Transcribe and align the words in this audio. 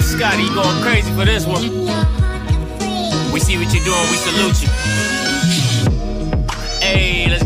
Oh, 0.00 0.02
Scotty, 0.02 0.48
going 0.54 0.82
crazy 0.82 1.12
for 1.12 1.26
this 1.26 1.46
one. 1.46 1.60
We 3.34 3.38
see 3.38 3.58
what 3.58 3.68
you're 3.74 3.84
doing, 3.84 4.00
we 4.10 4.16
salute 4.16 4.62
you. 4.62 5.19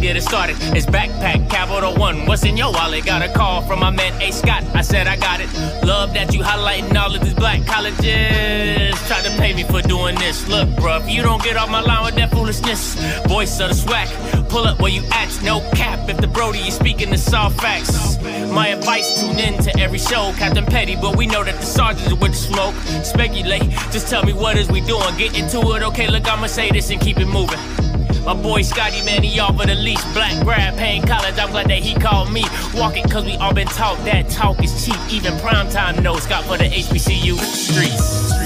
Get 0.05 0.19
it 0.19 0.23
started. 0.23 0.57
It's 0.77 0.85
backpack 0.85 1.49
capital 1.49 1.95
one. 1.95 2.27
What's 2.27 2.45
in 2.45 2.59
your 2.59 2.71
wallet? 2.71 3.07
Got 3.07 3.23
a 3.23 3.33
call 3.33 3.63
from 3.63 3.81
my 3.81 3.89
man 3.89 4.13
A. 4.21 4.33
Scott. 4.33 4.63
I 4.75 4.83
said 4.83 5.07
I 5.07 5.17
got 5.17 5.41
it. 5.41 5.49
Love 5.83 6.13
that 6.13 6.35
you 6.35 6.43
highlighting 6.43 6.95
all 6.95 7.15
of 7.15 7.23
these 7.23 7.33
black 7.33 7.65
colleges. 7.65 8.95
Try 9.09 9.23
to 9.23 9.31
pay 9.39 9.55
me 9.55 9.63
for 9.65 9.81
doing 9.81 10.15
this. 10.17 10.47
Look, 10.47 10.69
if 10.77 11.11
you 11.11 11.23
don't 11.23 11.43
get 11.43 11.57
off 11.57 11.71
my 11.71 11.81
line 11.81 12.05
with 12.05 12.17
that 12.17 12.31
foolishness, 12.33 12.97
voice 13.29 13.59
of 13.61 13.71
the 13.71 13.75
swag. 13.75 14.09
Pull 14.51 14.67
up 14.67 14.79
where 14.79 14.91
you 14.91 15.03
at, 15.11 15.43
no 15.43 15.61
cap. 15.71 16.07
If 16.07 16.19
the 16.19 16.27
Brody 16.27 16.59
is 16.59 16.75
speaking 16.75 17.09
the 17.09 17.17
soft 17.17 17.59
facts. 17.59 18.19
My 18.53 18.69
advice, 18.69 19.23
tune 19.23 19.39
in 19.39 19.57
to 19.63 19.75
every 19.81 19.99
show, 19.99 20.35
Captain 20.37 20.67
Petty, 20.67 20.97
but 20.97 21.17
we 21.17 21.27
know 21.27 21.43
that 21.45 21.59
the 21.59 21.67
sergeants 21.67 22.13
are 22.13 22.17
with 22.17 22.33
the 22.33 22.37
smoke. 22.37 22.75
Speculate, 23.03 23.71
just 23.91 24.09
tell 24.09 24.23
me 24.23 24.35
what 24.35 24.59
is 24.59 24.69
we 24.69 24.83
doing. 24.83 25.17
Get 25.17 25.35
into 25.35 25.61
it, 25.77 25.83
okay? 25.83 26.09
Look, 26.09 26.31
I'ma 26.31 26.47
say 26.47 26.71
this 26.71 26.91
and 26.91 27.01
keep 27.01 27.19
it 27.19 27.27
moving. 27.27 27.59
My 28.25 28.33
boy 28.33 28.63
Scotty, 28.63 29.03
man, 29.03 29.23
he 29.23 29.39
offered 29.39 29.69
the 29.69 29.75
least 29.75 30.11
black 30.15 30.43
grad 30.45 30.79
paying 30.79 31.03
college. 31.03 31.39
I'm 31.39 31.51
glad 31.51 31.69
that 31.69 31.81
he 31.81 31.95
called 31.95 32.33
me. 32.33 32.45
Walking, 32.75 33.07
cause 33.09 33.25
we 33.27 33.37
all 33.37 33.53
been 33.53 33.69
taught 33.69 34.03
that 34.07 34.31
talk 34.31 34.63
is 34.65 34.87
cheap. 34.87 34.97
Even 35.11 35.35
primetime 35.35 36.03
knows 36.03 36.23
Scott 36.23 36.45
for 36.45 36.57
the 36.57 36.65
HBCU 36.65 37.37
streets. 37.39 38.44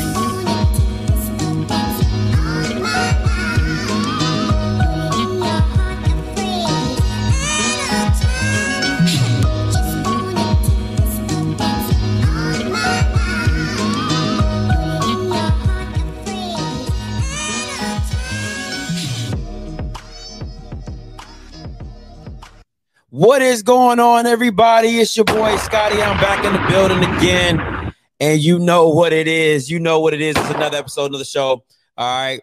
What 23.28 23.42
is 23.42 23.62
going 23.62 24.00
on, 24.00 24.24
everybody? 24.24 25.00
It's 25.00 25.14
your 25.14 25.26
boy 25.26 25.54
Scotty. 25.58 26.00
I'm 26.00 26.18
back 26.18 26.42
in 26.46 26.52
the 26.54 26.66
building 26.66 27.04
again, 27.16 27.92
and 28.18 28.40
you 28.40 28.58
know 28.58 28.88
what 28.88 29.12
it 29.12 29.28
is. 29.28 29.70
You 29.70 29.78
know 29.80 30.00
what 30.00 30.14
it 30.14 30.22
is. 30.22 30.34
It's 30.34 30.48
another 30.48 30.78
episode 30.78 31.12
of 31.12 31.18
the 31.18 31.26
show. 31.26 31.62
All 31.98 32.22
right. 32.22 32.40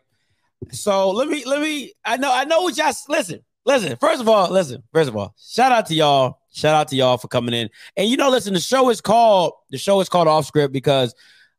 So 0.69 1.09
let 1.09 1.27
me 1.27 1.43
let 1.43 1.59
me. 1.59 1.93
I 2.05 2.17
know 2.17 2.31
I 2.31 2.43
know 2.43 2.61
what 2.61 2.77
y'all 2.77 2.93
listen. 3.09 3.43
Listen. 3.65 3.97
First 3.97 4.21
of 4.21 4.29
all, 4.29 4.51
listen. 4.51 4.83
First 4.93 5.09
of 5.09 5.17
all, 5.17 5.33
shout 5.39 5.71
out 5.71 5.87
to 5.87 5.95
y'all. 5.95 6.37
Shout 6.53 6.75
out 6.75 6.89
to 6.89 6.95
y'all 6.95 7.17
for 7.17 7.29
coming 7.29 7.55
in. 7.55 7.71
And 7.97 8.07
you 8.07 8.15
know, 8.15 8.29
listen. 8.29 8.53
The 8.53 8.59
show 8.59 8.91
is 8.91 9.01
called 9.01 9.53
the 9.71 9.79
show 9.79 9.99
is 10.01 10.07
called 10.07 10.27
Off 10.27 10.45
Script 10.45 10.71
because 10.71 11.15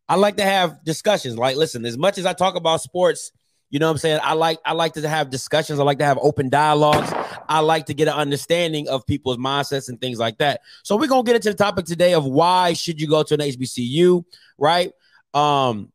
I 0.09 0.15
like 0.15 0.37
to 0.37 0.45
have 0.45 0.85
discussions. 0.85 1.37
Like, 1.37 1.57
listen, 1.57 1.85
as 1.85 1.99
much 1.99 2.17
as 2.17 2.27
I 2.27 2.33
talk 2.33 2.55
about 2.55 2.81
sports 2.81 3.33
you 3.71 3.81
know 3.81 3.87
what 3.87 3.93
I'm 3.93 3.99
saying? 3.99 4.21
I 4.23 4.35
like 4.35 4.61
I 4.65 4.73
like 4.73 4.93
to 4.95 5.09
have 5.09 5.31
discussions. 5.31 5.81
I 5.81 5.83
like 5.83 5.99
to 5.99 6.05
have 6.05 6.19
open 6.23 6.49
dialogues. 6.49 7.13
I 7.49 7.61
like 7.61 7.87
to 7.87 7.95
get 7.95 8.09
an 8.09 8.15
understanding 8.15 8.89
of 8.89 9.07
people's 9.07 9.37
mindsets 9.37 9.89
and 9.89 10.01
things 10.01 10.19
like 10.19 10.39
that. 10.39 10.61
So 10.83 10.97
we're 10.97 11.09
gonna 11.09 11.23
get 11.23 11.37
into 11.37 11.51
the 11.51 11.57
topic 11.57 11.87
today 11.87 12.15
of 12.15 12.25
why 12.25 12.73
should 12.73 13.01
you 13.01 13.09
go 13.09 13.23
to 13.23 13.35
an 13.35 13.41
HBCU, 13.41 14.25
right? 14.59 14.93
Um 15.35 15.93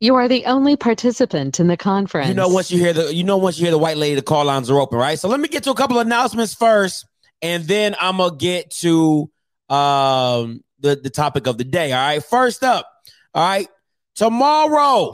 you 0.00 0.16
are 0.16 0.28
the 0.28 0.44
only 0.46 0.76
participant 0.76 1.60
in 1.60 1.66
the 1.66 1.76
conference. 1.76 2.28
You 2.28 2.34
know, 2.34 2.48
once 2.48 2.70
you 2.70 2.78
hear 2.78 2.92
the 2.92 3.14
you 3.14 3.24
know 3.24 3.38
once 3.38 3.58
you 3.58 3.64
hear 3.64 3.70
the 3.70 3.78
white 3.78 3.96
lady, 3.96 4.16
the 4.16 4.22
call 4.22 4.44
lines 4.44 4.70
are 4.70 4.78
open, 4.78 4.98
right? 4.98 5.18
So 5.18 5.28
let 5.28 5.40
me 5.40 5.48
get 5.48 5.64
to 5.64 5.70
a 5.70 5.74
couple 5.74 5.98
of 5.98 6.06
announcements 6.06 6.54
first, 6.54 7.06
and 7.40 7.64
then 7.64 7.96
I'm 8.00 8.18
gonna 8.18 8.36
get 8.36 8.70
to 8.82 9.30
um 9.70 10.62
the, 10.80 10.96
the 10.96 11.10
topic 11.10 11.46
of 11.46 11.56
the 11.56 11.64
day. 11.64 11.92
All 11.92 12.06
right. 12.06 12.22
First 12.22 12.62
up, 12.62 12.86
all 13.32 13.46
right, 13.46 13.68
tomorrow 14.14 15.12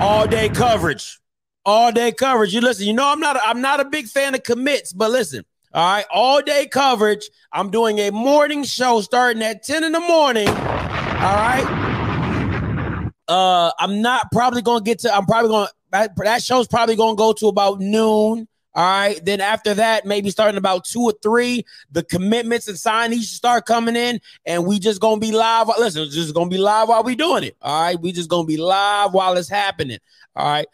all 0.00 0.26
day 0.26 0.48
coverage. 0.48 1.18
All 1.66 1.90
day 1.90 2.12
coverage. 2.12 2.54
You 2.54 2.60
listen, 2.60 2.86
you 2.86 2.94
know, 2.94 3.08
I'm 3.08 3.18
not 3.18 3.36
I'm 3.44 3.60
not 3.60 3.80
a 3.80 3.84
big 3.84 4.06
fan 4.06 4.36
of 4.36 4.44
commits, 4.44 4.92
but 4.92 5.10
listen, 5.10 5.44
all 5.74 5.84
right, 5.84 6.06
all 6.12 6.40
day 6.40 6.68
coverage. 6.68 7.28
I'm 7.52 7.70
doing 7.70 7.98
a 7.98 8.10
morning 8.10 8.62
show 8.62 9.00
starting 9.00 9.42
at 9.42 9.64
10 9.64 9.82
in 9.82 9.90
the 9.90 9.98
morning. 9.98 10.48
All 10.48 10.54
right. 10.54 13.10
Uh, 13.26 13.72
I'm 13.80 14.00
not 14.00 14.30
probably 14.30 14.62
gonna 14.62 14.84
get 14.84 15.00
to, 15.00 15.12
I'm 15.12 15.26
probably 15.26 15.50
gonna 15.50 15.68
that, 15.90 16.12
that 16.18 16.42
show's 16.42 16.68
probably 16.68 16.94
gonna 16.94 17.16
go 17.16 17.32
to 17.32 17.48
about 17.48 17.80
noon. 17.80 18.46
All 18.74 18.84
right. 18.84 19.18
Then 19.24 19.40
after 19.40 19.74
that, 19.74 20.04
maybe 20.04 20.30
starting 20.30 20.58
about 20.58 20.84
two 20.84 21.02
or 21.02 21.14
three, 21.20 21.64
the 21.90 22.04
commitments 22.04 22.68
and 22.68 22.76
signings 22.76 23.24
start 23.24 23.66
coming 23.66 23.96
in, 23.96 24.20
and 24.44 24.66
we 24.66 24.78
just 24.78 25.00
gonna 25.00 25.18
be 25.18 25.32
live. 25.32 25.66
Listen, 25.78 26.08
just 26.10 26.32
gonna 26.32 26.48
be 26.48 26.58
live 26.58 26.88
while 26.88 27.02
we 27.02 27.16
doing 27.16 27.42
it. 27.42 27.56
All 27.60 27.82
right. 27.82 28.00
We 28.00 28.12
just 28.12 28.30
gonna 28.30 28.46
be 28.46 28.56
live 28.56 29.14
while 29.14 29.36
it's 29.36 29.48
happening. 29.48 29.98
All 30.36 30.46
right. 30.46 30.66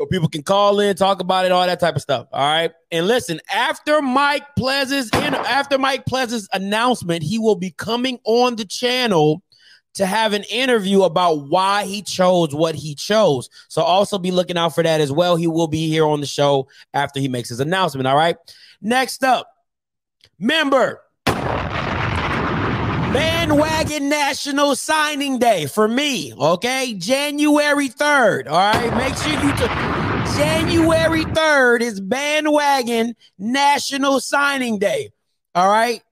So 0.00 0.06
people 0.06 0.30
can 0.30 0.42
call 0.42 0.80
in, 0.80 0.96
talk 0.96 1.20
about 1.20 1.44
it, 1.44 1.52
all 1.52 1.66
that 1.66 1.78
type 1.78 1.94
of 1.94 2.00
stuff. 2.00 2.26
All 2.32 2.40
right. 2.40 2.72
And 2.90 3.06
listen, 3.06 3.38
after 3.52 4.00
Mike 4.00 4.46
Plez's 4.56 5.10
after 5.12 5.76
Mike 5.76 6.06
Plez's 6.06 6.48
announcement, 6.54 7.22
he 7.22 7.38
will 7.38 7.54
be 7.54 7.72
coming 7.72 8.18
on 8.24 8.56
the 8.56 8.64
channel 8.64 9.42
to 9.92 10.06
have 10.06 10.32
an 10.32 10.44
interview 10.44 11.02
about 11.02 11.50
why 11.50 11.84
he 11.84 12.00
chose 12.00 12.54
what 12.54 12.74
he 12.74 12.94
chose. 12.94 13.50
So 13.68 13.82
also 13.82 14.18
be 14.18 14.30
looking 14.30 14.56
out 14.56 14.74
for 14.74 14.82
that 14.82 15.02
as 15.02 15.12
well. 15.12 15.36
He 15.36 15.46
will 15.46 15.68
be 15.68 15.86
here 15.86 16.06
on 16.06 16.20
the 16.20 16.26
show 16.26 16.66
after 16.94 17.20
he 17.20 17.28
makes 17.28 17.50
his 17.50 17.60
announcement. 17.60 18.06
All 18.06 18.16
right. 18.16 18.36
Next 18.80 19.22
up, 19.22 19.52
member 20.38 21.02
bandwagon 23.12 24.08
national 24.08 24.76
signing 24.76 25.38
day 25.38 25.66
for 25.66 25.88
me. 25.88 26.32
Okay. 26.34 26.94
January 26.94 27.88
3rd. 27.88 28.48
All 28.48 28.72
right. 28.72 28.96
Make 28.96 29.16
sure 29.16 29.32
you. 29.32 29.56
T- 29.56 30.00
January 30.36 31.24
3rd 31.24 31.80
is 31.82 32.00
bandwagon 32.00 33.14
national 33.38 34.20
signing 34.20 34.78
day. 34.78 35.10
All 35.54 35.68
right. 35.68 36.02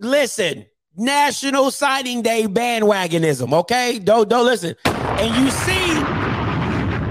Listen, 0.00 0.66
National 0.96 1.70
Signing 1.70 2.22
Day 2.22 2.46
bandwagonism. 2.46 3.52
Okay, 3.52 3.98
don't 4.00 4.28
don't 4.28 4.44
listen. 4.44 4.74
And 4.84 5.44
you 5.44 5.50
see, 5.50 5.92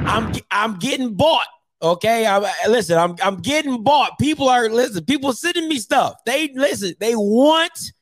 I'm 0.05 0.33
I'm 0.51 0.77
getting 0.77 1.13
bought. 1.13 1.47
Okay, 1.81 2.25
I 2.25 2.39
listen. 2.67 2.97
I'm 2.97 3.15
I'm 3.21 3.37
getting 3.37 3.83
bought. 3.83 4.19
People 4.19 4.49
are 4.49 4.69
listen. 4.69 5.05
People 5.05 5.31
sending 5.31 5.69
me 5.69 5.79
stuff. 5.79 6.15
They 6.25 6.51
listen. 6.53 6.95
They 6.99 7.15
want 7.15 7.93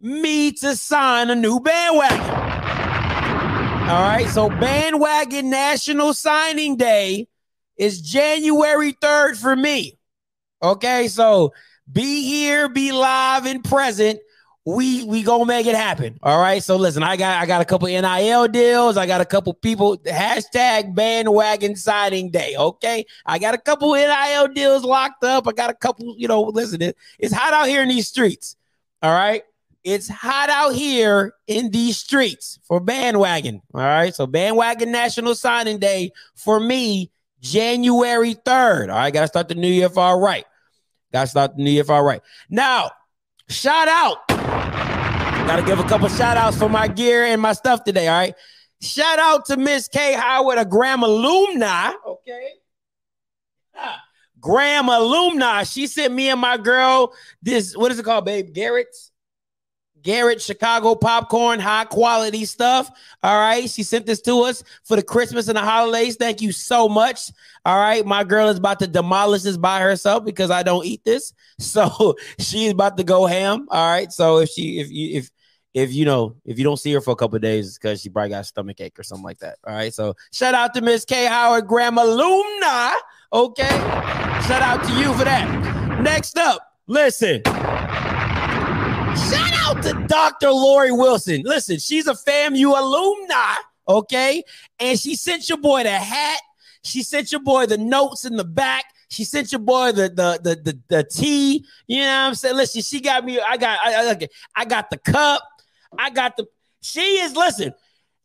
me 0.00 0.52
to 0.52 0.76
sign 0.76 1.30
a 1.30 1.34
new 1.34 1.60
bandwagon. 1.60 2.20
All 3.88 4.02
right, 4.02 4.26
so 4.28 4.48
bandwagon 4.48 5.50
National 5.50 6.12
Signing 6.12 6.76
Day 6.76 7.28
is 7.76 8.00
January 8.00 8.92
3rd 8.92 9.36
for 9.36 9.56
me. 9.56 9.98
Okay, 10.62 11.08
so 11.08 11.52
be 11.90 12.22
here, 12.22 12.68
be 12.68 12.92
live 12.92 13.46
and 13.46 13.64
present 13.64 14.20
we 14.68 15.02
we 15.04 15.22
gonna 15.22 15.46
make 15.46 15.66
it 15.66 15.74
happen. 15.74 16.18
All 16.22 16.38
right. 16.38 16.62
So 16.62 16.76
listen, 16.76 17.02
I 17.02 17.16
got 17.16 17.40
I 17.40 17.46
got 17.46 17.62
a 17.62 17.64
couple 17.64 17.88
NIL 17.88 18.48
deals. 18.48 18.98
I 18.98 19.06
got 19.06 19.20
a 19.22 19.24
couple 19.24 19.54
people 19.54 19.96
hashtag 19.98 20.94
bandwagon 20.94 21.74
signing 21.74 22.30
day. 22.30 22.54
Okay. 22.54 23.06
I 23.24 23.38
got 23.38 23.54
a 23.54 23.58
couple 23.58 23.94
NIL 23.94 24.48
deals 24.48 24.84
locked 24.84 25.24
up. 25.24 25.48
I 25.48 25.52
got 25.52 25.70
a 25.70 25.74
couple, 25.74 26.14
you 26.18 26.28
know, 26.28 26.42
listen, 26.42 26.82
it, 26.82 26.96
it's 27.18 27.32
hot 27.32 27.54
out 27.54 27.66
here 27.66 27.82
in 27.82 27.88
these 27.88 28.08
streets. 28.08 28.56
All 29.02 29.12
right. 29.12 29.42
It's 29.88 30.06
hot 30.06 30.50
out 30.50 30.74
here 30.74 31.32
in 31.46 31.70
these 31.70 31.96
streets 31.96 32.58
for 32.64 32.78
bandwagon. 32.78 33.62
All 33.72 33.80
right. 33.80 34.14
So 34.14 34.26
bandwagon 34.26 34.92
national 34.92 35.34
signing 35.34 35.78
day 35.78 36.12
for 36.34 36.60
me, 36.60 37.10
January 37.40 38.34
3rd. 38.34 38.90
All 38.90 38.98
right. 38.98 39.14
Gotta 39.14 39.28
start 39.28 39.48
the 39.48 39.54
new 39.54 39.66
year 39.66 39.88
all 39.96 40.20
right. 40.20 40.44
Gotta 41.10 41.28
start 41.28 41.56
the 41.56 41.62
new 41.62 41.70
year 41.70 41.84
for 41.84 41.94
all 41.94 42.02
right. 42.02 42.20
Now, 42.50 42.90
shout 43.48 43.88
out 43.88 44.28
Gotta 45.48 45.62
give 45.62 45.78
a 45.78 45.84
couple 45.84 46.10
shout 46.10 46.36
outs 46.36 46.58
for 46.58 46.68
my 46.68 46.86
gear 46.88 47.24
and 47.24 47.40
my 47.40 47.54
stuff 47.54 47.82
today. 47.82 48.08
All 48.08 48.18
right. 48.18 48.34
Shout 48.82 49.18
out 49.18 49.46
to 49.46 49.56
Miss 49.56 49.88
K 49.88 50.12
Howard, 50.12 50.58
a 50.58 50.66
Grambling 50.66 51.04
alumni. 51.04 51.92
Okay. 52.06 52.50
Ah, 53.74 53.98
Grambling 54.38 54.98
alumni. 54.98 55.62
She 55.62 55.86
sent 55.86 56.12
me 56.12 56.28
and 56.28 56.38
my 56.38 56.58
girl 56.58 57.14
this, 57.40 57.74
what 57.74 57.90
is 57.90 57.98
it 57.98 58.04
called, 58.04 58.26
babe? 58.26 58.52
Garrett's 58.52 59.10
Garrett 60.02 60.40
Chicago 60.40 60.94
popcorn, 60.94 61.60
high 61.60 61.84
quality 61.84 62.44
stuff. 62.44 62.90
All 63.22 63.38
right. 63.38 63.68
She 63.68 63.82
sent 63.82 64.06
this 64.06 64.20
to 64.22 64.42
us 64.42 64.62
for 64.84 64.96
the 64.96 65.02
Christmas 65.02 65.48
and 65.48 65.56
the 65.56 65.62
holidays. 65.62 66.16
Thank 66.16 66.40
you 66.40 66.52
so 66.52 66.88
much. 66.88 67.30
All 67.64 67.76
right. 67.76 68.04
My 68.04 68.24
girl 68.24 68.48
is 68.48 68.58
about 68.58 68.78
to 68.80 68.86
demolish 68.86 69.42
this 69.42 69.56
by 69.56 69.80
herself 69.80 70.24
because 70.24 70.50
I 70.50 70.62
don't 70.62 70.86
eat 70.86 71.04
this. 71.04 71.32
So 71.60 72.14
she's 72.38 72.70
about 72.70 72.96
to 72.98 73.04
go 73.04 73.26
ham. 73.26 73.66
All 73.70 73.90
right. 73.90 74.10
So 74.12 74.38
if 74.38 74.48
she, 74.48 74.78
if 74.78 74.90
you, 74.90 75.18
if, 75.18 75.30
if 75.74 75.92
you 75.92 76.04
know, 76.04 76.36
if 76.44 76.56
you 76.56 76.64
don't 76.64 76.76
see 76.76 76.92
her 76.92 77.00
for 77.00 77.10
a 77.10 77.16
couple 77.16 77.38
days, 77.40 77.76
because 77.76 78.00
she 78.00 78.08
probably 78.08 78.30
got 78.30 78.46
stomach 78.46 78.80
ache 78.80 78.98
or 78.98 79.02
something 79.02 79.24
like 79.24 79.38
that. 79.38 79.58
All 79.66 79.74
right. 79.74 79.92
So 79.92 80.14
shout 80.32 80.54
out 80.54 80.72
to 80.74 80.80
Miss 80.80 81.04
K 81.04 81.26
Howard 81.26 81.66
Grambling 81.66 82.04
alumni. 82.04 82.94
Okay. 83.32 83.68
Shout 84.46 84.62
out 84.62 84.84
to 84.84 84.92
you 84.98 85.12
for 85.14 85.24
that. 85.24 86.00
Next 86.02 86.38
up, 86.38 86.62
listen. 86.86 87.42
Dr. 90.08 90.50
Lori 90.50 90.92
Wilson. 90.92 91.42
Listen, 91.44 91.78
she's 91.78 92.06
a 92.06 92.14
FAMU 92.14 92.78
alumni, 92.78 93.54
okay? 93.88 94.42
And 94.80 94.98
she 94.98 95.14
sent 95.16 95.48
your 95.48 95.58
boy 95.58 95.84
the 95.84 95.90
hat. 95.90 96.40
She 96.82 97.02
sent 97.02 97.32
your 97.32 97.42
boy 97.42 97.66
the 97.66 97.78
notes 97.78 98.24
in 98.24 98.36
the 98.36 98.44
back. 98.44 98.84
She 99.10 99.24
sent 99.24 99.52
your 99.52 99.60
boy 99.60 99.92
the 99.92 100.08
the 100.08 100.40
the 100.42 100.56
the, 100.56 100.78
the 100.88 101.04
tea. 101.04 101.64
You 101.86 102.02
know 102.02 102.06
what 102.06 102.28
I'm 102.28 102.34
saying? 102.34 102.56
Listen, 102.56 102.82
she 102.82 103.00
got 103.00 103.24
me. 103.24 103.40
I 103.40 103.56
got 103.56 103.78
I, 103.82 104.10
I, 104.10 104.28
I 104.56 104.64
got 104.64 104.90
the 104.90 104.98
cup. 104.98 105.42
I 105.96 106.10
got 106.10 106.36
the. 106.36 106.46
She 106.82 107.00
is 107.00 107.34
listen. 107.34 107.72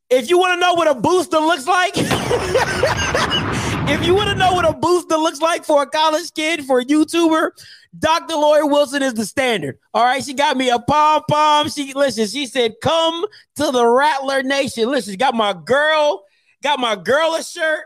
If 0.09 0.29
you 0.29 0.37
want 0.37 0.55
to 0.55 0.59
know 0.59 0.73
what 0.73 0.87
a 0.87 0.95
booster 0.95 1.39
looks 1.39 1.65
like, 1.65 1.93
if 3.89 4.05
you 4.05 4.13
want 4.13 4.29
to 4.29 4.35
know 4.35 4.53
what 4.53 4.69
a 4.69 4.73
booster 4.73 5.15
looks 5.17 5.41
like 5.41 5.63
for 5.65 5.81
a 5.81 5.87
college 5.87 6.31
kid, 6.33 6.65
for 6.65 6.79
a 6.79 6.85
YouTuber, 6.85 7.49
Dr. 7.97 8.33
Lori 8.35 8.63
Wilson 8.63 9.03
is 9.03 9.13
the 9.13 9.25
standard. 9.25 9.77
All 9.93 10.03
right, 10.03 10.23
she 10.23 10.33
got 10.33 10.57
me 10.57 10.69
a 10.69 10.79
pom 10.79 11.23
pom. 11.29 11.69
She 11.69 11.93
listen. 11.93 12.27
She 12.27 12.47
said, 12.47 12.75
"Come 12.81 13.25
to 13.57 13.71
the 13.71 13.85
Rattler 13.85 14.41
Nation." 14.41 14.89
Listen, 14.89 15.13
she 15.13 15.17
got 15.17 15.35
my 15.35 15.53
girl, 15.53 16.23
got 16.63 16.79
my 16.79 16.95
girl 16.95 17.35
a 17.35 17.43
shirt. 17.43 17.85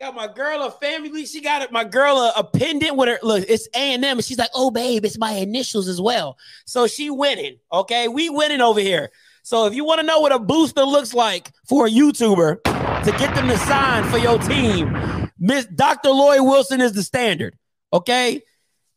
Got 0.00 0.14
my 0.16 0.26
girl 0.26 0.62
a 0.64 0.70
family. 0.72 1.24
She 1.24 1.40
got 1.40 1.62
it. 1.62 1.72
My 1.72 1.84
girl 1.84 2.18
a, 2.18 2.32
a 2.36 2.44
pendant 2.44 2.96
with 2.96 3.08
her. 3.08 3.18
Look, 3.22 3.44
it's 3.48 3.68
A 3.74 3.94
and 3.94 4.04
M, 4.04 4.20
she's 4.20 4.38
like, 4.38 4.50
"Oh, 4.54 4.70
babe, 4.70 5.04
it's 5.04 5.18
my 5.18 5.32
initials 5.32 5.88
as 5.88 6.00
well." 6.00 6.36
So 6.66 6.86
she 6.86 7.08
winning. 7.08 7.58
Okay, 7.72 8.08
we 8.08 8.28
winning 8.28 8.60
over 8.60 8.80
here. 8.80 9.10
So 9.42 9.66
if 9.66 9.74
you 9.74 9.84
want 9.84 10.00
to 10.00 10.06
know 10.06 10.20
what 10.20 10.32
a 10.32 10.38
booster 10.38 10.84
looks 10.84 11.14
like 11.14 11.52
for 11.68 11.86
a 11.86 11.90
YouTuber 11.90 12.62
to 12.64 13.10
get 13.18 13.34
them 13.34 13.48
to 13.48 13.58
sign 13.58 14.04
for 14.10 14.18
your 14.18 14.38
team, 14.38 15.30
Miss 15.38 15.66
Dr. 15.66 16.10
Lori 16.10 16.40
Wilson 16.40 16.80
is 16.80 16.92
the 16.92 17.02
standard. 17.02 17.56
Okay. 17.92 18.42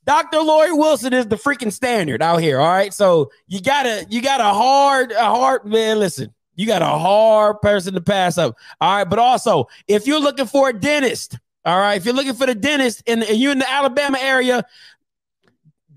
Dr. 0.08 0.40
Lori 0.40 0.72
Wilson 0.72 1.12
is 1.12 1.28
the 1.28 1.36
freaking 1.36 1.72
standard 1.72 2.24
out 2.24 2.38
here. 2.38 2.62
All 2.62 2.70
right. 2.70 2.94
So 2.94 3.30
you 3.48 3.62
gotta, 3.62 4.06
you 4.10 4.22
got 4.22 4.40
a 4.40 4.46
hard, 4.46 5.12
a 5.12 5.26
hard 5.26 5.66
man. 5.66 6.00
Listen, 6.00 6.34
you 6.56 6.66
got 6.66 6.82
a 6.82 6.86
hard 6.86 7.60
person 7.62 7.94
to 7.94 8.02
pass 8.02 8.38
up. 8.38 8.56
All 8.80 8.96
right. 8.96 9.04
But 9.04 9.20
also, 9.20 9.66
if 9.86 10.08
you're 10.08 10.22
looking 10.22 10.46
for 10.46 10.70
a 10.70 10.74
dentist, 10.74 11.38
all 11.66 11.78
right, 11.78 11.96
if 11.96 12.06
you're 12.06 12.14
looking 12.14 12.36
for 12.36 12.46
the 12.48 12.56
dentist 12.56 13.04
and 13.06 13.26
you're 13.28 13.52
in 13.52 13.60
the 13.60 13.70
Alabama 13.70 14.18
area, 14.22 14.64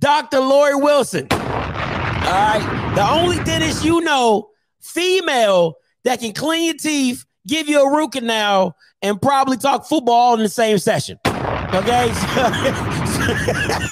Dr. 0.01 0.41
Lori 0.41 0.75
Wilson. 0.75 1.29
All 1.31 1.39
right. 1.39 2.93
The 2.97 3.09
only 3.09 3.37
dentist 3.45 3.85
you 3.85 4.01
know, 4.01 4.51
female, 4.81 5.77
that 6.03 6.19
can 6.19 6.33
clean 6.33 6.65
your 6.65 6.75
teeth, 6.75 7.25
give 7.47 7.69
you 7.69 7.87
a 7.87 7.97
root 7.97 8.13
canal, 8.13 8.75
and 9.03 9.23
probably 9.23 9.57
talk 9.57 9.87
football 9.87 10.35
in 10.35 10.41
the 10.41 10.49
same 10.49 10.79
session. 10.79 11.19
Okay. 11.27 12.13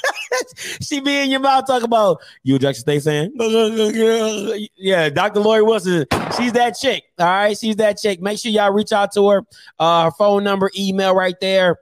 she 0.82 1.00
be 1.00 1.22
in 1.22 1.30
your 1.30 1.40
mouth 1.40 1.66
talking 1.66 1.84
about 1.84 2.20
you 2.42 2.58
Jackson 2.58 2.82
State 2.82 3.02
saying, 3.02 3.32
yeah, 4.76 5.08
Dr. 5.08 5.40
Lori 5.40 5.62
Wilson. 5.62 6.06
She's 6.36 6.52
that 6.52 6.76
chick. 6.78 7.04
All 7.19 7.26
right. 7.26 7.56
She's 7.56 7.76
that 7.76 7.98
chick. 7.98 8.20
Make 8.20 8.38
sure 8.38 8.50
y'all 8.50 8.72
reach 8.72 8.92
out 8.92 9.12
to 9.14 9.28
her. 9.28 9.42
Uh, 9.78 10.04
her 10.04 10.10
phone 10.12 10.44
number, 10.44 10.70
email 10.78 11.14
right 11.14 11.38
there. 11.40 11.78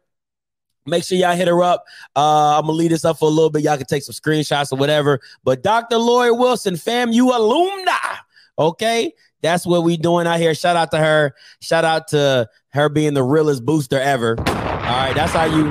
Make 0.87 1.05
sure 1.05 1.19
y'all 1.19 1.35
hit 1.35 1.49
her 1.49 1.63
up. 1.63 1.85
Uh, 2.15 2.59
I'm 2.59 2.63
gonna 2.63 2.73
leave 2.73 2.91
this 2.91 3.05
up 3.05 3.19
for 3.19 3.27
a 3.27 3.33
little 3.33 3.51
bit. 3.51 3.63
Y'all 3.63 3.77
can 3.77 3.87
take 3.87 4.05
some 4.05 4.15
screenshots 4.15 4.73
or 4.73 4.77
whatever. 4.77 5.21
But 5.43 5.63
Dr. 5.63 5.99
Lori 5.99 6.31
Wilson, 6.31 6.75
FAMU 6.75 7.35
alumni. 7.35 7.93
Okay. 8.59 9.13
That's 9.43 9.67
what 9.67 9.83
we 9.83 9.97
doing 9.97 10.27
out 10.27 10.41
here. 10.41 10.55
Shout 10.55 10.77
out 10.77 10.91
to 10.93 10.99
her. 10.99 11.35
Shout 11.61 11.85
out 11.85 12.09
to 12.09 12.49
her 12.71 12.89
being 12.89 13.15
the 13.15 13.23
realest 13.23 13.65
booster 13.65 14.01
ever. 14.01 14.37
All 14.39 14.45
right. 14.45 15.13
That's 15.15 15.33
how 15.33 15.45
you 15.45 15.71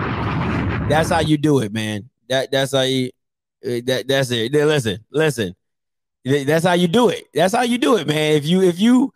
that's 0.90 1.10
how 1.10 1.20
you 1.20 1.38
do 1.38 1.60
it, 1.60 1.72
man. 1.74 2.10
That 2.30 2.52
that's 2.52 2.72
how 2.72 2.82
you 2.82 3.12
uh, 3.66 3.82
that 3.86 4.08
that's 4.08 4.32
it. 4.32 4.52
Listen, 4.52 5.04
listen. 5.12 5.56
That's 6.24 6.66
how 6.66 6.74
you 6.74 6.88
do 6.88 7.10
it. 7.10 7.26
That's 7.34 7.54
how 7.54 7.62
you 7.62 7.78
do 7.78 7.98
it, 7.98 8.08
man. 8.08 8.34
If 8.36 8.46
you 8.46 8.64
if 8.64 8.80
you 8.80 9.14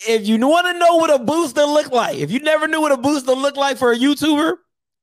if 0.00 0.26
you 0.26 0.36
want 0.46 0.66
to 0.66 0.78
know 0.78 0.96
what 0.96 1.14
a 1.14 1.18
booster 1.22 1.62
look 1.62 1.90
like, 1.92 2.18
if 2.18 2.30
you 2.30 2.40
never 2.40 2.66
knew 2.66 2.80
what 2.80 2.92
a 2.92 2.96
booster 2.96 3.32
looked 3.32 3.56
like 3.56 3.76
for 3.76 3.92
a 3.92 3.96
YouTuber, 3.96 4.56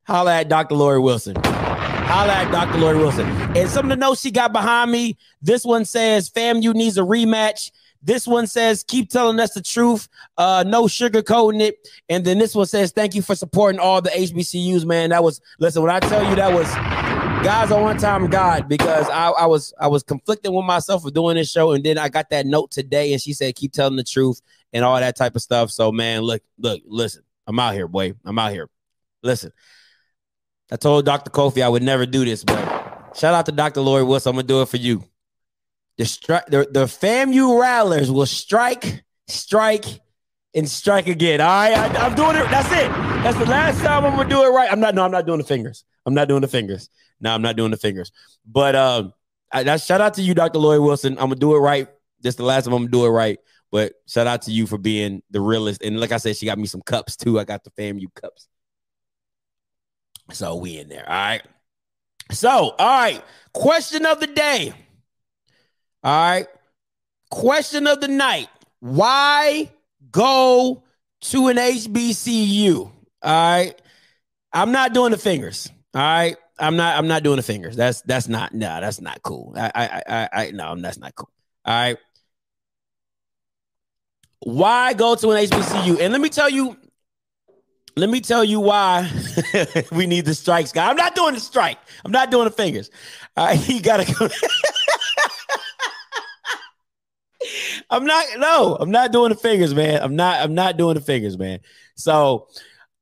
holla 0.05 0.39
at 0.39 0.49
Dr. 0.49 0.75
Lori 0.75 0.99
Wilson. 0.99 1.35
Holla 1.43 2.33
at 2.33 2.51
Dr. 2.51 2.79
Lori 2.79 2.97
Wilson. 2.97 3.27
And 3.55 3.69
some 3.69 3.85
of 3.85 3.89
the 3.89 3.95
notes 3.95 4.21
she 4.21 4.31
got 4.31 4.51
behind 4.51 4.91
me. 4.91 5.17
This 5.41 5.63
one 5.63 5.85
says, 5.85 6.29
"FAMU 6.29 6.73
needs 6.73 6.97
a 6.97 7.01
rematch. 7.01 7.71
This 8.01 8.25
one 8.25 8.47
says, 8.47 8.83
keep 8.83 9.09
telling 9.09 9.39
us 9.39 9.53
the 9.53 9.61
truth. 9.61 10.07
Uh, 10.37 10.63
no 10.65 10.83
sugarcoating 10.83 11.61
it. 11.61 11.87
And 12.07 12.23
then 12.23 12.37
this 12.37 12.55
one 12.55 12.65
says, 12.65 12.91
thank 12.91 13.13
you 13.13 13.21
for 13.21 13.35
supporting 13.35 13.79
all 13.79 14.01
the 14.01 14.09
HBCUs, 14.09 14.85
man. 14.85 15.09
That 15.09 15.23
was 15.23 15.41
listen, 15.59 15.81
when 15.81 15.91
I 15.91 15.99
tell 15.99 16.27
you 16.27 16.35
that 16.35 16.53
was 16.53 16.67
guys 17.43 17.71
on 17.71 17.81
one 17.81 17.97
time 17.97 18.29
God, 18.29 18.69
because 18.69 19.09
I, 19.09 19.29
I 19.29 19.45
was 19.45 19.73
I 19.79 19.87
was 19.87 20.03
conflicting 20.03 20.53
with 20.53 20.65
myself 20.65 21.03
for 21.03 21.11
doing 21.11 21.35
this 21.35 21.51
show. 21.51 21.73
And 21.73 21.83
then 21.83 21.97
I 21.97 22.09
got 22.09 22.29
that 22.29 22.45
note 22.45 22.71
today, 22.71 23.11
and 23.11 23.21
she 23.21 23.33
said, 23.33 23.55
keep 23.55 23.73
telling 23.73 23.97
the 23.97 24.03
truth 24.03 24.41
and 24.71 24.85
all 24.85 24.99
that 24.99 25.17
type 25.17 25.35
of 25.35 25.41
stuff. 25.41 25.71
So, 25.71 25.91
man, 25.91 26.21
look, 26.21 26.41
look, 26.57 26.81
listen, 26.85 27.23
I'm 27.47 27.59
out 27.59 27.73
here, 27.73 27.87
boy. 27.87 28.13
I'm 28.23 28.39
out 28.39 28.51
here. 28.51 28.69
Listen. 29.23 29.51
I 30.71 30.75
told 30.75 31.05
Dr. 31.05 31.31
Kofi 31.31 31.63
I 31.63 31.69
would 31.69 31.81
never 31.81 32.05
do 32.05 32.23
this, 32.23 32.43
but 32.43 33.17
shout 33.17 33.33
out 33.33 33.47
to 33.47 33.51
Dr. 33.51 33.81
Lori 33.81 34.03
Wilson. 34.03 34.29
I'm 34.29 34.35
gonna 34.35 34.47
do 34.47 34.61
it 34.61 34.69
for 34.69 34.77
you. 34.77 35.03
The 35.99 36.05
strike, 36.05 36.45
the, 36.45 36.65
the 36.71 36.85
FAMU 36.85 37.59
Rattlers 37.59 38.09
will 38.09 38.25
strike, 38.25 39.03
strike, 39.27 39.83
and 40.55 40.67
strike 40.67 41.07
again. 41.07 41.41
All 41.41 41.47
right, 41.47 41.73
I, 41.73 42.05
am 42.05 42.15
doing 42.15 42.37
it. 42.37 42.49
That's 42.49 42.71
it. 42.71 42.89
That's 43.21 43.37
the 43.37 43.45
last 43.45 43.81
time 43.81 44.05
I'm 44.05 44.15
gonna 44.15 44.29
do 44.29 44.45
it 44.45 44.47
right. 44.47 44.71
I'm 44.71 44.79
not. 44.79 44.95
No, 44.95 45.03
I'm 45.03 45.11
not 45.11 45.25
doing 45.25 45.39
the 45.39 45.43
fingers. 45.43 45.83
I'm 46.05 46.13
not 46.13 46.29
doing 46.29 46.39
the 46.39 46.47
fingers. 46.47 46.89
No, 47.19 47.35
I'm 47.35 47.41
not 47.41 47.57
doing 47.57 47.71
the 47.71 47.77
fingers. 47.77 48.13
But 48.45 48.77
um, 48.77 49.13
I, 49.51 49.75
shout 49.75 49.99
out 49.99 50.13
to 50.13 50.21
you, 50.21 50.33
Dr. 50.33 50.57
Lloyd 50.59 50.79
Wilson. 50.79 51.17
I'm 51.17 51.25
gonna 51.25 51.35
do 51.35 51.53
it 51.53 51.59
right. 51.59 51.89
This 52.21 52.35
the 52.35 52.43
last 52.43 52.63
time 52.63 52.73
I'm 52.75 52.83
gonna 52.83 52.91
do 52.91 53.05
it 53.05 53.09
right. 53.09 53.37
But 53.69 53.91
shout 54.07 54.25
out 54.25 54.43
to 54.43 54.51
you 54.51 54.67
for 54.67 54.77
being 54.77 55.21
the 55.31 55.41
realest. 55.41 55.83
And 55.83 55.99
like 55.99 56.13
I 56.13 56.17
said, 56.17 56.37
she 56.37 56.45
got 56.45 56.57
me 56.57 56.67
some 56.67 56.81
cups 56.81 57.17
too. 57.17 57.41
I 57.41 57.43
got 57.43 57.65
the 57.65 57.71
FAMU 57.71 58.05
cups. 58.15 58.47
So 60.31 60.55
we 60.55 60.77
in 60.77 60.87
there. 60.87 61.03
All 61.09 61.13
right. 61.13 61.43
So, 62.31 62.49
all 62.49 63.01
right. 63.01 63.21
Question 63.51 64.05
of 64.05 64.21
the 64.21 64.27
day. 64.27 64.73
All 66.03 66.29
right. 66.29 66.47
Question 67.29 67.87
of 67.87 68.01
the 68.01 68.07
night. 68.07 68.49
Why 68.79 69.69
go 70.11 70.83
to 71.21 71.47
an 71.47 71.57
HBCU? 71.57 72.77
All 72.77 72.91
right. 73.21 73.79
I'm 74.53 74.71
not 74.71 74.93
doing 74.93 75.11
the 75.11 75.17
fingers. 75.17 75.69
All 75.93 76.01
right. 76.01 76.37
I'm 76.57 76.75
not 76.75 76.97
I'm 76.97 77.07
not 77.07 77.23
doing 77.23 77.37
the 77.37 77.43
fingers. 77.43 77.75
That's 77.75 78.01
that's 78.01 78.27
not 78.27 78.53
no, 78.53 78.81
that's 78.81 78.99
not 78.99 79.21
cool. 79.23 79.53
I 79.55 79.71
I 79.75 80.03
I, 80.07 80.29
I 80.33 80.51
no, 80.51 80.75
that's 80.75 80.97
not 80.97 81.15
cool. 81.15 81.29
All 81.65 81.73
right. 81.73 81.97
Why 84.41 84.93
go 84.93 85.15
to 85.15 85.31
an 85.31 85.45
HBCU? 85.45 85.99
And 85.99 86.11
let 86.11 86.21
me 86.21 86.29
tell 86.29 86.49
you 86.49 86.77
let 87.95 88.09
me 88.09 88.21
tell 88.21 88.43
you 88.43 88.59
why 88.59 89.11
we 89.91 90.07
need 90.07 90.25
the 90.25 90.33
strikes, 90.33 90.71
guy. 90.71 90.89
I'm 90.89 90.95
not 90.95 91.15
doing 91.15 91.33
the 91.33 91.39
strike. 91.39 91.77
I'm 92.05 92.11
not 92.11 92.31
doing 92.31 92.45
the 92.45 92.51
fingers. 92.51 92.89
All 93.35 93.45
right, 93.47 93.69
you 93.69 93.81
gotta 93.81 94.11
go. 94.13 94.29
I'm 97.89 98.05
not. 98.05 98.25
No, 98.37 98.77
I'm 98.79 98.91
not 98.91 99.11
doing 99.11 99.29
the 99.29 99.35
fingers, 99.35 99.73
man. 99.73 100.01
I'm 100.01 100.15
not. 100.15 100.41
I'm 100.41 100.53
not 100.53 100.77
doing 100.77 100.95
the 100.95 101.01
fingers, 101.01 101.37
man. 101.37 101.59
So, 101.95 102.47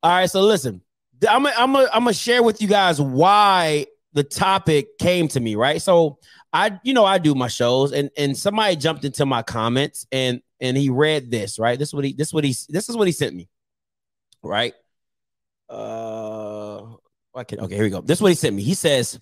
all 0.02 0.10
right. 0.10 0.30
So 0.30 0.42
listen, 0.42 0.82
I'm. 1.28 1.46
A, 1.46 1.52
I'm. 1.56 1.74
A, 1.74 1.88
I'm 1.92 2.04
gonna 2.04 2.12
share 2.14 2.42
with 2.42 2.62
you 2.62 2.68
guys 2.68 3.00
why 3.00 3.86
the 4.12 4.24
topic 4.24 4.98
came 4.98 5.28
to 5.28 5.40
me. 5.40 5.56
Right. 5.56 5.82
So 5.82 6.18
I, 6.52 6.80
you 6.82 6.94
know, 6.94 7.04
I 7.04 7.18
do 7.18 7.34
my 7.34 7.48
shows, 7.48 7.92
and 7.92 8.10
and 8.16 8.36
somebody 8.36 8.76
jumped 8.76 9.04
into 9.04 9.26
my 9.26 9.42
comments, 9.42 10.06
and 10.10 10.40
and 10.60 10.76
he 10.76 10.88
read 10.90 11.30
this. 11.30 11.58
Right. 11.58 11.78
This 11.78 11.88
is 11.88 11.94
what 11.94 12.04
he. 12.04 12.12
This 12.14 12.28
is 12.28 12.34
what 12.34 12.44
he. 12.44 12.54
This 12.68 12.88
is 12.88 12.96
what 12.96 13.06
he 13.06 13.12
sent 13.12 13.34
me 13.36 13.48
right? 14.42 14.74
Uh, 15.68 16.82
okay, 17.36 17.56
okay, 17.56 17.74
here 17.74 17.84
we 17.84 17.90
go. 17.90 18.00
This 18.00 18.18
is 18.18 18.22
what 18.22 18.30
he 18.30 18.34
sent 18.34 18.56
me. 18.56 18.62
He 18.62 18.74
says, 18.74 19.20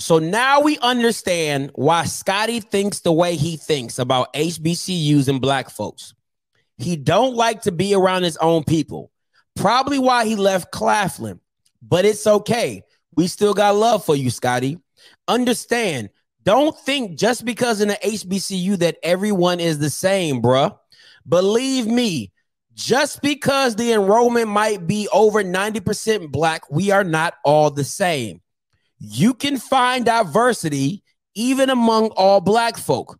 so 0.00 0.18
now 0.18 0.60
we 0.60 0.78
understand 0.78 1.70
why 1.74 2.04
Scotty 2.04 2.60
thinks 2.60 3.00
the 3.00 3.12
way 3.12 3.36
he 3.36 3.56
thinks 3.56 3.98
about 3.98 4.32
HBCUs 4.32 5.28
and 5.28 5.40
black 5.40 5.68
folks. 5.68 6.14
He 6.78 6.96
don't 6.96 7.34
like 7.34 7.62
to 7.62 7.72
be 7.72 7.94
around 7.94 8.22
his 8.22 8.38
own 8.38 8.64
people. 8.64 9.10
Probably 9.56 9.98
why 9.98 10.24
he 10.24 10.36
left 10.36 10.72
Claflin, 10.72 11.38
but 11.82 12.06
it's 12.06 12.26
okay. 12.26 12.82
We 13.14 13.26
still 13.26 13.52
got 13.52 13.76
love 13.76 14.04
for 14.04 14.16
you, 14.16 14.30
Scotty. 14.30 14.78
Understand, 15.28 16.08
don't 16.44 16.78
think 16.78 17.18
just 17.18 17.44
because 17.44 17.82
in 17.82 17.90
an 17.90 17.96
HBCU 18.02 18.78
that 18.78 18.96
everyone 19.02 19.60
is 19.60 19.78
the 19.78 19.90
same, 19.90 20.40
bruh. 20.40 20.78
Believe 21.28 21.86
me, 21.86 22.32
just 22.72 23.20
because 23.20 23.76
the 23.76 23.92
enrollment 23.92 24.48
might 24.48 24.86
be 24.86 25.08
over 25.12 25.44
90% 25.44 26.30
black, 26.30 26.70
we 26.70 26.90
are 26.90 27.04
not 27.04 27.34
all 27.44 27.70
the 27.70 27.84
same. 27.84 28.40
You 29.00 29.34
can 29.34 29.58
find 29.58 30.04
diversity 30.04 31.02
even 31.34 31.70
among 31.70 32.08
all 32.10 32.40
black 32.40 32.76
folk. 32.76 33.18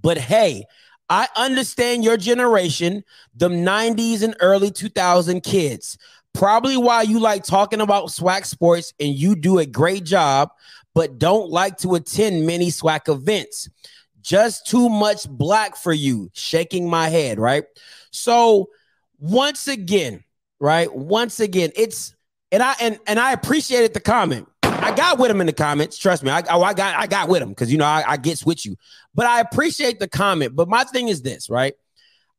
But 0.00 0.16
hey, 0.16 0.64
I 1.08 1.28
understand 1.36 2.04
your 2.04 2.16
generation, 2.16 3.04
the 3.34 3.48
90s 3.48 4.22
and 4.22 4.36
early 4.40 4.70
2000 4.70 5.42
kids. 5.42 5.98
Probably 6.32 6.76
why 6.76 7.02
you 7.02 7.18
like 7.18 7.44
talking 7.44 7.80
about 7.80 8.08
SWAC 8.08 8.46
sports 8.46 8.94
and 8.98 9.12
you 9.14 9.34
do 9.34 9.58
a 9.58 9.66
great 9.66 10.04
job, 10.04 10.50
but 10.94 11.18
don't 11.18 11.50
like 11.50 11.76
to 11.78 11.94
attend 11.96 12.46
many 12.46 12.68
SWAC 12.68 13.12
events. 13.12 13.68
Just 14.22 14.66
too 14.66 14.88
much 14.88 15.28
black 15.28 15.76
for 15.76 15.92
you. 15.92 16.30
Shaking 16.32 16.88
my 16.88 17.08
head, 17.08 17.38
right? 17.38 17.64
So 18.12 18.70
once 19.18 19.68
again, 19.68 20.24
right? 20.60 20.92
Once 20.94 21.40
again, 21.40 21.72
it's 21.76 22.14
and 22.52 22.62
I 22.62 22.74
and 22.80 22.98
and 23.06 23.18
I 23.18 23.32
appreciated 23.32 23.94
the 23.94 24.00
comment. 24.00 24.48
I 24.82 24.92
got 24.94 25.18
with 25.18 25.30
him 25.30 25.40
in 25.40 25.46
the 25.46 25.52
comments. 25.52 25.96
Trust 25.96 26.24
me, 26.24 26.30
I, 26.30 26.42
oh, 26.50 26.62
I 26.62 26.74
got 26.74 26.98
I 26.98 27.06
got 27.06 27.28
with 27.28 27.40
him 27.40 27.50
because 27.50 27.70
you 27.70 27.78
know 27.78 27.84
I, 27.84 28.02
I 28.06 28.16
gets 28.16 28.44
with 28.44 28.66
you. 28.66 28.76
But 29.14 29.26
I 29.26 29.40
appreciate 29.40 30.00
the 30.00 30.08
comment. 30.08 30.56
But 30.56 30.68
my 30.68 30.84
thing 30.84 31.08
is 31.08 31.22
this, 31.22 31.48
right? 31.48 31.74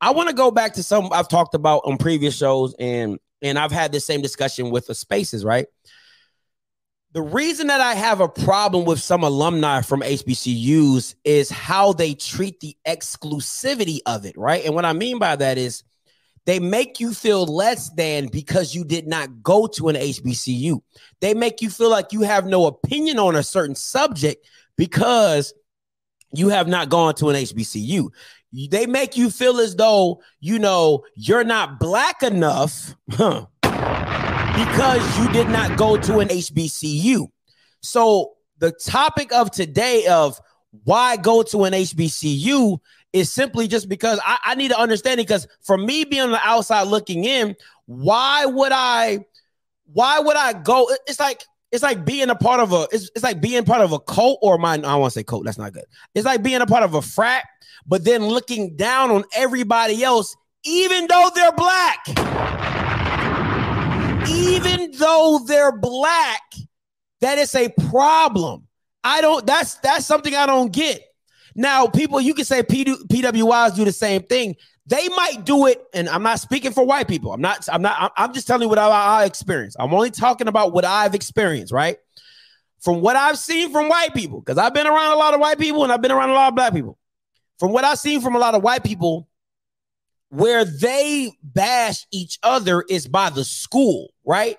I 0.02 0.12
want 0.12 0.30
to 0.30 0.36
go 0.36 0.52
back 0.52 0.74
to 0.74 0.84
some 0.84 1.08
I've 1.14 1.30
talked 1.30 1.54
about 1.54 1.84
on 1.86 1.98
previous 1.98 2.36
shows, 2.36 2.76
and 2.78 3.18
and 3.42 3.58
I've 3.58 3.72
had 3.72 3.94
the 3.94 4.00
same 4.02 4.22
discussion 4.22 4.72
with 4.72 4.88
the 4.88 4.96
spaces, 4.96 5.46
right? 5.46 5.68
The 7.14 7.22
reason 7.22 7.68
that 7.68 7.80
I 7.80 7.94
have 7.94 8.20
a 8.22 8.28
problem 8.28 8.86
with 8.86 9.00
some 9.00 9.24
alumni 9.24 9.82
from 9.82 10.02
HBCUs 10.02 11.14
is 11.24 11.50
how 11.50 11.94
they 11.94 12.16
treat 12.16 12.60
the 12.60 12.76
exclusivity 12.88 14.00
of 14.06 14.26
it, 14.26 14.36
right? 14.36 14.66
And 14.66 14.74
what 14.74 14.84
I 14.84 14.94
mean 14.94 15.20
by 15.20 15.36
that 15.36 15.58
is 15.60 15.84
they 16.46 16.60
make 16.60 17.00
you 17.00 17.14
feel 17.14 17.46
less 17.46 17.90
than 17.92 18.28
because 18.28 18.76
you 18.76 18.84
did 18.84 19.08
not 19.08 19.42
go 19.42 19.68
to 19.68 19.88
an 19.90 19.96
HBCU. 19.96 20.82
They 21.22 21.34
make 21.34 21.62
you 21.62 21.70
feel 21.70 21.90
like 21.90 22.12
you 22.12 22.22
have 22.22 22.46
no 22.46 22.66
opinion 22.66 23.20
on 23.20 23.36
a 23.36 23.44
certain 23.44 23.76
subject 23.76 24.46
because 24.78 25.54
you 26.34 26.50
have 26.50 26.68
not 26.68 26.90
gone 26.90 27.16
to 27.16 27.30
an 27.30 27.36
HBCU. 27.36 28.10
They 28.70 28.86
make 28.86 29.18
you 29.18 29.30
feel 29.30 29.60
as 29.60 29.76
though, 29.76 30.22
you 30.40 30.60
know, 30.60 31.04
you're 31.16 31.44
not 31.44 31.80
black 31.80 32.22
enough 32.22 32.96
huh, 33.12 33.48
because 33.62 35.20
you 35.20 35.32
did 35.32 35.50
not 35.50 35.78
go 35.78 35.98
to 35.98 36.20
an 36.20 36.28
HBCU. 36.28 37.28
So 37.82 38.34
the 38.60 38.72
topic 38.72 39.34
of 39.34 39.50
today 39.50 40.06
of 40.08 40.40
why 40.84 41.18
go 41.18 41.44
to 41.44 41.64
an 41.64 41.74
HBCU 41.74 42.80
is 43.14 43.32
simply 43.32 43.68
just 43.68 43.88
because 43.88 44.20
I, 44.26 44.38
I 44.44 44.56
need 44.56 44.70
to 44.70 44.80
understand 44.80 45.20
it. 45.20 45.28
Because 45.28 45.48
for 45.62 45.78
me 45.78 46.04
being 46.04 46.24
on 46.24 46.32
the 46.32 46.42
outside 46.44 46.84
looking 46.84 47.24
in, 47.24 47.56
why 47.86 48.46
would 48.46 48.72
I? 48.74 49.26
Why 49.86 50.20
would 50.20 50.36
I 50.36 50.54
go? 50.54 50.90
It's 51.08 51.20
like 51.20 51.46
it's 51.72 51.84
like 51.84 52.06
being 52.06 52.30
a 52.30 52.36
part 52.36 52.60
of 52.60 52.72
a 52.72 52.88
it's, 52.92 53.10
it's 53.16 53.24
like 53.24 53.42
being 53.42 53.66
part 53.66 53.82
of 53.82 53.92
a 53.92 54.00
cult 54.00 54.40
or 54.42 54.58
my 54.58 54.74
I 54.74 54.78
don't 54.78 55.02
want 55.02 55.14
to 55.14 55.20
say 55.20 55.24
cult, 55.24 55.46
that's 55.46 55.58
not 55.58 55.74
good. 55.74 55.86
It's 56.16 56.26
like 56.26 56.44
being 56.44 56.62
a 56.62 56.66
part 56.66 56.84
of 56.84 56.94
a 56.94 57.02
frat, 57.02 57.46
but 57.86 58.04
then 58.04 58.26
looking 58.26 58.76
down 58.76 59.12
on 59.12 59.24
everybody 59.36 60.04
else, 60.04 60.36
even 60.66 61.08
though 61.08 61.30
they're 61.34 61.52
black. 61.52 62.08
Even 64.30 64.92
though 64.92 65.42
they're 65.46 65.78
black, 65.78 66.42
that 67.22 67.38
is 67.38 67.54
a 67.56 67.70
problem. 67.90 68.68
I 69.04 69.22
don't 69.22 69.46
that's 69.46 69.76
that's 69.76 70.06
something 70.06 70.34
I 70.34 70.46
don't 70.46 70.72
get. 70.72 71.02
Now, 71.56 71.88
people, 71.88 72.20
you 72.20 72.34
can 72.34 72.46
say 72.46 72.64
PWIs 72.64 73.76
do 73.76 73.86
the 73.86 73.92
same 73.92 74.24
thing. 74.24 74.56
They 74.86 75.08
might 75.10 75.46
do 75.46 75.68
it, 75.68 75.82
and 75.94 76.10
I'm 76.10 76.24
not 76.24 76.40
speaking 76.40 76.72
for 76.72 76.86
white 76.86 77.08
people. 77.08 77.32
I'm 77.32 77.42
not. 77.42 77.68
I'm 77.72 77.82
not. 77.82 78.12
I'm 78.18 78.34
just 78.34 78.48
telling 78.48 78.64
you 78.64 78.70
what 78.70 78.80
I, 78.80 78.90
I 78.90 79.26
experience. 79.26 79.76
I'm 79.80 79.94
only 79.94 80.12
talking 80.12 80.48
about 80.48 80.74
what 80.74 80.84
I've 80.84 81.16
experienced, 81.16 81.72
right? 81.72 81.98
From 82.82 83.00
what 83.00 83.16
I've 83.16 83.38
seen 83.38 83.72
from 83.72 83.88
white 83.88 84.14
people, 84.14 84.42
because 84.42 84.58
I've 84.58 84.74
been 84.74 84.88
around 84.88 85.14
a 85.14 85.16
lot 85.16 85.34
of 85.34 85.40
white 85.40 85.58
people 85.58 85.84
and 85.84 85.92
I've 85.92 86.02
been 86.02 86.12
around 86.12 86.32
a 86.32 86.34
lot 86.34 86.50
of 86.50 86.56
black 86.56 86.74
people. 86.74 86.98
From 87.60 87.72
what 87.72 87.86
I've 87.86 88.00
seen 88.00 88.20
from 88.20 88.36
a 88.36 88.40
lot 88.40 88.56
of 88.56 88.62
white 88.62 88.84
people, 88.84 89.30
where 90.30 90.66
they 90.66 91.32
bash 91.44 92.06
each 92.12 92.40
other 92.44 92.84
is 92.90 93.08
by 93.08 93.30
the 93.30 93.46
school, 93.46 94.10
right? 94.26 94.58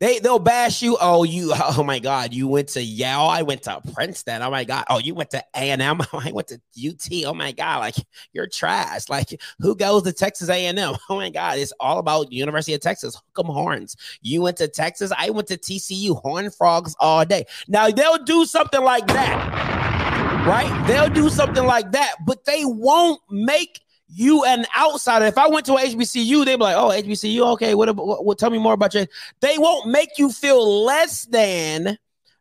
They 0.00 0.20
they'll 0.20 0.38
bash 0.38 0.80
you. 0.80 0.96
Oh, 1.00 1.24
you. 1.24 1.52
Oh 1.78 1.82
my 1.84 1.98
God, 1.98 2.32
you 2.32 2.48
went 2.48 2.68
to 2.70 2.82
Yale. 2.82 3.20
I 3.30 3.42
went 3.42 3.62
to 3.62 3.80
Princeton. 3.94 4.42
Oh 4.42 4.50
my 4.50 4.64
God. 4.64 4.84
Oh, 4.88 4.98
you 4.98 5.14
went 5.14 5.30
to 5.30 5.44
A 5.54 5.70
and. 5.70 5.82
I 5.82 6.32
went 6.32 6.48
to 6.48 6.60
UT. 6.76 7.24
Oh 7.26 7.34
my 7.34 7.52
God, 7.52 7.78
like 7.80 7.94
you're 8.32 8.46
trash. 8.46 9.08
Like 9.08 9.40
who 9.60 9.74
goes 9.76 10.02
to 10.04 10.12
Texas 10.12 10.48
A 10.48 10.66
and 10.66 10.78
M? 10.78 10.94
Oh 11.10 11.16
my 11.16 11.30
God, 11.30 11.58
it's 11.58 11.72
all 11.80 11.98
about 11.98 12.32
University 12.32 12.74
of 12.74 12.80
Texas. 12.80 13.14
Hook 13.14 13.46
'em 13.46 13.52
horns. 13.52 13.96
You 14.22 14.42
went 14.42 14.56
to 14.58 14.68
Texas. 14.68 15.12
I 15.16 15.30
went 15.30 15.48
to 15.48 15.56
TCU. 15.56 16.20
Horn 16.20 16.50
frogs 16.50 16.94
all 17.00 17.24
day. 17.24 17.44
Now 17.66 17.88
they'll 17.90 18.22
do 18.24 18.44
something 18.44 18.82
like 18.82 19.06
that, 19.08 20.44
right? 20.46 20.86
They'll 20.86 21.10
do 21.10 21.28
something 21.28 21.64
like 21.64 21.92
that, 21.92 22.16
but 22.26 22.44
they 22.44 22.64
won't 22.64 23.20
make 23.30 23.80
you 24.08 24.44
an 24.44 24.64
outsider. 24.76 25.26
If 25.26 25.38
I 25.38 25.48
went 25.48 25.66
to 25.66 25.74
a 25.74 25.82
HBCU, 25.82 26.44
they'd 26.44 26.56
be 26.56 26.62
like, 26.62 26.76
"Oh, 26.76 26.88
HBCU, 26.88 27.52
okay. 27.52 27.74
What, 27.74 27.94
what, 27.94 28.24
what? 28.24 28.38
Tell 28.38 28.50
me 28.50 28.58
more 28.58 28.72
about 28.72 28.94
your." 28.94 29.06
They 29.40 29.58
won't 29.58 29.88
make 29.88 30.18
you 30.18 30.32
feel 30.32 30.84
less 30.84 31.24
than, 31.26 31.98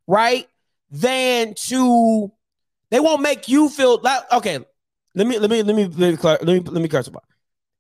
right? 0.08 0.48
Than 0.90 1.54
to, 1.56 2.32
they 2.90 3.00
won't 3.00 3.22
make 3.22 3.50
you 3.50 3.70
feel 3.70 4.00
like. 4.02 4.24
Okay, 4.32 4.60
let 5.14 5.28
me 5.28 5.38
let 5.40 5.50
me 5.50 5.64
let 5.64 5.76
me 5.76 5.86
let 5.86 5.98
me 5.98 6.18
let 6.22 6.46
me, 6.46 6.60
let 6.60 6.82
me 6.82 6.90
about. 7.08 7.24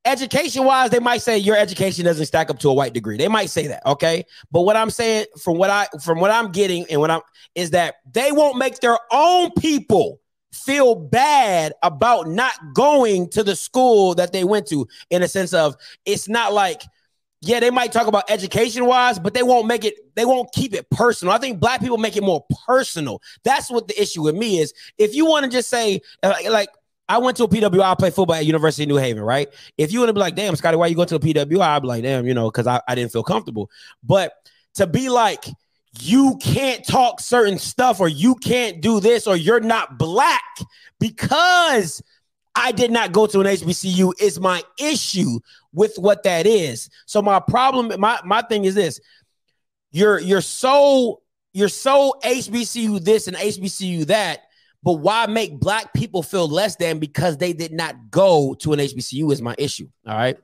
Education 0.06 0.64
wise, 0.64 0.90
they 0.90 1.00
might 1.00 1.22
say 1.22 1.38
your 1.38 1.58
education 1.58 2.06
doesn't 2.06 2.28
stack 2.28 2.50
up 2.50 2.60
to 2.60 2.70
a 2.70 2.74
white 2.74 2.94
degree. 2.94 3.18
They 3.18 3.28
might 3.28 3.50
say 3.50 3.68
that, 3.68 3.86
okay. 3.86 4.26
But 4.52 4.62
what 4.62 4.78
I'm 4.78 4.90
saying, 4.90 5.26
from 5.42 5.58
what 5.58 5.70
I 5.70 5.88
from 6.02 6.20
what 6.20 6.32
I'm 6.32 6.52
getting 6.52 6.86
and 6.90 7.00
what 7.00 7.12
I'm 7.12 7.22
is 7.56 7.72
that 7.72 7.96
they 8.12 8.32
won't 8.32 8.58
make 8.58 8.80
their 8.80 8.98
own 9.12 9.52
people 9.58 10.22
feel 10.54 10.96
bad 10.96 11.74
about 11.84 12.28
not 12.28 12.54
going 12.74 13.30
to 13.30 13.44
the 13.44 13.56
school 13.56 14.16
that 14.16 14.32
they 14.32 14.44
went 14.44 14.68
to 14.68 14.88
in 15.10 15.22
a 15.22 15.28
sense 15.28 15.54
of 15.54 15.76
it's 16.06 16.30
not 16.30 16.54
like 16.54 16.82
yeah 17.42 17.60
they 17.60 17.70
might 17.70 17.92
talk 17.92 18.08
about 18.08 18.24
education 18.30 18.86
wise 18.86 19.20
but 19.20 19.34
they 19.34 19.44
won't 19.44 19.68
make 19.68 19.84
it 19.84 19.94
they 20.16 20.26
won't 20.26 20.52
keep 20.54 20.74
it 20.74 20.90
personal 20.90 21.34
i 21.34 21.38
think 21.38 21.60
black 21.60 21.82
people 21.82 21.98
make 21.98 22.16
it 22.16 22.24
more 22.24 22.46
personal 22.66 23.22
that's 23.44 23.70
what 23.70 23.88
the 23.88 24.02
issue 24.02 24.24
with 24.24 24.36
me 24.36 24.60
is 24.60 24.74
if 24.98 25.14
you 25.14 25.26
want 25.26 25.44
to 25.44 25.52
just 25.52 25.70
say 25.70 26.00
uh, 26.24 26.34
like 26.50 26.70
I 27.10 27.20
went 27.20 27.38
to 27.38 27.46
a 27.46 27.48
PWI, 27.48 27.82
I 27.82 27.96
played 27.96 28.14
football 28.14 28.36
at 28.36 28.46
University 28.46 28.84
of 28.84 28.90
New 28.90 28.98
Haven, 28.98 29.24
right? 29.24 29.48
If 29.78 29.94
you 29.94 30.00
want 30.00 30.10
to 30.10 30.14
be 30.14 30.20
like, 30.20 30.36
damn, 30.36 30.56
Scotty, 30.58 30.76
why 30.76 30.88
you 30.88 30.96
go 30.96 31.06
to 31.06 31.16
a 31.16 31.20
PWI? 31.20 31.62
I'd 31.62 31.82
be 31.82 31.88
like, 31.88 32.04
damn, 32.04 32.28
you 32.28 32.34
know, 32.34 32.52
because 32.52 32.68
I, 32.68 32.82
I 32.86 32.96
didn't 32.96 33.14
feel 33.14 33.24
comfortable. 33.24 33.70
But 34.04 34.34
to 34.76 34.88
be 34.88 35.08
like, 35.08 35.46
you 36.02 36.38
can't 36.42 36.86
talk 36.86 37.20
certain 37.20 37.58
stuff 37.58 38.00
or 38.00 38.08
you 38.08 38.36
can't 38.36 38.82
do 38.82 39.00
this 39.00 39.28
or 39.28 39.36
you're 39.36 39.60
not 39.60 39.98
black 39.98 40.44
because 41.00 42.02
I 42.56 42.72
did 42.72 42.92
not 42.92 43.12
go 43.12 43.28
to 43.28 43.40
an 43.40 43.46
HBCU 43.46 44.14
is 44.20 44.40
my 44.40 44.64
issue 44.80 45.40
with 45.74 45.96
what 45.98 46.24
that 46.24 46.48
is. 46.48 46.90
So 47.06 47.22
my 47.22 47.40
problem 47.40 48.00
my 48.00 48.20
my 48.26 48.42
thing 48.42 48.66
is 48.66 48.76
this. 48.76 49.00
You're 49.92 50.20
you're 50.20 50.42
so 50.42 51.22
you're 51.54 51.70
so 51.70 52.14
HBCU 52.24 53.04
this 53.04 53.28
and 53.28 53.38
HBCU 53.38 54.08
that 54.08 54.42
but 54.84 54.94
why 54.94 55.26
make 55.26 55.60
black 55.60 55.94
people 55.94 56.24
feel 56.24 56.48
less 56.48 56.76
than 56.78 57.00
because 57.00 57.38
they 57.38 57.54
did 57.54 57.74
not 57.74 58.10
go 58.10 58.54
to 58.56 58.74
an 58.74 58.80
HBCU 58.80 59.32
is 59.32 59.42
my 59.42 59.56
issue. 59.58 59.88
All 60.08 60.16
right. 60.16 60.38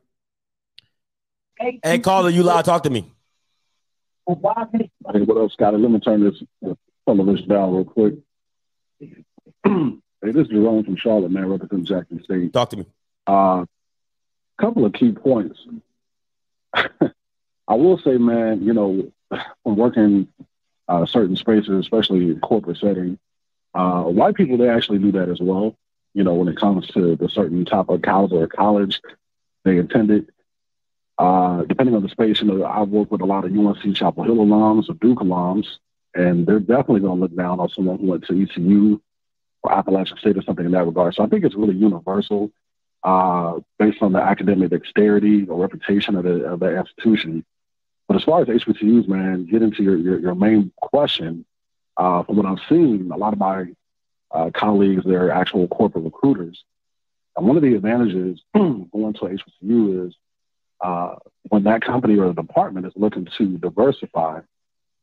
Hey, 1.58 2.00
caller, 2.00 2.30
you 2.30 2.44
loud. 2.44 2.66
Talk 2.66 2.84
to 2.84 2.90
me. 2.90 3.12
Hey, 4.26 5.22
what 5.22 5.38
up, 5.38 5.52
Scotty? 5.52 5.78
Let 5.78 5.92
me 5.92 6.00
turn 6.00 6.24
this 6.24 6.42
uh, 6.66 6.76
television 7.06 7.48
down 7.48 7.74
real 7.74 7.84
quick. 7.84 8.14
hey, 9.00 9.98
this 10.22 10.36
is 10.36 10.48
Jerome 10.48 10.86
from 10.86 10.96
Charlotte, 10.96 11.32
man, 11.32 11.50
representing 11.50 11.86
Jackson 11.86 12.24
State. 12.24 12.54
Talk 12.54 12.70
to 12.70 12.78
me. 12.78 12.86
A 13.28 13.32
uh, 13.32 13.66
couple 14.60 14.86
of 14.86 14.94
key 14.94 15.12
points. 15.12 15.60
I 16.74 17.76
will 17.76 17.98
say, 17.98 18.18
man, 18.18 18.64
you 18.64 18.74
know, 18.74 19.12
when 19.64 19.76
working 19.76 20.28
uh, 20.88 21.06
certain 21.06 21.36
spaces, 21.36 21.70
especially 21.70 22.32
in 22.32 22.40
corporate 22.40 22.78
setting, 22.78 23.20
uh, 23.74 24.04
white 24.04 24.36
people 24.36 24.58
they 24.58 24.70
actually 24.70 25.00
do 25.00 25.12
that 25.14 25.30
as 25.30 25.40
well. 25.42 25.76
You 26.14 26.24
know, 26.24 26.36
when 26.36 26.48
it 26.48 26.58
comes 26.58 26.88
to 26.90 27.16
the 27.16 27.28
certain 27.28 27.66
type 27.66 27.90
of 27.90 28.02
college 28.02 28.32
or 28.32 28.48
college 28.48 29.02
they 29.66 29.80
attended, 29.80 30.32
uh, 31.18 31.64
depending 31.64 31.96
on 31.96 32.04
the 32.04 32.10
space, 32.10 32.42
you 32.42 32.48
know, 32.48 32.66
I've 32.66 32.90
worked 32.90 33.12
with 33.12 33.22
a 33.22 33.26
lot 33.26 33.46
of 33.46 33.52
UNC 33.52 33.96
Chapel 33.96 34.24
Hill 34.24 34.38
alums 34.38 34.90
or 34.90 34.94
Duke 34.96 35.20
alums, 35.20 35.68
and 36.16 36.46
they're 36.46 36.60
definitely 36.60 37.02
going 37.02 37.18
to 37.18 37.22
look 37.22 37.36
down 37.36 37.60
on 37.60 37.70
someone 37.70 38.00
who 38.00 38.08
went 38.08 38.26
to 38.26 38.42
ECU 38.42 39.00
or 39.62 39.72
Appalachian 39.72 40.18
State 40.18 40.38
or 40.38 40.42
something 40.42 40.66
in 40.66 40.72
that 40.72 40.86
regard. 40.86 41.16
So 41.16 41.24
I 41.24 41.28
think 41.28 41.46
it's 41.46 41.56
really 41.56 41.76
universal 41.76 42.52
uh, 43.04 43.60
based 43.78 44.02
on 44.02 44.14
the 44.14 44.20
academic 44.20 44.72
dexterity 44.72 45.46
or 45.48 45.60
reputation 45.60 46.16
of 46.16 46.24
the, 46.24 46.46
of 46.46 46.60
the 46.60 46.78
institution. 46.78 47.46
But 48.08 48.18
as 48.18 48.24
far 48.24 48.42
as 48.42 48.48
HBCUs, 48.48 49.08
man, 49.08 49.46
get 49.46 49.62
into 49.62 49.84
your, 49.84 49.98
your, 49.98 50.20
your 50.20 50.36
main 50.36 50.72
question. 50.78 51.46
Uh, 51.96 52.24
from 52.24 52.38
what 52.38 52.46
I've 52.48 52.58
seen, 52.68 53.12
a 53.12 53.18
lot 53.18 53.34
of 53.34 53.40
my 53.40 53.66
uh, 54.32 54.50
colleagues, 54.52 55.04
they're 55.06 55.32
actual 55.32 55.68
corporate 55.68 56.04
recruiters. 56.04 56.64
And 57.38 57.48
one 57.48 57.56
of 57.56 57.62
the 57.62 57.76
advantages 57.76 58.42
going 58.54 58.90
to 58.92 59.20
HBCU 59.20 60.08
is 60.08 60.16
uh, 60.84 61.16
when 61.44 61.64
that 61.64 61.82
company 61.82 62.20
or 62.20 62.34
department 62.34 62.86
is 62.86 62.94
looking 62.96 63.28
to 63.38 63.58
diversify, 63.58 64.42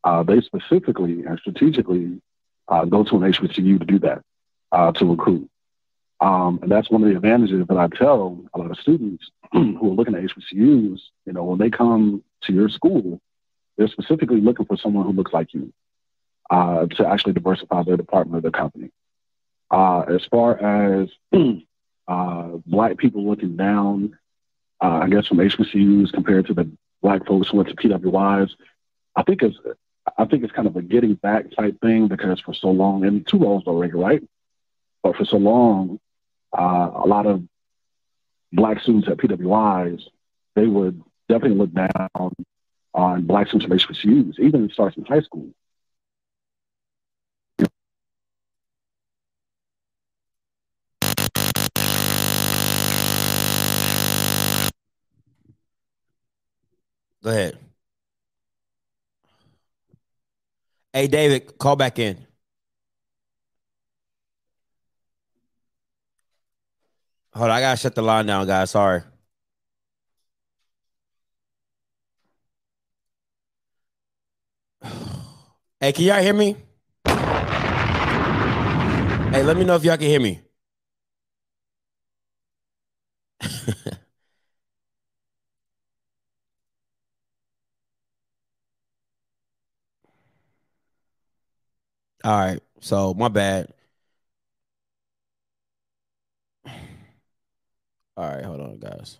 uh, 0.04 0.22
they 0.22 0.40
specifically 0.42 1.24
and 1.24 1.38
strategically 1.38 2.20
uh, 2.68 2.84
go 2.84 3.02
to 3.02 3.16
an 3.16 3.32
HBCU 3.32 3.78
to 3.78 3.84
do 3.86 3.98
that, 4.00 4.22
uh, 4.72 4.92
to 4.92 5.06
recruit. 5.06 5.48
Um, 6.20 6.58
and 6.62 6.70
that's 6.70 6.90
one 6.90 7.02
of 7.02 7.08
the 7.08 7.16
advantages 7.16 7.66
that 7.66 7.78
I 7.78 7.88
tell 7.88 8.44
a 8.52 8.58
lot 8.58 8.70
of 8.70 8.76
students 8.78 9.30
who 9.52 9.90
are 9.90 9.94
looking 9.94 10.14
at 10.14 10.22
HBCUs, 10.22 11.00
you 11.24 11.32
know, 11.32 11.44
when 11.44 11.58
they 11.58 11.70
come 11.70 12.22
to 12.42 12.52
your 12.52 12.68
school, 12.68 13.20
they're 13.78 13.88
specifically 13.88 14.42
looking 14.42 14.66
for 14.66 14.76
someone 14.76 15.06
who 15.06 15.12
looks 15.12 15.32
like 15.32 15.54
you 15.54 15.72
uh, 16.50 16.84
to 16.86 17.06
actually 17.06 17.32
diversify 17.32 17.82
their 17.84 17.96
department 17.96 18.36
or 18.36 18.42
their 18.42 18.50
company. 18.50 18.90
As 19.72 20.26
far 20.30 20.58
as 20.58 21.08
black 22.66 22.98
people 22.98 23.26
looking 23.26 23.56
down, 23.56 24.18
uh, 24.82 25.00
I 25.02 25.08
guess 25.08 25.26
from 25.26 25.38
HBCUs 25.38 26.12
compared 26.12 26.46
to 26.46 26.54
the 26.54 26.70
black 27.02 27.26
folks 27.26 27.48
who 27.48 27.58
went 27.58 27.68
to 27.68 27.76
PWIs, 27.76 28.50
I 29.16 29.22
think 29.22 29.42
it's 29.42 29.56
I 30.18 30.24
think 30.24 30.44
it's 30.44 30.52
kind 30.52 30.66
of 30.66 30.76
a 30.76 30.82
getting 30.82 31.14
back 31.14 31.50
type 31.52 31.80
thing 31.80 32.08
because 32.08 32.40
for 32.40 32.54
so 32.54 32.70
long, 32.70 33.04
and 33.04 33.26
two 33.26 33.38
roles 33.38 33.64
already, 33.66 33.92
right? 33.92 34.22
But 35.02 35.16
for 35.16 35.24
so 35.24 35.36
long, 35.36 36.00
uh, 36.56 36.90
a 36.94 37.06
lot 37.06 37.26
of 37.26 37.42
black 38.52 38.80
students 38.80 39.08
at 39.08 39.18
PWIs, 39.18 40.02
they 40.54 40.66
would 40.66 41.02
definitely 41.28 41.58
look 41.58 41.72
down 41.72 42.32
on 42.92 43.22
black 43.22 43.48
students 43.48 43.66
from 43.66 43.94
HBCUs, 43.94 44.38
even 44.40 44.70
starts 44.70 44.96
in 44.96 45.04
high 45.04 45.20
school. 45.20 45.50
Go 57.30 57.36
ahead. 57.36 57.58
Hey, 60.92 61.06
David, 61.06 61.56
call 61.58 61.76
back 61.76 62.00
in. 62.00 62.26
Hold 67.34 67.50
on, 67.50 67.56
I 67.56 67.60
gotta 67.60 67.76
shut 67.76 67.94
the 67.94 68.02
line 68.02 68.26
down, 68.26 68.48
guys. 68.48 68.70
Sorry. 68.72 69.02
Hey, 75.80 75.92
can 75.92 76.04
y'all 76.04 76.22
hear 76.22 76.34
me? 76.34 76.56
Hey, 79.32 79.42
let 79.42 79.56
me 79.56 79.64
know 79.64 79.76
if 79.76 79.84
y'all 79.84 79.96
can 79.96 80.08
hear 80.08 80.20
me. 80.20 80.42
All 92.24 92.38
right. 92.38 92.60
So 92.80 93.14
my 93.14 93.28
bad. 93.28 93.72
All 98.16 98.28
right, 98.28 98.44
hold 98.44 98.60
on, 98.60 98.78
guys. 98.78 99.18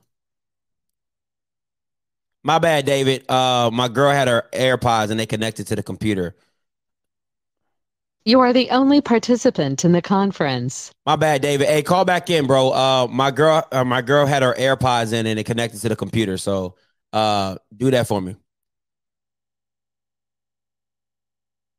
My 2.42 2.58
bad, 2.58 2.84
David. 2.84 3.30
Uh, 3.30 3.70
my 3.72 3.88
girl 3.88 4.12
had 4.12 4.28
her 4.28 4.46
AirPods 4.52 5.10
and 5.10 5.18
they 5.18 5.26
connected 5.26 5.66
to 5.68 5.76
the 5.76 5.82
computer. 5.82 6.34
You 8.24 8.40
are 8.40 8.52
the 8.52 8.70
only 8.70 9.00
participant 9.00 9.84
in 9.84 9.92
the 9.92 10.02
conference. 10.02 10.92
My 11.06 11.16
bad, 11.16 11.40
David. 11.40 11.68
Hey, 11.68 11.82
call 11.82 12.04
back 12.04 12.28
in, 12.28 12.46
bro. 12.46 12.70
Uh, 12.70 13.08
my 13.10 13.30
girl, 13.30 13.66
uh, 13.72 13.84
my 13.84 14.02
girl 14.02 14.26
had 14.26 14.42
her 14.42 14.54
AirPods 14.54 15.12
in 15.14 15.26
and 15.26 15.38
it 15.38 15.44
connected 15.44 15.80
to 15.80 15.88
the 15.88 15.96
computer. 15.96 16.36
So, 16.36 16.76
uh, 17.14 17.56
do 17.74 17.90
that 17.90 18.06
for 18.06 18.20
me. 18.20 18.36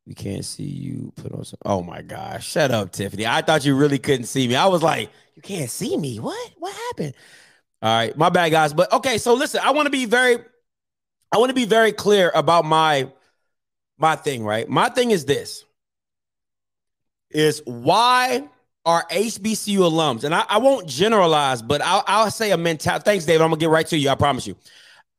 We 0.08 0.15
can't 0.15 0.43
see 0.43 0.63
you 0.63 1.13
put 1.15 1.31
on 1.31 1.46
some. 1.46 1.60
Oh 1.63 1.84
my 1.84 2.01
gosh. 2.01 2.48
Shut 2.48 2.72
up, 2.72 2.91
Tiffany. 2.91 3.27
I 3.27 3.41
thought 3.41 3.65
you 3.65 3.75
really 3.75 4.00
couldn't 4.00 4.25
see 4.25 4.48
me. 4.48 4.55
I 4.55 4.65
was 4.65 4.81
like, 4.81 5.10
you 5.36 5.41
can't 5.41 5.70
see 5.70 5.96
me. 5.96 6.20
What? 6.20 6.51
What 6.58 6.74
happened? 6.74 7.13
All 7.81 7.96
right. 7.96 8.17
My 8.17 8.29
bad, 8.29 8.50
guys. 8.50 8.74
But 8.74 8.91
okay, 8.93 9.17
so 9.17 9.34
listen, 9.34 9.62
I 9.63 9.72
want 9.72 9.86
to 9.86 9.91
be 9.91 10.05
very, 10.05 10.38
I 11.31 11.38
want 11.38 11.50
to 11.50 11.55
be 11.55 11.65
very 11.65 11.91
clear 11.91 12.31
about 12.34 12.65
my 12.65 13.12
my 13.98 14.15
thing, 14.15 14.43
right? 14.43 14.67
My 14.67 14.89
thing 14.89 15.12
is 15.12 15.25
this 15.25 15.63
is 17.29 17.62
why 17.65 18.50
are 18.84 19.05
HBCU 19.12 19.77
alums, 19.77 20.24
and 20.24 20.34
I, 20.34 20.43
I 20.50 20.58
won't 20.58 20.87
generalize, 20.87 21.61
but 21.61 21.81
I'll, 21.81 22.03
I'll 22.07 22.31
say 22.31 22.51
a 22.51 22.57
mentality. 22.57 23.03
Thanks, 23.05 23.25
David. 23.25 23.44
I'm 23.44 23.51
gonna 23.51 23.59
get 23.59 23.70
right 23.70 23.85
to 23.87 23.98
you. 23.98 24.09
I 24.09 24.16
promise 24.16 24.48
you. 24.48 24.55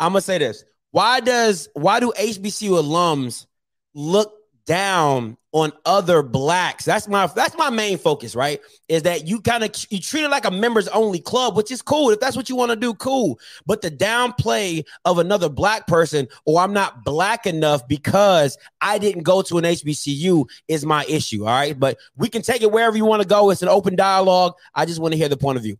I'm 0.00 0.10
gonna 0.10 0.20
say 0.20 0.38
this. 0.38 0.64
Why 0.90 1.20
does 1.20 1.68
why 1.74 2.00
do 2.00 2.12
HBCU 2.18 2.82
alums 2.82 3.46
look 3.94 4.34
down 4.64 5.36
on 5.52 5.72
other 5.84 6.22
blacks. 6.22 6.84
That's 6.84 7.08
my 7.08 7.26
that's 7.26 7.56
my 7.56 7.70
main 7.70 7.98
focus, 7.98 8.34
right? 8.34 8.60
Is 8.88 9.02
that 9.02 9.26
you 9.26 9.40
kind 9.40 9.62
of 9.62 9.70
you 9.90 10.00
treat 10.00 10.24
it 10.24 10.30
like 10.30 10.44
a 10.44 10.50
members 10.50 10.88
only 10.88 11.20
club, 11.20 11.56
which 11.56 11.70
is 11.70 11.82
cool. 11.82 12.10
If 12.10 12.20
that's 12.20 12.36
what 12.36 12.48
you 12.48 12.56
want 12.56 12.70
to 12.70 12.76
do, 12.76 12.94
cool. 12.94 13.38
But 13.66 13.82
the 13.82 13.90
downplay 13.90 14.84
of 15.04 15.18
another 15.18 15.48
black 15.48 15.86
person 15.86 16.26
or 16.46 16.60
I'm 16.60 16.72
not 16.72 17.04
black 17.04 17.46
enough 17.46 17.86
because 17.86 18.56
I 18.80 18.98
didn't 18.98 19.22
go 19.24 19.42
to 19.42 19.58
an 19.58 19.64
HBCU 19.64 20.48
is 20.68 20.86
my 20.86 21.04
issue. 21.04 21.44
All 21.44 21.52
right. 21.52 21.78
But 21.78 21.98
we 22.16 22.28
can 22.28 22.42
take 22.42 22.62
it 22.62 22.72
wherever 22.72 22.96
you 22.96 23.04
want 23.04 23.22
to 23.22 23.28
go. 23.28 23.50
It's 23.50 23.62
an 23.62 23.68
open 23.68 23.94
dialogue. 23.94 24.54
I 24.74 24.86
just 24.86 25.00
want 25.00 25.12
to 25.12 25.18
hear 25.18 25.28
the 25.28 25.36
point 25.36 25.58
of 25.58 25.62
view. 25.62 25.78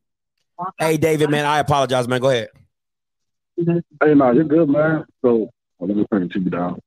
Hey 0.79 0.97
David, 0.97 1.31
man, 1.31 1.45
I 1.45 1.59
apologize, 1.59 2.07
man. 2.07 2.21
Go 2.21 2.29
ahead. 2.29 2.49
Hey, 3.57 4.15
no, 4.15 4.33
you're 4.33 4.45
good, 4.45 4.69
man. 4.69 5.05
So 5.23 5.51
well, 5.79 5.89
let 5.89 5.97
me 5.97 6.07
it 6.13 6.33
to 6.33 6.41
you 6.41 6.51
down. 6.51 6.81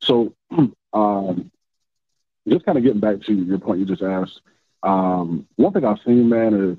So, 0.00 0.34
um, 0.92 1.50
just 2.48 2.64
kind 2.64 2.78
of 2.78 2.84
getting 2.84 3.00
back 3.00 3.20
to 3.22 3.34
your 3.34 3.58
point 3.58 3.80
you 3.80 3.86
just 3.86 4.02
asked. 4.02 4.40
Um, 4.82 5.46
one 5.56 5.72
thing 5.72 5.84
I've 5.84 6.00
seen, 6.04 6.28
man, 6.28 6.72
is 6.72 6.78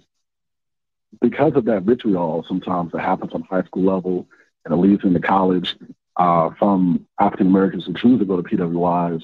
because 1.19 1.53
of 1.55 1.65
that 1.65 1.83
vitriol 1.83 2.45
sometimes 2.47 2.91
that 2.91 3.01
happens 3.01 3.31
on 3.33 3.43
high 3.43 3.63
school 3.63 3.83
level 3.83 4.27
and 4.65 4.73
it 4.73 4.77
leads 4.77 5.03
into 5.03 5.19
college 5.19 5.75
uh, 6.17 6.51
from 6.57 7.07
African 7.19 7.47
Americans 7.47 7.85
who 7.85 7.93
choose 7.93 8.19
to 8.19 8.25
go 8.25 8.41
to 8.41 8.43
PWIs, 8.43 9.23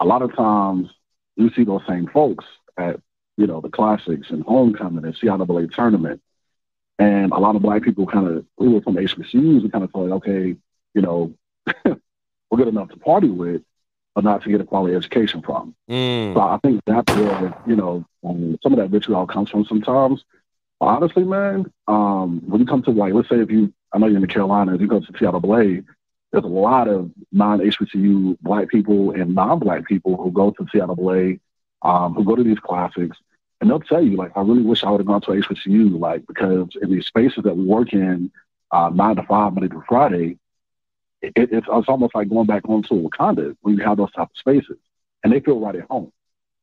a 0.00 0.04
lot 0.04 0.22
of 0.22 0.34
times 0.34 0.88
you 1.36 1.50
see 1.50 1.64
those 1.64 1.82
same 1.88 2.06
folks 2.08 2.44
at, 2.76 3.00
you 3.36 3.46
know, 3.46 3.60
the 3.60 3.68
classics 3.68 4.30
and 4.30 4.42
homecoming 4.42 5.04
and 5.04 5.14
CIAA 5.14 5.72
tournament. 5.72 6.20
And 6.98 7.32
a 7.32 7.38
lot 7.38 7.56
of 7.56 7.62
black 7.62 7.82
people 7.82 8.06
kind 8.06 8.28
of, 8.28 8.44
we 8.58 8.68
were 8.68 8.82
from 8.82 8.96
HBCUs, 8.96 9.62
we 9.62 9.70
kind 9.70 9.84
of 9.84 9.90
thought, 9.90 10.12
okay, 10.16 10.56
you 10.94 11.02
know, 11.02 11.34
we're 12.50 12.58
good 12.58 12.68
enough 12.68 12.90
to 12.90 12.96
party 12.96 13.28
with, 13.28 13.62
but 14.14 14.24
not 14.24 14.42
to 14.42 14.50
get 14.50 14.60
a 14.60 14.64
quality 14.64 14.94
education 14.94 15.40
from. 15.42 15.74
Mm. 15.88 16.34
So 16.34 16.40
I 16.40 16.58
think 16.58 16.82
that's 16.86 17.14
where, 17.14 17.54
you 17.66 17.76
know, 17.76 18.04
um, 18.24 18.58
some 18.62 18.72
of 18.72 18.78
that 18.78 18.90
vitriol 18.90 19.26
comes 19.26 19.50
from 19.50 19.64
sometimes. 19.64 20.24
Honestly, 20.80 21.24
man, 21.24 21.70
um, 21.86 22.42
when 22.46 22.60
you 22.60 22.66
come 22.66 22.82
to 22.82 22.90
like, 22.90 23.12
let's 23.12 23.28
say 23.28 23.40
if 23.40 23.50
you, 23.50 23.72
I 23.92 23.98
know 23.98 24.06
you're 24.06 24.16
in 24.16 24.22
the 24.22 24.28
Carolinas, 24.28 24.80
you 24.80 24.86
go 24.86 25.00
to 25.00 25.12
CIAA, 25.12 25.84
there's 26.32 26.44
a 26.44 26.48
lot 26.48 26.88
of 26.88 27.10
non-HBCU 27.32 28.38
black 28.40 28.68
people 28.68 29.10
and 29.10 29.34
non-black 29.34 29.86
people 29.86 30.16
who 30.16 30.30
go 30.30 30.50
to 30.52 30.64
CIAA, 30.64 31.40
um, 31.82 32.14
who 32.14 32.24
go 32.24 32.36
to 32.36 32.42
these 32.42 32.58
classics, 32.58 33.16
and 33.60 33.68
they'll 33.68 33.80
tell 33.80 34.02
you, 34.02 34.16
like, 34.16 34.32
I 34.36 34.40
really 34.40 34.62
wish 34.62 34.84
I 34.84 34.90
would 34.90 35.00
have 35.00 35.06
gone 35.06 35.20
to 35.22 35.32
HBCU, 35.32 35.98
like, 35.98 36.26
because 36.26 36.68
in 36.80 36.90
these 36.90 37.06
spaces 37.06 37.44
that 37.44 37.56
we 37.56 37.64
work 37.64 37.92
in, 37.92 38.30
uh, 38.70 38.90
nine 38.94 39.16
to 39.16 39.22
five, 39.24 39.52
Monday 39.52 39.68
through 39.68 39.84
Friday, 39.88 40.38
it, 41.22 41.32
it's, 41.36 41.66
it's 41.70 41.88
almost 41.88 42.14
like 42.14 42.28
going 42.28 42.46
back 42.46 42.64
home 42.64 42.82
to 42.84 42.94
Wakanda 42.94 43.56
when 43.60 43.76
you 43.76 43.84
have 43.84 43.96
those 43.96 44.12
type 44.12 44.30
of 44.30 44.36
spaces, 44.36 44.78
and 45.22 45.32
they 45.32 45.40
feel 45.40 45.60
right 45.60 45.76
at 45.76 45.88
home. 45.90 46.12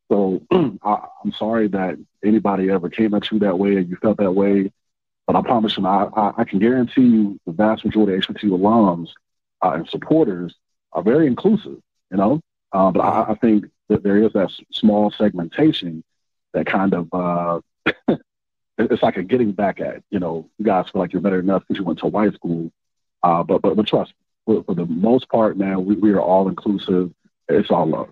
So 0.09 0.41
I, 0.51 1.07
am 1.23 1.31
sorry 1.33 1.67
that 1.69 1.97
anybody 2.23 2.69
ever 2.69 2.89
came 2.89 3.13
at 3.13 3.29
you 3.31 3.39
that 3.39 3.59
way 3.59 3.77
and 3.77 3.89
you 3.89 3.97
felt 3.97 4.17
that 4.17 4.31
way, 4.31 4.71
but 5.25 5.35
I 5.35 5.41
promise 5.41 5.77
you, 5.77 5.85
I, 5.85 6.05
I, 6.05 6.33
I 6.37 6.43
can 6.43 6.59
guarantee 6.59 7.01
you 7.01 7.39
the 7.45 7.51
vast 7.51 7.85
majority 7.85 8.13
of 8.13 8.21
HBCU 8.21 8.57
alums 8.59 9.09
uh, 9.63 9.71
and 9.71 9.89
supporters 9.89 10.55
are 10.93 11.03
very 11.03 11.27
inclusive, 11.27 11.77
you 12.11 12.17
know. 12.17 12.41
Uh, 12.71 12.91
but 12.91 13.01
I, 13.01 13.31
I, 13.31 13.35
think 13.35 13.65
that 13.87 14.03
there 14.03 14.17
is 14.17 14.33
that 14.33 14.51
small 14.71 15.09
segmentation 15.11 16.03
that 16.53 16.65
kind 16.65 16.93
of 16.93 17.07
uh, 17.13 17.61
it's 18.77 19.03
like 19.03 19.17
a 19.17 19.23
getting 19.23 19.53
back 19.53 19.79
at, 19.79 20.03
you 20.09 20.19
know, 20.19 20.49
you 20.57 20.65
guys 20.65 20.89
feel 20.89 21.01
like 21.01 21.13
you're 21.13 21.21
better 21.21 21.39
enough 21.39 21.63
because 21.65 21.79
you 21.79 21.85
went 21.85 21.99
to 21.99 22.07
white 22.07 22.33
school. 22.33 22.71
Uh, 23.23 23.43
but, 23.43 23.61
but 23.61 23.75
but 23.75 23.87
trust 23.87 24.13
for, 24.47 24.63
for 24.63 24.73
the 24.73 24.87
most 24.87 25.29
part, 25.29 25.57
now, 25.57 25.79
we, 25.79 25.95
we 25.95 26.11
are 26.13 26.21
all 26.21 26.47
inclusive. 26.47 27.11
It's 27.47 27.69
all 27.69 27.85
love. 27.85 28.09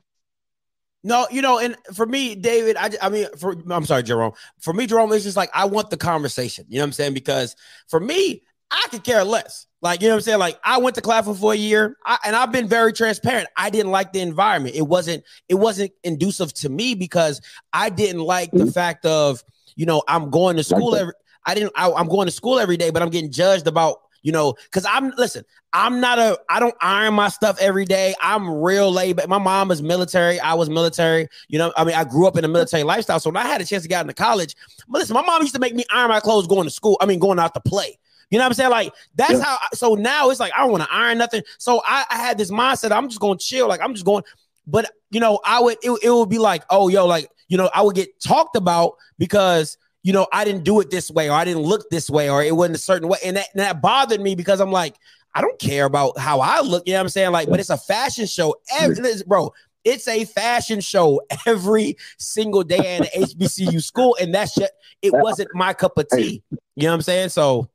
No, 1.03 1.27
you 1.31 1.41
know, 1.41 1.59
and 1.59 1.75
for 1.93 2.05
me, 2.05 2.35
David, 2.35 2.77
I, 2.77 2.89
I 3.01 3.09
mean, 3.09 3.27
for 3.37 3.55
I'm 3.69 3.85
sorry, 3.85 4.03
Jerome. 4.03 4.33
For 4.59 4.73
me, 4.73 4.87
Jerome, 4.87 5.13
it's 5.13 5.23
just 5.23 5.37
like 5.37 5.51
I 5.53 5.65
want 5.65 5.91
the 5.91 5.97
conversation. 5.97 6.65
You 6.67 6.77
know 6.77 6.83
what 6.83 6.87
I'm 6.87 6.93
saying? 6.93 7.13
Because 7.13 7.55
for 7.87 7.99
me, 7.99 8.41
I 8.71 8.87
could 8.89 9.03
care 9.03 9.23
less. 9.23 9.67
Like, 9.81 10.01
you 10.01 10.07
know 10.07 10.15
what 10.15 10.21
I'm 10.21 10.23
saying? 10.23 10.39
Like, 10.39 10.59
I 10.63 10.79
went 10.79 10.95
to 10.95 11.01
Claflin 11.01 11.35
for 11.35 11.53
a 11.53 11.55
year, 11.55 11.95
I, 12.03 12.17
and 12.25 12.35
I've 12.35 12.51
been 12.51 12.67
very 12.67 12.91
transparent. 12.91 13.47
I 13.55 13.69
didn't 13.69 13.91
like 13.91 14.13
the 14.13 14.21
environment. 14.21 14.75
It 14.75 14.81
wasn't. 14.81 15.23
It 15.47 15.55
wasn't 15.55 15.91
inducive 16.03 16.51
to 16.55 16.69
me 16.69 16.95
because 16.95 17.39
I 17.71 17.89
didn't 17.91 18.21
like 18.21 18.49
mm-hmm. 18.49 18.65
the 18.65 18.71
fact 18.71 19.05
of, 19.05 19.43
you 19.75 19.85
know, 19.85 20.01
I'm 20.07 20.31
going 20.31 20.57
to 20.57 20.63
school 20.63 20.95
every. 20.95 21.13
I 21.45 21.53
didn't. 21.53 21.73
I, 21.75 21.91
I'm 21.91 22.07
going 22.07 22.25
to 22.25 22.31
school 22.31 22.57
every 22.57 22.77
day, 22.77 22.89
but 22.89 23.03
I'm 23.03 23.11
getting 23.11 23.31
judged 23.31 23.67
about 23.67 23.99
you 24.25 24.31
know, 24.31 24.55
because 24.63 24.87
I'm 24.89 25.11
listen, 25.17 25.45
I'm 25.71 26.01
not 26.01 26.17
a 26.17 26.39
I 26.49 26.59
don't 26.59 26.73
iron 26.81 27.13
my 27.13 27.29
stuff 27.29 27.59
every 27.59 27.85
day. 27.85 28.15
I'm 28.19 28.49
real 28.49 28.91
laid 28.91 29.17
back. 29.17 29.27
My 29.27 29.37
mom 29.37 29.69
is 29.69 29.83
military. 29.83 30.39
I 30.39 30.55
was 30.55 30.67
military. 30.67 31.27
You 31.47 31.59
know, 31.59 31.71
I 31.77 31.83
mean, 31.83 31.93
I 31.95 32.05
grew 32.05 32.25
up 32.25 32.35
in 32.35 32.43
a 32.43 32.47
military 32.47 32.81
lifestyle. 32.81 33.19
So 33.19 33.29
when 33.29 33.37
I 33.37 33.47
had 33.47 33.61
a 33.61 33.65
chance 33.65 33.83
to 33.83 33.89
get 33.89 34.01
into 34.01 34.15
college, 34.15 34.55
but 34.87 34.97
listen, 34.97 35.13
my 35.13 35.21
mom 35.21 35.43
used 35.43 35.53
to 35.53 35.61
make 35.61 35.75
me 35.75 35.85
iron 35.91 36.09
my 36.09 36.19
clothes 36.19 36.47
going 36.47 36.63
to 36.63 36.71
school. 36.71 36.97
I 36.99 37.05
mean, 37.05 37.19
going 37.19 37.37
out 37.37 37.53
to 37.53 37.59
play. 37.59 37.99
You 38.31 38.39
know 38.39 38.45
what 38.45 38.47
I'm 38.47 38.53
saying? 38.55 38.71
Like 38.71 38.93
that's 39.13 39.33
yeah. 39.33 39.43
how. 39.43 39.57
So 39.75 39.93
now 39.93 40.31
it's 40.31 40.39
like 40.39 40.53
I 40.55 40.61
don't 40.61 40.71
want 40.71 40.83
to 40.85 40.91
iron 40.91 41.19
nothing. 41.19 41.43
So 41.59 41.83
I, 41.85 42.05
I 42.09 42.17
had 42.17 42.39
this 42.39 42.49
mindset. 42.49 42.91
I'm 42.91 43.07
just 43.07 43.19
going 43.19 43.37
to 43.37 43.45
chill. 43.45 43.67
Like 43.67 43.79
I'm 43.79 43.93
just 43.93 44.07
going. 44.07 44.23
but 44.65 44.89
you 45.11 45.19
know, 45.19 45.39
I 45.45 45.59
would 45.61 45.77
it, 45.83 45.91
it 46.01 46.09
would 46.09 46.29
be 46.29 46.39
like, 46.39 46.63
oh, 46.71 46.87
yo, 46.87 47.05
like 47.05 47.29
you 47.47 47.59
know, 47.59 47.69
I 47.75 47.83
would 47.83 47.95
get 47.95 48.19
talked 48.19 48.55
about 48.55 48.95
because 49.19 49.77
you 50.05 50.13
know 50.13 50.27
I 50.31 50.45
didn't 50.45 50.63
do 50.63 50.79
it 50.81 50.91
this 50.91 51.09
way 51.09 51.31
or 51.31 51.33
I 51.33 51.43
didn't 51.45 51.63
look 51.63 51.89
this 51.89 52.11
way 52.11 52.29
or 52.29 52.43
it 52.43 52.55
wasn't 52.55 52.75
a 52.75 52.79
certain 52.79 53.09
way, 53.09 53.17
and 53.25 53.37
that, 53.37 53.47
and 53.53 53.59
that 53.59 53.81
bothered 53.81 54.21
me 54.21 54.35
because 54.35 54.61
I'm 54.61 54.71
like, 54.71 54.95
I 55.33 55.41
don't 55.41 55.57
care 55.57 55.85
about 55.85 56.19
how 56.19 56.41
I 56.41 56.61
look. 56.61 56.83
You 56.85 56.93
know 56.93 56.99
what 56.99 57.05
I'm 57.05 57.09
saying? 57.09 57.31
Like, 57.31 57.49
but 57.49 57.59
it's 57.59 57.71
a 57.71 57.77
fashion 57.77 58.27
show, 58.27 58.55
every, 58.79 59.03
bro. 59.25 59.51
It's 59.83 60.07
a 60.07 60.25
fashion 60.25 60.79
show 60.79 61.21
every 61.47 61.97
single 62.19 62.63
day 62.63 62.97
at 62.97 63.11
the 63.11 63.25
HBCU 63.25 63.83
school, 63.83 64.15
and 64.21 64.33
that's 64.33 64.53
just 64.53 64.71
it 65.01 65.11
wasn't 65.11 65.49
my 65.55 65.73
cup 65.73 65.97
of 65.97 66.07
tea. 66.13 66.43
You 66.51 66.83
know 66.83 66.89
what 66.89 66.93
I'm 66.93 67.01
saying? 67.01 67.29
So 67.29 67.69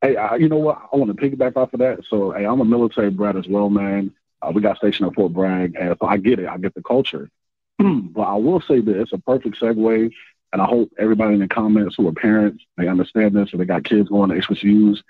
Hey, 0.00 0.16
uh, 0.16 0.34
you 0.34 0.48
know 0.48 0.58
what? 0.58 0.82
I 0.92 0.96
want 0.96 1.16
to 1.16 1.20
piggyback 1.20 1.56
off 1.56 1.72
of 1.72 1.80
that. 1.80 2.04
So, 2.10 2.30
hey, 2.30 2.44
I'm 2.44 2.60
a 2.60 2.64
military 2.64 3.10
brat 3.10 3.36
as 3.36 3.48
well, 3.48 3.70
man. 3.70 4.12
Uh, 4.42 4.52
we 4.54 4.60
got 4.60 4.76
stationed 4.76 5.08
at 5.08 5.14
Fort 5.14 5.32
Bragg, 5.32 5.74
and 5.76 5.96
so 5.98 6.06
I 6.06 6.18
get 6.18 6.38
it. 6.38 6.46
I 6.46 6.58
get 6.58 6.74
the 6.74 6.82
culture. 6.82 7.30
but 7.78 8.22
I 8.22 8.34
will 8.34 8.60
say 8.60 8.80
that 8.80 9.00
it's 9.00 9.12
a 9.12 9.18
perfect 9.18 9.58
segue, 9.58 10.12
and 10.54 10.62
I 10.62 10.66
hope 10.66 10.90
everybody 10.98 11.34
in 11.34 11.40
the 11.40 11.48
comments 11.48 11.96
who 11.96 12.06
are 12.08 12.12
parents 12.12 12.64
they 12.76 12.88
understand 12.88 13.34
this, 13.34 13.52
or 13.52 13.58
they 13.58 13.64
got 13.64 13.84
kids 13.84 14.08
going 14.08 14.30
to 14.30 14.36
HBCUs. 14.36 15.02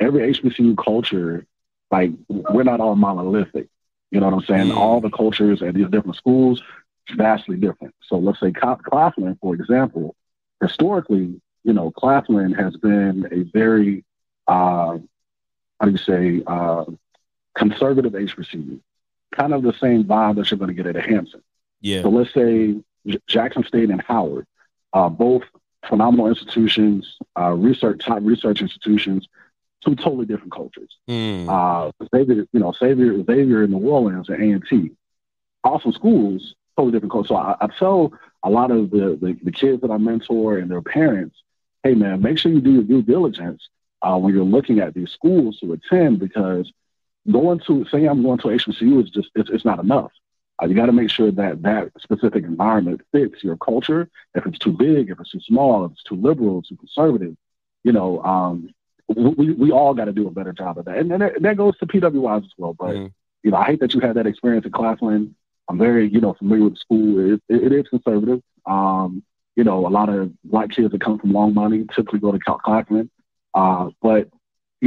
Every 0.00 0.32
HBCU 0.32 0.76
culture, 0.82 1.46
like 1.90 2.12
we're 2.28 2.62
not 2.62 2.80
all 2.80 2.96
monolithic. 2.96 3.68
You 4.10 4.20
know 4.20 4.26
what 4.26 4.34
I'm 4.34 4.46
saying? 4.46 4.68
Mm. 4.72 4.76
All 4.76 5.00
the 5.00 5.10
cultures 5.10 5.62
at 5.62 5.74
these 5.74 5.88
different 5.88 6.16
schools 6.16 6.62
vastly 7.16 7.56
different. 7.56 7.94
So 8.08 8.16
let's 8.18 8.40
say 8.40 8.52
Claflin, 8.52 9.36
for 9.40 9.54
example, 9.54 10.14
historically, 10.62 11.40
you 11.64 11.72
know, 11.72 11.90
Claflin 11.90 12.54
has 12.54 12.76
been 12.76 13.28
a 13.30 13.42
very 13.52 14.04
uh, 14.46 14.98
how 15.80 15.86
do 15.86 15.92
you 15.92 15.98
say, 15.98 16.42
uh, 16.46 16.84
conservative 17.54 18.12
HBCU, 18.12 18.80
kind 19.34 19.52
of 19.52 19.62
the 19.62 19.72
same 19.74 20.04
vibe 20.04 20.36
that 20.36 20.50
you're 20.50 20.58
going 20.58 20.74
to 20.74 20.74
get 20.74 20.86
at 20.86 20.96
a 20.96 21.02
Hampton. 21.02 21.42
Yeah. 21.80 22.02
So 22.02 22.10
let's 22.10 22.32
say 22.32 22.76
Jackson 23.26 23.64
State 23.64 23.90
and 23.90 24.00
Howard, 24.02 24.46
uh, 24.94 25.08
both 25.08 25.42
phenomenal 25.86 26.28
institutions, 26.28 27.18
uh, 27.38 27.50
research 27.50 28.02
top 28.04 28.20
research 28.22 28.62
institutions, 28.62 29.28
two 29.84 29.94
totally 29.96 30.24
different 30.24 30.52
cultures. 30.52 30.96
Mm. 31.08 31.48
Uh, 31.48 31.92
Xavier, 32.14 32.46
you 32.52 32.60
know, 32.60 32.72
Xavier, 32.72 33.22
Xavier 33.24 33.64
in 33.64 33.72
New 33.72 33.86
Orleans 33.86 34.28
and 34.28 34.42
A 34.42 34.54
and 34.54 34.64
T, 34.68 34.92
awesome 35.62 35.92
schools, 35.92 36.54
totally 36.76 36.92
different 36.92 37.12
cultures. 37.12 37.28
So 37.28 37.36
I, 37.36 37.56
I 37.60 37.66
tell 37.66 38.12
a 38.42 38.48
lot 38.48 38.70
of 38.70 38.90
the, 38.90 39.18
the 39.20 39.38
the 39.42 39.52
kids 39.52 39.82
that 39.82 39.90
I 39.90 39.98
mentor 39.98 40.58
and 40.58 40.70
their 40.70 40.82
parents, 40.82 41.36
hey 41.82 41.94
man, 41.94 42.22
make 42.22 42.38
sure 42.38 42.52
you 42.52 42.60
do 42.60 42.72
your 42.72 42.82
due 42.84 43.02
diligence 43.02 43.68
uh, 44.00 44.16
when 44.16 44.32
you're 44.32 44.44
looking 44.44 44.78
at 44.78 44.94
these 44.94 45.10
schools 45.10 45.58
to 45.60 45.72
attend 45.72 46.20
because 46.20 46.72
going 47.30 47.58
to 47.66 47.86
say 47.90 48.06
I'm 48.06 48.22
going 48.22 48.38
to 48.38 48.48
HBCU 48.48 49.02
is 49.02 49.10
just 49.10 49.30
it's, 49.34 49.50
it's 49.50 49.64
not 49.64 49.80
enough. 49.80 50.12
Uh, 50.62 50.66
you 50.66 50.74
got 50.74 50.86
to 50.86 50.92
make 50.92 51.10
sure 51.10 51.30
that 51.30 51.62
that 51.62 51.90
specific 52.00 52.44
environment 52.44 53.00
fits 53.12 53.42
your 53.42 53.56
culture. 53.56 54.08
If 54.34 54.46
it's 54.46 54.58
too 54.58 54.72
big, 54.72 55.10
if 55.10 55.18
it's 55.18 55.30
too 55.30 55.40
small, 55.40 55.84
if 55.84 55.92
it's 55.92 56.04
too 56.04 56.14
liberal, 56.14 56.62
too 56.62 56.76
conservative, 56.76 57.36
you 57.82 57.92
know, 57.92 58.22
um, 58.22 58.72
we, 59.08 59.52
we 59.52 59.70
all 59.72 59.94
got 59.94 60.06
to 60.06 60.12
do 60.12 60.28
a 60.28 60.30
better 60.30 60.52
job 60.52 60.78
of 60.78 60.86
that. 60.86 60.98
And, 60.98 61.12
and 61.12 61.44
that 61.44 61.56
goes 61.56 61.76
to 61.78 61.86
PWIs 61.86 62.44
as 62.44 62.52
well. 62.56 62.74
But, 62.74 62.90
mm-hmm. 62.90 63.06
you 63.42 63.50
know, 63.50 63.56
I 63.56 63.64
hate 63.64 63.80
that 63.80 63.94
you 63.94 64.00
had 64.00 64.14
that 64.14 64.26
experience 64.26 64.64
at 64.64 64.72
Claflin. 64.72 65.34
I'm 65.68 65.78
very, 65.78 66.08
you 66.08 66.20
know, 66.20 66.34
familiar 66.34 66.64
with 66.64 66.74
the 66.74 66.80
school. 66.80 67.34
It, 67.34 67.42
it, 67.48 67.64
it 67.64 67.72
is 67.72 67.88
conservative. 67.88 68.40
Um, 68.66 69.22
you 69.56 69.64
know, 69.64 69.86
a 69.86 69.88
lot 69.88 70.08
of 70.08 70.32
black 70.42 70.70
kids 70.70 70.92
that 70.92 71.00
come 71.00 71.18
from 71.18 71.32
Long 71.32 71.54
Money 71.54 71.84
typically 71.94 72.20
go 72.20 72.32
to 72.32 72.38
Claflin. 72.38 73.10
Uh, 73.54 73.90
but 74.00 74.28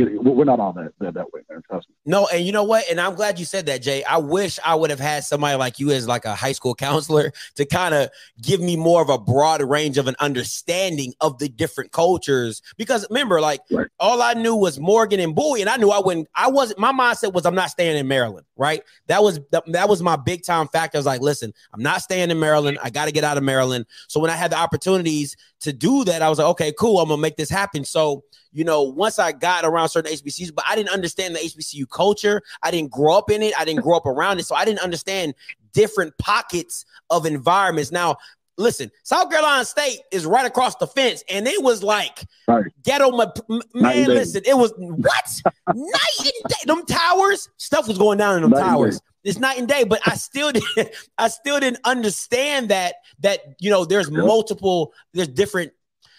we're 0.06 0.46
not 0.46 0.60
all 0.60 0.74
that, 0.74 0.92
that 1.00 1.14
that 1.14 1.32
way, 1.34 1.42
man. 1.50 1.62
Trust 1.68 1.90
me. 1.90 1.96
No, 2.06 2.28
and 2.28 2.46
you 2.46 2.52
know 2.52 2.64
what? 2.64 2.86
And 2.90 3.00
I'm 3.00 3.16
glad 3.16 3.40
you 3.40 3.46
said 3.46 3.66
that, 3.66 3.82
Jay. 3.82 4.04
I 4.04 4.18
wish 4.18 4.60
I 4.64 4.76
would 4.76 4.90
have 4.90 5.00
had 5.00 5.24
somebody 5.24 5.58
like 5.58 5.80
you 5.80 5.92
as 5.92 6.08
like 6.08 6.26
a 6.26 6.36
high 6.36 6.52
school 6.52 6.76
counselor 6.76 7.32
to 7.56 7.66
kind 7.66 7.94
of 7.94 8.10
give 8.42 8.62
me 8.62 8.76
more 8.76 9.02
of 9.02 9.10
a 9.10 9.18
broad 9.18 9.62
range 9.62 9.98
of 9.98 10.08
an 10.08 10.16
understanding 10.20 11.14
of 11.22 11.40
the 11.40 11.50
different 11.50 11.92
cultures. 11.92 12.62
Because 12.78 13.06
remember, 13.10 13.42
like 13.42 13.62
right. 13.72 13.88
all 14.00 14.22
I 14.22 14.34
knew 14.34 14.56
was 14.56 14.80
Morgan 14.80 15.20
and 15.20 15.36
Bowie, 15.36 15.62
and 15.62 15.70
I 15.70 15.78
knew 15.78 15.90
I 15.90 16.00
wouldn't. 16.00 16.28
I 16.36 16.50
wasn't. 16.50 16.80
My 16.80 16.92
mindset 16.92 17.34
was 17.34 17.46
I'm 17.46 17.56
not 17.56 17.70
staying 17.70 17.98
in 17.98 18.08
Maryland. 18.08 18.46
Right. 18.56 18.84
That 19.08 19.24
was 19.24 19.40
that 19.50 19.90
was 19.90 20.02
my 20.02 20.16
big 20.16 20.44
time 20.44 20.68
factor. 20.68 20.98
I 20.98 21.00
was 21.00 21.06
like, 21.06 21.22
listen, 21.22 21.54
I'm 21.74 21.82
not 21.82 22.02
staying 22.02 22.32
in 22.32 22.40
Maryland. 22.40 22.80
I 22.84 22.90
got 22.90 23.06
to 23.06 23.12
get 23.12 23.24
out 23.24 23.38
of 23.38 23.44
Maryland. 23.44 23.86
So 24.08 24.20
when 24.20 24.32
I 24.32 24.36
had 24.36 24.52
the 24.52 24.58
opportunities 24.58 25.36
to 25.62 25.74
do 25.74 26.04
that, 26.06 26.22
I 26.22 26.30
was 26.30 26.40
like, 26.40 26.48
okay, 26.48 26.74
cool. 26.78 27.00
I'm 27.00 27.10
gonna 27.10 27.22
make 27.22 27.38
this 27.38 27.50
happen. 27.50 27.84
So 27.84 28.24
you 28.58 28.64
know, 28.64 28.82
once 28.82 29.20
I 29.20 29.34
got 29.34 29.66
around 29.66 29.90
certain 29.90 30.12
HBCUs, 30.12 30.54
but 30.54 30.66
I 30.68 30.76
didn't 30.76 30.90
understand 30.90 31.36
the 31.36 31.40
HBCU 31.40 31.88
culture. 31.92 32.42
I 32.64 32.72
didn't 32.72 32.92
grow 32.92 33.16
up 33.16 33.30
in 33.30 33.44
it. 33.44 33.54
I 33.56 33.64
didn't 33.64 33.84
grow 33.84 33.96
up 33.96 34.08
around 34.08 34.40
it. 34.40 34.48
So 34.48 34.56
I 34.56 34.66
didn't 34.66 34.80
understand 34.80 35.36
different 35.74 36.18
pockets 36.18 36.84
of 37.12 37.28
environments. 37.28 37.92
Now, 37.92 38.18
listen, 38.58 38.90
South 39.04 39.30
Carolina 39.30 39.64
State 39.64 40.00
is 40.12 40.26
right 40.26 40.48
across 40.48 40.76
the 40.78 40.88
fence, 40.88 41.24
and 41.30 41.46
it 41.46 41.62
was 41.62 41.84
like 41.84 42.26
right. 42.48 42.66
ghetto. 42.84 43.12
Ma- 43.12 43.32
man, 43.76 44.08
listen, 44.08 44.42
it 44.44 44.58
was 44.58 44.74
what 44.76 45.42
night 45.68 46.20
and 46.20 46.50
day. 46.50 46.56
Them 46.66 46.84
towers, 46.88 47.50
stuff 47.58 47.88
was 47.88 48.00
going 48.00 48.18
down 48.18 48.38
in 48.38 48.42
them 48.42 48.50
night 48.50 48.62
towers. 48.62 49.00
It's 49.24 49.38
night 49.38 49.60
and 49.60 49.68
day, 49.68 49.84
but 49.84 50.02
I 50.08 50.16
still 50.16 50.52
didn't. 50.76 50.90
I 51.20 51.28
still 51.28 51.60
didn't 51.60 51.82
understand 51.84 52.70
that 52.70 52.96
that 53.20 53.42
you 53.60 53.70
know 53.70 53.86
there's 53.86 54.10
multiple, 54.10 54.94
there's 55.14 55.28
different 55.28 55.74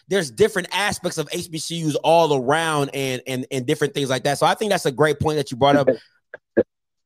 there's 0.09 0.31
different 0.31 0.69
aspects 0.73 1.19
of 1.19 1.29
HBCUs 1.29 1.97
all 2.03 2.35
around 2.35 2.91
and 2.95 3.23
and 3.27 3.47
and 3.51 3.67
different 3.67 3.95
things 3.95 4.11
like 4.11 4.25
that. 4.25 4.39
So 4.39 4.47
I 4.47 4.55
think 4.55 4.71
that's 4.71 4.87
a 4.87 4.93
great 4.93 5.21
point 5.21 5.37
that 5.37 5.51
you 5.51 5.57
brought 5.57 5.77
up. 5.77 5.89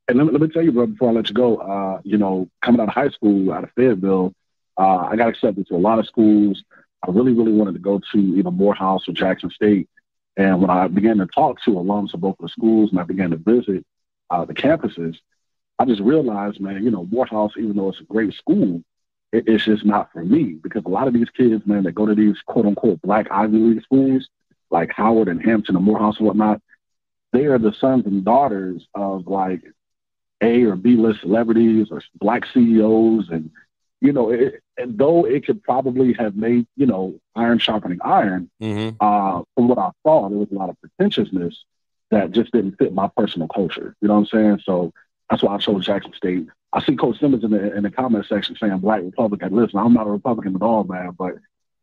And 0.08 0.18
let 0.18 0.26
me, 0.26 0.32
let 0.32 0.40
me 0.42 0.48
tell 0.48 0.62
you, 0.62 0.72
bro, 0.72 0.88
before 0.88 1.10
I 1.10 1.12
let 1.12 1.28
you 1.28 1.34
go, 1.34 1.58
uh, 1.58 2.00
you 2.02 2.18
know, 2.18 2.48
coming 2.60 2.80
out 2.80 2.88
of 2.88 2.94
high 2.94 3.08
school, 3.10 3.52
out 3.52 3.62
of 3.62 3.70
Fayetteville, 3.76 4.34
uh, 4.76 4.96
I 4.96 5.16
got 5.16 5.28
accepted 5.28 5.68
to 5.68 5.76
a 5.76 5.78
lot 5.78 6.00
of 6.00 6.06
schools. 6.06 6.62
I 7.06 7.10
really, 7.10 7.32
really 7.32 7.52
wanted 7.52 7.74
to 7.74 7.78
go 7.78 8.00
to 8.12 8.18
either 8.18 8.50
Morehouse 8.50 9.08
or 9.08 9.12
Jackson 9.12 9.50
State. 9.50 9.88
And 10.36 10.60
when 10.60 10.70
I 10.70 10.88
began 10.88 11.18
to 11.18 11.26
talk 11.26 11.62
to 11.64 11.70
alums 11.70 12.14
of 12.14 12.20
both 12.20 12.36
of 12.40 12.42
the 12.42 12.48
schools 12.48 12.90
and 12.90 12.98
I 13.00 13.04
began 13.04 13.30
to 13.30 13.36
visit 13.36 13.86
uh, 14.28 14.44
the 14.44 14.54
campuses, 14.54 15.16
I 15.78 15.84
just 15.84 16.00
realized, 16.00 16.60
man, 16.60 16.82
you 16.82 16.90
know, 16.90 17.06
Morehouse, 17.10 17.52
even 17.56 17.76
though 17.76 17.90
it's 17.90 18.00
a 18.00 18.04
great 18.04 18.34
school, 18.34 18.82
it, 19.32 19.44
it's 19.48 19.64
just 19.64 19.84
not 19.84 20.12
for 20.12 20.24
me 20.24 20.58
because 20.62 20.84
a 20.84 20.90
lot 20.90 21.08
of 21.08 21.14
these 21.14 21.30
kids, 21.30 21.66
man, 21.66 21.84
that 21.84 21.92
go 21.92 22.06
to 22.06 22.14
these 22.14 22.36
quote 22.46 22.66
unquote 22.66 23.00
black 23.02 23.28
Ivy 23.30 23.56
League 23.56 23.82
schools 23.82 24.28
like 24.70 24.92
Howard 24.92 25.28
and 25.28 25.42
Hampton 25.42 25.76
and 25.76 25.84
Morehouse 25.84 26.18
and 26.18 26.26
whatnot, 26.26 26.60
they 27.32 27.46
are 27.46 27.58
the 27.58 27.72
sons 27.72 28.06
and 28.06 28.24
daughters 28.24 28.86
of 28.94 29.26
like 29.26 29.62
A 30.40 30.64
or 30.64 30.76
B 30.76 30.96
list 30.96 31.20
celebrities 31.20 31.88
or 31.90 32.02
black 32.18 32.46
CEOs. 32.52 33.28
And, 33.30 33.50
you 34.00 34.12
know, 34.12 34.30
it, 34.30 34.62
and 34.76 34.98
though 34.98 35.26
it 35.26 35.46
could 35.46 35.62
probably 35.62 36.14
have 36.14 36.36
made, 36.36 36.66
you 36.76 36.86
know, 36.86 37.18
iron 37.34 37.58
sharpening 37.58 38.00
iron, 38.02 38.50
mm-hmm. 38.60 38.96
uh, 39.00 39.42
from 39.54 39.68
what 39.68 39.78
I 39.78 39.90
saw, 40.02 40.28
there 40.28 40.38
was 40.38 40.50
a 40.50 40.54
lot 40.54 40.70
of 40.70 40.76
pretentiousness 40.80 41.64
that 42.10 42.32
just 42.32 42.52
didn't 42.52 42.76
fit 42.78 42.92
my 42.92 43.08
personal 43.16 43.48
culture. 43.48 43.94
You 44.00 44.08
know 44.08 44.14
what 44.14 44.20
I'm 44.20 44.26
saying? 44.26 44.60
So 44.64 44.92
that's 45.30 45.42
why 45.42 45.54
I 45.54 45.58
chose 45.58 45.86
Jackson 45.86 46.12
State. 46.14 46.46
I 46.72 46.82
see 46.82 46.96
Coach 46.96 47.20
Simmons 47.20 47.44
in 47.44 47.50
the 47.50 47.74
in 47.76 47.82
the 47.82 47.90
comment 47.90 48.26
section 48.26 48.56
saying 48.56 48.78
Black 48.78 49.02
Republican. 49.02 49.54
Listen, 49.54 49.78
I'm 49.78 49.92
not 49.92 50.06
a 50.06 50.10
Republican 50.10 50.56
at 50.56 50.62
all, 50.62 50.84
man, 50.84 51.10
but 51.18 51.34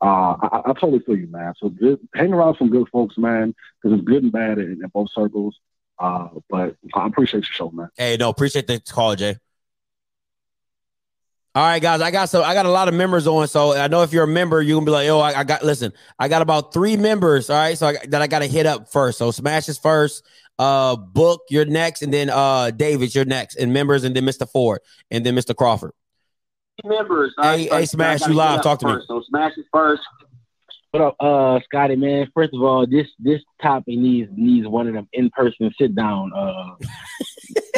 uh, 0.02 0.36
I, 0.41 0.62
I, 0.65 0.73
totally 0.73 0.99
feel 0.99 1.17
you, 1.17 1.28
man. 1.28 1.54
So 1.58 1.69
good, 1.69 1.99
hang 2.15 2.34
around 2.34 2.56
some 2.58 2.69
good 2.69 2.88
folks, 2.89 3.17
man, 3.17 3.54
because 3.82 3.99
it's 3.99 4.08
good 4.08 4.23
and 4.23 4.32
bad 4.32 4.58
in, 4.58 4.80
in 4.82 4.89
both 4.93 5.12
circles. 5.12 5.60
Uh, 5.99 6.30
but 6.49 6.75
I 6.93 7.06
appreciate 7.06 7.41
your 7.41 7.54
show, 7.54 7.69
man. 7.71 7.89
Hey, 7.95 8.15
no, 8.17 8.30
appreciate 8.30 8.65
the 8.65 8.80
call, 8.80 9.15
Jay. 9.15 9.38
All 11.54 11.63
right, 11.63 11.82
guys, 11.82 11.99
I 11.99 12.12
got 12.12 12.30
so 12.30 12.43
I 12.43 12.54
got 12.54 12.65
a 12.65 12.71
lot 12.71 12.88
of 12.88 12.93
members 12.93 13.28
on, 13.28 13.47
so 13.47 13.75
I 13.75 13.88
know 13.88 14.04
if 14.04 14.13
you're 14.13 14.23
a 14.23 14.28
member, 14.28 14.62
you're 14.62 14.78
gonna 14.78 14.86
be 14.86 14.91
like, 14.91 15.10
"Oh, 15.10 15.19
I, 15.19 15.39
I 15.39 15.43
got 15.43 15.63
listen, 15.63 15.91
I 16.17 16.28
got 16.28 16.41
about 16.41 16.73
three 16.73 16.95
members." 16.95 17.49
All 17.49 17.58
right, 17.58 17.78
so 17.78 17.88
I, 17.88 17.97
that 18.08 18.21
I 18.21 18.28
got 18.28 18.39
to 18.39 18.47
hit 18.47 18.65
up 18.65 18.89
first. 18.91 19.17
So 19.17 19.32
Smash 19.32 19.67
is 19.67 19.78
first, 19.78 20.23
uh, 20.60 20.98
Book, 20.98 21.41
you're 21.50 21.65
next, 21.65 22.04
and 22.04 22.13
then 22.13 22.30
uh, 22.30 22.69
David, 22.72 23.15
you're 23.15 23.26
next, 23.26 23.56
and 23.56 23.74
members, 23.74 24.04
and 24.04 24.15
then 24.15 24.26
Mr. 24.26 24.48
Ford, 24.48 24.82
and 25.10 25.26
then 25.26 25.36
Mr. 25.36 25.56
Crawford. 25.56 25.93
Members, 26.84 27.34
hey, 27.41 27.67
hey, 27.67 27.86
Smash, 27.86 28.28
you 28.28 28.34
live? 28.34 28.62
Talk 28.62 28.80
to 28.80 28.88
first. 28.88 29.10
me. 29.10 29.15
So 29.15 29.24
Smash 29.28 29.58
is 29.58 29.65
first. 29.74 30.04
What 30.91 31.04
up, 31.04 31.15
uh, 31.19 31.60
Scotty, 31.65 31.95
man? 31.95 32.32
First 32.34 32.54
of 32.54 32.63
all, 32.63 32.88
this 32.88 33.08
this 33.19 33.41
topic 33.62 33.98
needs 33.98 34.30
needs 34.36 34.67
one 34.67 34.88
of 34.88 34.93
them 34.93 35.08
in 35.13 35.30
person 35.30 35.72
sit 35.80 35.93
down 35.93 36.32
uh 36.36 36.76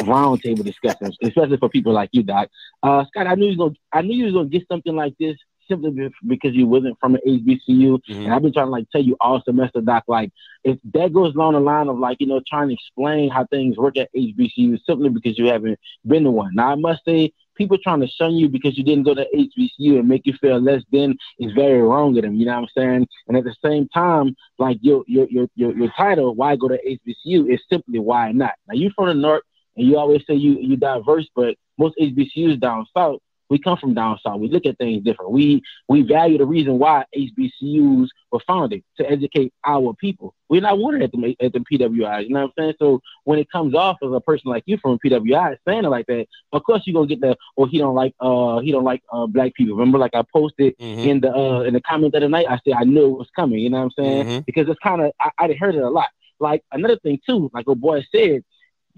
roundtable 0.00 0.64
discussions, 0.64 1.16
especially 1.22 1.58
for 1.58 1.68
people 1.68 1.92
like 1.92 2.08
you, 2.12 2.22
Doc. 2.22 2.48
Uh, 2.82 3.04
Scott, 3.06 3.26
I 3.26 3.34
knew 3.34 3.46
you 3.50 3.58
was 3.58 3.74
gonna 3.74 3.76
I 3.92 4.02
knew 4.02 4.16
you 4.16 4.24
was 4.26 4.34
gonna 4.34 4.48
get 4.48 4.66
something 4.66 4.94
like 4.96 5.14
this 5.20 5.36
simply 5.68 6.10
because 6.26 6.54
you 6.54 6.66
wasn't 6.66 6.98
from 7.00 7.14
an 7.14 7.20
HBCU. 7.26 7.58
Mm-hmm. 7.68 8.12
And 8.12 8.34
I've 8.34 8.42
been 8.42 8.52
trying 8.52 8.66
to 8.66 8.70
like 8.70 8.90
tell 8.90 9.02
you 9.02 9.16
all 9.20 9.42
semester, 9.44 9.80
Doc, 9.80 10.04
like 10.08 10.30
if 10.64 10.78
that 10.94 11.12
goes 11.12 11.34
along 11.34 11.54
the 11.54 11.60
line 11.60 11.88
of 11.88 11.98
like, 11.98 12.18
you 12.20 12.26
know, 12.26 12.40
trying 12.48 12.68
to 12.68 12.74
explain 12.74 13.30
how 13.30 13.46
things 13.46 13.76
work 13.76 13.96
at 13.96 14.08
HBCU 14.14 14.78
simply 14.86 15.08
because 15.08 15.38
you 15.38 15.46
haven't 15.46 15.78
been 16.06 16.24
to 16.24 16.30
one. 16.30 16.54
Now 16.54 16.72
I 16.72 16.74
must 16.76 17.04
say 17.04 17.32
people 17.56 17.78
trying 17.78 18.00
to 18.00 18.08
shun 18.08 18.34
you 18.34 18.48
because 18.48 18.76
you 18.76 18.84
didn't 18.84 19.04
go 19.04 19.14
to 19.14 19.26
HBCU 19.34 19.98
and 19.98 20.08
make 20.08 20.22
you 20.24 20.34
feel 20.40 20.60
less 20.60 20.82
than 20.90 21.16
is 21.38 21.52
very 21.52 21.82
wrong 21.82 22.14
with 22.14 22.24
them. 22.24 22.34
You 22.34 22.46
know 22.46 22.60
what 22.60 22.70
I'm 22.76 22.82
saying? 22.82 23.08
And 23.28 23.36
at 23.36 23.44
the 23.44 23.54
same 23.64 23.88
time, 23.88 24.34
like 24.58 24.78
your 24.80 25.04
your 25.06 25.26
your 25.28 25.48
your, 25.54 25.76
your 25.76 25.92
title, 25.96 26.34
why 26.34 26.56
go 26.56 26.68
to 26.68 26.78
HBCU 26.78 27.52
is 27.52 27.60
simply 27.70 27.98
why 27.98 28.32
not. 28.32 28.54
Now 28.68 28.74
you 28.74 28.90
from 28.94 29.06
the 29.06 29.14
north, 29.14 29.42
and 29.76 29.86
you 29.86 29.98
always 29.98 30.22
say 30.26 30.34
you 30.34 30.58
you 30.60 30.76
diverse, 30.76 31.28
but 31.34 31.56
most 31.78 31.96
HBCUs 32.00 32.60
down 32.60 32.86
south, 32.96 33.20
we 33.52 33.58
come 33.58 33.76
from 33.76 33.92
down 33.92 34.18
south. 34.24 34.40
We 34.40 34.48
look 34.48 34.64
at 34.64 34.78
things 34.78 35.04
different. 35.04 35.30
We 35.30 35.62
we 35.86 36.02
value 36.02 36.38
the 36.38 36.46
reason 36.46 36.78
why 36.78 37.04
HBCUs 37.14 38.08
were 38.30 38.40
founded 38.46 38.82
to 38.96 39.08
educate 39.08 39.52
our 39.64 39.92
people. 39.92 40.34
We're 40.48 40.62
not 40.62 40.78
wanted 40.78 41.02
at 41.02 41.12
the 41.12 41.36
at 41.38 41.52
the 41.52 41.60
PWIs. 41.60 42.24
You 42.24 42.30
know 42.30 42.40
what 42.40 42.46
I'm 42.46 42.52
saying? 42.58 42.74
So 42.78 43.02
when 43.24 43.38
it 43.38 43.50
comes 43.50 43.74
off 43.74 43.98
as 44.02 44.10
a 44.10 44.20
person 44.20 44.50
like 44.50 44.64
you 44.64 44.78
from 44.78 44.98
PWI 45.04 45.58
saying 45.68 45.84
it 45.84 45.88
like 45.88 46.06
that, 46.06 46.26
of 46.52 46.64
course 46.64 46.82
you're 46.86 46.94
gonna 46.94 47.06
get 47.06 47.20
the 47.20 47.36
oh, 47.58 47.66
he 47.66 47.76
don't 47.76 47.94
like 47.94 48.14
uh 48.20 48.60
he 48.60 48.72
don't 48.72 48.84
like 48.84 49.02
uh 49.12 49.26
black 49.26 49.54
people. 49.54 49.76
Remember, 49.76 49.98
like 49.98 50.14
I 50.14 50.24
posted 50.32 50.76
mm-hmm. 50.78 51.08
in 51.08 51.20
the 51.20 51.30
uh 51.30 51.60
in 51.60 51.74
the 51.74 51.82
comment 51.82 52.14
of 52.14 52.22
the 52.22 52.28
night, 52.30 52.46
I 52.48 52.58
said 52.64 52.74
I 52.78 52.84
knew 52.84 53.04
it 53.04 53.18
was 53.18 53.30
coming. 53.36 53.58
You 53.58 53.68
know 53.68 53.78
what 53.78 53.92
I'm 53.98 54.04
saying? 54.04 54.26
Mm-hmm. 54.26 54.40
Because 54.46 54.66
it's 54.68 54.80
kind 54.80 55.02
of 55.02 55.12
I, 55.20 55.30
I 55.38 55.52
heard 55.60 55.74
it 55.74 55.82
a 55.82 55.90
lot. 55.90 56.08
Like 56.40 56.64
another 56.72 56.96
thing 56.96 57.20
too, 57.28 57.50
like 57.52 57.68
a 57.68 57.74
boy 57.74 58.04
said, 58.10 58.44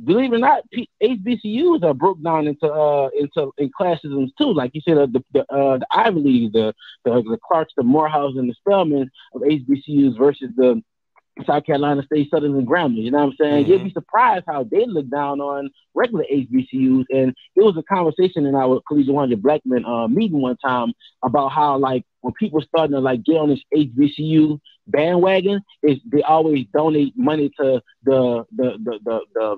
believe 0.03 0.33
it 0.33 0.37
or 0.37 0.39
not, 0.39 0.65
HBCUs 1.03 1.83
are 1.85 1.95
broke 1.95 2.23
down 2.23 2.47
into 2.47 2.67
uh 2.67 3.09
into 3.19 3.53
in 3.59 3.71
classisms 3.79 4.31
too. 4.39 4.53
Like 4.53 4.73
you 4.75 4.81
said, 4.87 4.99
uh, 4.99 5.07
the 5.07 5.25
the, 5.33 5.41
uh, 5.53 5.79
the 5.79 5.87
Ivy 5.91 6.21
League, 6.21 6.53
the, 6.53 6.75
the 7.05 7.23
the 7.23 7.39
Clarks, 7.47 7.75
the 7.77 7.83
Morehouse, 7.83 8.35
and 8.37 8.49
the 8.49 8.55
Spelmans 8.67 9.09
of 9.35 9.43
HBCUs 9.43 10.19
versus 10.19 10.51
the 10.57 10.83
South 11.47 11.65
Carolina 11.65 12.03
State 12.05 12.31
Southern 12.31 12.55
and 12.57 12.67
Grambling. 12.67 13.03
You 13.03 13.11
know 13.11 13.19
what 13.19 13.25
I'm 13.25 13.37
saying? 13.41 13.65
Mm-hmm. 13.65 13.73
You'd 13.73 13.85
be 13.85 13.93
surprised 13.93 14.45
how 14.47 14.65
they 14.65 14.87
look 14.87 15.09
down 15.11 15.41
on 15.41 15.71
regular 15.95 16.25
HBCUs. 16.33 17.07
And 17.11 17.35
it 17.57 17.65
was 17.65 17.77
a 17.77 17.83
conversation 17.83 18.47
in 18.47 18.55
our 18.55 18.81
Collegiate 18.87 19.15
100 19.15 19.43
Black 19.43 19.61
Men 19.65 19.85
uh, 19.85 20.07
meeting 20.07 20.41
one 20.41 20.57
time 20.59 20.93
about 21.25 21.49
how 21.49 21.77
like 21.77 22.05
when 22.21 22.35
people 22.35 22.63
starting 22.63 22.93
to 22.93 23.01
like 23.01 23.25
get 23.25 23.37
on 23.37 23.49
this 23.49 23.61
HBCU 23.75 24.61
bandwagon, 24.87 25.61
is 25.83 25.99
they 26.11 26.23
always 26.23 26.67
donate 26.73 27.15
money 27.17 27.51
to 27.61 27.83
the 28.05 28.45
the 28.55 28.79
the 28.85 28.99
the, 29.05 29.21
the 29.35 29.57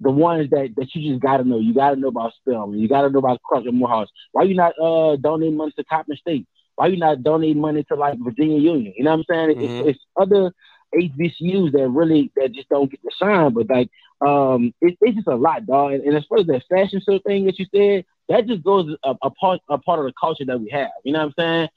the 0.00 0.10
ones 0.10 0.50
that, 0.50 0.74
that 0.76 0.94
you 0.94 1.10
just 1.10 1.22
gotta 1.22 1.44
know. 1.44 1.58
You 1.58 1.74
gotta 1.74 1.96
know 1.96 2.08
about 2.08 2.32
Spelman. 2.34 2.78
You 2.78 2.88
gotta 2.88 3.10
know 3.10 3.18
about 3.18 3.40
Clark 3.42 3.66
and 3.66 3.78
Morehouse. 3.78 4.08
Why 4.32 4.44
you 4.44 4.54
not 4.54 4.72
uh 4.80 5.16
donating 5.16 5.56
money 5.56 5.72
to 5.76 5.84
Coppin 5.84 6.16
State? 6.16 6.46
Why 6.76 6.86
you 6.86 6.96
not 6.96 7.22
donating 7.22 7.60
money 7.60 7.84
to 7.84 7.94
like 7.94 8.18
Virginia 8.18 8.58
Union? 8.58 8.94
You 8.96 9.04
know 9.04 9.10
what 9.10 9.18
I'm 9.18 9.24
saying? 9.28 9.56
Mm-hmm. 9.56 9.88
It's, 9.88 9.98
it's, 9.98 10.04
other 10.18 10.52
HBCUs 10.94 11.72
that 11.72 11.88
really 11.88 12.32
that 12.36 12.52
just 12.52 12.68
don't 12.68 12.90
get 12.90 13.00
the 13.02 13.10
shine. 13.16 13.52
But 13.52 13.68
like 13.68 13.90
um 14.26 14.72
it, 14.80 14.96
it's 15.00 15.16
just 15.16 15.28
a 15.28 15.36
lot, 15.36 15.66
dog. 15.66 15.92
And, 15.92 16.04
and 16.04 16.16
as 16.16 16.24
far 16.24 16.38
as 16.38 16.46
that 16.46 16.64
fashion 16.70 17.02
show 17.06 17.18
thing 17.18 17.44
that 17.44 17.58
you 17.58 17.66
said, 17.74 18.04
that 18.28 18.46
just 18.46 18.64
goes 18.64 18.94
a, 19.04 19.14
a 19.22 19.30
part 19.30 19.60
a 19.68 19.78
part 19.78 20.00
of 20.00 20.06
the 20.06 20.14
culture 20.18 20.46
that 20.46 20.60
we 20.60 20.70
have. 20.70 20.90
You 21.04 21.12
know 21.12 21.26
what 21.26 21.34
I'm 21.38 21.44
saying? 21.44 21.68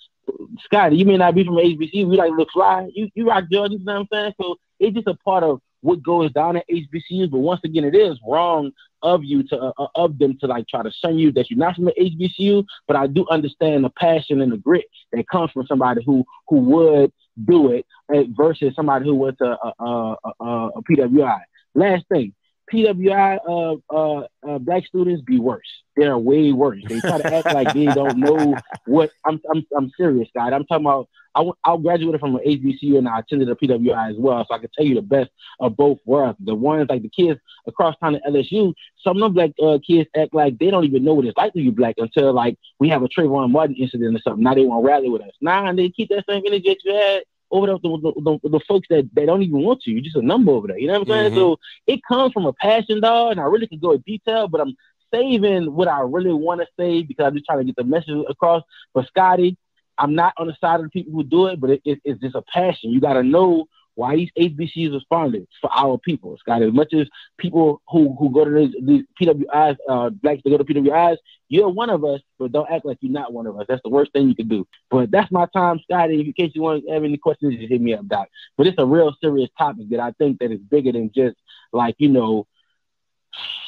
Scotty, 0.64 0.96
you 0.96 1.06
may 1.06 1.18
not 1.18 1.36
be 1.36 1.44
from 1.44 1.56
HBCU, 1.56 2.08
we 2.08 2.16
like 2.16 2.32
look 2.32 2.50
fly. 2.52 2.88
You 2.94 3.10
you 3.14 3.28
rock 3.28 3.46
Jordans, 3.52 3.80
you 3.80 3.86
know 3.86 4.00
what 4.00 4.00
I'm 4.00 4.08
saying? 4.12 4.34
So 4.42 4.56
it's 4.80 4.96
just 4.96 5.08
a 5.08 5.16
part 5.16 5.44
of 5.44 5.60
what 5.84 6.02
goes 6.02 6.32
down 6.32 6.58
at 6.58 6.68
HBCUs. 6.70 7.30
But 7.30 7.40
once 7.40 7.62
again, 7.64 7.84
it 7.84 7.96
is 7.96 8.18
wrong 8.28 8.72
of 9.02 9.24
you 9.24 9.44
to 9.44 9.60
uh, 9.60 9.74
uh, 9.78 9.88
of 9.96 10.18
them 10.18 10.38
to 10.40 10.48
like 10.48 10.68
try 10.68 10.82
to 10.82 10.92
shun 10.92 11.20
you 11.20 11.32
that 11.34 11.50
you're 11.50 11.60
not 11.60 11.76
from 11.76 11.86
the 11.86 11.94
HBCU. 12.00 12.66
But 12.88 12.96
I 12.96 13.08
do 13.08 13.28
understand 13.30 13.84
the 13.84 13.90
passion 13.90 14.42
and 14.42 14.52
the 14.52 14.58
grit 14.58 14.86
that 15.12 15.28
comes 15.28 15.52
from 15.52 15.68
somebody 15.68 16.02
who 16.06 16.26
who 16.48 16.58
would 16.58 17.14
do 17.46 17.72
it 17.72 17.86
uh, 18.14 18.24
versus 18.30 18.74
somebody 18.76 19.06
who 19.06 19.16
went 19.16 19.40
a, 19.42 19.58
a, 19.80 20.16
a, 20.40 20.46
a 20.76 20.82
PWI. 20.84 21.42
Last 21.76 22.08
thing, 22.08 22.34
PWI 22.72 23.40
uh, 23.48 23.96
uh, 23.96 24.28
uh, 24.48 24.58
black 24.60 24.86
students 24.86 25.22
be 25.22 25.40
worse. 25.40 25.68
They're 25.96 26.18
way 26.18 26.52
worse. 26.52 26.82
They 26.88 27.00
try 27.00 27.18
to 27.20 27.34
act 27.34 27.54
like 27.54 27.74
they 27.74 27.86
don't 27.86 28.18
know 28.18 28.56
what. 28.86 29.12
I'm 29.26 29.40
I'm 29.52 29.66
I'm 29.76 29.92
serious, 29.98 30.30
guy. 30.34 30.50
I'm 30.50 30.66
talking 30.66 30.86
about. 30.86 31.10
I, 31.36 31.50
I 31.64 31.78
graduated 31.78 32.20
from 32.20 32.36
an 32.36 32.44
HBCU 32.46 32.96
and 32.96 33.10
I 33.10 33.18
attended 33.18 33.50
a 33.50 33.56
PWI 33.56 34.12
as 34.12 34.18
well, 34.20 34.46
so 34.48 34.54
I 34.54 34.60
can 34.60 34.70
tell 34.72 34.86
you 34.86 34.94
the 34.94 35.02
best 35.02 35.32
of 35.60 35.76
both 35.76 35.98
worlds. 36.06 36.38
The 36.40 36.54
ones 36.54 36.86
like 36.90 37.02
the 37.02 37.10
kids 37.10 37.40
across 37.66 37.96
town 37.98 38.14
at 38.14 38.24
LSU, 38.26 38.72
some 39.04 39.18
of 39.18 39.22
them 39.22 39.34
black 39.34 39.52
uh, 39.60 39.80
kids 39.86 40.08
act 40.16 40.36
like 40.36 40.60
they 40.60 40.70
don't 40.70 40.84
even 40.84 41.04
know 41.04 41.16
what 41.16 41.26
it's 41.26 41.36
like 41.36 41.54
to 41.54 41.60
be 41.60 41.72
black 41.72 41.96
until 41.98 42.34
like 42.34 42.60
we 42.80 42.88
have 42.90 43.02
a 43.02 43.08
Trayvon 43.08 43.50
Martin 43.50 43.76
incident 43.76 44.16
or 44.16 44.20
something. 44.22 44.44
Now 44.44 44.54
they 44.54 44.64
want 44.66 44.86
to 44.86 44.88
rally 44.88 45.10
with 45.10 45.24
us. 45.24 45.34
Nah, 45.42 45.68
and 45.68 45.80
they 45.80 45.90
keep 45.90 46.10
that 46.10 46.26
same 46.30 46.44
energy 46.46 46.70
that 46.70 46.84
you 46.84 46.94
had 46.94 47.24
over 47.54 47.68
the, 47.68 47.78
the, 47.78 48.40
the, 48.42 48.50
the, 48.50 48.60
folks 48.68 48.88
that, 48.90 49.08
that 49.14 49.28
don't 49.28 49.44
even 49.44 49.62
want 49.62 49.86
you. 49.86 49.94
You're 49.94 50.04
just 50.04 50.16
a 50.16 50.22
number 50.22 50.52
over 50.52 50.68
there. 50.68 50.80
You 50.80 50.88
know 50.88 51.00
what 51.00 51.02
I'm 51.04 51.14
saying? 51.14 51.32
Mm-hmm. 51.32 51.38
So 51.38 51.60
it 51.86 52.02
comes 52.08 52.34
from 52.34 52.48
a 52.48 52.54
passion, 52.54 53.00
dog, 53.00 53.32
and 53.32 53.40
I 53.40 53.44
really 53.44 53.68
could 53.68 53.80
go 53.80 53.92
in 53.92 54.02
detail, 54.02 54.48
but 54.48 54.60
I'm 54.60 54.76
saving 55.14 55.72
what 55.74 55.88
I 55.88 56.00
really 56.02 56.34
want 56.34 56.62
to 56.62 56.68
say 56.78 57.04
because 57.04 57.28
I'm 57.28 57.36
just 57.36 57.46
trying 57.46 57.60
to 57.60 57.66
get 57.66 57.76
the 57.76 57.84
message 57.84 58.16
across. 58.28 58.64
But 58.96 59.06
Scotty, 59.08 59.56
I'm 60.00 60.16
not 60.16 60.34
on 60.38 60.48
the 60.48 60.58
side 60.60 60.80
of 60.80 60.88
the 60.88 60.90
people 60.90 61.14
who 61.14 61.24
do 61.24 61.46
it, 61.48 61.62
but 61.62 61.70
it, 61.70 61.82
it, 61.86 62.02
it's 62.04 62.20
just 62.20 62.36
a 62.36 62.42
passion. 62.42 62.90
You 62.90 63.00
got 63.00 63.14
to 63.14 63.24
know 63.24 63.68
why 63.96 64.16
these 64.16 64.30
HBCUs 64.38 64.96
are 64.96 65.04
founded 65.10 65.48
for 65.62 65.70
our 65.74 65.98
people, 65.98 66.38
Scott. 66.40 66.62
As 66.62 66.74
much 66.74 66.94
as 66.94 67.08
people 67.38 67.82
who, 67.90 68.16
who 68.18 68.32
go 68.32 68.46
to 68.46 68.52
these, 68.52 68.76
these 68.82 69.04
PWIs, 69.22 69.78
uh, 69.88 70.10
blacks 70.10 70.42
that 70.44 70.50
go 70.50 70.58
to 70.58 70.64
PWIs, 70.64 71.18
you're 71.50 71.70
one 71.70 71.90
of 71.90 72.04
us, 72.04 72.22
but 72.40 72.52
don't 72.52 72.70
act 72.72 72.86
like 72.86 72.98
you're 73.02 73.12
not 73.12 73.34
one 73.34 73.46
of 73.46 73.58
us. 73.60 73.66
That's 73.70 73.84
the 73.84 73.90
worst 73.90 74.12
thing 74.14 74.28
you 74.28 74.36
can 74.36 74.48
do. 74.48 74.68
But 74.90 75.12
that's 75.12 75.32
my 75.32 75.46
time, 75.54 75.80
Scotty. 75.84 76.22
In 76.22 76.34
case 76.34 76.52
you 76.56 76.62
want 76.62 76.86
to 76.86 76.92
have 76.92 77.04
any 77.04 77.18
questions, 77.18 77.56
just 77.56 77.70
hit 77.70 77.82
me 77.82 77.94
up, 77.94 78.08
Doc. 78.08 78.28
But 78.58 78.68
it's 78.68 78.80
a 78.80 78.86
real 78.86 79.14
serious 79.22 79.50
topic 79.58 79.90
that 79.92 80.00
I 80.00 80.12
think 80.12 80.40
that 80.40 80.52
is 80.52 80.60
bigger 80.60 80.92
than 80.92 81.12
just 81.14 81.36
like, 81.72 81.96
you 82.00 82.10
know, 82.10 82.48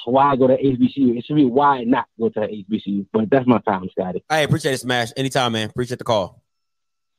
why 0.05 0.35
go 0.35 0.47
to 0.47 0.57
HBCU. 0.57 1.17
It 1.17 1.25
should 1.25 1.35
be 1.35 1.45
why 1.45 1.83
not 1.83 2.05
go 2.19 2.29
to 2.29 2.39
HBCU. 2.39 3.07
But 3.11 3.29
that's 3.29 3.47
my 3.47 3.59
time, 3.59 3.89
Scotty. 3.91 4.23
I 4.29 4.39
appreciate 4.39 4.73
it, 4.73 4.79
Smash. 4.79 5.11
Anytime, 5.17 5.53
man. 5.53 5.69
Appreciate 5.69 5.97
the 5.97 6.03
call. 6.03 6.41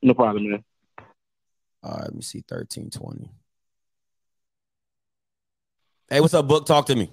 No 0.01 0.13
problem, 0.13 0.51
man. 0.51 0.63
All 1.87 1.93
right, 1.93 2.03
let 2.03 2.15
me 2.15 2.21
see. 2.21 2.39
1320. 2.39 3.31
Hey, 6.09 6.19
what's 6.19 6.33
up, 6.33 6.45
Book? 6.45 6.65
Talk 6.65 6.85
to 6.87 6.95
me. 6.95 7.09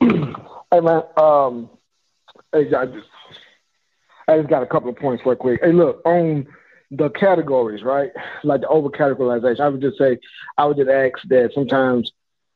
Hey 0.72 0.80
man, 0.80 1.04
um, 1.16 1.70
hey, 2.52 2.66
I 2.74 2.86
just, 2.86 3.06
I 4.26 4.38
just 4.38 4.48
got 4.48 4.64
a 4.64 4.66
couple 4.66 4.90
of 4.90 4.96
points 4.96 5.22
real 5.24 5.36
quick. 5.36 5.60
Hey, 5.62 5.70
look 5.70 6.02
on 6.04 6.48
the 6.90 7.10
categories, 7.10 7.84
right? 7.84 8.10
Like 8.42 8.62
the 8.62 8.68
over 8.68 8.88
categorization. 8.88 9.60
I 9.60 9.68
would 9.68 9.80
just 9.80 9.98
say, 9.98 10.18
I 10.58 10.64
would 10.64 10.76
just 10.76 10.90
ask 10.90 11.12
that 11.28 11.52
sometimes 11.54 12.10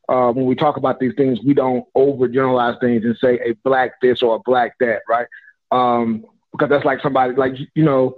uh, 0.09 0.33
when 0.33 0.47
we 0.47 0.57
talk 0.57 0.79
about 0.79 0.99
these 0.99 1.15
things, 1.17 1.39
we 1.47 1.55
don't 1.55 1.85
overgeneralize 1.97 2.81
things 2.81 3.05
and 3.05 3.17
say 3.19 3.39
a 3.39 3.53
black 3.63 4.01
this 4.03 4.21
or 4.21 4.35
a 4.35 4.41
black 4.41 4.75
that, 4.81 5.03
right? 5.09 5.29
Um, 5.71 6.25
because 6.53 6.69
that's 6.71 6.85
like 6.85 7.01
somebody 7.01 7.35
like 7.35 7.55
you 7.75 7.85
know 7.85 8.15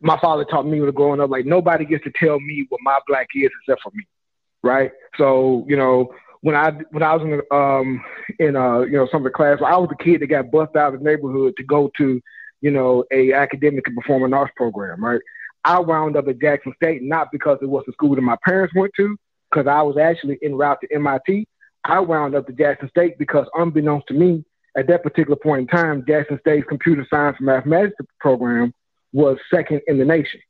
my 0.00 0.18
father 0.20 0.44
taught 0.44 0.66
me 0.66 0.80
when 0.80 0.90
growing 0.92 1.20
up, 1.20 1.30
like 1.30 1.46
nobody 1.46 1.84
gets 1.84 2.04
to 2.04 2.12
tell 2.12 2.38
me 2.40 2.66
what 2.68 2.80
my 2.82 2.98
black 3.06 3.28
is 3.34 3.50
except 3.62 3.82
for 3.82 3.90
me, 3.94 4.06
right? 4.62 4.92
So 5.16 5.64
you 5.68 5.76
know, 5.76 6.12
when 6.40 6.54
I 6.54 6.70
when 6.90 7.02
I 7.02 7.14
was 7.16 7.22
in 7.22 7.42
um 7.56 8.04
in 8.38 8.56
uh 8.56 8.80
you 8.80 8.92
know 8.92 9.08
some 9.10 9.22
of 9.22 9.32
the 9.32 9.36
class, 9.36 9.58
I 9.64 9.76
was 9.76 9.88
the 9.88 10.02
kid 10.02 10.20
that 10.20 10.28
got 10.28 10.50
bussed 10.50 10.76
out 10.76 10.94
of 10.94 11.00
the 11.00 11.04
neighborhood 11.04 11.54
to 11.56 11.64
go 11.64 11.90
to 11.98 12.20
you 12.60 12.70
know 12.70 13.04
a 13.12 13.32
academic 13.32 13.86
and 13.86 13.96
performing 13.96 14.32
arts 14.32 14.52
program, 14.56 15.04
right? 15.04 15.20
I 15.64 15.80
wound 15.80 16.16
up 16.16 16.28
at 16.28 16.40
Jackson 16.40 16.72
State 16.76 17.02
not 17.02 17.32
because 17.32 17.58
it 17.60 17.68
was 17.68 17.84
the 17.86 17.92
school 17.92 18.14
that 18.14 18.22
my 18.22 18.36
parents 18.44 18.74
went 18.76 18.92
to, 18.96 19.16
because 19.50 19.66
I 19.66 19.82
was 19.82 19.96
actually 19.98 20.38
en 20.42 20.54
route 20.54 20.80
to 20.82 20.94
MIT. 20.94 21.46
I 21.84 22.00
wound 22.00 22.34
up 22.34 22.48
at 22.48 22.56
Jackson 22.56 22.88
State 22.90 23.18
because 23.18 23.46
unbeknownst 23.54 24.06
to 24.08 24.14
me, 24.14 24.44
at 24.76 24.86
that 24.86 25.02
particular 25.02 25.36
point 25.36 25.62
in 25.62 25.66
time, 25.66 26.04
Jackson 26.06 26.38
State's 26.40 26.68
computer 26.68 27.06
science 27.10 27.36
and 27.38 27.46
mathematics 27.46 27.96
program 28.20 28.72
was 29.12 29.38
second 29.52 29.82
in 29.86 29.98
the 29.98 30.04
nation 30.04 30.40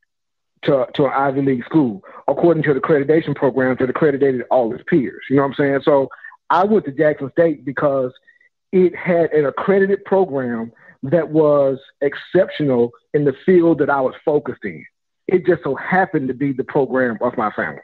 to, 0.62 0.86
to 0.94 1.06
an 1.06 1.12
Ivy 1.14 1.42
League 1.42 1.64
school, 1.64 2.02
according 2.26 2.62
to 2.64 2.74
the 2.74 2.80
accreditation 2.80 3.34
program 3.34 3.76
that 3.78 3.90
accredited 3.90 4.42
all 4.50 4.74
its 4.74 4.84
peers. 4.88 5.22
You 5.30 5.36
know 5.36 5.42
what 5.42 5.48
I'm 5.48 5.54
saying? 5.54 5.80
So 5.84 6.08
I 6.50 6.64
went 6.64 6.84
to 6.86 6.92
Jackson 6.92 7.30
State 7.32 7.64
because 7.64 8.12
it 8.72 8.94
had 8.96 9.32
an 9.32 9.46
accredited 9.46 10.04
program 10.04 10.72
that 11.02 11.28
was 11.28 11.78
exceptional 12.00 12.90
in 13.14 13.24
the 13.24 13.34
field 13.46 13.78
that 13.78 13.90
I 13.90 14.00
was 14.00 14.14
focused 14.24 14.64
in. 14.64 14.84
It 15.26 15.46
just 15.46 15.62
so 15.62 15.74
happened 15.76 16.28
to 16.28 16.34
be 16.34 16.52
the 16.52 16.64
program 16.64 17.18
of 17.20 17.36
my 17.36 17.50
family. 17.52 17.82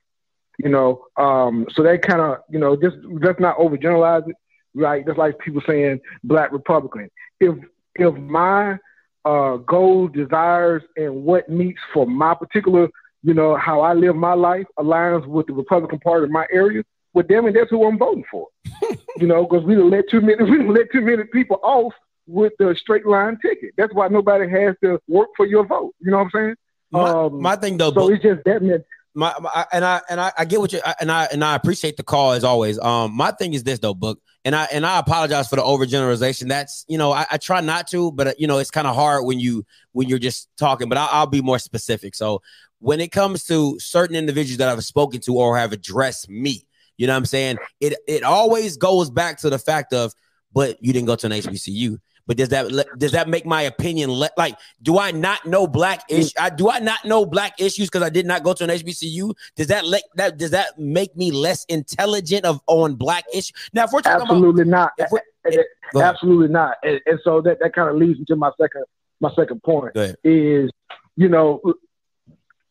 You 0.58 0.70
know, 0.70 1.04
um, 1.16 1.66
so 1.74 1.82
they 1.82 1.98
kind 1.98 2.20
of, 2.20 2.38
you 2.48 2.58
know, 2.58 2.76
just 2.76 2.96
let's 3.04 3.40
not 3.40 3.58
overgeneralize 3.58 4.28
it, 4.28 4.36
right? 4.74 5.04
Just 5.04 5.18
like 5.18 5.38
people 5.38 5.62
saying 5.66 6.00
black 6.22 6.52
Republican. 6.52 7.10
If 7.40 7.56
if 7.96 8.14
my 8.14 8.78
uh, 9.24 9.56
goals, 9.56 10.10
desires, 10.12 10.82
and 10.96 11.24
what 11.24 11.48
meets 11.48 11.80
for 11.92 12.06
my 12.06 12.34
particular, 12.34 12.88
you 13.22 13.34
know, 13.34 13.56
how 13.56 13.80
I 13.80 13.94
live 13.94 14.16
my 14.16 14.34
life 14.34 14.66
aligns 14.78 15.26
with 15.26 15.46
the 15.46 15.52
Republican 15.52 15.98
Party 16.00 16.26
in 16.26 16.32
my 16.32 16.46
area, 16.52 16.82
well, 17.14 17.24
damn 17.28 17.46
it, 17.46 17.54
that's 17.54 17.70
who 17.70 17.86
I'm 17.86 17.98
voting 17.98 18.24
for. 18.30 18.48
you 19.16 19.26
know, 19.26 19.46
because 19.46 19.64
we 19.64 19.74
don't 19.74 19.90
let 19.90 20.08
too 20.10 20.20
many 20.20 20.42
we 20.50 20.58
don't 20.58 20.74
let 20.74 20.90
too 20.92 21.00
many 21.00 21.24
people 21.24 21.58
off 21.62 21.92
with 22.26 22.52
the 22.58 22.76
straight 22.78 23.06
line 23.06 23.38
ticket. 23.40 23.74
That's 23.76 23.94
why 23.94 24.08
nobody 24.08 24.48
has 24.50 24.74
to 24.82 25.00
work 25.08 25.28
for 25.36 25.46
your 25.46 25.64
vote. 25.66 25.94
You 26.00 26.10
know 26.10 26.18
what 26.18 26.24
I'm 26.24 26.30
saying? 26.34 26.54
My, 26.90 27.08
um, 27.10 27.40
my 27.40 27.56
thing 27.56 27.76
though, 27.76 27.92
so 27.92 28.10
it's 28.10 28.22
just 28.22 28.44
that 28.44 28.62
meant 28.62 28.84
my, 29.14 29.32
my, 29.40 29.66
and 29.72 29.84
I 29.84 30.00
and 30.10 30.20
I, 30.20 30.32
I 30.36 30.44
get 30.44 30.60
what 30.60 30.72
you 30.72 30.80
and 31.00 31.10
I 31.10 31.26
and 31.26 31.44
I 31.44 31.54
appreciate 31.54 31.96
the 31.96 32.02
call 32.02 32.32
as 32.32 32.44
always. 32.44 32.78
Um, 32.78 33.12
my 33.16 33.30
thing 33.30 33.54
is 33.54 33.62
this 33.62 33.78
though, 33.78 33.94
book, 33.94 34.20
and 34.44 34.54
I 34.54 34.64
and 34.64 34.84
I 34.84 34.98
apologize 34.98 35.48
for 35.48 35.56
the 35.56 35.62
overgeneralization. 35.62 36.48
That's 36.48 36.84
you 36.88 36.98
know 36.98 37.12
I, 37.12 37.26
I 37.30 37.36
try 37.38 37.60
not 37.60 37.88
to, 37.88 38.12
but 38.12 38.28
uh, 38.28 38.32
you 38.38 38.46
know 38.46 38.58
it's 38.58 38.70
kind 38.70 38.86
of 38.86 38.94
hard 38.94 39.24
when 39.24 39.40
you 39.40 39.64
when 39.92 40.08
you're 40.08 40.18
just 40.18 40.48
talking. 40.56 40.88
But 40.88 40.98
I, 40.98 41.06
I'll 41.10 41.26
be 41.26 41.42
more 41.42 41.58
specific. 41.58 42.14
So 42.14 42.42
when 42.78 43.00
it 43.00 43.12
comes 43.12 43.44
to 43.44 43.78
certain 43.80 44.16
individuals 44.16 44.58
that 44.58 44.68
I've 44.68 44.84
spoken 44.84 45.20
to 45.22 45.36
or 45.36 45.56
have 45.56 45.72
addressed 45.72 46.28
me, 46.28 46.66
You 46.96 47.06
know 47.06 47.14
what 47.14 47.18
I'm 47.18 47.26
saying? 47.26 47.58
It 47.80 47.94
it 48.06 48.22
always 48.22 48.76
goes 48.76 49.10
back 49.10 49.38
to 49.38 49.50
the 49.50 49.58
fact 49.58 49.92
of, 49.92 50.12
but 50.52 50.82
you 50.84 50.92
didn't 50.92 51.06
go 51.06 51.16
to 51.16 51.26
an 51.26 51.32
HBCU. 51.32 51.98
But 52.26 52.36
does 52.38 52.48
that 52.50 52.68
does 52.98 53.12
that 53.12 53.28
make 53.28 53.44
my 53.44 53.62
opinion 53.62 54.10
le- 54.10 54.30
like? 54.36 54.56
Do 54.82 54.98
I 54.98 55.10
not 55.10 55.44
know 55.46 55.66
black 55.66 56.08
Mm. 56.08 56.18
issues? 56.18 56.34
Do 56.56 56.70
I 56.70 56.78
not 56.78 57.04
know 57.04 57.26
black 57.26 57.60
issues 57.60 57.88
because 57.88 58.02
I 58.02 58.08
did 58.08 58.26
not 58.26 58.42
go 58.42 58.54
to 58.54 58.64
an 58.64 58.70
HBCU? 58.70 59.34
Does 59.56 59.66
that 59.66 59.84
le- 59.84 59.98
that 60.16 60.38
does 60.38 60.50
that 60.52 60.78
make 60.78 61.14
me 61.16 61.30
less 61.30 61.64
intelligent 61.66 62.44
of 62.46 62.60
on 62.66 62.94
black 62.94 63.24
issues? 63.32 63.52
Now, 63.72 63.84
if 63.84 63.92
we're 63.92 64.00
talking 64.00 64.22
Absolutely 64.22 64.64
not. 64.64 64.92
about, 64.98 65.12
we're, 65.12 65.20
Eh, 65.46 65.62
Absolutely 66.00 66.48
not. 66.48 66.76
And, 66.82 66.98
and 67.04 67.20
so 67.22 67.42
that, 67.42 67.58
that 67.60 67.74
kind 67.74 67.90
of 67.90 67.96
leads 67.96 68.18
into 68.18 68.34
my 68.36 68.50
second 68.58 68.84
my 69.20 69.30
second 69.34 69.62
point 69.62 69.92
is, 70.24 70.70
you 71.16 71.28
know, 71.28 71.60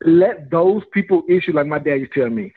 let 0.04 0.50
those 0.50 0.82
people 0.92 1.24
issue 1.30 1.54
like 1.54 1.68
my 1.68 1.80
dad 1.80 1.96
used 2.00 2.14
to 2.14 2.22
tell 2.22 2.30
me. 2.30 2.52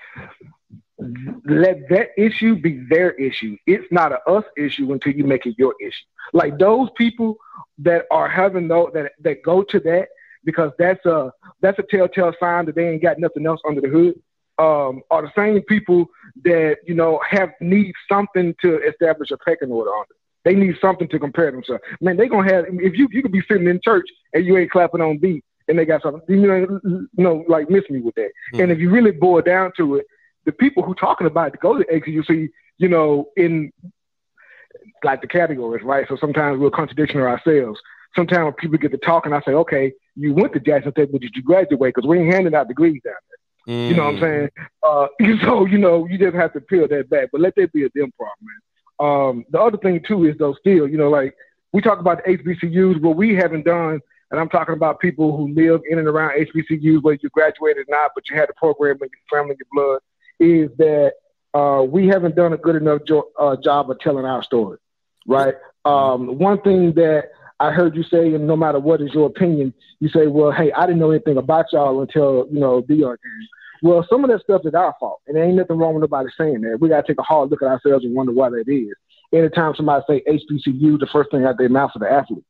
Let 0.99 1.89
that 1.91 2.09
issue 2.17 2.57
be 2.57 2.85
their 2.89 3.13
issue. 3.13 3.57
It's 3.67 3.87
not 3.91 4.13
a 4.13 4.21
us 4.29 4.45
issue 4.57 4.93
until 4.93 5.13
you 5.13 5.25
make 5.25 5.45
it 5.45 5.55
your 5.59 5.75
issue. 5.81 6.07
Like 6.33 6.59
those 6.59 6.89
people 6.97 7.37
that 7.79 8.07
are 8.11 8.29
having 8.29 8.69
those 8.69 8.91
that 8.95 9.13
that 9.21 9.43
go 9.43 9.63
to 9.63 9.81
that 9.81 10.09
because 10.45 10.73
that's 10.79 11.05
a 11.05 11.33
that's 11.61 11.79
a 11.79 11.83
telltale 11.83 12.33
sign 12.41 12.65
that 12.67 12.75
they 12.75 12.89
ain't 12.89 13.03
got 13.03 13.19
nothing 13.19 13.47
else 13.47 13.61
under 13.69 13.83
the 13.83 13.89
hood. 13.89 14.15
Um, 14.59 15.03
are 15.11 15.21
the 15.21 15.33
same 15.37 15.61
people 15.63 16.07
that 16.45 16.79
you 16.87 16.95
know 16.95 17.21
have 17.29 17.51
need 17.61 17.93
something 18.09 18.55
to 18.63 18.81
establish 18.89 19.31
a 19.31 19.37
pecking 19.37 19.71
order 19.71 19.91
on. 19.91 20.07
They 20.45 20.55
need 20.55 20.77
something 20.81 21.09
to 21.09 21.19
compare 21.19 21.51
themselves. 21.51 21.83
Man, 22.01 22.17
they 22.17 22.29
gonna 22.29 22.51
have 22.51 22.65
if 22.71 22.97
you 22.97 23.09
you 23.11 23.21
could 23.21 23.33
be 23.33 23.43
sitting 23.43 23.69
in 23.69 23.81
church 23.83 24.09
and 24.33 24.47
you 24.47 24.57
ain't 24.57 24.71
clapping 24.71 25.03
on 25.03 25.19
beat 25.19 25.45
and 25.69 25.79
they 25.79 25.85
got 25.85 26.03
something. 26.03 26.23
You 26.29 26.47
know, 26.47 26.81
you 26.85 27.09
know 27.13 27.45
like 27.49 27.69
miss 27.69 27.85
me 27.91 28.01
with 28.01 28.15
that. 28.15 28.31
Hmm. 28.53 28.61
And 28.63 28.73
if 28.73 28.79
you 28.79 28.89
really 28.89 29.11
boil 29.11 29.43
down 29.43 29.73
to 29.77 29.97
it, 29.97 30.07
the 30.47 30.53
people 30.53 30.83
who 30.83 30.95
talking 30.95 31.27
about 31.27 31.49
it 31.49 31.51
to 31.53 31.59
go 31.59 31.77
to 31.77 31.85
HUC, 31.93 32.07
you 32.07 32.25
see, 32.25 32.49
you 32.79 32.89
know, 32.89 33.29
in 33.37 33.73
like 35.05 35.21
the 35.21 35.27
categories, 35.27 35.85
right? 35.85 36.07
So 36.09 36.17
sometimes 36.17 36.59
we're 36.59 36.71
contradiction 36.71 37.21
ourselves. 37.21 37.79
Sometimes 38.15 38.45
when 38.45 38.53
people 38.55 38.79
get 38.79 38.93
to 38.93 38.99
talking, 38.99 39.33
I 39.33 39.43
say, 39.43 39.53
okay, 39.53 39.93
you 40.15 40.33
went 40.33 40.55
to 40.55 40.61
Jackson 40.61 40.93
State, 40.93 41.13
but 41.13 41.21
did 41.21 41.33
you 41.35 41.43
graduate? 41.43 41.95
Because 41.95 42.09
we 42.09 42.19
ain't 42.21 42.33
handing 42.33 42.55
out 42.55 42.69
degrees 42.69 43.03
down 43.05 43.15
there. 43.29 43.37
You 43.89 43.95
know 43.97 44.05
what 44.05 44.15
I'm 44.15 44.21
saying? 44.21 44.49
Uh, 44.83 45.07
so 45.45 45.67
you 45.67 45.79
know, 45.79 46.07
you 46.07 46.17
just 46.17 46.37
have 46.37 46.53
to 46.55 46.61
peel 46.61 46.89
that 46.89 47.11
back. 47.11 47.31
But 47.33 47.41
let 47.41 47.55
that 47.57 47.73
be 47.73 47.85
a 47.85 47.89
them 47.95 48.13
problem, 48.17 48.37
man. 48.41 48.61
Um, 48.99 49.45
the 49.51 49.61
other 49.61 49.77
thing 49.77 50.03
too 50.07 50.25
is 50.25 50.39
though, 50.39 50.55
still, 50.55 50.89
you 50.89 50.97
know, 50.97 51.11
like 51.11 51.35
we 51.73 51.83
talk 51.83 51.99
about 51.99 52.25
the 52.25 52.39
HBCUs, 52.39 53.01
what 53.03 53.17
we 53.17 53.35
haven't 53.35 53.67
done, 53.67 54.01
and 54.31 54.41
I'm 54.41 54.49
talking 54.49 54.75
about 54.75 55.01
people 55.01 55.37
who 55.37 55.53
live 55.53 55.83
in 55.89 55.99
and 55.99 56.09
around 56.09 56.39
HBCUs, 56.39 57.03
whether 57.03 57.19
you 57.21 57.29
graduated 57.31 57.89
or 57.89 57.91
not, 57.91 58.13
but 58.15 58.25
you 58.31 58.37
had 58.37 58.49
a 58.49 58.55
program 58.55 58.99
in 59.03 59.09
your 59.09 59.41
family, 59.41 59.57
your 59.59 59.69
blood, 59.73 60.01
is 60.41 60.71
that 60.79 61.13
uh, 61.55 61.83
we 61.83 62.07
haven't 62.07 62.37
done 62.37 62.53
a 62.53 62.57
good 62.57 62.77
enough 62.77 63.03
jo- 63.07 63.31
uh, 63.39 63.57
job 63.57 63.91
of 63.91 63.99
telling 64.01 64.25
our 64.25 64.43
story, 64.43 64.79
right? 65.27 65.55
Um, 65.85 66.39
one 66.39 66.61
thing 66.63 66.93
that 66.95 67.31
I 67.61 67.71
heard 67.71 67.97
you 67.97 68.03
say, 68.03 68.35
and 68.35 68.47
no 68.47 68.57
matter 68.57 68.79
what 68.79 69.01
is 69.01 69.15
your 69.15 69.27
opinion, 69.27 69.73
you 70.01 70.09
say, 70.09 70.27
well, 70.27 70.53
hey, 70.53 70.73
I 70.73 70.85
didn't 70.87 70.99
know 70.99 71.11
anything 71.11 71.39
about 71.39 71.67
y'all 71.73 72.03
until, 72.03 72.47
you 72.51 72.61
know, 72.61 72.83
DR 72.83 73.17
came. 73.17 73.49
Well, 73.83 74.07
some 74.11 74.25
of 74.25 74.31
that 74.31 74.43
stuff 74.43 74.63
is 74.65 74.75
our 74.75 74.95
fault, 74.99 75.21
and 75.27 75.37
there 75.37 75.45
ain't 75.45 75.57
nothing 75.57 75.79
wrong 75.79 75.95
with 75.95 76.03
nobody 76.03 76.29
saying 76.37 76.63
that. 76.63 76.79
We 76.81 76.89
got 76.89 77.07
to 77.07 77.13
take 77.13 77.19
a 77.19 77.23
hard 77.23 77.51
look 77.51 77.63
at 77.63 77.69
ourselves 77.69 78.05
and 78.05 78.15
wonder 78.15 78.33
why 78.33 78.51
that 78.51 78.65
is. 78.69 78.95
Anytime 79.33 79.75
somebody 79.75 80.05
say 80.09 80.23
HBCU, 80.29 80.99
the 80.99 81.09
first 81.13 81.31
thing 81.31 81.45
out 81.45 81.59
their 81.59 81.69
mouth 81.69 81.91
is 81.95 82.01
the 82.01 82.11
athlete. 82.11 82.45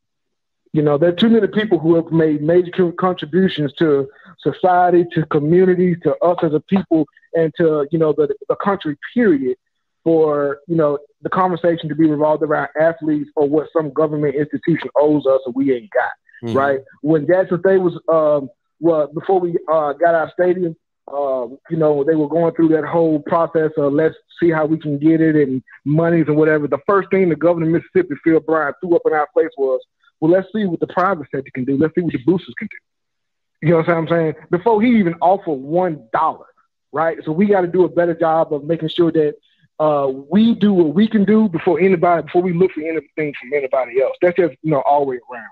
You 0.77 0.83
know, 0.83 0.95
there 0.95 1.09
are 1.09 1.19
too 1.23 1.29
many 1.29 1.47
people 1.47 1.79
who 1.79 1.95
have 1.95 2.11
made 2.11 2.43
major 2.43 2.91
contributions 2.91 3.73
to 3.79 4.07
society, 4.39 5.05
to 5.15 5.25
communities, 5.25 5.97
to 6.03 6.15
us 6.17 6.37
as 6.43 6.53
a 6.53 6.59
people, 6.59 7.07
and 7.33 7.51
to 7.57 7.87
you 7.91 7.97
know 7.97 8.13
the, 8.13 8.27
the 8.47 8.55
country. 8.57 8.95
Period. 9.15 9.57
For 10.03 10.59
you 10.67 10.75
know 10.75 10.99
the 11.23 11.29
conversation 11.29 11.89
to 11.89 11.95
be 11.95 12.07
revolved 12.07 12.43
around 12.43 12.69
athletes 12.79 13.29
or 13.35 13.49
what 13.49 13.69
some 13.75 13.91
government 13.91 14.35
institution 14.35 14.89
owes 14.95 15.25
us 15.25 15.41
and 15.47 15.55
we 15.55 15.73
ain't 15.73 15.89
got 15.89 16.11
Mhm. 16.43 16.55
right? 16.55 16.79
When 17.01 17.25
Jackson 17.25 17.59
State 17.59 17.79
was, 17.79 17.95
um, 18.07 18.49
well, 18.79 19.07
before 19.07 19.39
we 19.39 19.57
uh, 19.67 19.93
got 19.93 20.13
our 20.13 20.29
stadium, 20.31 20.75
um, 21.11 21.57
you 21.71 21.77
know, 21.77 22.03
they 22.03 22.15
were 22.15 22.27
going 22.29 22.53
through 22.53 22.69
that 22.69 22.85
whole 22.85 23.19
process 23.19 23.71
of 23.77 23.93
let's 23.93 24.15
see 24.39 24.51
how 24.51 24.65
we 24.67 24.77
can 24.77 24.99
get 24.99 25.21
it 25.21 25.35
and 25.35 25.63
monies 25.85 26.25
and 26.27 26.37
whatever. 26.37 26.67
The 26.67 26.85
first 26.85 27.09
thing 27.09 27.29
the 27.29 27.35
governor 27.35 27.65
of 27.65 27.71
Mississippi, 27.71 28.15
Phil 28.23 28.39
Bryant, 28.41 28.75
threw 28.79 28.95
up 28.95 29.01
in 29.07 29.13
our 29.13 29.27
face 29.35 29.49
was, 29.57 29.81
well, 30.19 30.31
let's 30.31 30.47
see 30.53 30.65
what 30.65 30.79
the 30.79 30.87
private 30.87 31.27
sector 31.33 31.51
can 31.53 31.65
do. 31.65 31.77
Let's 31.77 31.95
see 31.95 32.01
what 32.01 32.13
the 32.13 32.23
boosters 32.23 32.55
can 32.57 32.67
do. 32.67 33.67
You 33.67 33.73
know 33.73 33.77
what 33.77 33.89
I'm 33.89 34.07
saying? 34.07 34.35
Before 34.49 34.81
he 34.81 34.89
even 34.99 35.15
offered 35.21 35.53
one 35.53 36.07
dollar, 36.13 36.45
right? 36.91 37.17
So 37.25 37.31
we 37.31 37.47
got 37.47 37.61
to 37.61 37.67
do 37.67 37.85
a 37.85 37.89
better 37.89 38.13
job 38.13 38.53
of 38.53 38.63
making 38.63 38.89
sure 38.89 39.11
that 39.11 39.35
uh, 39.79 40.07
we 40.07 40.55
do 40.55 40.73
what 40.73 40.93
we 40.93 41.07
can 41.07 41.25
do 41.25 41.49
before 41.49 41.79
anybody, 41.79 42.23
before 42.23 42.41
we 42.41 42.53
look 42.53 42.71
for 42.71 42.81
anything 42.81 43.33
from 43.39 43.53
anybody 43.53 44.01
else. 44.01 44.15
That's 44.21 44.37
just 44.37 44.55
you 44.61 44.71
know 44.71 44.81
all 44.81 45.01
the 45.01 45.05
way 45.07 45.19
around. 45.31 45.49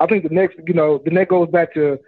I 0.00 0.06
think 0.06 0.22
the 0.22 0.34
next, 0.34 0.58
you 0.66 0.74
know, 0.74 1.00
the 1.04 1.10
next 1.10 1.30
goes 1.30 1.48
back 1.48 1.74
to, 1.74 1.98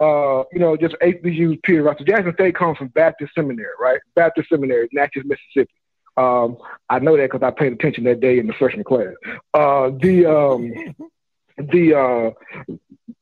uh, 0.00 0.44
you 0.52 0.58
know, 0.58 0.76
just 0.76 0.96
HBCUs 1.02 1.62
period. 1.62 1.84
Right? 1.84 1.98
So 1.98 2.04
Jackson 2.04 2.34
State 2.34 2.56
comes 2.56 2.78
from 2.78 2.88
Baptist 2.88 3.34
Seminary, 3.34 3.68
right? 3.80 4.00
Baptist 4.14 4.48
Seminary, 4.48 4.88
Natchez, 4.92 5.24
Mississippi. 5.24 5.72
Um, 6.16 6.56
I 6.88 6.98
know 6.98 7.16
that 7.16 7.30
because 7.30 7.46
I 7.46 7.50
paid 7.50 7.72
attention 7.74 8.04
that 8.04 8.20
day 8.20 8.38
in 8.38 8.46
the 8.46 8.54
freshman 8.54 8.84
class. 8.84 9.12
Uh, 9.52 9.90
the 10.00 10.26
um, 10.26 10.72
the 11.58 11.94
uh, 11.94 12.74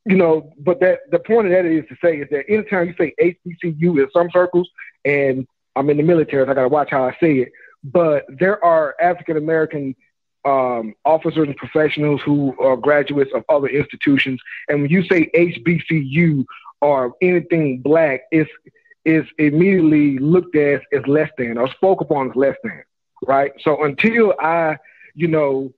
you 0.05 0.15
know, 0.15 0.51
but 0.59 0.79
that 0.81 0.99
the 1.11 1.19
point 1.19 1.47
of 1.47 1.53
that 1.53 1.65
is 1.65 1.85
to 1.89 1.95
say 2.03 2.17
is 2.17 2.27
that 2.31 2.45
anytime 2.49 2.87
you 2.87 2.95
say 2.97 3.13
HBCU 3.19 4.03
in 4.03 4.07
some 4.11 4.29
circles, 4.31 4.69
and 5.03 5.47
I'm 5.75 5.89
in 5.89 5.97
the 5.97 6.03
military, 6.03 6.45
so 6.45 6.51
I 6.51 6.53
got 6.53 6.63
to 6.63 6.69
watch 6.69 6.89
how 6.91 7.05
I 7.05 7.15
say 7.19 7.37
it. 7.39 7.51
But 7.83 8.25
there 8.29 8.63
are 8.63 8.95
African 9.01 9.37
American 9.37 9.95
um, 10.43 10.93
officers 11.05 11.47
and 11.47 11.55
professionals 11.55 12.21
who 12.23 12.55
are 12.59 12.77
graduates 12.77 13.31
of 13.33 13.43
other 13.49 13.67
institutions, 13.67 14.39
and 14.69 14.81
when 14.81 14.91
you 14.91 15.03
say 15.03 15.29
HBCU 15.35 16.45
or 16.81 17.13
anything 17.21 17.81
black, 17.81 18.21
it's 18.31 18.49
is 19.05 19.25
immediately 19.37 20.17
looked 20.17 20.55
at 20.55 20.81
as 20.91 21.05
less 21.07 21.29
than 21.37 21.57
or 21.57 21.69
spoke 21.69 22.01
upon 22.01 22.31
as 22.31 22.35
less 22.35 22.55
than, 22.63 22.83
right? 23.27 23.51
So 23.61 23.83
until 23.83 24.33
I, 24.39 24.77
you 25.13 25.27
know, 25.27 25.71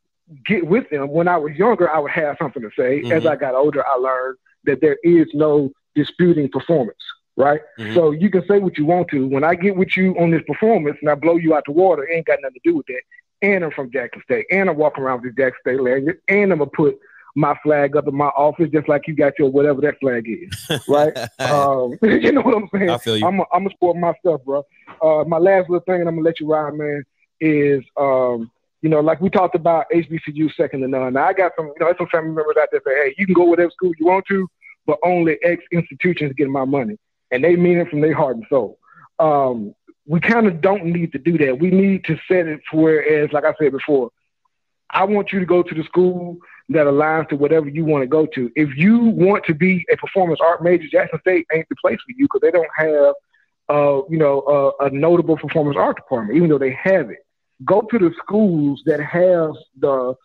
get 0.45 0.67
with 0.67 0.89
them, 0.89 1.09
when 1.09 1.27
I 1.27 1.37
was 1.37 1.53
younger, 1.55 1.89
I 1.89 1.99
would 1.99 2.11
have 2.11 2.37
something 2.39 2.61
to 2.61 2.69
say. 2.77 2.99
As 3.11 3.23
Mhm. 3.23 3.29
I 3.29 3.35
got 3.35 3.55
older, 3.55 3.83
I 3.85 3.97
learned 3.97 4.37
that 4.65 4.81
there 4.81 4.97
is 5.03 5.27
no 5.33 5.71
disputing 5.95 6.49
performance, 6.49 6.97
right? 7.37 7.61
Mhm. 7.79 7.93
So 7.93 8.11
you 8.11 8.29
can 8.29 8.45
say 8.47 8.59
what 8.59 8.77
you 8.77 8.85
want 8.85 9.07
to. 9.09 9.27
When 9.27 9.43
I 9.43 9.55
get 9.55 9.75
with 9.75 9.95
you 9.95 10.17
on 10.19 10.31
this 10.31 10.43
performance 10.43 10.97
and 11.01 11.09
I 11.09 11.15
blow 11.15 11.37
you 11.37 11.55
out 11.55 11.63
the 11.65 11.71
water, 11.71 12.03
it 12.03 12.15
ain't 12.15 12.25
got 12.25 12.39
nothing 12.41 12.59
to 12.63 12.69
do 12.71 12.75
with 12.77 12.85
that. 12.87 13.01
And 13.41 13.63
I'm 13.63 13.71
from 13.71 13.91
Jackson 13.91 14.21
State, 14.23 14.47
and 14.51 14.69
I'm 14.69 14.77
walking 14.77 15.03
around 15.03 15.21
with 15.21 15.35
the 15.35 15.41
Jackson 15.43 15.59
State 15.61 15.81
lanyard, 15.81 16.19
and 16.27 16.51
I'm 16.51 16.59
gonna 16.59 16.71
put 16.71 16.97
my 17.35 17.55
flag 17.61 17.95
up 17.95 18.07
in 18.07 18.15
my 18.15 18.29
office 18.29 18.69
just 18.71 18.89
like 18.89 19.07
you 19.07 19.13
got 19.13 19.37
your 19.37 19.49
whatever 19.51 19.79
that 19.81 19.99
flag 19.99 20.27
is, 20.27 20.69
right? 20.87 21.15
um, 21.39 21.97
you 22.01 22.31
know 22.31 22.41
what 22.41 22.55
I'm 22.55 22.67
saying? 22.73 22.89
I 22.89 22.97
feel 22.97 23.15
you. 23.15 23.25
I'm 23.25 23.37
gonna 23.51 23.69
sport 23.69 23.95
my 23.97 24.13
stuff, 24.19 24.41
bro. 24.43 24.65
Uh, 25.01 25.23
my 25.25 25.37
last 25.37 25.69
little 25.69 25.85
thing, 25.85 26.01
and 26.01 26.09
I'm 26.09 26.15
gonna 26.15 26.25
let 26.25 26.39
you 26.39 26.51
ride, 26.51 26.73
man, 26.73 27.03
is 27.39 27.83
um, 27.95 28.49
you 28.81 28.89
know, 28.89 28.99
like 28.99 29.21
we 29.21 29.29
talked 29.29 29.55
about 29.55 29.87
HBCU 29.93 30.53
second 30.55 30.81
to 30.81 30.87
none. 30.87 31.13
Now 31.13 31.27
I 31.27 31.33
got 31.33 31.53
some, 31.55 31.67
you 31.67 31.73
know, 31.79 31.93
some 31.97 32.07
family 32.07 32.31
members 32.31 32.55
out 32.59 32.69
there 32.71 32.81
say, 32.85 32.95
hey, 32.95 33.15
you 33.17 33.25
can 33.25 33.33
go 33.33 33.43
whatever 33.43 33.71
school 33.71 33.91
you 33.99 34.05
want 34.05 34.25
to, 34.27 34.47
but 34.85 34.99
only 35.03 35.37
X 35.43 35.63
institutions 35.71 36.33
get 36.37 36.49
my 36.49 36.65
money, 36.65 36.97
and 37.31 37.43
they 37.43 37.55
mean 37.55 37.77
it 37.77 37.89
from 37.89 38.01
their 38.01 38.15
heart 38.15 38.35
and 38.35 38.45
soul. 38.49 38.77
Um, 39.19 39.73
we 40.05 40.19
kind 40.19 40.47
of 40.47 40.61
don't 40.61 40.85
need 40.85 41.11
to 41.11 41.19
do 41.19 41.37
that. 41.39 41.59
We 41.59 41.69
need 41.69 42.05
to 42.05 42.17
set 42.27 42.47
it 42.47 42.61
for 42.71 42.83
whereas, 42.83 43.31
like 43.33 43.43
I 43.43 43.53
said 43.59 43.71
before, 43.71 44.11
I 44.89 45.03
want 45.03 45.33
you 45.33 45.39
to 45.39 45.45
go 45.45 45.63
to 45.63 45.75
the 45.75 45.83
school 45.83 46.37
that 46.69 46.85
aligns 46.85 47.29
to 47.29 47.35
whatever 47.35 47.67
you 47.67 47.83
want 47.83 48.03
to 48.03 48.07
go 48.07 48.25
to. 48.25 48.51
If 48.55 48.77
you 48.77 48.99
want 48.99 49.45
to 49.45 49.53
be 49.53 49.85
a 49.91 49.97
performance 49.97 50.39
art 50.41 50.63
major, 50.63 50.87
Jackson 50.89 51.19
State 51.21 51.45
ain't 51.53 51.67
the 51.69 51.75
place 51.81 51.97
for 52.05 52.13
you 52.15 52.25
because 52.25 52.41
they 52.41 52.51
don't 52.51 52.69
have, 52.77 53.13
uh, 53.69 54.01
you 54.09 54.17
know, 54.17 54.41
uh, 54.41 54.85
a 54.85 54.89
notable 54.89 55.37
performance 55.37 55.77
art 55.77 55.97
department, 55.97 56.37
even 56.37 56.49
though 56.49 56.57
they 56.57 56.71
have 56.71 57.09
it. 57.09 57.19
Go 57.65 57.81
to 57.81 57.97
the 57.97 58.13
schools 58.19 58.81
that 58.85 58.99
have 58.99 59.51
the 59.79 60.15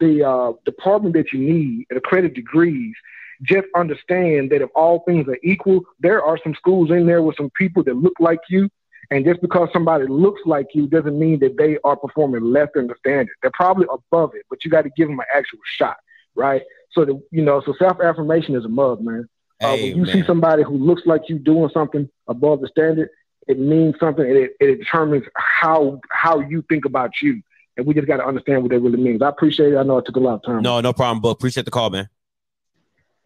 the 0.00 0.24
uh, 0.24 0.52
department 0.64 1.14
that 1.14 1.32
you 1.32 1.38
need 1.38 1.86
and 1.90 1.98
accredited 1.98 2.34
degrees. 2.34 2.94
Just 3.42 3.66
understand 3.74 4.50
that 4.50 4.62
if 4.62 4.70
all 4.74 5.00
things 5.00 5.26
are 5.28 5.38
equal, 5.42 5.80
there 6.00 6.22
are 6.22 6.38
some 6.42 6.54
schools 6.54 6.90
in 6.90 7.06
there 7.06 7.22
with 7.22 7.36
some 7.36 7.50
people 7.58 7.82
that 7.84 7.96
look 7.96 8.14
like 8.20 8.38
you 8.48 8.70
and 9.12 9.26
just 9.26 9.42
because 9.42 9.68
somebody 9.74 10.06
looks 10.06 10.40
like 10.46 10.68
you 10.74 10.86
doesn't 10.86 11.18
mean 11.18 11.38
that 11.40 11.58
they 11.58 11.76
are 11.84 11.96
performing 11.96 12.44
less 12.44 12.68
than 12.74 12.86
the 12.86 12.94
standard. 12.98 13.34
They're 13.42 13.50
probably 13.52 13.86
above 13.92 14.34
it, 14.34 14.46
but 14.48 14.64
you 14.64 14.70
got 14.70 14.82
to 14.82 14.90
give 14.96 15.08
them 15.08 15.18
an 15.18 15.26
actual 15.34 15.58
shot, 15.64 15.98
right? 16.34 16.62
So 16.92 17.04
that 17.04 17.22
you 17.30 17.42
know, 17.42 17.60
so 17.60 17.74
self 17.78 18.00
affirmation 18.00 18.54
is 18.54 18.64
a 18.64 18.70
mug, 18.70 19.02
man. 19.02 19.28
Uh, 19.60 19.76
when 19.76 19.96
you 19.96 20.06
see 20.06 20.22
somebody 20.24 20.62
who 20.62 20.76
looks 20.76 21.02
like 21.04 21.28
you 21.28 21.38
doing 21.38 21.70
something 21.74 22.08
above 22.26 22.62
the 22.62 22.68
standard, 22.68 23.10
it 23.48 23.58
means 23.58 23.94
something, 23.98 24.24
and 24.24 24.36
it, 24.36 24.52
it 24.60 24.78
determines 24.78 25.24
how 25.34 26.00
how 26.10 26.40
you 26.40 26.64
think 26.68 26.84
about 26.84 27.10
you. 27.20 27.42
And 27.76 27.86
we 27.86 27.94
just 27.94 28.06
got 28.06 28.18
to 28.18 28.26
understand 28.26 28.62
what 28.62 28.70
that 28.70 28.80
really 28.80 29.02
means. 29.02 29.22
I 29.22 29.28
appreciate 29.28 29.72
it. 29.72 29.78
I 29.78 29.82
know 29.82 29.98
it 29.98 30.04
took 30.04 30.16
a 30.16 30.20
lot 30.20 30.34
of 30.34 30.42
time. 30.44 30.62
No, 30.62 30.80
no 30.80 30.92
problem, 30.92 31.20
but 31.22 31.30
appreciate 31.30 31.64
the 31.64 31.70
call, 31.70 31.88
man. 31.90 32.08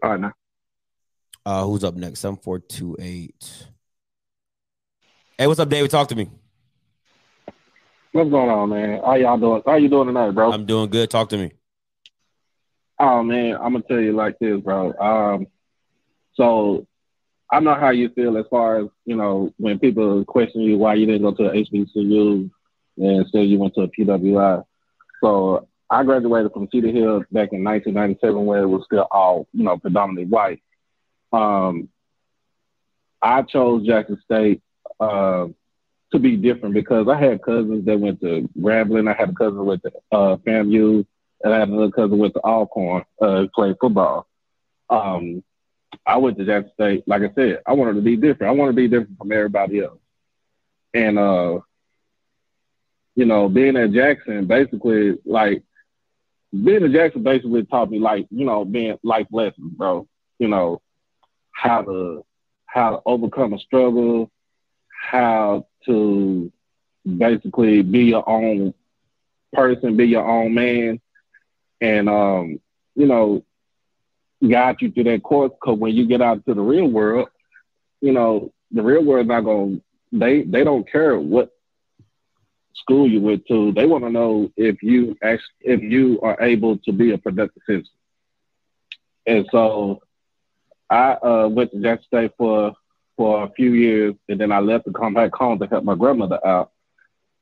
All 0.02 0.10
right, 0.10 0.20
now. 0.20 0.32
Uh, 1.44 1.64
who's 1.64 1.84
up 1.84 1.94
next? 1.94 2.20
Seven 2.20 2.36
four 2.36 2.58
two 2.58 2.96
eight. 2.98 3.66
Hey, 5.38 5.46
what's 5.46 5.60
up, 5.60 5.68
David? 5.68 5.90
Talk 5.90 6.08
to 6.08 6.14
me. 6.14 6.30
What's 8.12 8.30
going 8.30 8.50
on, 8.50 8.70
man? 8.70 9.00
How 9.04 9.14
y'all 9.14 9.36
doing? 9.36 9.62
How 9.66 9.76
you 9.76 9.88
doing 9.88 10.06
tonight, 10.06 10.30
bro? 10.30 10.50
I'm 10.50 10.64
doing 10.64 10.90
good. 10.90 11.10
Talk 11.10 11.28
to 11.30 11.36
me. 11.36 11.52
Oh 12.98 13.22
man, 13.22 13.56
I'm 13.56 13.72
gonna 13.72 13.82
tell 13.82 14.00
you 14.00 14.12
like 14.12 14.38
this, 14.38 14.58
bro. 14.60 14.94
Um, 14.94 15.46
so 16.34 16.86
I 17.50 17.60
know 17.60 17.74
how 17.74 17.90
you 17.90 18.08
feel 18.10 18.36
as 18.38 18.46
far 18.50 18.78
as 18.78 18.86
you 19.04 19.16
know 19.16 19.52
when 19.56 19.78
people 19.78 20.24
question 20.24 20.62
you 20.62 20.78
why 20.78 20.94
you 20.94 21.06
didn't 21.06 21.22
go 21.22 21.32
to 21.32 21.54
HBCU 21.54 22.50
and 22.98 23.16
instead 23.20 23.46
you 23.46 23.58
went 23.58 23.74
to 23.74 23.82
a 23.82 23.88
PWI. 23.88 24.64
So 25.22 25.68
I 25.88 26.02
graduated 26.02 26.52
from 26.52 26.68
Cedar 26.72 26.88
Hill 26.88 27.20
back 27.30 27.52
in 27.52 27.62
1997, 27.62 28.44
where 28.44 28.62
it 28.62 28.66
was 28.66 28.84
still 28.84 29.06
all 29.10 29.46
you 29.52 29.64
know 29.64 29.78
predominantly 29.78 30.26
white. 30.26 30.62
Um, 31.32 31.88
I 33.22 33.42
chose 33.42 33.86
Jackson 33.86 34.20
State 34.24 34.62
uh, 34.98 35.46
to 36.12 36.18
be 36.18 36.36
different 36.36 36.74
because 36.74 37.08
I 37.08 37.16
had 37.18 37.42
cousins 37.42 37.84
that 37.86 38.00
went 38.00 38.20
to 38.20 38.48
Grambling. 38.58 39.12
I 39.12 39.16
had 39.18 39.30
a 39.30 39.34
cousin 39.34 39.64
with 39.64 39.82
the 39.82 39.92
uh, 40.10 40.36
FAMU, 40.36 41.06
and 41.42 41.54
I 41.54 41.58
had 41.58 41.68
another 41.68 41.90
cousin 41.90 42.18
with 42.18 42.34
the 42.34 42.40
Alcorn 42.40 43.04
uh, 43.20 43.46
played 43.54 43.76
football. 43.80 44.26
Um, 44.90 45.42
I 46.04 46.16
went 46.18 46.38
to 46.38 46.44
Jackson 46.44 46.72
State. 46.74 47.04
Like 47.06 47.22
I 47.22 47.32
said, 47.34 47.62
I 47.66 47.72
wanted 47.72 47.94
to 47.94 48.02
be 48.02 48.16
different. 48.16 48.50
I 48.50 48.56
want 48.56 48.70
to 48.70 48.76
be 48.76 48.88
different 48.88 49.18
from 49.18 49.32
everybody 49.32 49.80
else. 49.80 49.98
And 50.94 51.18
uh, 51.18 51.60
you 53.14 53.24
know, 53.24 53.48
being 53.48 53.76
at 53.76 53.92
Jackson, 53.92 54.46
basically, 54.46 55.18
like 55.24 55.62
being 56.52 56.84
at 56.84 56.92
Jackson, 56.92 57.22
basically 57.22 57.64
taught 57.64 57.90
me 57.90 57.98
like 57.98 58.26
you 58.30 58.44
know, 58.44 58.64
being 58.64 58.98
life 59.02 59.26
lessons, 59.30 59.72
bro. 59.72 60.06
You 60.38 60.48
know, 60.48 60.80
how 61.52 61.82
to 61.82 62.24
how 62.66 62.90
to 62.90 63.02
overcome 63.06 63.54
a 63.54 63.58
struggle, 63.58 64.30
how 64.90 65.66
to 65.86 66.52
basically 67.16 67.82
be 67.82 68.04
your 68.04 68.28
own 68.28 68.74
person, 69.52 69.96
be 69.96 70.06
your 70.06 70.28
own 70.28 70.54
man, 70.54 71.00
and 71.80 72.08
um, 72.08 72.60
you 72.94 73.06
know, 73.06 73.44
guide 74.42 74.76
you 74.80 74.90
through 74.90 75.04
that 75.04 75.22
course. 75.22 75.52
Because 75.52 75.78
when 75.78 75.94
you 75.94 76.06
get 76.06 76.22
out 76.22 76.44
to 76.46 76.54
the 76.54 76.60
real 76.60 76.88
world, 76.88 77.28
you 78.00 78.12
know, 78.12 78.52
the 78.70 78.82
real 78.82 79.04
world 79.04 79.26
not 79.26 79.42
gonna 79.42 79.80
they 80.12 80.42
they 80.42 80.64
don't 80.64 80.90
care 80.90 81.18
what 81.18 81.50
school 82.74 83.08
you 83.08 83.20
went 83.20 83.46
to. 83.46 83.72
They 83.72 83.86
want 83.86 84.04
to 84.04 84.10
know 84.10 84.50
if 84.56 84.82
you 84.82 85.16
actually 85.22 85.54
if 85.60 85.82
you 85.82 86.20
are 86.22 86.40
able 86.40 86.78
to 86.78 86.92
be 86.92 87.12
a 87.12 87.18
productive 87.18 87.62
citizen. 87.66 87.92
And 89.26 89.46
so, 89.50 90.02
I 90.88 91.12
uh, 91.14 91.48
went 91.50 91.72
to 91.72 91.80
Jackson 91.80 92.06
State 92.06 92.32
for 92.38 92.74
for 93.16 93.44
a 93.44 93.50
few 93.50 93.72
years, 93.72 94.14
and 94.28 94.40
then 94.40 94.52
I 94.52 94.60
left 94.60 94.84
to 94.84 94.92
come 94.92 95.14
back 95.14 95.34
home 95.34 95.58
to 95.58 95.66
help 95.66 95.84
my 95.84 95.94
grandmother 95.94 96.44
out. 96.46 96.70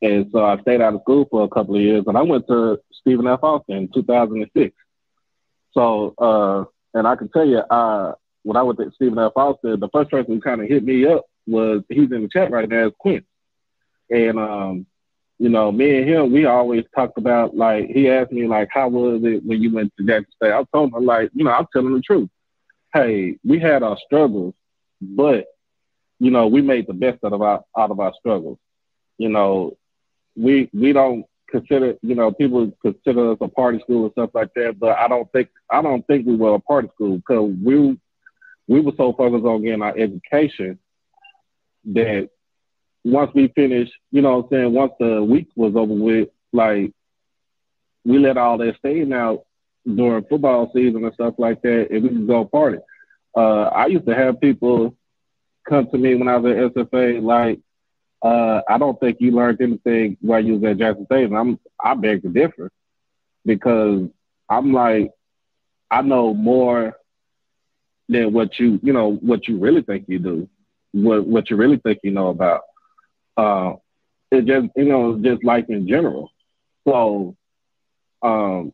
And 0.01 0.30
so 0.32 0.45
I 0.45 0.61
stayed 0.61 0.80
out 0.80 0.95
of 0.95 1.01
school 1.03 1.26
for 1.30 1.45
a 1.45 1.49
couple 1.49 1.74
of 1.76 1.82
years, 1.82 2.05
and 2.07 2.16
I 2.16 2.22
went 2.22 2.47
to 2.49 2.78
Stephen 2.92 3.26
F. 3.26 3.40
Austin 3.42 3.76
in 3.76 3.88
2006. 3.88 4.74
So, 5.72 6.14
uh, 6.18 6.64
and 6.95 7.07
I 7.07 7.16
can 7.16 7.28
tell 7.28 7.47
you, 7.47 7.59
uh, 7.59 8.12
when 8.42 8.57
I 8.57 8.62
went 8.62 8.78
to 8.78 8.90
Stephen 8.95 9.18
F. 9.18 9.32
Austin, 9.36 9.80
the 9.80 9.88
first 9.88 10.11
person 10.11 10.32
who 10.32 10.40
kind 10.40 10.62
of 10.62 10.68
hit 10.68 10.84
me 10.84 11.07
up 11.07 11.24
was 11.47 11.82
he's 11.88 12.12
in 12.12 12.22
the 12.22 12.28
chat 12.28 12.51
right 12.51 12.68
now 12.68 12.86
is 12.86 12.92
Quinn. 12.99 13.24
And 14.11 14.38
um, 14.38 14.86
you 15.38 15.49
know, 15.49 15.72
me 15.72 15.99
and 15.99 16.09
him, 16.09 16.32
we 16.32 16.45
always 16.47 16.84
talked 16.95 17.18
about 17.18 17.57
like 17.57 17.86
he 17.86 18.09
asked 18.09 18.32
me 18.32 18.47
like, 18.47 18.68
how 18.72 18.88
was 18.88 19.22
it 19.24 19.45
when 19.45 19.61
you 19.62 19.72
went 19.72 19.92
to 19.99 20.07
Jackson 20.07 20.32
State? 20.36 20.53
I 20.53 20.64
told 20.72 20.95
him 20.95 21.05
like, 21.05 21.30
you 21.34 21.45
know, 21.45 21.51
I'm 21.51 21.66
telling 21.72 21.95
the 21.95 22.01
truth. 22.01 22.30
Hey, 22.92 23.38
we 23.45 23.59
had 23.59 23.82
our 23.82 23.99
struggles, 24.07 24.55
but 25.01 25.47
you 26.20 26.30
know, 26.30 26.47
we 26.47 26.62
made 26.62 26.86
the 26.86 26.95
best 26.95 27.24
out 27.24 27.32
of 27.32 27.42
our 27.42 27.64
out 27.76 27.90
of 27.90 27.99
our 27.99 28.12
struggles. 28.18 28.59
You 29.18 29.30
know, 29.30 29.76
we 30.36 30.70
we 30.72 30.92
don't 30.92 31.26
consider, 31.55 31.94
you 32.02 32.14
know, 32.14 32.32
people 32.32 32.72
consider 32.82 33.32
us 33.32 33.38
a 33.40 33.48
party 33.48 33.78
school 33.80 34.05
and 34.05 34.12
stuff 34.12 34.30
like 34.34 34.52
that, 34.55 34.78
but 34.78 34.98
I 34.98 35.07
don't 35.07 35.30
think 35.30 35.48
I 35.70 35.82
don't 35.82 36.05
think 36.07 36.26
we 36.26 36.34
were 36.34 36.55
a 36.55 36.61
party 36.61 36.88
school 36.94 37.16
because 37.16 37.55
we 37.62 37.98
we 38.66 38.80
were 38.80 38.92
so 38.96 39.12
focused 39.12 39.44
on 39.44 39.62
getting 39.62 39.82
our 39.82 39.96
education 39.96 40.78
that 41.86 42.30
once 43.05 43.30
we 43.34 43.48
finished, 43.48 43.92
you 44.11 44.22
know 44.22 44.38
what 44.38 44.44
I'm 44.44 44.50
saying, 44.50 44.72
once 44.72 44.92
the 44.98 45.22
week 45.22 45.48
was 45.55 45.76
over 45.76 45.94
with, 45.94 46.28
like 46.52 46.92
we 48.05 48.18
let 48.18 48.36
all 48.36 48.59
that 48.59 48.76
stay 48.78 49.11
out 49.12 49.44
during 49.86 50.24
football 50.24 50.70
season 50.74 51.05
and 51.05 51.14
stuff 51.14 51.34
like 51.38 51.62
that, 51.62 51.88
and 51.90 52.02
we 52.02 52.09
could 52.09 52.26
go 52.26 52.44
party. 52.46 52.78
Uh, 53.36 53.64
I 53.64 53.86
used 53.86 54.07
to 54.07 54.14
have 54.14 54.40
people 54.40 54.96
come 55.68 55.88
to 55.90 55.98
me 55.98 56.14
when 56.14 56.28
I 56.28 56.36
was 56.36 56.52
at 56.52 56.74
SFA 56.74 57.22
like, 57.22 57.61
uh, 58.25 58.62
I 58.66 58.79
don't 58.79 58.99
think 58.99 59.18
you 59.20 59.33
learned 59.33 59.61
anything 59.61 60.16
while 60.22 60.43
you 60.43 60.55
was 60.55 60.64
at 60.64 60.79
Jackson 60.79 61.05
State. 61.05 61.27
And 61.27 61.37
I'm 61.37 61.61
I 61.79 61.95
beg 61.95 62.22
to 62.22 62.31
differ 62.31 62.70
because 63.45 64.09
I'm 64.49 64.72
like, 64.72 65.11
I 65.91 66.01
know 66.01 66.33
more 66.33 66.97
than 68.09 68.33
what 68.33 68.59
you 68.59 68.81
you 68.83 68.95
know 68.95 69.12
what 69.12 69.47
you 69.47 69.59
really 69.59 69.83
think 69.83 70.07
you 70.09 70.18
do, 70.18 70.49
what 70.93 71.27
what 71.27 71.51
you 71.51 71.57
really 71.57 71.77
think 71.77 71.99
you 72.03 72.12
know 72.12 72.29
about. 72.29 72.62
Uh, 73.37 73.75
it 74.31 74.47
just 74.47 74.68
you 74.75 74.87
know 74.87 75.18
just 75.18 75.45
life 75.45 75.66
in 75.68 75.87
general. 75.87 76.31
So, 76.89 77.37
um, 78.22 78.72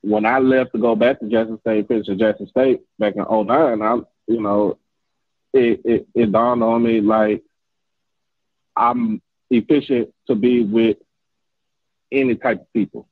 when 0.00 0.26
I 0.26 0.40
left 0.40 0.72
to 0.72 0.78
go 0.78 0.96
back 0.96 1.20
to 1.20 1.28
Jackson 1.28 1.60
State, 1.60 1.86
finish 1.86 2.08
at 2.08 2.18
Jackson 2.18 2.48
State 2.48 2.80
back 2.98 3.14
in 3.14 3.22
09, 3.22 3.80
I 3.80 3.94
you 4.26 4.40
know 4.40 4.78
it, 5.52 5.80
it, 5.84 6.06
it 6.16 6.32
dawned 6.32 6.64
on 6.64 6.82
me 6.82 7.00
like 7.00 7.44
I'm 8.76 9.20
efficient 9.50 10.12
to 10.26 10.34
be 10.34 10.62
with 10.62 10.98
any 12.10 12.34
type 12.34 12.60
of 12.60 12.72
people, 12.72 13.08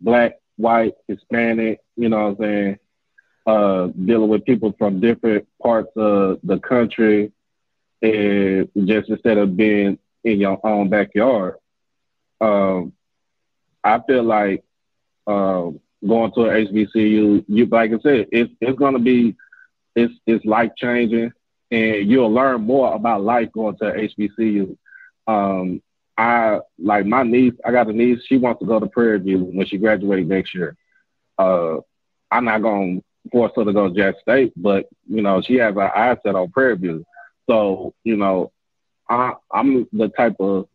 black, 0.00 0.38
white, 0.56 0.94
Hispanic, 1.08 1.80
you 1.96 2.08
know 2.08 2.28
what 2.30 2.30
I'm 2.30 2.36
saying? 2.38 2.78
Uh, 3.46 3.86
dealing 3.88 4.28
with 4.28 4.44
people 4.44 4.74
from 4.78 5.00
different 5.00 5.46
parts 5.62 5.90
of 5.96 6.38
the 6.42 6.58
country, 6.58 7.32
and 8.02 8.68
just 8.84 9.08
instead 9.08 9.38
of 9.38 9.56
being 9.56 9.98
in 10.24 10.40
your 10.40 10.64
own 10.64 10.88
backyard, 10.88 11.56
um, 12.40 12.92
I 13.82 14.00
feel 14.06 14.22
like 14.22 14.62
um, 15.26 15.80
going 16.06 16.32
to 16.32 16.44
an 16.44 16.66
HBCU, 16.66 17.44
you 17.48 17.66
like 17.66 17.92
I 17.92 17.98
said, 18.00 18.28
it's 18.30 18.52
it's 18.60 18.78
gonna 18.78 18.98
be 18.98 19.36
it's 19.96 20.12
it's 20.26 20.44
life 20.44 20.72
changing 20.76 21.32
and 21.70 22.10
you'll 22.10 22.32
learn 22.32 22.62
more 22.62 22.94
about 22.94 23.22
life 23.22 23.50
going 23.52 23.76
to 23.78 23.84
HBCU. 23.84 24.76
Um, 25.30 25.82
I 26.18 26.58
like 26.78 27.06
my 27.06 27.22
niece. 27.22 27.54
I 27.64 27.70
got 27.70 27.88
a 27.88 27.92
niece. 27.92 28.20
She 28.26 28.36
wants 28.36 28.60
to 28.60 28.66
go 28.66 28.80
to 28.80 28.86
Prairie 28.86 29.20
View 29.20 29.44
when 29.44 29.66
she 29.66 29.78
graduates 29.78 30.28
next 30.28 30.54
year. 30.54 30.76
Uh, 31.38 31.78
I'm 32.30 32.44
not 32.44 32.62
gonna 32.62 33.00
force 33.30 33.52
her 33.56 33.64
to 33.64 33.72
go 33.72 33.88
to 33.88 33.94
Jack 33.94 34.16
State, 34.20 34.52
but 34.56 34.88
you 35.08 35.22
know 35.22 35.40
she 35.40 35.54
has 35.54 35.74
her 35.74 35.96
eyes 35.96 36.18
set 36.24 36.34
on 36.34 36.50
Prairie 36.50 36.76
View. 36.76 37.06
So 37.48 37.94
you 38.04 38.16
know, 38.16 38.52
I, 39.08 39.34
I'm 39.50 39.86
the 39.92 40.08
type 40.08 40.36
of 40.40 40.66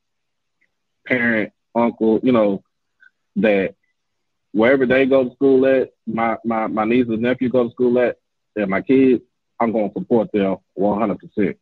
parent, 1.06 1.52
uncle, 1.76 2.20
you 2.24 2.32
know, 2.32 2.64
that 3.36 3.76
wherever 4.54 4.86
they 4.86 5.06
go 5.06 5.26
to 5.26 5.36
school 5.36 5.66
at, 5.66 5.92
my 6.08 6.38
my 6.46 6.68
my 6.68 6.86
niece 6.86 7.08
and 7.10 7.22
nephew 7.22 7.50
go 7.50 7.66
to 7.66 7.72
school 7.72 8.00
at, 8.00 8.18
and 8.56 8.70
my 8.70 8.82
kids, 8.82 9.22
I'm 9.60 9.74
to 9.74 9.92
support 9.94 10.32
them 10.32 10.58
100. 10.76 11.20
percent 11.20 11.58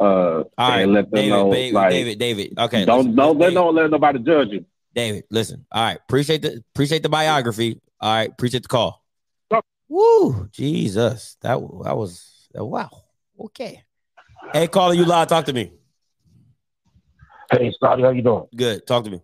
Uh, 0.00 0.02
All 0.02 0.44
right, 0.58 0.80
and 0.80 0.94
let 0.94 1.10
them 1.10 1.20
David, 1.20 1.28
know, 1.30 1.52
David, 1.52 1.74
like, 1.74 1.90
David, 1.90 2.18
David. 2.18 2.58
Okay, 2.58 2.84
don't 2.86 2.98
listen, 2.98 3.16
don't 3.16 3.38
David, 3.38 3.54
let 3.54 3.60
don't 3.60 3.74
let 3.74 3.90
nobody 3.90 4.18
judge 4.20 4.48
you. 4.48 4.64
David, 4.94 5.24
listen. 5.30 5.66
All 5.70 5.84
right, 5.84 5.98
appreciate 6.08 6.40
the 6.40 6.64
appreciate 6.74 7.02
the 7.02 7.10
biography. 7.10 7.78
All 8.00 8.14
right, 8.14 8.30
appreciate 8.30 8.62
the 8.62 8.68
call. 8.68 9.04
Yep. 9.50 9.64
Woo, 9.90 10.48
Jesus, 10.52 11.36
that 11.42 11.60
that 11.84 11.96
was 11.98 12.48
wow. 12.54 12.88
Okay. 13.38 13.84
Hey, 14.54 14.68
caller, 14.68 14.94
you 14.94 15.04
live. 15.04 15.28
Talk 15.28 15.44
to 15.44 15.52
me. 15.52 15.70
Hey, 17.52 17.70
Scotty, 17.72 18.02
how 18.02 18.10
you 18.10 18.22
doing? 18.22 18.46
Good. 18.56 18.86
Talk 18.86 19.04
to 19.04 19.10
me. 19.10 19.20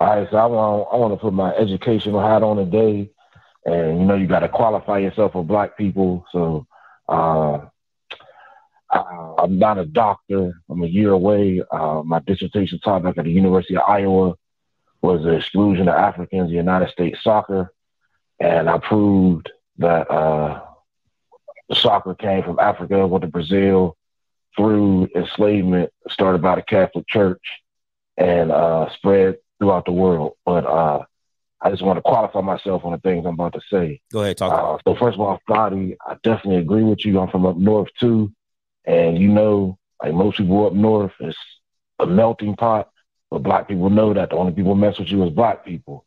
All 0.00 0.16
right, 0.16 0.28
so 0.30 0.36
I 0.36 0.46
want 0.46 0.88
I 0.92 0.96
want 0.96 1.12
to 1.12 1.16
put 1.16 1.32
my 1.32 1.52
educational 1.54 2.20
hat 2.20 2.44
on 2.44 2.56
today, 2.56 3.10
and 3.64 3.98
you 3.98 4.04
know 4.06 4.14
you 4.14 4.28
got 4.28 4.40
to 4.40 4.48
qualify 4.48 4.98
yourself 4.98 5.32
for 5.32 5.44
Black 5.44 5.76
people. 5.76 6.24
So 6.30 6.66
uh, 7.08 7.66
I, 8.94 9.34
I'm 9.38 9.58
not 9.58 9.78
a 9.78 9.84
doctor. 9.84 10.60
I'm 10.70 10.82
a 10.82 10.86
year 10.86 11.10
away. 11.10 11.62
Uh, 11.70 12.02
my 12.04 12.20
dissertation 12.20 12.78
topic 12.78 13.18
at 13.18 13.24
the 13.24 13.30
University 13.30 13.76
of 13.76 13.82
Iowa 13.88 14.34
was 15.02 15.22
the 15.22 15.34
exclusion 15.34 15.88
of 15.88 15.94
Africans 15.94 16.50
in 16.50 16.56
United 16.56 16.90
States 16.90 17.22
soccer, 17.22 17.72
and 18.40 18.70
I 18.70 18.78
proved 18.78 19.50
that 19.78 20.10
uh, 20.10 20.62
soccer 21.72 22.14
came 22.14 22.42
from 22.42 22.58
Africa, 22.58 23.06
went 23.06 23.22
to 23.22 23.28
Brazil 23.28 23.96
through 24.56 25.08
enslavement 25.16 25.90
started 26.08 26.40
by 26.40 26.54
the 26.54 26.62
Catholic 26.62 27.06
Church 27.08 27.42
and 28.16 28.52
uh, 28.52 28.88
spread 28.94 29.36
throughout 29.58 29.84
the 29.84 29.92
world. 29.92 30.34
But 30.46 30.64
uh, 30.64 31.04
I 31.60 31.70
just 31.70 31.82
want 31.82 31.96
to 31.96 32.02
qualify 32.02 32.40
myself 32.40 32.84
on 32.84 32.92
the 32.92 32.98
things 32.98 33.26
I'm 33.26 33.34
about 33.34 33.54
to 33.54 33.60
say. 33.70 34.00
Go 34.12 34.22
ahead. 34.22 34.36
Talk. 34.36 34.52
Uh, 34.52 34.90
so 34.90 34.96
first 34.96 35.16
of 35.16 35.20
all, 35.20 35.40
Scotty, 35.42 35.96
I 36.06 36.16
definitely 36.22 36.56
agree 36.56 36.84
with 36.84 37.04
you. 37.04 37.18
I'm 37.18 37.30
from 37.30 37.46
up 37.46 37.56
north 37.56 37.88
too, 37.98 38.32
and 38.84 39.18
you 39.18 39.28
know, 39.28 39.78
like 40.02 40.14
most 40.14 40.38
people 40.38 40.66
up 40.66 40.72
north, 40.72 41.12
it's 41.20 41.36
a 41.98 42.06
melting 42.06 42.56
pot, 42.56 42.90
but 43.30 43.42
black 43.42 43.68
people 43.68 43.90
know 43.90 44.14
that 44.14 44.30
the 44.30 44.36
only 44.36 44.52
people 44.52 44.74
mess 44.74 44.98
with 44.98 45.08
you 45.08 45.24
is 45.24 45.30
black 45.30 45.64
people. 45.64 46.04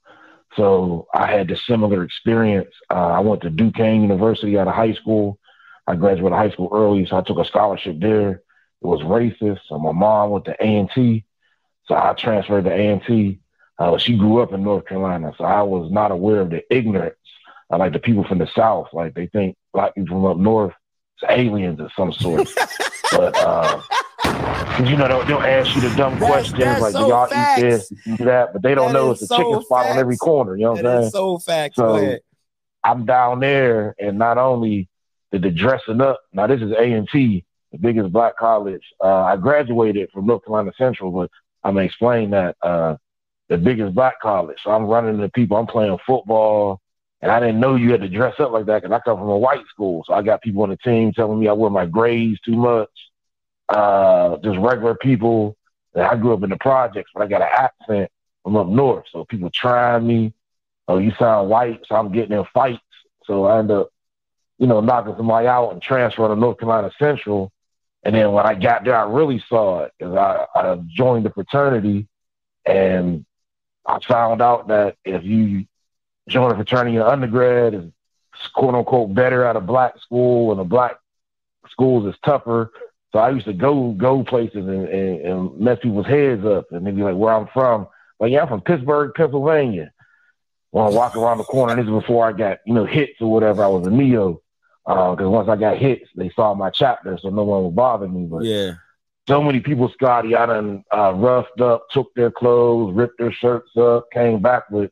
So 0.56 1.08
I 1.14 1.28
had 1.28 1.48
this 1.48 1.66
similar 1.66 2.04
experience. 2.04 2.74
Uh, 2.90 3.08
I 3.08 3.20
went 3.20 3.42
to 3.42 3.50
Duquesne 3.50 4.02
University 4.02 4.58
out 4.58 4.68
of 4.68 4.74
high 4.74 4.94
school. 4.94 5.40
I 5.86 5.96
graduated 5.96 6.38
high 6.38 6.52
school 6.52 6.70
early, 6.74 7.06
so 7.06 7.18
I 7.18 7.22
took 7.22 7.38
a 7.38 7.46
scholarship 7.46 8.00
there. 8.00 8.32
It 8.32 8.88
was 8.88 9.02
racist. 9.02 9.60
So 9.68 9.80
my 9.80 9.92
mom 9.92 10.32
went 10.32 10.46
to 10.46 10.56
A&T, 10.60 11.26
so 11.86 11.96
I 11.96 12.14
transferred 12.14 12.66
to 12.66 12.74
A&T. 12.74 13.40
Uh, 13.80 13.98
she 13.98 14.18
grew 14.18 14.42
up 14.42 14.54
in 14.54 14.64
North 14.64 14.86
Carolina, 14.86 15.34
so 15.38 15.44
I 15.44 15.62
was 15.62 15.92
not 15.92 16.12
aware 16.12 16.42
of 16.42 16.50
the 16.50 16.64
ignorance. 16.74 17.16
Uh, 17.72 17.78
like 17.78 17.94
the 17.94 18.00
people 18.00 18.24
from 18.24 18.38
the 18.40 18.48
South, 18.56 18.88
like 18.94 19.14
they 19.14 19.28
think 19.28 19.56
black 19.74 19.94
people 19.94 20.18
from 20.18 20.26
up 20.26 20.38
north 20.38 20.74
aliens 21.30 21.80
of 21.80 21.92
some 21.96 22.12
sort. 22.14 22.48
but 23.12 23.36
uh, 23.38 23.82
you 24.86 24.96
know, 24.98 25.08
they'll, 25.08 25.26
they'll 25.26 25.40
ask 25.40 25.74
you 25.76 25.82
the 25.82 25.96
dumb 25.96 26.20
That's- 26.20 26.32
questions 26.32 26.60
that's 26.60 26.82
like, 26.82 26.94
so 26.94 27.04
"Do 27.06 27.08
y'all 27.10 27.28
facts. 27.28 27.60
eat 27.60 27.64
this, 27.64 27.90
do 28.18 28.26
that?" 28.26 28.54
But 28.54 28.62
they 28.62 28.76
don't 28.76 28.88
That 28.88 29.00
know 29.00 29.12
it's 29.12 29.22
a 29.24 29.28
so 29.28 29.38
chicken 29.38 29.62
spot 29.64 29.86
on 29.88 29.98
every 29.98 30.18
corner. 30.18 30.56
You 30.56 30.64
know 30.66 30.72
what 30.74 30.86
I'm 30.86 31.02
saying? 31.02 31.12
so 31.12 31.38
facts. 31.40 31.76
So- 31.78 32.18
I'm 32.84 33.06
down 33.06 33.40
there, 33.42 33.96
and 34.00 34.18
not 34.18 34.38
only 34.38 34.88
did 35.32 35.42
the 35.42 35.50
dressing 35.52 36.00
up. 36.00 36.22
Now 36.32 36.48
this 36.48 36.62
is 36.62 36.72
A 36.72 36.94
and 36.94 37.08
T, 37.12 37.44
the 37.74 37.78
biggest 37.78 38.14
black 38.14 38.38
college. 38.38 38.84
Uh, 39.04 39.24
I 39.24 39.36
graduated 39.36 40.10
from 40.12 40.26
North 40.26 40.46
Carolina 40.46 40.72
Central, 40.78 41.12
but 41.12 41.30
I'm 41.64 41.74
gonna 41.74 41.86
explain 41.86 42.30
that 42.30 42.56
uh, 42.62 42.96
the 43.50 43.58
biggest 43.58 43.94
black 43.94 44.22
college. 44.22 44.58
So 44.64 44.72
I'm 44.72 44.86
running 44.86 45.16
into 45.16 45.28
people. 45.30 45.58
I'm 45.58 45.68
playing 45.68 45.98
football, 46.06 46.80
and 47.22 47.32
I 47.32 47.40
didn't 47.40 47.60
know 47.60 47.76
you 47.76 47.92
had 47.92 48.02
to 48.02 48.10
dress 48.10 48.40
up 48.40 48.52
like 48.52 48.66
that 48.68 48.82
because 48.82 48.96
I 48.96 49.00
come 49.00 49.18
from 49.18 49.30
a 49.30 49.38
white 49.38 49.66
school. 49.68 50.04
So 50.06 50.14
I 50.14 50.22
got 50.22 50.42
people 50.42 50.64
on 50.64 50.70
the 50.70 50.78
team 50.78 51.14
telling 51.14 51.40
me 51.40 51.48
I 51.48 51.54
wear 51.54 51.72
my 51.72 51.86
grades 51.86 52.40
too 52.42 52.56
much. 52.56 52.90
Uh, 53.70 54.38
just 54.38 54.60
regular 54.60 54.96
people. 54.96 55.56
And 55.96 56.04
I 56.04 56.16
grew 56.16 56.34
up 56.34 56.44
in 56.44 56.50
the 56.52 56.58
projects, 56.58 57.12
but 57.14 57.24
I 57.24 57.28
got 57.28 57.42
an 57.42 57.50
accent 57.52 58.12
from 58.44 58.56
up 58.56 58.68
north, 58.68 59.06
so 59.12 59.26
people 59.26 59.50
trying 59.50 60.06
me. 60.06 60.34
Oh, 60.88 61.00
you 61.00 61.12
sound 61.20 61.50
white, 61.50 61.82
so 61.86 61.96
I'm 61.96 62.14
getting 62.14 62.38
in 62.38 62.46
fights. 62.54 62.80
So 63.26 63.46
I 63.46 63.60
end 63.60 63.72
up, 63.72 63.90
you 64.58 64.68
know, 64.68 64.80
knocking 64.80 65.16
somebody 65.18 65.48
out 65.48 65.72
and 65.72 65.82
transferring 65.82 66.30
to 66.30 66.40
North 66.40 66.60
Carolina 66.60 66.92
Central. 66.98 67.52
And 68.04 68.16
then 68.16 68.32
when 68.32 68.46
I 68.46 68.54
got 68.54 68.86
there, 68.86 68.96
I 68.96 69.10
really 69.10 69.44
saw 69.50 69.84
it 69.84 69.92
because 69.98 70.16
I, 70.16 70.46
I 70.56 70.80
joined 70.88 71.26
the 71.26 71.32
fraternity 71.32 72.08
and 72.66 73.26
I 73.86 74.00
found 74.00 74.42
out 74.42 74.68
that 74.70 74.96
if 75.04 75.24
you 75.24 75.66
join 76.28 76.52
a 76.52 76.56
fraternity 76.56 76.98
in 76.98 77.02
undergrad, 77.02 77.74
is 77.74 77.86
quote 78.54 78.76
unquote 78.76 79.14
better 79.14 79.46
at 79.46 79.56
a 79.56 79.62
black 79.62 79.98
school 80.00 80.52
and 80.52 80.60
the 80.60 80.64
black 80.64 80.98
schools 81.70 82.06
is 82.08 82.20
tougher. 82.24 82.72
So 83.12 83.20
I 83.20 83.30
used 83.30 83.46
to 83.46 83.54
go 83.54 83.92
go 83.94 84.24
places 84.24 84.68
and, 84.68 84.88
and, 84.88 85.22
and 85.22 85.60
mess 85.60 85.80
people's 85.82 86.06
heads 86.08 86.46
up 86.46 86.72
and 86.72 86.86
they'd 86.86 86.96
be 86.96 87.04
like, 87.04 87.16
where 87.16 87.34
I'm 87.34 87.48
from. 87.54 87.88
Like, 88.20 88.32
yeah, 88.32 88.42
I'm 88.42 88.48
from 88.48 88.62
Pittsburgh, 88.62 89.14
Pennsylvania. 89.16 89.92
When 90.72 90.86
I 90.86 90.90
walk 90.90 91.16
around 91.16 91.38
the 91.38 91.44
corner, 91.46 91.76
this 91.76 91.86
is 91.86 91.92
before 91.92 92.28
I 92.28 92.34
got, 92.34 92.60
you 92.66 92.74
know, 92.74 92.86
hits 92.86 93.22
or 93.22 93.32
whatever. 93.32 93.64
I 93.64 93.68
was 93.68 93.88
a 93.88 93.92
Neo. 93.92 94.42
Because 94.86 95.28
once 95.28 95.50
I 95.50 95.58
got 95.58 95.78
hits, 95.78 96.10
they 96.16 96.30
saw 96.30 96.54
my 96.54 96.70
chapter, 96.70 97.18
so 97.18 97.30
no 97.30 97.44
one 97.44 97.64
would 97.64 97.76
bother 97.76 98.08
me. 98.08 98.26
But 98.26 98.44
Yeah. 98.44 98.76
so 99.28 99.42
many 99.42 99.60
people, 99.60 99.90
Scotty, 99.90 100.34
I 100.36 100.46
done 100.46 100.84
uh, 100.96 101.14
roughed 101.14 101.60
up, 101.60 101.90
took 101.92 102.14
their 102.16 102.32
clothes, 102.32 102.94
ripped 102.94 103.18
their 103.18 103.34
shirts 103.34 103.76
up, 103.76 104.10
came 104.12 104.42
back 104.42 104.70
with 104.70 104.92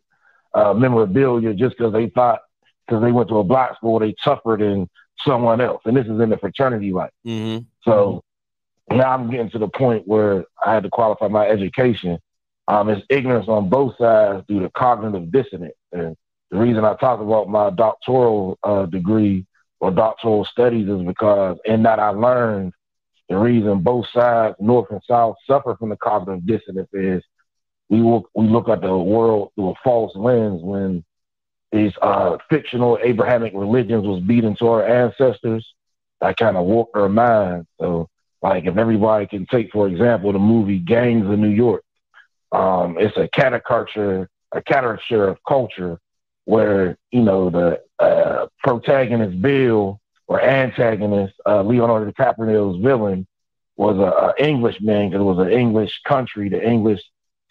uh, 0.56 0.74
memorabilia 0.74 1.54
just 1.54 1.78
because 1.78 1.94
they 1.94 2.10
thought, 2.10 2.40
because 2.88 3.04
they 3.04 3.12
went 3.12 3.30
to 3.30 3.38
a 3.38 3.44
black 3.44 3.76
school, 3.76 4.00
they 4.00 4.16
tougher 4.24 4.58
than 4.60 4.90
someone 5.24 5.62
else. 5.62 5.82
And 5.86 5.96
this 5.96 6.06
is 6.06 6.20
in 6.20 6.30
the 6.30 6.38
fraternity 6.38 6.92
life. 6.92 7.12
Mm-hmm. 7.26 7.66
So 7.84 8.24
now 8.90 9.14
I'm 9.14 9.30
getting 9.30 9.50
to 9.52 9.60
the 9.60 9.68
point 9.68 10.08
where 10.08 10.46
I 10.66 10.74
had 10.74 10.84
to 10.84 10.90
qualify 10.90 11.28
my 11.28 11.48
education. 11.48 12.20
Um, 12.68 12.90
it's 12.90 13.06
ignorance 13.10 13.48
on 13.48 13.70
both 13.70 13.98
sides 13.98 14.46
due 14.48 14.62
to 14.62 14.70
cognitive 14.72 15.32
dissonance. 15.32 15.76
And 15.92 16.16
the 16.52 16.58
reason 16.58 16.86
I 16.86 16.96
talk 16.96 17.20
about 17.20 17.50
my 17.50 17.70
doctoral 17.70 18.58
uh, 18.64 18.86
degree 18.86 19.46
or 19.80 19.92
doctoral 19.92 20.46
studies 20.46 20.88
is 20.88 21.02
because 21.06 21.58
in 21.66 21.84
that 21.84 22.00
I 22.00 22.10
learned 22.10 22.74
the 23.30 23.38
reason 23.38 23.80
both 23.80 24.08
sides, 24.14 24.56
North 24.60 24.90
and 24.92 25.02
South, 25.08 25.36
suffer 25.48 25.76
from 25.76 25.90
the 25.90 25.98
cognitive 25.98 26.46
dissonance 26.46 26.90
is 26.94 27.24
we 27.90 28.00
look, 28.00 28.30
we 28.36 28.48
look 28.48 28.70
at 28.70 28.82
the 28.82 28.98
world 28.98 29.52
through 29.56 29.70
a 29.70 29.74
false 29.84 30.16
lens 30.16 30.62
when 30.64 31.04
these 31.72 31.94
uh, 32.02 32.38
fictional 32.50 32.98
Abrahamic 33.02 33.54
religions 33.56 34.06
was 34.06 34.22
beat 34.22 34.44
into 34.44 34.68
our 34.68 34.86
ancestors. 34.86 35.66
That 36.22 36.38
kind 36.38 36.58
of 36.58 36.66
warped 36.66 36.96
our 36.96 37.10
mind. 37.10 37.68
So, 37.80 38.10
like, 38.42 38.66
if 38.66 38.78
everybody 38.78 39.28
can 39.28 39.46
take, 39.46 39.72
for 39.72 39.88
example, 39.88 40.32
the 40.32 40.40
movie 40.40 40.80
Gangs 40.80 41.30
of 41.30 41.38
New 41.38 41.50
York, 41.50 41.84
um, 42.52 42.98
it's 42.98 43.18
a 43.18 43.28
caricature, 43.28 44.30
a 44.52 44.62
caricature 44.62 45.28
of 45.28 45.38
culture 45.48 46.00
where 46.46 46.98
you 47.12 47.22
know 47.22 47.50
the 47.50 47.82
uh, 48.00 48.48
protagonist 48.64 49.42
Bill 49.42 50.00
or 50.28 50.42
antagonist 50.42 51.34
uh, 51.46 51.62
Leonardo 51.62 52.12
DiCaprio's 52.12 52.82
villain 52.82 53.28
was 53.78 53.98
a, 53.98 54.44
a 54.44 54.48
Englishman 54.48 55.10
because 55.10 55.22
it 55.22 55.24
was 55.24 55.46
an 55.46 55.52
English 55.52 56.02
country. 56.08 56.50
The 56.50 56.66
English 56.66 57.02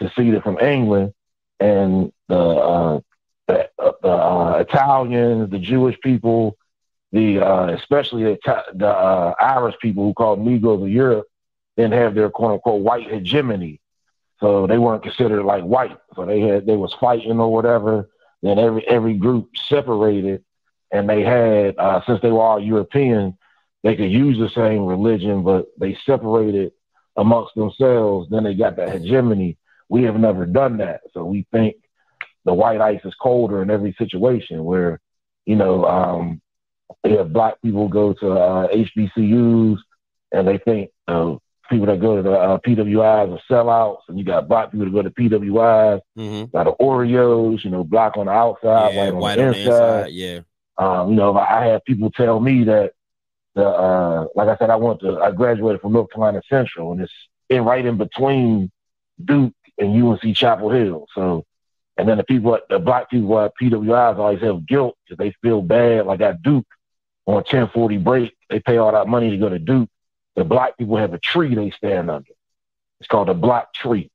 seceded 0.08 0.42
from 0.42 0.58
England, 0.58 1.12
and 1.60 2.12
the 2.28 2.38
uh, 2.38 3.00
the, 3.46 3.68
uh, 3.78 3.92
the 4.02 4.08
uh, 4.08 4.64
Italians, 4.68 5.50
the 5.50 5.58
Jewish 5.58 5.98
people, 6.00 6.56
the 7.12 7.40
uh, 7.40 7.66
especially 7.68 8.24
the, 8.24 8.62
the 8.74 8.88
uh, 8.88 9.34
Irish 9.38 9.76
people 9.80 10.04
who 10.04 10.14
called 10.14 10.40
Negroes 10.40 10.82
of 10.82 10.88
Europe 10.88 11.26
didn't 11.76 11.94
have 11.94 12.14
their 12.14 12.30
quote 12.30 12.52
unquote 12.52 12.82
white 12.82 13.10
hegemony, 13.10 13.80
so 14.40 14.66
they 14.66 14.78
weren't 14.78 15.02
considered 15.02 15.44
like 15.44 15.64
white. 15.64 15.96
So 16.14 16.24
they 16.24 16.40
had 16.40 16.66
they 16.66 16.76
was 16.76 16.94
fighting 17.00 17.38
or 17.40 17.52
whatever. 17.52 18.08
Then 18.42 18.58
every 18.58 18.86
every 18.86 19.14
group 19.14 19.50
separated, 19.68 20.44
and 20.90 21.08
they 21.08 21.22
had 21.22 21.76
since 22.06 22.20
they 22.20 22.30
were 22.30 22.42
all 22.42 22.60
European, 22.60 23.38
they 23.82 23.96
could 23.96 24.10
use 24.10 24.38
the 24.38 24.48
same 24.48 24.86
religion, 24.86 25.42
but 25.42 25.66
they 25.78 25.96
separated 26.06 26.72
amongst 27.16 27.54
themselves. 27.54 28.28
Then 28.30 28.44
they 28.44 28.54
got 28.54 28.76
that 28.76 28.90
hegemony. 28.90 29.58
We 29.88 30.02
have 30.04 30.16
never 30.16 30.46
done 30.46 30.78
that, 30.78 31.00
so 31.12 31.24
we 31.24 31.46
think 31.52 31.76
the 32.44 32.54
white 32.54 32.80
ice 32.80 33.00
is 33.04 33.14
colder 33.20 33.62
in 33.62 33.70
every 33.70 33.94
situation. 33.98 34.64
Where 34.64 35.00
you 35.46 35.56
know, 35.56 35.84
um, 35.84 36.40
have 37.04 37.32
black 37.32 37.60
people 37.62 37.88
go 37.88 38.12
to 38.14 38.32
uh, 38.32 38.68
HBCUs, 38.68 39.78
and 40.32 40.48
they 40.48 40.58
think 40.58 40.90
uh, 41.06 41.36
people 41.70 41.86
that 41.86 42.00
go 42.00 42.16
to 42.16 42.22
the 42.22 42.32
uh, 42.32 42.58
PWIs 42.58 43.32
are 43.38 43.40
sellouts, 43.50 44.00
and 44.08 44.18
you 44.18 44.24
got 44.24 44.48
black 44.48 44.70
people 44.72 44.86
that 44.86 44.92
go 44.92 45.02
to 45.02 45.10
PWIs, 45.10 46.00
Mm-hmm. 46.18 46.50
got 46.56 46.64
the 46.64 46.72
Oreos, 46.82 47.62
you 47.64 47.70
know, 47.70 47.84
black 47.84 48.16
on 48.16 48.26
the 48.26 48.32
outside, 48.32 48.94
Yeah, 48.94 48.98
white 48.98 49.08
on 49.12 49.18
white 49.18 49.36
the 49.36 49.46
on 49.46 49.52
the 49.52 49.58
inside. 49.60 50.06
inside. 50.06 50.12
Yeah. 50.12 50.40
Um, 50.76 51.10
you 51.10 51.16
know, 51.16 51.36
I 51.36 51.66
had 51.66 51.84
people 51.84 52.10
tell 52.10 52.40
me 52.40 52.64
that 52.64 52.92
the 53.54 53.66
uh, 53.68 54.26
like 54.34 54.48
I 54.48 54.56
said, 54.56 54.70
I 54.70 54.76
went 54.76 55.00
to 55.00 55.18
I 55.20 55.30
graduated 55.30 55.80
from 55.82 55.92
North 55.92 56.10
Carolina 56.10 56.42
Central, 56.48 56.92
and 56.92 57.00
it's 57.02 57.12
in 57.48 57.64
right 57.64 57.84
in 57.84 57.96
between 57.96 58.70
Duke 59.24 59.52
and 59.78 60.02
UNC 60.02 60.36
Chapel 60.36 60.70
Hill. 60.70 61.06
So, 61.14 61.44
and 61.96 62.08
then 62.08 62.16
the 62.18 62.24
people, 62.24 62.54
at, 62.56 62.68
the 62.68 62.78
black 62.78 63.10
people 63.10 63.38
at 63.40 63.52
PWIs 63.60 64.18
always 64.18 64.40
have 64.42 64.66
guilt 64.66 64.96
because 65.04 65.18
they 65.18 65.34
feel 65.42 65.62
bad. 65.62 66.06
Like 66.06 66.20
at 66.20 66.42
Duke 66.42 66.66
on 67.26 67.34
1040 67.34 67.98
break, 67.98 68.36
they 68.50 68.60
pay 68.60 68.76
all 68.78 68.92
that 68.92 69.08
money 69.08 69.30
to 69.30 69.36
go 69.36 69.48
to 69.48 69.58
Duke. 69.58 69.88
The 70.36 70.44
black 70.44 70.76
people 70.76 70.96
have 70.96 71.14
a 71.14 71.18
tree 71.18 71.54
they 71.54 71.70
stand 71.70 72.10
under. 72.10 72.30
It's 73.00 73.08
called 73.08 73.28
the 73.28 73.34
Black 73.34 73.72
Tree. 73.72 74.10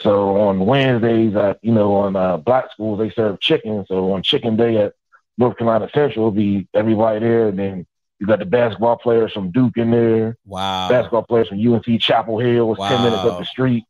So 0.00 0.36
on 0.36 0.60
Wednesdays, 0.60 1.34
at 1.34 1.58
you 1.62 1.72
know, 1.72 1.94
on 1.96 2.14
uh, 2.14 2.36
black 2.36 2.70
schools 2.72 2.98
they 3.00 3.10
serve 3.10 3.40
chicken. 3.40 3.84
So 3.88 4.12
on 4.12 4.22
Chicken 4.22 4.56
Day 4.56 4.76
at 4.76 4.92
North 5.36 5.56
Carolina 5.56 5.88
Central, 5.92 6.26
it'll 6.28 6.30
be 6.30 6.68
everybody 6.72 7.18
there, 7.20 7.48
and 7.48 7.58
then 7.58 7.86
you 8.20 8.26
got 8.26 8.38
the 8.38 8.44
basketball 8.44 8.96
players 8.96 9.32
from 9.32 9.50
Duke 9.50 9.76
in 9.76 9.90
there, 9.90 10.36
Wow. 10.44 10.88
basketball 10.88 11.22
players 11.24 11.48
from 11.48 11.58
UNC 11.66 12.00
Chapel 12.00 12.38
Hill, 12.38 12.72
it's 12.72 12.80
ten 12.80 13.02
minutes 13.02 13.24
up 13.24 13.38
the 13.38 13.44
street. 13.44 13.84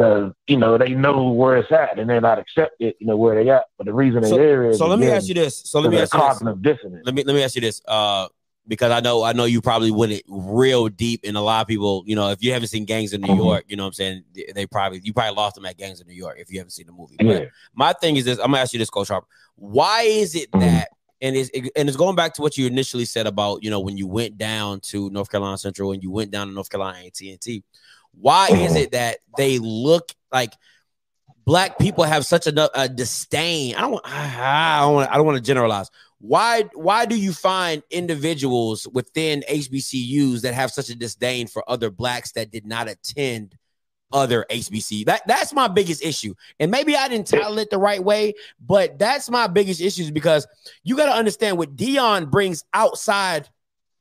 Because 0.00 0.32
you 0.46 0.56
know 0.56 0.78
they 0.78 0.94
know 0.94 1.28
where 1.30 1.58
it's 1.58 1.70
at, 1.70 1.98
and 1.98 2.08
they're 2.08 2.22
not 2.22 2.38
accepted, 2.38 2.94
you 3.00 3.06
know 3.06 3.18
where 3.18 3.34
they 3.44 3.50
at. 3.50 3.64
But 3.76 3.84
the 3.84 3.92
reason 3.92 4.22
So- 4.24 4.30
they're 4.36 4.46
there 4.62 4.70
is 4.70 4.78
So 4.78 4.86
let 4.86 4.98
me 4.98 5.10
ask 5.10 5.28
you 5.28 5.34
this. 5.34 5.60
So 5.66 5.78
let 5.78 5.90
me 5.90 5.98
ask 5.98 6.14
of 6.14 6.20
you 6.40 6.54
this. 6.62 6.78
dissonance. 6.78 7.02
let 7.04 7.14
me 7.14 7.22
let 7.22 7.34
me 7.36 7.42
ask 7.42 7.54
you 7.54 7.60
this 7.60 7.82
uh 7.86 8.26
because 8.66 8.92
i 8.92 9.00
know 9.00 9.22
i 9.22 9.32
know 9.34 9.44
you 9.44 9.60
probably 9.60 9.90
went 9.90 10.22
real 10.28 10.88
deep 10.88 11.20
and 11.24 11.36
a 11.36 11.40
lot 11.40 11.60
of 11.62 11.66
people 11.66 12.02
you 12.06 12.14
know 12.14 12.28
if 12.30 12.42
you 12.42 12.52
haven't 12.52 12.68
seen 12.68 12.84
gangs 12.84 13.12
in 13.14 13.20
new 13.22 13.28
Mhm. 13.28 13.36
york 13.38 13.64
you 13.68 13.76
know 13.76 13.82
what 13.84 13.88
i'm 13.88 13.92
saying 13.94 14.22
they, 14.34 14.52
they 14.54 14.66
probably 14.66 15.00
you 15.02 15.12
probably 15.14 15.34
lost 15.34 15.54
them 15.54 15.64
at 15.64 15.76
gangs 15.78 16.00
in 16.00 16.06
new 16.06 16.14
york 16.14 16.36
if 16.38 16.50
you 16.52 16.58
haven't 16.58 16.70
seen 16.70 16.86
the 16.86 16.92
movie 16.92 17.16
Yeah. 17.20 17.38
but 17.38 17.48
my 17.74 17.92
thing 17.94 18.16
is 18.16 18.24
this 18.26 18.38
i'm 18.38 18.46
gonna 18.50 18.58
ask 18.58 18.72
you 18.74 18.78
this 18.78 18.90
coach 18.90 19.08
harper 19.08 19.26
why 19.56 20.02
is 20.02 20.34
it 20.34 20.50
Mhm. 20.52 20.60
that 20.60 20.88
and 21.22 21.36
it's 21.36 21.50
and 21.74 21.88
it's 21.88 21.96
going 21.96 22.14
back 22.16 22.34
to 22.34 22.42
what 22.42 22.56
you 22.58 22.66
initially 22.66 23.06
said 23.06 23.26
about 23.26 23.64
you 23.64 23.70
know 23.70 23.80
when 23.80 23.96
you 23.96 24.06
went 24.06 24.36
down 24.36 24.80
to 24.80 25.08
north 25.10 25.30
carolina 25.30 25.56
central 25.58 25.92
and 25.92 26.02
you 26.02 26.10
went 26.10 26.30
down 26.30 26.46
to 26.46 26.52
north 26.52 26.68
carolina 26.70 26.98
at&t 27.06 27.64
why 28.18 28.48
is 28.48 28.76
it 28.76 28.92
that 28.92 29.18
they 29.36 29.58
look 29.58 30.12
like 30.32 30.52
black 31.44 31.78
people 31.78 32.04
have 32.04 32.24
such 32.24 32.46
a, 32.46 32.80
a 32.80 32.88
disdain. 32.88 33.74
I 33.74 33.80
don't 33.80 33.92
want. 33.92 34.06
I 34.06 34.80
don't 34.80 34.94
want. 34.94 35.10
I 35.10 35.16
don't 35.16 35.26
want 35.26 35.36
to 35.36 35.42
generalize. 35.42 35.90
Why? 36.18 36.64
Why 36.74 37.06
do 37.06 37.18
you 37.18 37.32
find 37.32 37.82
individuals 37.90 38.86
within 38.92 39.42
HBCUs 39.48 40.42
that 40.42 40.54
have 40.54 40.70
such 40.70 40.90
a 40.90 40.94
disdain 40.94 41.46
for 41.46 41.68
other 41.68 41.90
blacks 41.90 42.32
that 42.32 42.50
did 42.50 42.66
not 42.66 42.88
attend 42.88 43.56
other 44.12 44.44
HBC. 44.50 45.06
That 45.06 45.22
that's 45.26 45.52
my 45.52 45.68
biggest 45.68 46.04
issue. 46.04 46.34
And 46.58 46.70
maybe 46.70 46.96
I 46.96 47.08
didn't 47.08 47.28
title 47.28 47.58
it 47.58 47.70
the 47.70 47.78
right 47.78 48.02
way, 48.02 48.34
but 48.64 48.98
that's 48.98 49.30
my 49.30 49.46
biggest 49.46 49.80
issue 49.80 50.02
is 50.02 50.10
because 50.10 50.46
you 50.82 50.96
got 50.96 51.06
to 51.06 51.12
understand 51.12 51.58
what 51.58 51.76
Deion 51.76 52.30
brings 52.30 52.64
outside 52.74 53.48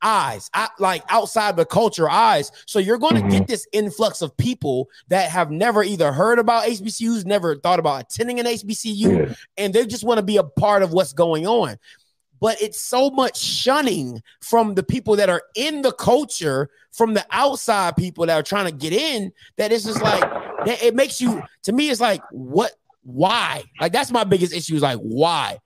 eyes, 0.01 0.49
like 0.79 1.03
outside 1.09 1.55
the 1.55 1.65
culture 1.65 2.09
eyes. 2.09 2.51
So 2.65 2.79
you're 2.79 2.97
going 2.97 3.15
to 3.15 3.21
Mhm. 3.21 3.31
get 3.31 3.47
this 3.47 3.67
influx 3.71 4.21
of 4.21 4.35
people 4.37 4.89
that 5.07 5.29
have 5.29 5.51
never 5.51 5.83
either 5.83 6.11
heard 6.11 6.39
about 6.39 6.65
HBCUs, 6.65 7.25
never 7.25 7.55
thought 7.55 7.79
about 7.79 8.01
attending 8.01 8.39
an 8.39 8.47
HBCU, 8.47 9.27
Yeah. 9.27 9.33
and 9.57 9.73
they 9.73 9.85
just 9.85 10.03
want 10.03 10.17
to 10.17 10.23
be 10.23 10.37
a 10.37 10.43
part 10.43 10.83
of 10.83 10.93
what's 10.93 11.13
going 11.13 11.45
on. 11.45 11.77
But 12.41 12.61
it's 12.61 12.79
so 12.79 13.09
much 13.09 13.37
shunning 13.37 14.23
from 14.41 14.75
the 14.75 14.83
people 14.83 15.17
that 15.17 15.29
are 15.29 15.43
in 15.55 15.81
the 15.81 15.91
culture, 15.91 16.69
from 16.93 17.13
the 17.13 17.25
outside 17.31 17.97
people 17.97 18.25
that 18.27 18.35
are 18.35 18.43
trying 18.43 18.65
to 18.65 18.71
get 18.71 18.93
in, 18.93 19.33
that 19.57 19.73
it's 19.73 19.83
just 19.83 20.01
like 20.01 20.23
it 20.65 20.95
makes 20.95 21.19
you 21.19 21.41
to 21.63 21.71
me, 21.73 21.89
it's 21.89 21.99
like, 22.01 22.21
what 22.31 22.73
why? 23.03 23.63
Like 23.81 23.91
that's 23.91 24.11
my 24.11 24.23
biggest 24.23 24.53
issue, 24.53 24.75
is 24.75 24.81
like 24.81 24.99
why? 24.99 25.59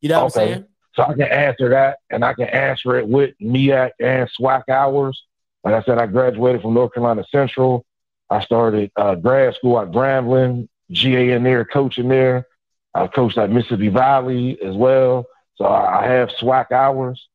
You 0.00 0.08
know 0.10 0.18
what 0.18 0.24
I'm 0.24 0.30
saying? 0.30 0.64
So 0.96 1.02
I 1.02 1.12
can 1.12 1.22
answer 1.22 1.68
that, 1.70 1.98
and 2.10 2.24
I 2.24 2.32
can 2.32 2.48
answer 2.48 2.96
it 2.96 3.06
with 3.06 3.34
MEAC 3.40 3.90
and 4.00 4.28
SWAC 4.40 4.68
hours. 4.70 5.22
Like 5.62 5.74
I 5.74 5.82
said, 5.82 5.98
I 5.98 6.06
graduated 6.06 6.62
from 6.62 6.74
North 6.74 6.94
Carolina 6.94 7.24
Central. 7.30 7.84
I 8.30 8.40
started 8.42 8.90
uh, 8.96 9.14
grad 9.14 9.54
school 9.54 9.78
at 9.78 9.90
Grambling, 9.90 10.68
GA 10.90 11.32
in 11.32 11.42
there, 11.44 11.64
coaching 11.64 12.08
there. 12.08 12.46
I 12.94 13.06
coached 13.08 13.36
at 13.36 13.50
Mississippi 13.50 13.88
Valley 13.88 14.58
as 14.62 14.74
well. 14.74 15.26
So 15.56 15.66
I 15.66 16.06
have 16.06 16.30
SWAC 16.30 16.72
hours. 16.72 17.28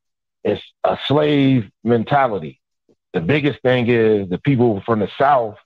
It's 0.43 0.62
a 0.84 0.97
slave 1.07 1.70
mentality. 1.84 2.59
The 3.14 3.22
biggest 3.22 3.62
thing 3.62 3.88
is 3.88 4.28
the 4.30 4.39
people 4.39 4.82
from 4.86 4.99
the 4.99 5.09
South 5.20 5.57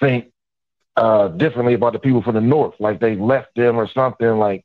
think 0.00 0.32
uh, 0.96 1.28
differently 1.28 1.74
about 1.74 1.92
the 1.92 1.98
people 1.98 2.22
from 2.22 2.34
the 2.34 2.40
North, 2.40 2.74
like 2.78 3.00
they 3.00 3.16
left 3.16 3.54
them 3.56 3.76
or 3.76 3.88
something. 3.88 4.38
Like 4.38 4.64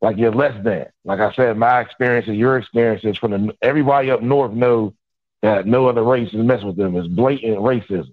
like 0.00 0.16
you're 0.16 0.32
less 0.32 0.62
than. 0.62 0.86
Like 1.04 1.20
I 1.20 1.32
said, 1.32 1.56
my 1.56 1.80
experiences, 1.80 2.36
your 2.36 2.58
experiences 2.58 3.16
from 3.18 3.30
the 3.30 3.56
everybody 3.62 4.10
up 4.10 4.22
north 4.22 4.52
know 4.52 4.94
that 5.42 5.66
no 5.66 5.88
other 5.88 6.02
race 6.02 6.32
is 6.32 6.44
mess 6.44 6.62
with 6.62 6.76
them. 6.76 6.96
It's 6.96 7.08
blatant 7.08 7.58
racism. 7.58 8.12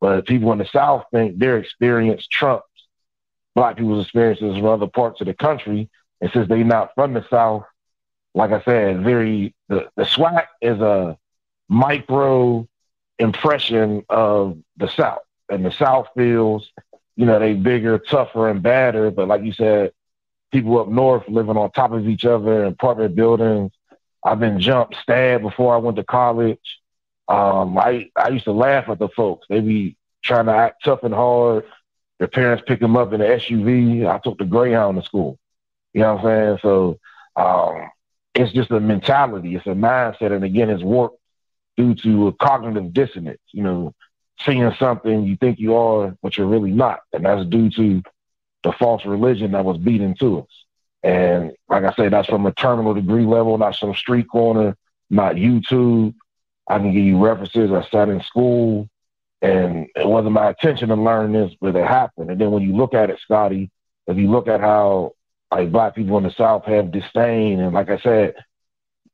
But 0.00 0.26
people 0.26 0.52
in 0.52 0.58
the 0.58 0.64
South 0.66 1.04
think 1.12 1.38
their 1.38 1.58
experience 1.58 2.26
trumps 2.26 2.66
black 3.54 3.76
people's 3.76 4.04
experiences 4.04 4.56
from 4.56 4.66
other 4.66 4.86
parts 4.86 5.20
of 5.20 5.26
the 5.26 5.34
country. 5.34 5.90
And 6.20 6.30
since 6.32 6.48
they're 6.48 6.64
not 6.64 6.94
from 6.94 7.14
the 7.14 7.26
South, 7.28 7.64
like 8.34 8.52
I 8.52 8.62
said, 8.62 9.02
very 9.02 9.54
the, 9.68 9.90
the 9.96 10.04
SWAC 10.04 10.46
is 10.60 10.80
a 10.80 11.18
micro 11.68 12.68
impression 13.18 14.04
of 14.08 14.58
the 14.76 14.88
South. 14.88 15.22
And 15.48 15.64
the 15.64 15.72
South 15.72 16.08
feels, 16.16 16.70
you 17.16 17.26
know, 17.26 17.38
they 17.38 17.54
bigger, 17.54 17.98
tougher, 17.98 18.48
and 18.48 18.62
badder. 18.62 19.10
But 19.10 19.28
like 19.28 19.42
you 19.42 19.52
said, 19.52 19.92
people 20.50 20.78
up 20.78 20.88
north 20.88 21.24
living 21.28 21.56
on 21.56 21.70
top 21.70 21.92
of 21.92 22.08
each 22.08 22.24
other 22.24 22.64
in 22.64 22.72
apartment 22.72 23.14
buildings. 23.14 23.72
I've 24.24 24.40
been 24.40 24.60
jumped, 24.60 24.96
stabbed 24.96 25.42
before 25.42 25.74
I 25.74 25.78
went 25.78 25.96
to 25.96 26.04
college. 26.04 26.80
Um, 27.28 27.78
I 27.78 28.10
I 28.16 28.28
used 28.28 28.44
to 28.44 28.52
laugh 28.52 28.88
at 28.88 28.98
the 28.98 29.08
folks. 29.08 29.46
They 29.48 29.60
be 29.60 29.96
trying 30.22 30.46
to 30.46 30.52
act 30.52 30.84
tough 30.84 31.04
and 31.04 31.14
hard. 31.14 31.64
Their 32.18 32.28
parents 32.28 32.64
pick 32.66 32.80
them 32.80 32.96
up 32.96 33.12
in 33.12 33.20
an 33.20 33.30
SUV. 33.38 34.06
I 34.06 34.18
took 34.18 34.38
the 34.38 34.44
Greyhound 34.44 34.98
to 34.98 35.04
school. 35.04 35.38
You 35.94 36.02
know 36.02 36.14
what 36.14 36.24
I'm 36.26 36.58
saying? 36.58 36.58
So 36.62 36.98
um, 37.36 37.90
it's 38.34 38.52
just 38.52 38.70
a 38.70 38.80
mentality. 38.80 39.54
It's 39.56 39.66
a 39.66 39.70
mindset, 39.70 40.32
and 40.32 40.44
again, 40.44 40.70
it's 40.70 40.82
warped 40.82 41.18
due 41.76 41.94
to 41.94 42.28
a 42.28 42.32
cognitive 42.34 42.92
dissonance. 42.92 43.40
You 43.52 43.62
know, 43.62 43.94
seeing 44.44 44.70
something 44.78 45.24
you 45.24 45.36
think 45.36 45.58
you 45.58 45.74
are, 45.76 46.16
but 46.22 46.36
you're 46.36 46.46
really 46.46 46.72
not, 46.72 47.00
and 47.12 47.24
that's 47.24 47.46
due 47.48 47.70
to 47.70 48.02
the 48.62 48.72
false 48.72 49.04
religion 49.04 49.52
that 49.52 49.64
was 49.64 49.78
beat 49.78 50.00
into 50.00 50.40
us. 50.40 50.64
And 51.02 51.52
like 51.68 51.84
I 51.84 51.92
said, 51.94 52.12
that's 52.12 52.28
from 52.28 52.46
a 52.46 52.52
terminal 52.52 52.94
degree 52.94 53.24
level, 53.24 53.56
not 53.56 53.74
some 53.74 53.94
street 53.94 54.28
corner, 54.28 54.76
not 55.08 55.36
YouTube. 55.36 56.14
I 56.68 56.78
can 56.78 56.92
give 56.92 57.04
you 57.04 57.24
references. 57.24 57.72
I 57.72 57.82
sat 57.90 58.08
in 58.08 58.22
school 58.22 58.88
and 59.42 59.86
it 59.96 60.06
wasn't 60.06 60.32
my 60.32 60.50
intention 60.50 60.88
to 60.90 60.96
learn 60.96 61.32
this, 61.32 61.52
but 61.60 61.74
it 61.74 61.86
happened. 61.86 62.30
And 62.30 62.40
then 62.40 62.50
when 62.50 62.62
you 62.62 62.76
look 62.76 62.94
at 62.94 63.10
it, 63.10 63.18
Scotty, 63.20 63.70
if 64.06 64.16
you 64.18 64.30
look 64.30 64.48
at 64.48 64.60
how 64.60 65.12
like 65.50 65.72
black 65.72 65.94
people 65.94 66.18
in 66.18 66.24
the 66.24 66.30
South 66.30 66.64
have 66.66 66.92
disdain, 66.92 67.60
and 67.60 67.74
like 67.74 67.90
I 67.90 67.98
said, 67.98 68.34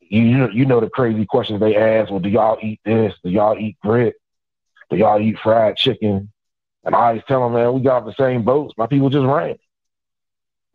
you 0.00 0.50
you 0.50 0.66
know 0.66 0.80
the 0.80 0.90
crazy 0.90 1.26
questions 1.26 1.60
they 1.60 1.76
ask. 1.76 2.10
Well, 2.10 2.20
do 2.20 2.28
y'all 2.28 2.58
eat 2.62 2.80
this? 2.84 3.14
Do 3.24 3.30
y'all 3.30 3.58
eat 3.58 3.76
grit? 3.82 4.14
Do 4.90 4.96
y'all 4.96 5.20
eat 5.20 5.38
fried 5.38 5.76
chicken? 5.76 6.32
And 6.86 6.94
I 6.94 7.08
always 7.08 7.22
tell 7.26 7.42
them, 7.42 7.54
man, 7.54 7.72
we 7.74 7.80
got 7.80 8.06
the 8.06 8.14
same 8.14 8.44
boats. 8.44 8.72
My 8.78 8.86
people 8.86 9.10
just 9.10 9.26
ran. 9.26 9.56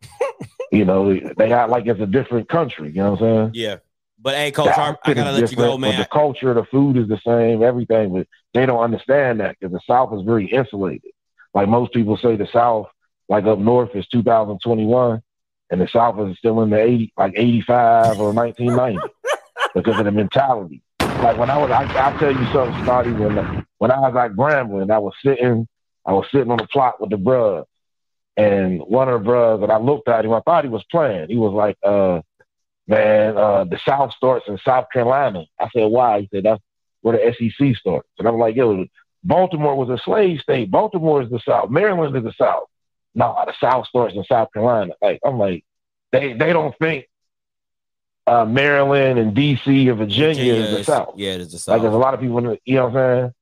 you 0.72 0.84
know, 0.84 1.18
they 1.36 1.52
act 1.52 1.70
like 1.70 1.86
it's 1.86 2.00
a 2.00 2.06
different 2.06 2.50
country. 2.50 2.88
You 2.88 3.02
know 3.02 3.12
what 3.12 3.22
I'm 3.22 3.50
saying? 3.50 3.50
Yeah. 3.54 3.76
But 4.20 4.34
hey, 4.34 4.52
Coach 4.52 4.66
The 4.66 4.80
I 4.80 5.14
gotta 5.14 5.32
let 5.32 5.50
you 5.50 5.56
go, 5.56 5.76
man. 5.78 5.98
The 5.98 6.06
culture, 6.06 6.54
the 6.54 6.64
food 6.64 6.96
is 6.96 7.08
the 7.08 7.20
same, 7.26 7.62
everything, 7.62 8.12
but 8.12 8.28
they 8.54 8.66
don't 8.66 8.78
understand 8.78 9.40
that 9.40 9.56
because 9.58 9.72
the 9.72 9.80
South 9.84 10.14
is 10.14 10.22
very 10.22 10.46
insulated. 10.46 11.10
Like 11.54 11.68
most 11.68 11.92
people 11.92 12.16
say, 12.16 12.36
the 12.36 12.46
South, 12.52 12.86
like 13.28 13.46
up 13.46 13.58
north, 13.58 13.96
is 13.96 14.06
2021, 14.08 15.22
and 15.70 15.80
the 15.80 15.88
South 15.88 16.20
is 16.28 16.38
still 16.38 16.62
in 16.62 16.70
the 16.70 16.80
80, 16.80 17.12
like 17.16 17.32
85 17.36 18.20
or 18.20 18.32
1990 18.32 19.00
because 19.74 19.98
of 19.98 20.04
the 20.04 20.12
mentality. 20.12 20.82
Like 21.00 21.36
when 21.36 21.50
I 21.50 21.56
was, 21.56 21.70
I, 21.70 21.84
I'll 21.94 22.18
tell 22.18 22.32
you 22.32 22.52
something, 22.52 22.84
Scotty. 22.84 23.12
When 23.12 23.66
when 23.78 23.90
I 23.90 23.98
was 23.98 24.14
at 24.14 24.36
Grambling, 24.36 24.92
I 24.92 24.98
was 24.98 25.14
sitting, 25.24 25.66
I 26.04 26.12
was 26.12 26.26
sitting 26.32 26.50
on 26.50 26.58
the 26.58 26.66
plot 26.66 27.00
with 27.00 27.10
the 27.10 27.16
bruh, 27.16 27.64
and 28.36 28.80
one 28.80 29.08
of 29.08 29.22
the 29.22 29.30
bruhs, 29.30 29.62
and 29.62 29.70
I 29.72 29.78
looked 29.78 30.08
at 30.08 30.24
him, 30.24 30.32
I 30.32 30.40
thought 30.40 30.64
he 30.64 30.70
was 30.70 30.84
playing. 30.90 31.28
He 31.28 31.36
was 31.36 31.52
like, 31.52 31.76
uh, 31.82 32.22
man, 32.86 33.36
uh, 33.36 33.64
the 33.64 33.78
South 33.86 34.12
starts 34.14 34.46
in 34.48 34.58
South 34.58 34.86
Carolina. 34.92 35.44
I 35.60 35.68
said, 35.74 35.84
why? 35.84 36.20
He 36.20 36.28
said, 36.32 36.44
that's 36.44 36.62
where 37.02 37.16
the 37.16 37.34
SEC 37.34 37.76
starts. 37.76 38.08
And 38.18 38.26
I'm 38.26 38.38
like, 38.38 38.56
yo, 38.56 38.86
Baltimore 39.24 39.76
was 39.76 39.90
a 39.90 40.02
slave 40.02 40.40
state. 40.40 40.70
Baltimore 40.70 41.22
is 41.22 41.30
the 41.30 41.40
South. 41.40 41.70
Maryland 41.70 42.16
is 42.16 42.24
the 42.24 42.32
South. 42.32 42.64
No, 43.14 43.36
the 43.46 43.54
South 43.60 43.86
starts 43.86 44.14
in 44.14 44.24
South 44.24 44.48
Carolina. 44.52 44.94
Like, 45.02 45.20
I'm 45.24 45.38
like, 45.38 45.64
they 46.12 46.32
they 46.32 46.52
don't 46.52 46.76
think 46.78 47.06
uh, 48.26 48.44
Maryland 48.44 49.18
and 49.18 49.36
DC 49.36 49.88
and 49.88 49.98
Virginia, 49.98 50.54
is 50.54 50.78
the 50.78 50.84
South. 50.84 51.14
Yeah, 51.16 51.32
it 51.32 51.40
is 51.42 51.52
the 51.52 51.58
South. 51.58 51.74
Like, 51.74 51.82
there's 51.82 51.94
a 51.94 51.98
lot 51.98 52.14
of 52.14 52.20
people, 52.20 52.38
in 52.38 52.44
the, 52.44 52.58
you 52.64 52.76
know 52.76 52.88
what 52.88 52.96
I'm 52.96 53.20
saying? 53.20 53.34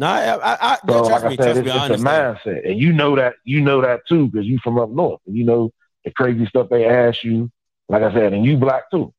No, 0.00 0.06
I, 0.06 0.34
I, 0.34 0.56
I 0.62 0.78
So, 0.88 1.06
trust 1.06 1.10
like 1.10 1.22
me, 1.24 1.26
I 1.26 1.30
said, 1.30 1.36
trust 1.36 1.58
it's, 1.58 1.66
me, 1.66 1.94
it's 1.94 2.02
a 2.02 2.04
mindset, 2.04 2.70
and 2.70 2.80
you 2.80 2.90
know 2.90 3.16
that 3.16 3.34
you 3.44 3.60
know 3.60 3.82
that 3.82 4.00
too 4.08 4.28
because 4.28 4.46
you 4.46 4.58
from 4.64 4.78
up 4.78 4.88
north, 4.88 5.20
and 5.26 5.36
you 5.36 5.44
know 5.44 5.74
the 6.06 6.10
crazy 6.10 6.46
stuff 6.46 6.68
they 6.70 6.86
ask 6.86 7.22
you. 7.22 7.50
Like 7.90 8.02
I 8.02 8.10
said, 8.14 8.32
and 8.32 8.42
you 8.42 8.56
black 8.56 8.90
too. 8.90 9.12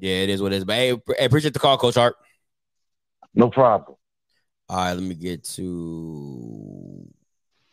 Yeah, 0.00 0.16
it 0.16 0.30
is 0.30 0.42
what 0.42 0.52
it 0.52 0.56
is. 0.56 0.64
But 0.64 0.74
hey, 0.74 0.92
I 1.20 1.24
appreciate 1.24 1.54
the 1.54 1.60
call, 1.60 1.78
Coach 1.78 1.94
Hart. 1.94 2.16
No 3.34 3.50
problem. 3.50 3.96
All 4.68 4.76
right, 4.76 4.94
let 4.94 5.02
me 5.04 5.14
get 5.14 5.44
to. 5.44 7.08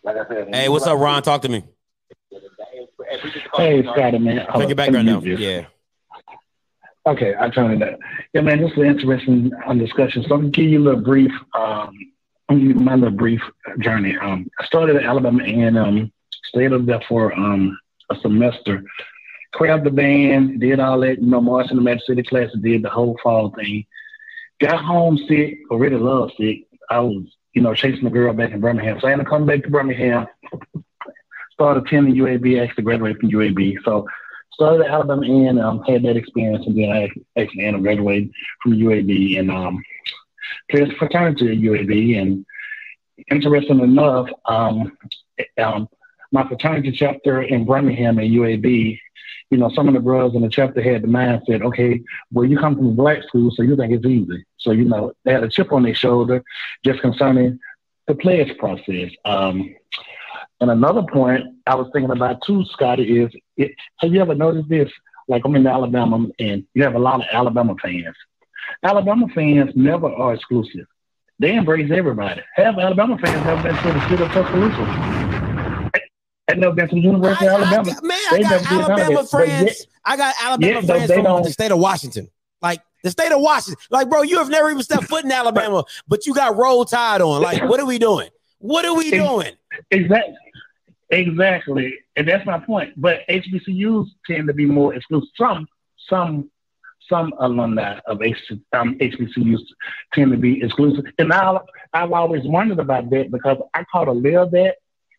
Like 0.03 0.17
I 0.17 0.27
said, 0.27 0.53
Hey, 0.53 0.69
what's 0.69 0.85
up, 0.85 0.99
Ron? 0.99 1.23
Talk 1.23 1.41
to 1.41 1.49
me. 1.49 1.63
Hey, 3.55 3.83
Scotty, 3.83 4.19
man. 4.19 4.45
Check 4.55 4.67
your 4.67 4.75
background 4.75 5.07
now. 5.07 5.21
Yeah. 5.23 5.65
Okay, 7.07 7.33
I 7.39 7.49
turned 7.49 7.81
it 7.81 7.93
up. 7.93 7.99
Yeah, 8.33 8.41
man, 8.41 8.61
this 8.61 8.71
is 8.73 8.77
an 8.77 8.85
interesting 8.85 9.51
um, 9.65 9.79
discussion. 9.79 10.23
So 10.27 10.35
I'm 10.35 10.41
gonna 10.41 10.51
give 10.51 10.65
you 10.65 10.79
a 10.79 10.83
little 10.83 11.01
brief. 11.01 11.31
Um, 11.55 11.97
My 12.49 12.95
little 12.95 13.11
brief 13.11 13.41
journey. 13.79 14.17
Um, 14.17 14.49
I 14.59 14.65
started 14.65 14.97
at 14.97 15.05
Alabama 15.05 15.43
and 15.43 15.77
um, 15.77 16.11
stayed 16.45 16.73
up 16.73 16.85
there 16.85 17.01
for 17.07 17.33
um, 17.33 17.77
a 18.09 18.15
semester. 18.19 18.83
Crabbed 19.53 19.85
the 19.85 19.91
band, 19.91 20.59
did 20.59 20.79
all 20.79 20.99
that, 21.01 21.21
you 21.21 21.27
know, 21.27 21.41
marching 21.41 21.77
the 21.77 21.81
Magic 21.81 22.03
City 22.05 22.23
Classic, 22.23 22.59
did 22.61 22.83
the 22.83 22.89
whole 22.89 23.17
fall 23.23 23.51
thing. 23.51 23.85
Got 24.59 24.83
home 24.83 25.17
sick, 25.27 25.59
or 25.69 25.77
really 25.77 25.97
love 25.97 26.31
sick. 26.37 26.67
I 26.89 26.99
was, 26.99 27.23
you 27.53 27.61
know, 27.61 27.73
chasing 27.73 28.05
a 28.05 28.09
girl 28.09 28.33
back 28.33 28.51
in 28.51 28.61
Birmingham. 28.61 28.99
So 28.99 29.07
I 29.07 29.11
had 29.11 29.19
to 29.19 29.25
come 29.25 29.45
back 29.45 29.63
to 29.63 29.69
Birmingham. 29.69 30.27
Started 31.53 31.85
attending 31.85 32.15
UAB, 32.15 32.61
actually 32.61 32.83
graduated 32.83 33.19
from 33.19 33.31
UAB. 33.31 33.77
So 33.85 34.07
started 34.53 34.85
at 34.85 34.91
Alabama 34.91 35.21
and 35.21 35.59
um, 35.59 35.83
had 35.83 36.03
that 36.03 36.17
experience, 36.17 36.65
and 36.65 36.77
then 36.77 36.91
I 36.91 37.09
actually 37.39 37.65
ended 37.65 37.79
up 37.79 37.83
graduating 37.83 38.31
from 38.61 38.73
UAB 38.73 39.39
and 39.39 39.51
um, 39.51 39.83
played 40.69 40.91
for 40.91 40.97
fraternity 40.97 41.51
at 41.51 41.57
UAB. 41.57 42.21
And 42.21 42.45
interesting 43.29 43.79
enough, 43.79 44.29
um, 44.45 44.97
um, 45.61 45.89
my 46.31 46.47
fraternity 46.47 46.91
chapter 46.91 47.41
in 47.41 47.65
Birmingham 47.65 48.19
at 48.19 48.25
UAB, 48.25 48.99
you 49.49 49.57
know, 49.57 49.69
some 49.75 49.87
of 49.87 49.93
the 49.93 49.99
brothers 49.99 50.35
in 50.35 50.41
the 50.41 50.49
chapter 50.49 50.81
had 50.81 51.03
the 51.03 51.07
mindset, 51.07 51.61
okay, 51.61 52.01
well, 52.31 52.45
you 52.45 52.57
come 52.57 52.75
from 52.75 52.87
a 52.87 52.91
black 52.91 53.21
school, 53.23 53.51
so 53.51 53.61
you 53.61 53.75
think 53.75 53.93
it's 53.93 54.05
easy. 54.05 54.43
So, 54.57 54.71
you 54.71 54.85
know, 54.85 55.13
they 55.23 55.31
had 55.31 55.43
a 55.43 55.49
chip 55.49 55.71
on 55.71 55.83
their 55.83 55.93
shoulder 55.93 56.43
just 56.83 57.01
concerning 57.01 57.59
the 58.07 58.15
pledge 58.15 58.57
process. 58.57 59.11
Um, 59.25 59.75
and 60.59 60.71
another 60.71 61.03
point 61.03 61.43
I 61.67 61.75
was 61.75 61.89
thinking 61.93 62.11
about 62.11 62.41
too, 62.45 62.65
Scotty, 62.71 63.19
is 63.21 63.31
it, 63.57 63.71
have 63.99 64.13
you 64.13 64.21
ever 64.21 64.33
noticed 64.35 64.69
this? 64.69 64.91
Like 65.27 65.43
I'm 65.45 65.55
in 65.55 65.67
Alabama 65.67 66.27
and 66.39 66.65
you 66.73 66.83
have 66.83 66.95
a 66.95 66.99
lot 66.99 67.21
of 67.21 67.27
Alabama 67.31 67.75
fans. 67.81 68.15
Alabama 68.83 69.27
fans 69.33 69.71
never 69.75 70.07
are 70.09 70.33
exclusive. 70.33 70.85
they 71.39 71.55
embrace 71.55 71.89
everybody. 71.91 72.41
Half 72.55 72.77
Alabama 72.77 73.17
fans 73.17 73.43
have 73.43 73.63
been 73.63 73.75
to 73.75 73.99
the 73.99 74.09
city 74.09 74.23
of 74.23 74.31
Tuscaloosa. 74.31 75.89
I've 76.49 76.57
never 76.57 76.73
been 76.75 76.89
to 76.89 76.95
the 76.95 77.01
University 77.01 77.47
of 77.47 77.53
Alabama. 77.63 77.99
Man, 78.03 78.17
They 78.31 78.37
I 78.37 78.41
got 78.41 78.51
never 78.51 78.63
did 78.63 78.71
none 78.71 78.81
of 78.81 78.89
Alabama 78.99 79.27
friends. 79.27 79.63
yet- 79.65 79.77
I 80.05 80.17
got 80.17 80.35
Alabama 80.41 80.81
friends 80.83 81.07
they 81.07 81.15
from 81.15 81.23
don't- 81.23 81.43
the 81.43 81.51
state 81.51 81.71
of 81.71 81.79
Washington. 81.79 82.29
Like 82.61 82.81
the 83.03 83.11
state 83.11 83.31
of 83.31 83.41
Washington. 83.41 83.81
Like, 83.89 84.09
bro, 84.09 84.21
you 84.21 84.37
have 84.37 84.49
never 84.49 84.69
even 84.69 84.83
stepped 84.83 85.05
foot 85.05 85.23
in 85.25 85.31
Alabama, 85.31 85.83
but 86.07 86.25
you 86.25 86.33
got 86.33 86.55
roll 86.57 86.85
tide 86.85 87.21
on. 87.21 87.41
Like, 87.41 87.61
what 87.69 87.79
are 87.79 87.85
we 87.85 87.97
doing? 87.97 88.29
What 88.59 88.85
are 88.85 88.93
we 88.95 89.09
doing? 89.11 89.51
Exactly. 89.91 90.35
Exactly. 91.09 91.93
And 92.15 92.27
that's 92.27 92.45
my 92.45 92.59
point. 92.59 92.93
But 92.97 93.21
HBCUs 93.29 94.07
tend 94.27 94.47
to 94.47 94.53
be 94.53 94.65
more 94.65 94.93
exclusive. 94.93 95.29
Some 95.37 95.67
some 96.09 96.49
some 97.09 97.33
alumni 97.39 97.99
of 98.07 98.21
um, 98.73 98.97
HBCUs 98.99 99.59
tend 100.13 100.31
to 100.31 100.37
be 100.37 100.61
exclusive. 100.63 101.05
And 101.17 101.31
I, 101.33 101.57
I've 101.93 102.11
always 102.11 102.43
wondered 102.45 102.79
about 102.79 103.09
that 103.11 103.31
because 103.31 103.57
I 103.73 103.83
caught 103.85 104.07
a 104.07 104.13
little 104.13 104.45
bit, 104.45 104.75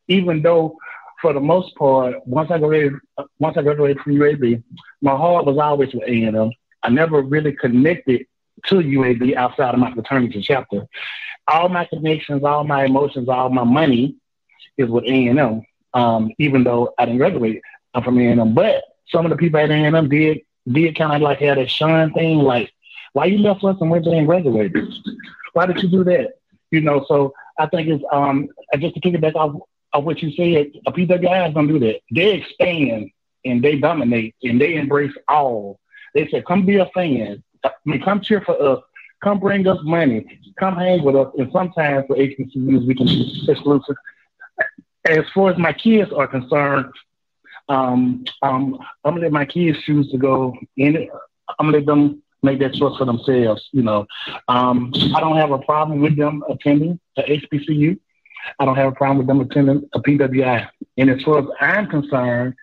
even 0.08 0.42
though 0.42 0.76
for 1.20 1.32
the 1.32 1.40
most 1.40 1.74
part, 1.76 2.14
once 2.26 2.50
I 2.50 2.58
graduated, 2.58 2.98
once 3.38 3.56
I 3.56 3.62
graduated 3.62 4.00
from 4.00 4.14
UAB, 4.14 4.62
my 5.00 5.12
heart 5.16 5.46
was 5.46 5.58
always 5.58 5.92
with 5.94 6.04
A&M. 6.04 6.50
I 6.82 6.88
never 6.90 7.22
really 7.22 7.52
connected 7.52 8.26
to 8.66 8.74
UAB 8.76 9.34
outside 9.34 9.74
of 9.74 9.80
my 9.80 9.92
fraternity 9.94 10.42
chapter. 10.42 10.86
All 11.48 11.68
my 11.68 11.84
connections, 11.86 12.44
all 12.44 12.64
my 12.64 12.84
emotions, 12.84 13.28
all 13.28 13.48
my 13.48 13.64
money 13.64 14.16
is 14.76 14.88
with 14.88 15.04
A&M. 15.04 15.62
Um, 15.92 16.30
even 16.38 16.64
though 16.64 16.92
I 16.98 17.04
didn't 17.04 17.18
graduate, 17.18 17.62
I'm 17.94 18.02
from 18.02 18.18
A&M. 18.18 18.54
But 18.54 18.82
some 19.08 19.24
of 19.24 19.30
the 19.30 19.36
people 19.36 19.60
at 19.60 19.70
A&M 19.70 20.08
did 20.08 20.40
did 20.70 20.96
kind 20.96 21.14
of 21.14 21.22
like 21.22 21.38
had 21.38 21.58
a 21.58 21.66
shun 21.66 22.12
thing, 22.12 22.38
like, 22.38 22.72
why 23.12 23.26
you 23.26 23.38
left 23.38 23.64
us 23.64 23.76
and 23.80 23.90
went 23.90 24.04
there 24.04 24.14
and 24.14 24.26
graduated? 24.26 24.92
Why 25.52 25.66
did 25.66 25.82
you 25.82 25.88
do 25.88 26.04
that? 26.04 26.34
You 26.70 26.80
know, 26.80 27.04
so 27.06 27.32
I 27.58 27.66
think 27.66 27.88
it's 27.88 28.04
um 28.12 28.48
just 28.78 28.94
to 28.94 29.00
kick 29.00 29.14
it 29.14 29.20
back 29.20 29.36
off 29.36 29.60
of 29.92 30.04
what 30.04 30.20
you 30.22 30.30
said, 30.32 30.72
a 30.86 30.92
PWIs 30.92 31.54
don't 31.54 31.68
do 31.68 31.78
that. 31.78 32.00
They 32.10 32.32
expand 32.34 33.10
and 33.44 33.62
they 33.62 33.78
dominate 33.78 34.34
and 34.42 34.60
they 34.60 34.74
embrace 34.74 35.12
all. 35.28 35.78
They 36.14 36.26
say, 36.28 36.42
come 36.42 36.66
be 36.66 36.76
a 36.76 36.86
fan. 36.86 37.42
I 37.64 37.70
mean, 37.84 38.02
come 38.02 38.20
cheer 38.20 38.40
for 38.40 38.60
us. 38.60 38.82
Come 39.22 39.38
bring 39.38 39.66
us 39.66 39.78
money. 39.82 40.26
Come 40.58 40.76
hang 40.76 41.02
with 41.02 41.16
us. 41.16 41.32
And 41.38 41.50
sometimes 41.52 42.06
for 42.06 42.16
HBCUs, 42.16 42.86
we 42.86 42.94
can 42.94 43.06
be 43.06 43.46
exclusive. 43.48 43.96
As 45.08 45.24
far 45.34 45.50
as 45.50 45.58
my 45.58 45.72
kids 45.72 46.12
are 46.12 46.26
concerned, 46.26 46.86
um, 47.68 48.24
um, 48.42 48.78
I'm 49.04 49.14
gonna 49.14 49.22
let 49.22 49.32
my 49.32 49.44
kids 49.44 49.78
choose 49.82 50.10
to 50.10 50.18
go 50.18 50.54
in 50.76 50.96
it. 50.96 51.08
I'm 51.58 51.66
gonna 51.66 51.78
let 51.78 51.86
them 51.86 52.22
make 52.42 52.58
that 52.60 52.74
choice 52.74 52.96
for 52.98 53.04
themselves. 53.04 53.68
You 53.72 53.82
know, 53.82 54.06
um, 54.48 54.92
I 55.14 55.20
don't 55.20 55.36
have 55.36 55.50
a 55.50 55.58
problem 55.58 56.00
with 56.00 56.16
them 56.16 56.42
attending 56.48 56.98
a 57.16 57.22
HBCU. 57.22 57.98
I 58.58 58.64
don't 58.64 58.76
have 58.76 58.92
a 58.92 58.96
problem 58.96 59.18
with 59.18 59.26
them 59.26 59.40
attending 59.40 59.88
a 59.94 60.00
PWI. 60.00 60.68
And 60.98 61.10
as 61.10 61.22
far 61.22 61.38
as 61.38 61.46
I'm 61.60 61.88
concerned, 61.88 62.54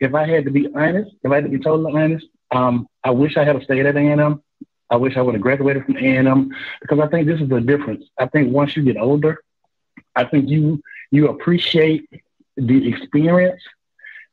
if 0.00 0.14
I 0.14 0.26
had 0.26 0.44
to 0.44 0.50
be 0.50 0.68
honest, 0.74 1.10
if 1.22 1.30
I 1.30 1.36
had 1.36 1.44
to 1.44 1.50
be 1.50 1.58
totally 1.58 1.92
honest, 1.94 2.26
um, 2.50 2.88
I 3.04 3.10
wish 3.10 3.36
I 3.36 3.44
had 3.44 3.60
stayed 3.62 3.86
at 3.86 3.96
A&M. 3.96 4.42
I 4.90 4.96
wish 4.96 5.16
I 5.16 5.22
would 5.22 5.34
have 5.34 5.42
graduated 5.42 5.84
from 5.84 5.96
A&M 5.98 6.50
because 6.80 6.98
I 6.98 7.08
think 7.08 7.26
this 7.26 7.40
is 7.40 7.48
the 7.48 7.60
difference. 7.60 8.04
I 8.18 8.26
think 8.26 8.52
once 8.52 8.74
you 8.74 8.82
get 8.82 8.96
older, 8.96 9.42
I 10.16 10.24
think 10.24 10.48
you 10.48 10.82
you 11.10 11.28
appreciate 11.28 12.08
the 12.56 12.88
experience 12.88 13.62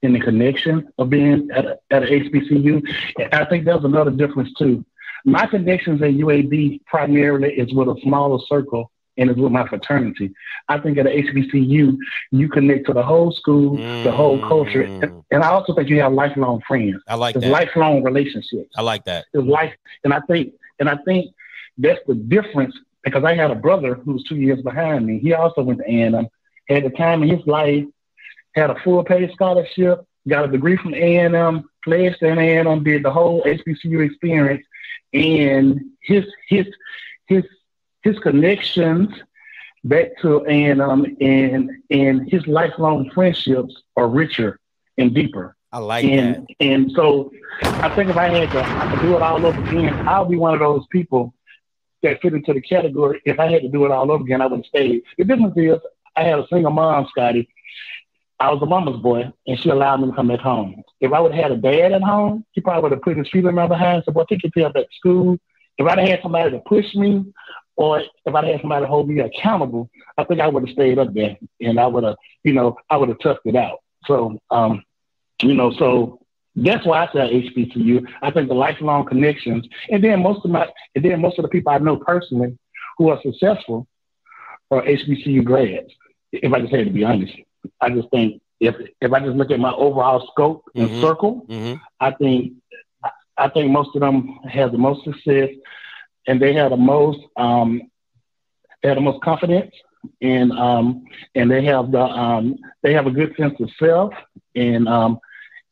and 0.04 0.16
the 0.16 0.20
connection 0.20 0.88
of 0.98 1.10
being 1.10 1.50
at 1.52 1.66
a, 1.66 1.80
at 1.92 2.04
a 2.04 2.08
HBCU. 2.08 2.84
I 3.32 3.46
think 3.46 3.66
there's 3.66 3.84
another 3.84 4.12
difference 4.12 4.54
too. 4.54 4.86
My 5.24 5.48
connections 5.48 6.02
at 6.02 6.12
UAB 6.12 6.86
primarily 6.86 7.54
is 7.54 7.74
with 7.74 7.88
a 7.88 8.00
smaller 8.04 8.40
circle 8.48 8.92
and 9.18 9.30
it's 9.30 9.40
with 9.40 9.52
my 9.52 9.68
fraternity. 9.68 10.34
I 10.68 10.78
think 10.80 10.98
at 10.98 11.08
a 11.08 11.10
HBCU, 11.10 11.98
you 12.32 12.50
connect 12.50 12.86
to 12.88 12.94
the 12.94 13.04
whole 13.04 13.32
school, 13.32 13.78
the 13.78 14.12
whole 14.12 14.40
culture, 14.40 14.84
mm. 14.84 15.04
and, 15.04 15.24
and 15.32 15.44
I 15.44 15.50
also 15.50 15.74
think 15.74 15.90
you 15.90 16.02
have 16.02 16.14
lifelong 16.14 16.62
friends. 16.68 17.02
I 17.08 17.16
like 17.16 17.36
It's 17.36 17.46
that. 17.46 17.52
lifelong 17.52 18.04
relationships. 18.04 18.70
I 18.76 18.82
like 18.82 19.06
that. 19.06 19.26
It's 19.34 19.48
life, 19.48 19.74
and 20.04 20.14
I 20.14 20.20
think, 20.28 20.54
and 20.80 20.90
I 20.90 20.98
think 21.06 21.34
that's 21.78 22.00
the 22.08 22.16
difference 22.16 22.76
because 23.04 23.24
I 23.24 23.36
had 23.36 23.52
a 23.52 23.56
brother 23.56 23.96
who 23.96 24.14
was 24.14 24.24
two 24.24 24.36
years 24.36 24.62
behind 24.62 25.06
me. 25.06 25.20
He 25.20 25.34
also 25.34 25.62
went 25.62 25.80
to 25.80 25.86
A&M, 25.86 26.28
had 26.68 26.84
the 26.84 26.90
time 26.90 27.24
in 27.24 27.30
his 27.30 27.46
life, 27.48 27.86
had 28.56 28.70
a 28.70 28.80
full 28.80 29.04
paid 29.04 29.32
scholarship, 29.34 30.06
got 30.28 30.46
a 30.46 30.48
degree 30.48 30.78
from 30.78 30.94
A&M, 30.94 31.70
pledged 31.84 32.20
to 32.20 32.28
A&M, 32.28 32.84
did 32.84 33.04
the 33.04 33.12
whole 33.12 33.44
HBCU 33.44 34.06
experience, 34.06 34.66
and 35.14 35.82
his 36.02 36.26
his 36.48 36.68
his 37.28 37.44
his 38.04 38.18
connections 38.20 39.10
back 39.84 40.18
to 40.22 40.46
A&M 40.46 41.18
and 41.22 41.72
and 41.90 42.30
his 42.30 42.46
lifelong 42.48 43.10
friendships 43.12 43.76
are 43.96 44.08
richer 44.08 44.60
and 44.98 45.14
deeper. 45.14 45.56
I 45.72 45.80
like 45.80 46.06
and 46.06 46.48
and 46.60 46.92
so 46.94 47.32
I 47.62 47.90
think 47.90 48.10
if 48.10 48.18
I 48.18 48.30
had 48.30 48.52
to, 48.52 48.64
I 48.64 48.92
could 48.92 49.02
do 49.02 49.16
it 49.16 49.22
all 49.22 49.46
over 49.46 49.62
again. 49.62 50.08
I'll 50.08 50.26
be 50.26 50.38
one 50.38 50.54
of 50.54 50.60
those 50.60 50.86
people 50.88 51.34
that 52.02 52.22
fit 52.22 52.34
into 52.34 52.54
the 52.54 52.62
category. 52.62 53.22
If 53.26 53.40
I 53.40 53.52
had 53.52 53.62
to 53.64 53.70
do 53.70 53.86
it 53.86 53.92
all 53.92 54.12
over 54.12 54.24
again, 54.24 54.42
I 54.42 54.48
would 54.48 54.60
have 54.60 54.66
stayed. 54.66 55.04
The 55.18 55.26
difference 55.26 55.58
is 55.58 55.80
I 56.16 56.24
had 56.24 56.40
a 56.40 56.48
single 56.48 56.72
mom, 56.72 57.08
Scotty. 57.10 57.50
I 58.40 58.52
was 58.52 58.62
a 58.62 58.66
mama's 58.66 59.02
boy, 59.02 59.32
and 59.48 59.60
she 59.60 59.70
allowed 59.70 60.02
me 60.02 60.08
to 60.08 60.16
come 60.16 60.28
back 60.28 60.42
home. 60.42 60.84
If 61.00 61.14
I 61.14 61.20
would 61.20 61.34
have 61.34 61.44
had 61.44 61.52
a 61.54 61.58
dad 61.58 61.94
at 61.94 62.02
home, 62.02 62.46
he 62.52 62.62
probably 62.62 62.84
would 62.84 62.92
have 62.92 63.02
put 63.02 63.18
his 63.18 63.30
feet 63.30 63.46
in 63.46 63.56
my 63.56 63.68
behind. 63.68 64.04
So, 64.06 64.12
boy, 64.12 64.26
take 64.28 64.44
your 64.44 64.52
tail 64.52 64.74
back 64.74 64.90
to 64.90 64.96
school. 64.98 65.38
If 65.78 65.88
I'd 65.88 66.00
have 66.00 66.08
had 66.08 66.20
somebody 66.22 66.52
to 66.52 66.60
push 66.60 66.94
me, 66.96 67.26
or 67.78 68.02
if 68.02 68.36
I'd 68.36 68.44
had 68.46 68.62
somebody 68.62 68.84
to 68.84 68.90
hold 68.90 69.10
me 69.10 69.20
accountable, 69.20 69.90
I 70.18 70.24
think 70.26 70.42
I 70.42 70.48
would 70.48 70.68
have 70.68 70.74
stayed 70.74 71.00
up 71.00 71.14
there, 71.14 71.38
and 71.62 71.80
I 71.80 71.88
would 71.88 72.04
have, 72.04 72.16
you 72.44 72.54
know, 72.54 72.78
I 72.90 72.98
would 72.98 73.10
have 73.10 73.20
toughed 73.20 73.46
it 73.46 73.56
out. 73.56 73.80
So, 74.06 74.38
um, 74.52 74.84
you 75.42 75.54
know, 75.54 75.72
so 75.78 76.20
that's 76.56 76.86
why 76.86 77.06
I 77.06 77.14
say 77.14 77.50
HBCU. 77.50 78.06
I 78.22 78.32
think 78.32 78.48
the 78.48 78.54
lifelong 78.56 79.06
connections, 79.06 79.68
and 79.90 80.04
then 80.04 80.22
most 80.22 80.46
of 80.46 80.52
my, 80.52 80.68
and 80.96 81.04
then 81.04 81.22
most 81.22 81.40
of 81.40 81.44
the 81.44 81.50
people 81.50 81.72
I 81.72 81.78
know 81.78 81.98
personally 81.98 82.58
who 82.98 83.10
are 83.10 83.22
successful 83.22 83.88
are 84.72 84.82
HBCU 84.84 85.44
grads. 85.44 85.92
If 86.32 86.52
I 86.52 86.60
just 86.60 86.74
had 86.74 86.86
to 86.86 86.92
be 86.92 87.04
honest, 87.04 87.34
I 87.82 87.90
just 87.90 88.10
think 88.12 88.42
if 88.60 88.76
if 89.02 89.12
I 89.14 89.20
just 89.20 89.36
look 89.36 89.52
at 89.52 89.60
my 89.60 89.74
overall 89.74 90.28
scope 90.32 90.64
and 90.78 90.90
Mhm. 90.90 91.00
circle, 91.00 91.48
Mhm. 91.50 91.82
I 92.00 92.12
think 92.12 92.54
I- 93.04 93.12
I 93.38 93.50
think 93.50 93.72
most 93.72 93.96
of 93.96 94.02
them 94.02 94.40
have 94.50 94.72
the 94.72 94.78
most 94.78 95.04
success, 95.04 95.50
and 96.28 96.42
they 96.42 96.54
have 96.54 96.72
the 96.72 96.78
most 96.78 97.20
um, 97.38 97.82
they 98.82 98.90
have 98.90 98.98
the 98.98 99.02
most 99.02 99.22
confidence, 99.24 99.74
and 100.22 100.52
um, 100.54 101.04
and 101.36 101.50
they 101.52 101.64
have 101.66 101.92
the 101.92 102.02
um, 102.02 102.56
they 102.84 102.94
have 102.94 103.08
a 103.08 103.12
good 103.12 103.36
sense 103.38 103.54
of 103.60 103.70
self, 103.80 104.14
and 104.56 104.88
um, 104.88 105.20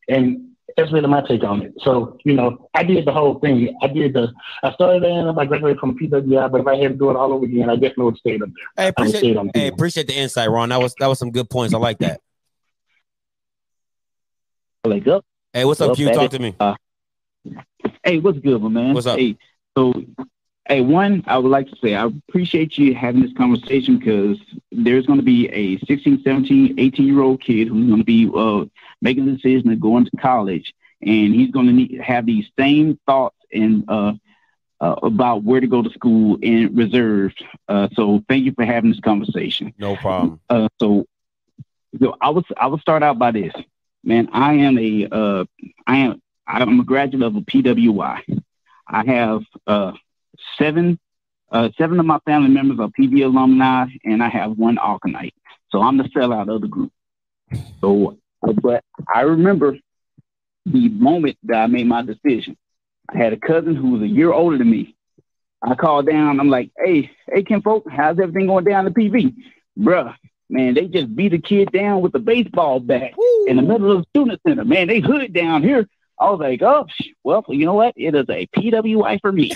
and 0.08 0.53
that's 0.78 0.92
really 0.92 1.08
my 1.08 1.22
take 1.22 1.44
on 1.44 1.62
it. 1.62 1.74
So 1.80 2.18
you 2.26 2.34
know, 2.34 2.70
I 2.74 2.84
did 2.84 3.06
the 3.06 3.12
whole 3.12 3.40
thing. 3.40 3.76
I 3.82 3.88
did 3.88 4.14
the 4.14 4.32
I 4.64 4.74
started 4.74 5.04
in 5.04 5.28
I 5.28 5.46
graduated 5.46 5.80
from 5.80 5.98
PWI, 5.98 6.52
but 6.52 6.62
if 6.62 6.68
I 6.68 6.76
had 6.76 6.92
to 6.94 6.98
do 6.98 7.10
it 7.10 7.16
all 7.16 7.34
over 7.34 7.46
again, 7.46 7.70
I 7.70 7.76
definitely 7.76 8.06
would 8.06 8.14
have 8.16 8.20
stayed 8.20 8.42
up 8.42 8.50
there. 8.50 8.86
Hey, 8.86 8.94
I 8.98 9.08
stayed 9.08 9.18
appreciate, 9.18 9.38
on 9.38 9.52
hey, 9.54 9.68
appreciate 9.68 10.08
the 10.08 10.16
insight, 10.16 10.50
Ron. 10.50 10.70
That 10.70 10.82
was 10.82 10.96
that 11.00 11.08
was 11.08 11.20
some 11.20 11.32
good 11.32 11.50
points. 11.50 11.74
I 11.74 11.78
like 11.78 12.00
that. 12.00 12.22
Like 14.86 15.08
up. 15.08 15.26
Hey, 15.54 15.66
what's 15.66 15.80
up, 15.80 15.90
Well, 15.90 15.96
Q? 15.96 16.12
Talk 16.14 16.24
is- 16.26 16.30
to 16.32 16.40
me. 16.40 16.56
Uh, 16.60 16.76
hey, 18.04 18.20
what's 18.20 18.40
good, 18.40 18.62
my 18.62 18.70
man? 18.70 18.94
What's 18.94 19.08
up? 19.08 19.18
Hey, 19.18 19.38
so, 19.78 19.94
hey, 20.68 20.82
one, 20.82 21.24
I 21.28 21.38
would 21.38 21.52
like 21.52 21.70
to 21.70 21.76
say 21.78 21.96
I 21.96 22.06
appreciate 22.06 22.78
you 22.78 22.96
having 22.96 23.22
this 23.22 23.34
conversation 23.34 23.98
because 23.98 24.40
there's 24.72 25.06
going 25.06 25.20
to 25.20 25.26
be 25.26 25.50
a 25.50 25.78
16, 25.86 26.24
17, 26.24 26.76
18 26.80 27.06
year 27.08 27.22
old 27.22 27.42
kid 27.42 27.68
who's 27.68 27.88
going 27.88 28.00
to 28.00 28.06
be 28.06 28.30
uh, 28.34 28.66
making 29.02 29.26
the 29.26 29.34
decision 29.34 29.72
of 29.72 29.80
going 29.80 30.06
to 30.06 30.18
college, 30.18 30.74
and 31.02 31.34
he's 31.34 31.52
going 31.52 31.68
to 31.68 31.74
need 31.74 32.00
have 32.02 32.26
these 32.26 32.46
same 32.58 33.00
thoughts 33.06 33.38
and 33.52 33.84
uh, 33.88 34.14
uh, 34.80 34.96
about 35.04 35.44
where 35.44 35.60
to 35.60 35.68
go 35.68 35.82
to 35.82 35.90
school 35.92 36.38
and 36.42 36.76
reserved. 36.78 37.44
Uh, 37.68 37.90
so, 37.94 38.24
thank 38.28 38.46
you 38.46 38.54
for 38.54 38.66
having 38.66 38.92
this 38.92 39.00
conversation. 39.00 39.74
No 39.78 39.96
problem. 39.96 40.40
Uh, 40.50 40.70
so, 40.80 41.06
so 42.00 42.16
I 42.22 42.30
was 42.30 42.46
I 42.58 42.68
will 42.68 42.80
start 42.80 43.04
out 43.04 43.20
by 43.20 43.32
this, 43.32 43.54
man. 44.04 44.30
I 44.32 44.54
am 44.54 44.78
a 44.78 45.08
uh, 45.12 45.46
I 45.86 45.98
am 45.98 46.22
I'm 46.48 46.80
a 46.80 46.84
graduate 46.84 47.24
of 47.24 47.36
a 47.36 47.42
PWI. 47.42 48.42
I 48.88 49.06
have 49.06 49.44
uh, 49.66 49.94
seven 50.58 51.00
uh, 51.52 51.70
seven 51.78 52.00
of 52.00 52.06
my 52.06 52.18
family 52.26 52.50
members 52.50 52.80
are 52.80 52.90
PV 53.00 53.26
alumni, 53.26 53.86
and 54.04 54.24
I 54.24 54.30
have 54.30 54.58
one 54.58 54.78
Alcornite. 54.78 55.34
So 55.72 55.82
I'm 55.82 55.98
the 55.98 56.06
sellout 56.06 56.54
of 56.54 56.62
the 56.62 56.68
group. 56.68 56.92
So, 57.80 58.18
but 58.42 58.84
I 59.14 59.22
remember 59.22 59.78
the 60.66 60.90
moment 60.90 61.38
that 61.44 61.58
I 61.58 61.68
made 61.68 61.86
my 61.86 62.02
decision. 62.02 62.58
I 63.08 63.18
had 63.18 63.34
a 63.34 63.38
cousin 63.38 63.76
who 63.76 63.92
was 63.92 64.02
a 64.02 64.08
year 64.08 64.32
older 64.34 64.58
than 64.58 64.70
me. 64.70 64.96
I 65.62 65.76
called 65.76 66.08
down. 66.08 66.40
I'm 66.40 66.50
like, 66.50 66.72
"Hey, 66.78 67.12
hey, 67.28 67.44
Kim 67.44 67.62
folk, 67.62 67.86
how's 67.90 68.20
everything 68.20 68.48
going 68.48 68.66
down 68.66 68.88
at 68.88 68.94
PV, 68.94 69.36
bruh?" 69.78 70.16
Man, 70.50 70.74
they 70.74 70.88
just 70.88 71.16
beat 71.16 71.34
a 71.34 71.40
kid 71.40 71.72
down 71.72 72.02
with 72.02 72.14
a 72.16 72.20
baseball 72.20 72.80
bat 72.80 73.12
in 73.48 73.56
the 73.56 73.62
middle 73.62 73.92
of 73.92 74.00
the 74.00 74.06
student 74.10 74.42
center. 74.46 74.66
Man, 74.66 74.88
they 74.88 75.00
hood 75.00 75.34
down 75.34 75.64
here. 75.64 75.88
I 76.20 76.30
was 76.30 76.40
like, 76.40 76.62
oh, 76.62 76.86
well, 77.24 77.44
you 77.48 77.66
know 77.66 77.74
what? 77.74 77.94
It 77.98 78.14
is 78.14 78.26
a 78.30 78.48
PWI 78.56 79.20
for 79.22 79.32
me. 79.32 79.52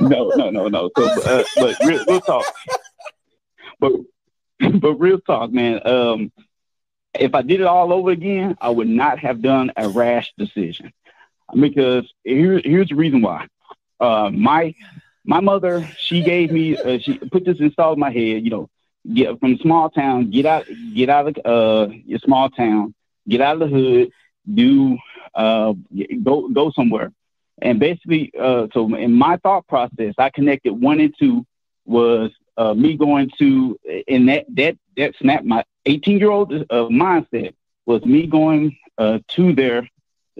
No, 0.00 0.28
no, 0.36 0.50
no, 0.50 0.68
no. 0.68 0.90
So, 0.96 1.04
uh, 1.22 1.44
but 1.56 1.76
real, 1.84 2.04
real 2.06 2.20
talk. 2.20 2.44
But 3.78 3.92
but 4.80 4.94
real 4.94 5.20
talk, 5.20 5.52
man. 5.52 5.86
Um, 5.86 6.32
if 7.14 7.34
I 7.34 7.42
did 7.42 7.60
it 7.60 7.66
all 7.66 7.92
over 7.92 8.10
again, 8.10 8.56
I 8.60 8.70
would 8.70 8.88
not 8.88 9.18
have 9.18 9.42
done 9.42 9.72
a 9.76 9.88
rash 9.88 10.32
decision 10.38 10.92
because 11.58 12.10
here, 12.24 12.60
here's 12.64 12.88
the 12.88 12.94
reason 12.94 13.22
why. 13.22 13.46
Uh, 13.98 14.30
my 14.32 14.74
my 15.24 15.40
mother, 15.40 15.86
she 15.98 16.22
gave 16.22 16.50
me, 16.50 16.76
uh, 16.76 16.98
she 16.98 17.18
put 17.18 17.44
this 17.44 17.60
installed 17.60 17.96
in 17.96 18.00
my 18.00 18.10
head. 18.10 18.44
You 18.44 18.50
know, 18.50 18.70
get 19.12 19.38
from 19.40 19.58
small 19.58 19.90
town, 19.90 20.30
get 20.30 20.46
out, 20.46 20.66
get 20.94 21.08
out 21.08 21.28
of 21.28 21.36
uh, 21.44 21.92
your 22.06 22.18
small 22.20 22.50
town, 22.50 22.94
get 23.28 23.40
out 23.40 23.60
of 23.60 23.70
the 23.70 23.76
hood, 23.76 24.10
do 24.54 24.98
uh, 25.34 25.74
go 26.22 26.48
go 26.48 26.70
somewhere. 26.70 27.12
And 27.62 27.78
basically, 27.78 28.32
uh, 28.38 28.68
so 28.72 28.94
in 28.94 29.12
my 29.12 29.36
thought 29.36 29.66
process, 29.66 30.14
I 30.18 30.30
connected 30.30 30.72
one 30.72 31.00
and 31.00 31.14
two 31.18 31.46
was 31.84 32.30
uh, 32.56 32.74
me 32.74 32.96
going 32.96 33.30
to, 33.38 33.78
in 34.06 34.26
that 34.26 34.46
that 34.54 34.76
that 34.96 35.14
snap 35.16 35.44
my 35.44 35.64
18 35.86 36.18
year 36.18 36.30
old 36.30 36.52
uh, 36.52 36.64
mindset 36.88 37.54
was 37.86 38.04
me 38.04 38.26
going 38.26 38.76
uh, 38.98 39.18
to 39.28 39.52
their 39.52 39.88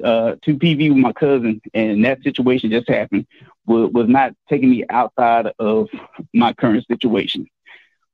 uh, 0.03 0.37
to 0.43 0.57
PV 0.57 0.91
with 0.91 0.99
my 0.99 1.13
cousin, 1.13 1.61
and 1.75 2.05
that 2.05 2.23
situation 2.23 2.71
just 2.71 2.89
happened 2.89 3.27
was, 3.67 3.91
was 3.93 4.09
not 4.09 4.35
taking 4.49 4.71
me 4.71 4.85
outside 4.89 5.53
of 5.59 5.89
my 6.33 6.53
current 6.53 6.87
situation, 6.87 7.47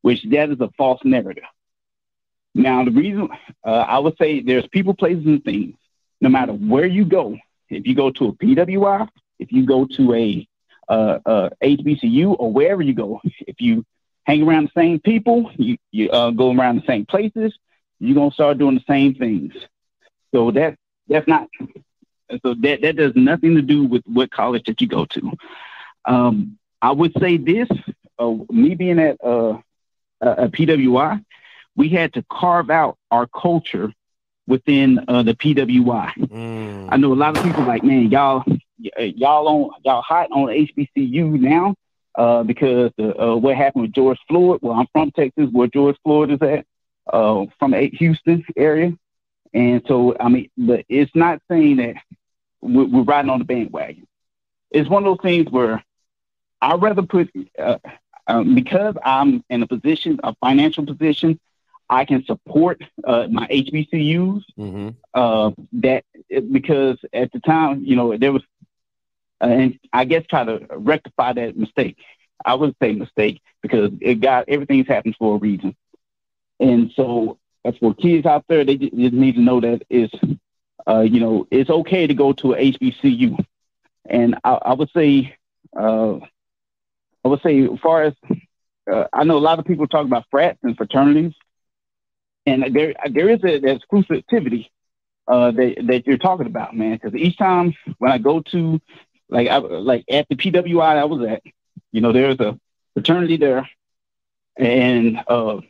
which 0.02 0.24
that 0.30 0.50
is 0.50 0.60
a 0.60 0.70
false 0.76 1.00
narrative. 1.04 1.44
Now, 2.54 2.84
the 2.84 2.90
reason 2.90 3.28
uh, 3.64 3.68
I 3.68 3.98
would 3.98 4.16
say 4.18 4.40
there's 4.40 4.66
people, 4.68 4.94
places, 4.94 5.26
and 5.26 5.44
things. 5.44 5.76
No 6.20 6.28
matter 6.28 6.52
where 6.52 6.86
you 6.86 7.04
go, 7.04 7.36
if 7.68 7.86
you 7.86 7.94
go 7.94 8.10
to 8.10 8.28
a 8.28 8.32
PWI, 8.32 9.08
if 9.38 9.52
you 9.52 9.66
go 9.66 9.86
to 9.86 10.14
a 10.14 10.48
uh, 10.88 11.18
uh, 11.26 11.50
HBCU 11.62 12.36
or 12.38 12.52
wherever 12.52 12.82
you 12.82 12.94
go, 12.94 13.20
if 13.24 13.60
you 13.60 13.84
hang 14.24 14.42
around 14.42 14.64
the 14.68 14.80
same 14.80 15.00
people, 15.00 15.50
you, 15.56 15.76
you 15.90 16.10
uh, 16.10 16.30
go 16.30 16.54
around 16.54 16.76
the 16.76 16.86
same 16.86 17.06
places, 17.06 17.56
you're 17.98 18.14
gonna 18.14 18.30
start 18.30 18.58
doing 18.58 18.76
the 18.76 18.84
same 18.86 19.14
things. 19.14 19.52
So 20.34 20.50
that 20.52 20.76
that's 21.08 21.26
not 21.26 21.48
so 22.42 22.54
that 22.54 22.82
that 22.82 22.96
does 22.96 23.12
nothing 23.14 23.54
to 23.54 23.62
do 23.62 23.84
with 23.84 24.02
what 24.06 24.30
college 24.30 24.64
that 24.66 24.80
you 24.80 24.88
go 24.88 25.04
to. 25.06 25.32
Um, 26.04 26.58
I 26.82 26.92
would 26.92 27.12
say 27.18 27.36
this: 27.36 27.68
uh, 28.18 28.34
me 28.50 28.74
being 28.74 28.98
at 28.98 29.22
uh, 29.24 29.58
a 30.20 30.48
PWI, 30.48 31.24
we 31.76 31.88
had 31.88 32.14
to 32.14 32.24
carve 32.30 32.70
out 32.70 32.96
our 33.10 33.26
culture 33.26 33.92
within 34.46 35.04
uh, 35.08 35.22
the 35.22 35.34
PWI. 35.34 36.12
Mm. 36.16 36.88
I 36.90 36.96
know 36.96 37.12
a 37.12 37.14
lot 37.14 37.36
of 37.36 37.42
people 37.44 37.64
like, 37.64 37.82
man, 37.82 38.10
y'all 38.10 38.44
y'all 38.78 39.48
on 39.48 39.70
y'all 39.84 40.02
hot 40.02 40.30
on 40.30 40.48
HBCU 40.48 41.40
now 41.40 41.74
uh, 42.16 42.42
because 42.42 42.92
uh, 42.98 43.36
what 43.36 43.56
happened 43.56 43.82
with 43.82 43.92
George 43.92 44.18
Floyd. 44.28 44.60
Well, 44.62 44.74
I'm 44.74 44.86
from 44.92 45.10
Texas, 45.10 45.48
where 45.52 45.68
George 45.68 45.96
Floyd 46.02 46.30
is 46.30 46.42
at, 46.42 46.66
uh, 47.12 47.46
from 47.58 47.72
the 47.72 47.90
Houston 47.94 48.44
area. 48.56 48.96
And 49.52 49.82
so, 49.86 50.16
I 50.18 50.28
mean, 50.28 50.50
but 50.56 50.84
it's 50.88 51.14
not 51.14 51.40
saying 51.48 51.76
that 51.76 51.96
we're, 52.60 52.84
we're 52.84 53.02
riding 53.02 53.30
on 53.30 53.38
the 53.38 53.44
bandwagon. 53.44 54.06
It's 54.70 54.88
one 54.88 55.04
of 55.04 55.16
those 55.16 55.22
things 55.22 55.50
where 55.50 55.82
I'd 56.60 56.82
rather 56.82 57.02
put, 57.02 57.30
uh, 57.58 57.78
um, 58.26 58.54
because 58.54 58.96
I'm 59.04 59.44
in 59.48 59.62
a 59.62 59.66
position, 59.66 60.18
a 60.24 60.34
financial 60.40 60.84
position, 60.84 61.38
I 61.88 62.04
can 62.04 62.24
support 62.24 62.82
uh, 63.04 63.28
my 63.30 63.46
HBCUs. 63.46 64.42
Mm-hmm. 64.58 64.88
Uh, 65.14 65.50
that 65.74 66.04
because 66.52 66.98
at 67.12 67.32
the 67.32 67.40
time, 67.40 67.84
you 67.84 67.96
know, 67.96 68.16
there 68.16 68.32
was, 68.32 68.42
uh, 69.40 69.46
and 69.46 69.78
I 69.92 70.04
guess 70.04 70.24
try 70.28 70.44
to 70.44 70.66
rectify 70.70 71.32
that 71.34 71.56
mistake. 71.56 71.98
I 72.44 72.54
would 72.54 72.76
say 72.82 72.92
mistake 72.92 73.40
because 73.62 73.90
it 74.00 74.16
got 74.20 74.48
everything's 74.48 74.88
happened 74.88 75.16
for 75.18 75.36
a 75.36 75.38
reason, 75.38 75.76
and 76.60 76.92
so 76.94 77.38
as 77.66 77.76
for 77.78 77.94
kids 77.94 78.26
out 78.26 78.44
there, 78.48 78.64
they 78.64 78.76
just 78.76 78.92
need 78.92 79.34
to 79.34 79.40
know 79.40 79.60
that 79.60 79.82
it's, 79.90 80.14
uh, 80.86 81.00
you 81.00 81.18
know, 81.20 81.46
it's 81.50 81.68
okay 81.68 82.06
to 82.06 82.14
go 82.14 82.32
to 82.34 82.52
a 82.52 82.72
HBCU. 82.72 83.44
And 84.08 84.36
I, 84.44 84.52
I 84.52 84.74
would 84.74 84.90
say, 84.94 85.34
uh, 85.76 86.18
I 87.24 87.28
would 87.28 87.42
say, 87.42 87.64
as 87.64 87.78
far 87.80 88.04
as 88.04 88.14
uh, 88.90 89.06
I 89.12 89.24
know, 89.24 89.36
a 89.36 89.38
lot 89.38 89.58
of 89.58 89.64
people 89.64 89.88
talk 89.88 90.06
about 90.06 90.26
frats 90.30 90.60
and 90.62 90.76
fraternities, 90.76 91.32
and 92.46 92.74
there 92.74 92.94
there 93.10 93.28
is 93.30 93.42
an 93.42 93.62
exclusivity 93.62 94.68
uh, 95.28 95.50
that 95.52 95.74
that 95.86 96.06
you're 96.06 96.18
talking 96.18 96.46
about, 96.46 96.76
man. 96.76 96.94
Because 96.94 97.14
each 97.14 97.36
time 97.36 97.74
when 97.98 98.12
I 98.12 98.18
go 98.18 98.40
to, 98.40 98.80
like, 99.28 99.48
I, 99.48 99.58
like 99.58 100.04
at 100.10 100.28
the 100.28 100.36
PWI 100.36 100.96
I 100.98 101.04
was 101.04 101.26
at, 101.28 101.42
you 101.92 102.00
know, 102.00 102.12
there's 102.12 102.40
a 102.40 102.58
fraternity 102.94 103.36
there, 103.36 103.68
and 104.56 105.18
uh, 105.28 105.60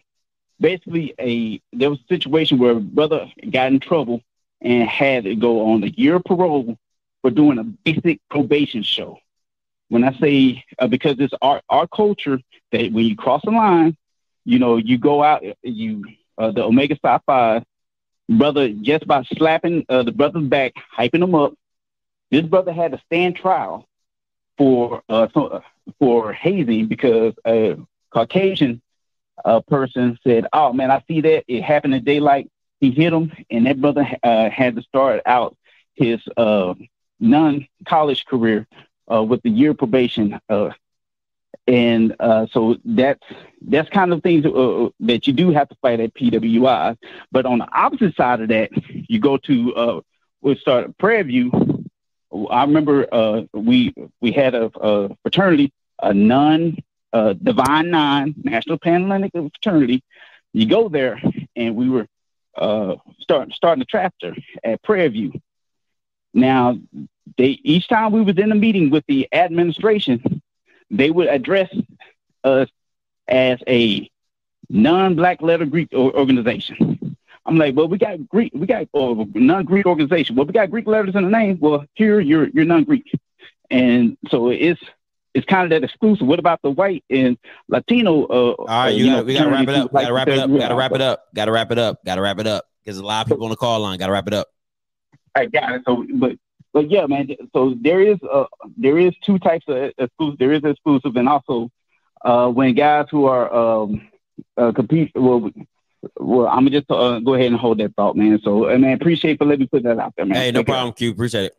basically 0.60 1.14
a 1.20 1.60
there 1.72 1.90
was 1.90 2.00
a 2.00 2.14
situation 2.14 2.58
where 2.58 2.72
a 2.72 2.80
brother 2.80 3.30
got 3.50 3.72
in 3.72 3.80
trouble 3.80 4.22
and 4.60 4.88
had 4.88 5.24
to 5.24 5.34
go 5.36 5.72
on 5.72 5.84
a 5.84 5.88
year 5.88 6.18
parole 6.20 6.76
for 7.22 7.30
doing 7.30 7.58
a 7.58 7.64
basic 7.64 8.20
probation 8.30 8.82
show. 8.82 9.18
When 9.88 10.04
I 10.04 10.12
say 10.18 10.64
uh, 10.78 10.88
because 10.88 11.16
it's 11.18 11.34
our 11.42 11.60
our 11.68 11.86
culture 11.88 12.38
that 12.72 12.92
when 12.92 13.04
you 13.04 13.16
cross 13.16 13.42
the 13.44 13.50
line, 13.50 13.96
you 14.44 14.58
know 14.58 14.76
you 14.76 14.98
go 14.98 15.22
out 15.22 15.42
you 15.62 16.04
uh, 16.38 16.50
the 16.50 16.62
Omega 16.64 16.96
Psi 17.00 17.20
Phi 17.26 17.64
brother 18.28 18.70
just 18.70 19.06
by 19.06 19.22
slapping 19.24 19.84
uh, 19.88 20.02
the 20.02 20.12
brother's 20.12 20.44
back, 20.48 20.74
hyping 20.96 21.22
him 21.22 21.34
up. 21.34 21.54
This 22.30 22.42
brother 22.42 22.72
had 22.72 22.92
to 22.92 23.00
stand 23.06 23.36
trial 23.36 23.86
for 24.58 25.02
uh, 25.08 25.28
for 25.98 26.32
hazing 26.32 26.86
because 26.86 27.34
a 27.46 27.76
Caucasian 28.10 28.82
uh, 29.44 29.60
person 29.60 30.18
said, 30.24 30.46
"Oh 30.52 30.72
man, 30.72 30.90
I 30.90 31.02
see 31.06 31.20
that 31.20 31.44
it 31.46 31.62
happened 31.62 31.94
in 31.94 32.04
daylight. 32.04 32.50
He 32.80 32.90
hit 32.90 33.12
him, 33.12 33.32
and 33.50 33.66
that 33.66 33.80
brother 33.80 34.06
uh, 34.22 34.50
had 34.50 34.76
to 34.76 34.82
start 34.82 35.22
out 35.24 35.56
his 35.94 36.20
uh, 36.36 36.74
non-college 37.20 38.26
career 38.26 38.66
uh, 39.12 39.22
with 39.22 39.42
the 39.42 39.50
year 39.50 39.74
probation." 39.74 40.40
Uh, 41.66 41.70
and 41.70 42.16
uh, 42.20 42.46
so 42.52 42.76
that's 42.84 43.22
that's 43.62 43.88
kind 43.90 44.12
of 44.12 44.22
things 44.22 44.44
that 44.44 45.26
you 45.26 45.32
do 45.32 45.50
have 45.50 45.68
to 45.68 45.76
fight 45.82 46.00
at 46.00 46.14
PWI. 46.14 46.96
But 47.32 47.46
on 47.46 47.58
the 47.58 47.68
opposite 47.72 48.16
side 48.16 48.40
of 48.40 48.48
that, 48.48 48.70
you 49.08 49.18
go 49.20 49.36
to 49.38 50.02
we 50.40 50.56
start 50.56 50.96
Prairie 50.98 51.22
View. 51.22 51.84
I 52.50 52.64
remember 52.64 53.46
we 53.52 53.94
we 54.20 54.32
had 54.32 54.54
a, 54.54 54.70
a 54.80 55.16
fraternity, 55.22 55.72
a 56.02 56.12
nun 56.12 56.78
uh, 57.12 57.32
Divine 57.32 57.90
Nine 57.90 58.34
National 58.42 58.78
Panhellenic 58.78 59.32
Fraternity. 59.32 60.02
You 60.52 60.66
go 60.66 60.88
there, 60.88 61.20
and 61.54 61.76
we 61.76 61.88
were 61.88 62.06
uh, 62.56 62.96
start, 63.20 63.52
starting 63.52 63.80
the 63.80 63.86
chapter 63.88 64.34
at 64.64 64.82
Prairie 64.82 65.08
View. 65.08 65.32
Now, 66.34 66.78
they 67.38 67.58
each 67.62 67.88
time 67.88 68.12
we 68.12 68.22
was 68.22 68.36
in 68.38 68.52
a 68.52 68.54
meeting 68.54 68.90
with 68.90 69.04
the 69.06 69.28
administration, 69.32 70.42
they 70.90 71.10
would 71.10 71.28
address 71.28 71.74
us 72.44 72.68
as 73.28 73.58
a 73.66 74.10
non-black 74.68 75.42
letter 75.42 75.66
Greek 75.66 75.92
organization. 75.92 77.16
I'm 77.44 77.56
like, 77.56 77.76
well, 77.76 77.88
we 77.88 77.98
got 77.98 78.28
Greek, 78.28 78.52
we 78.54 78.66
got 78.66 78.88
uh, 78.92 79.24
non-Greek 79.34 79.86
organization. 79.86 80.34
Well, 80.34 80.46
we 80.46 80.52
got 80.52 80.70
Greek 80.70 80.86
letters 80.86 81.14
in 81.14 81.24
the 81.24 81.30
name. 81.30 81.58
Well, 81.60 81.84
here 81.94 82.18
you're 82.18 82.48
you're 82.48 82.64
non-Greek, 82.64 83.12
and 83.70 84.16
so 84.28 84.50
it's 84.50 84.80
it's 85.32 85.46
kind 85.46 85.64
of 85.64 85.70
that 85.70 85.84
exclusive. 85.84 86.26
What 86.26 86.38
about 86.38 86.60
the 86.62 86.70
white 86.70 87.04
and 87.08 87.38
Latino? 87.68 88.24
Uh, 88.24 88.54
All 88.58 88.66
right, 88.66 88.88
you, 88.88 89.06
know 89.06 89.22
we 89.22 89.34
got 89.34 89.44
to 89.44 89.50
wrap 89.50 89.68
it 89.68 89.74
up. 89.76 89.92
Got 89.92 90.08
to 90.08 90.12
wrap 90.12 90.28
it 90.28 90.38
up. 90.38 90.50
Got 90.50 90.68
to 90.68 90.74
wrap 90.74 90.92
it 90.92 91.00
up. 91.02 91.24
Got 91.34 91.44
to 91.44 91.52
wrap 91.52 91.70
it 91.70 91.78
up. 91.78 92.04
Got 92.04 92.14
to 92.16 92.20
wrap 92.22 92.38
it 92.40 92.46
up 92.46 92.64
because 92.84 92.98
a 92.98 93.04
lot 93.04 93.26
of 93.26 93.28
people 93.28 93.44
on 93.44 93.50
the 93.50 93.56
call 93.56 93.80
line. 93.80 93.98
Got 93.98 94.06
to 94.06 94.12
wrap 94.12 94.26
it 94.26 94.34
up. 94.34 94.48
I 95.34 95.46
got 95.46 95.72
it. 95.74 95.82
So, 95.86 96.04
but 96.14 96.36
but 96.76 96.90
yeah, 96.90 97.06
man. 97.06 97.34
So 97.54 97.74
there 97.80 98.02
is 98.02 98.18
uh 98.30 98.44
there 98.76 98.98
is 98.98 99.14
two 99.24 99.38
types 99.38 99.64
of 99.66 99.92
exclusive. 99.96 100.38
There 100.38 100.52
is 100.52 100.62
exclusive, 100.62 101.16
and 101.16 101.26
also 101.26 101.70
uh 102.22 102.48
when 102.48 102.74
guys 102.74 103.06
who 103.10 103.24
are 103.24 103.50
um 103.50 104.06
uh, 104.58 104.72
compete 104.72 105.10
well. 105.14 105.50
Well, 106.20 106.46
I'm 106.46 106.66
gonna 106.66 106.70
just 106.70 106.90
uh, 106.90 107.18
go 107.20 107.34
ahead 107.34 107.46
and 107.46 107.56
hold 107.56 107.78
that 107.78 107.96
thought, 107.96 108.14
man. 108.14 108.38
So, 108.44 108.66
and 108.66 108.82
man, 108.82 108.92
appreciate 108.92 109.38
for 109.38 109.46
letting 109.46 109.60
me 109.60 109.66
put 109.66 109.82
that 109.84 109.98
out 109.98 110.12
there, 110.16 110.26
man. 110.26 110.36
Hey, 110.36 110.52
no 110.52 110.60
Take 110.60 110.66
problem, 110.66 110.92
Q. 110.92 111.10
Appreciate 111.10 111.46
it. 111.46 111.54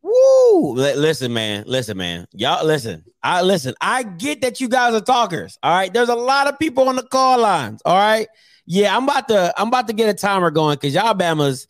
Woo! 0.00 0.82
L- 0.82 0.96
listen, 0.96 1.32
man. 1.32 1.64
Listen, 1.66 1.98
man. 1.98 2.26
Y'all 2.32 2.64
listen. 2.66 3.04
I 3.22 3.42
listen. 3.42 3.74
I 3.80 4.02
get 4.02 4.40
that 4.40 4.60
you 4.60 4.68
guys 4.68 4.94
are 4.94 5.00
talkers. 5.02 5.58
All 5.62 5.72
right. 5.72 5.92
There's 5.92 6.08
a 6.08 6.16
lot 6.16 6.48
of 6.48 6.58
people 6.58 6.88
on 6.88 6.96
the 6.96 7.04
call 7.04 7.38
lines. 7.38 7.82
All 7.84 7.96
right. 7.96 8.26
Yeah, 8.66 8.96
I'm 8.96 9.04
about 9.04 9.28
to 9.28 9.52
I'm 9.56 9.68
about 9.68 9.86
to 9.88 9.92
get 9.92 10.08
a 10.08 10.14
timer 10.14 10.50
going 10.50 10.76
because 10.76 10.94
y'all 10.94 11.14
Bama's 11.14 11.68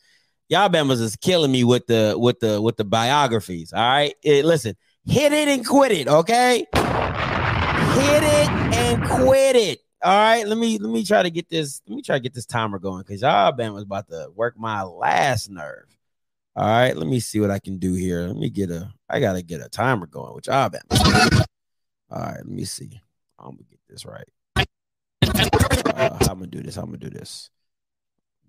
y'all 0.52 0.68
Bama's 0.68 1.00
is 1.00 1.16
killing 1.16 1.50
me 1.50 1.64
with 1.64 1.86
the 1.86 2.14
with 2.16 2.38
the 2.40 2.60
with 2.60 2.76
the 2.76 2.84
biographies. 2.84 3.72
All 3.72 3.80
right. 3.80 4.14
It, 4.22 4.44
listen, 4.44 4.76
hit 5.06 5.32
it 5.32 5.48
and 5.48 5.66
quit 5.66 5.92
it. 5.92 6.06
Okay. 6.06 6.58
Hit 6.58 8.22
it 8.22 8.48
and 8.50 9.02
quit 9.04 9.56
it. 9.56 9.80
All 10.02 10.14
right. 10.14 10.46
Let 10.46 10.58
me 10.58 10.78
let 10.78 10.92
me 10.92 11.04
try 11.04 11.22
to 11.22 11.30
get 11.30 11.48
this. 11.48 11.80
Let 11.88 11.96
me 11.96 12.02
try 12.02 12.16
to 12.16 12.22
get 12.22 12.34
this 12.34 12.46
timer 12.46 12.78
going 12.78 13.02
because 13.02 13.22
y'all 13.22 13.52
Bama's 13.52 13.84
about 13.84 14.08
to 14.10 14.28
work 14.34 14.58
my 14.58 14.82
last 14.82 15.50
nerve. 15.50 15.86
All 16.54 16.66
right, 16.66 16.94
let 16.94 17.06
me 17.06 17.18
see 17.18 17.40
what 17.40 17.50
I 17.50 17.58
can 17.58 17.78
do 17.78 17.94
here. 17.94 18.26
Let 18.26 18.36
me 18.36 18.50
get 18.50 18.70
a. 18.70 18.92
I 19.08 19.20
gotta 19.20 19.40
get 19.40 19.62
a 19.62 19.70
timer 19.70 20.06
going, 20.06 20.34
with 20.34 20.48
y'all 20.48 20.68
been. 20.68 20.82
All 22.10 22.20
right, 22.20 22.36
let 22.36 22.46
me 22.46 22.66
see. 22.66 23.00
I'm 23.38 23.52
gonna 23.52 23.62
get 23.70 23.80
this 23.88 24.04
right. 24.04 24.28
Uh, 24.54 26.18
I'm 26.20 26.40
gonna 26.40 26.48
do 26.48 26.60
this? 26.62 26.76
I'm 26.76 26.86
gonna 26.86 26.98
do 26.98 27.08
this. 27.08 27.48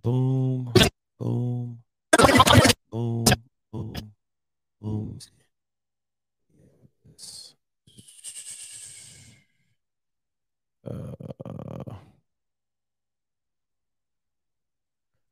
Boom, 0.02 0.74
boom, 1.18 1.83
boom. 2.92 3.26
Yes. 7.10 7.56
Uh, 10.86 11.14
all 11.46 11.98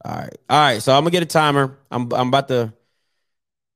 right, 0.05 0.37
all 0.49 0.59
right. 0.59 0.81
So 0.81 0.93
I'm 0.93 1.01
gonna 1.01 1.11
get 1.11 1.23
a 1.23 1.27
timer. 1.27 1.77
I'm 1.91 2.11
I'm 2.13 2.29
about 2.29 2.47
to. 2.47 2.73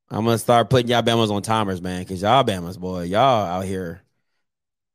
I'm 0.10 0.24
gonna 0.24 0.38
start 0.38 0.70
putting 0.70 0.90
y'all 0.90 1.02
Bamas 1.02 1.32
on 1.32 1.42
timers, 1.42 1.82
man, 1.82 2.02
because 2.02 2.22
y'all 2.22 2.44
Bamas, 2.44 2.80
boy, 2.80 3.04
y'all 3.04 3.46
out 3.46 3.66
here 3.66 4.02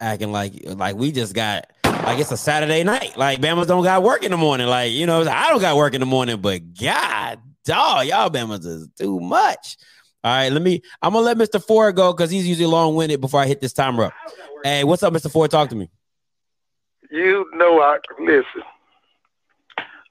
acting 0.01 0.33
like 0.33 0.55
like 0.65 0.97
we 0.97 1.13
just 1.13 1.35
got 1.35 1.71
like 1.85 2.19
it's 2.19 2.33
a 2.33 2.37
Saturday 2.37 2.85
night. 2.85 3.17
Like 3.17 3.41
Bamas 3.41 3.67
don't 3.67 3.85
got 3.85 4.03
work 4.03 4.23
in 4.23 4.31
the 4.31 4.37
morning. 4.37 4.67
Like 4.67 4.93
you 4.93 5.07
know, 5.07 5.23
I 5.23 5.49
don't 5.49 5.61
got 5.61 5.77
work 5.77 5.95
in 5.95 6.01
the 6.01 6.07
morning, 6.07 6.41
but 6.41 6.75
God, 6.75 7.39
dog, 7.65 8.07
y'all 8.07 8.31
Bamas 8.31 8.65
is 8.67 8.89
too 8.99 9.21
much. 9.21 9.77
All 10.23 10.31
right, 10.33 10.53
let 10.53 10.61
me. 10.63 10.83
I'm 11.01 11.13
gonna 11.15 11.25
let 11.25 11.39
Mr. 11.39 11.63
Ford 11.65 11.97
go 11.97 12.13
because 12.13 12.31
he's 12.31 12.47
usually 12.47 12.67
long 12.67 12.95
winded 12.95 13.21
before 13.21 13.41
I 13.41 13.47
hit 13.47 13.61
this 13.61 13.73
timer 13.73 14.05
up. 14.05 14.13
Hey, 14.63 14.85
what's 14.85 15.03
up, 15.03 15.13
Mr. 15.15 15.31
Ford? 15.31 15.51
Talk 15.51 15.71
to 15.71 15.75
me. 15.77 15.91
You 17.11 17.47
know 17.55 17.81
I 17.81 17.97
listen. 18.21 18.63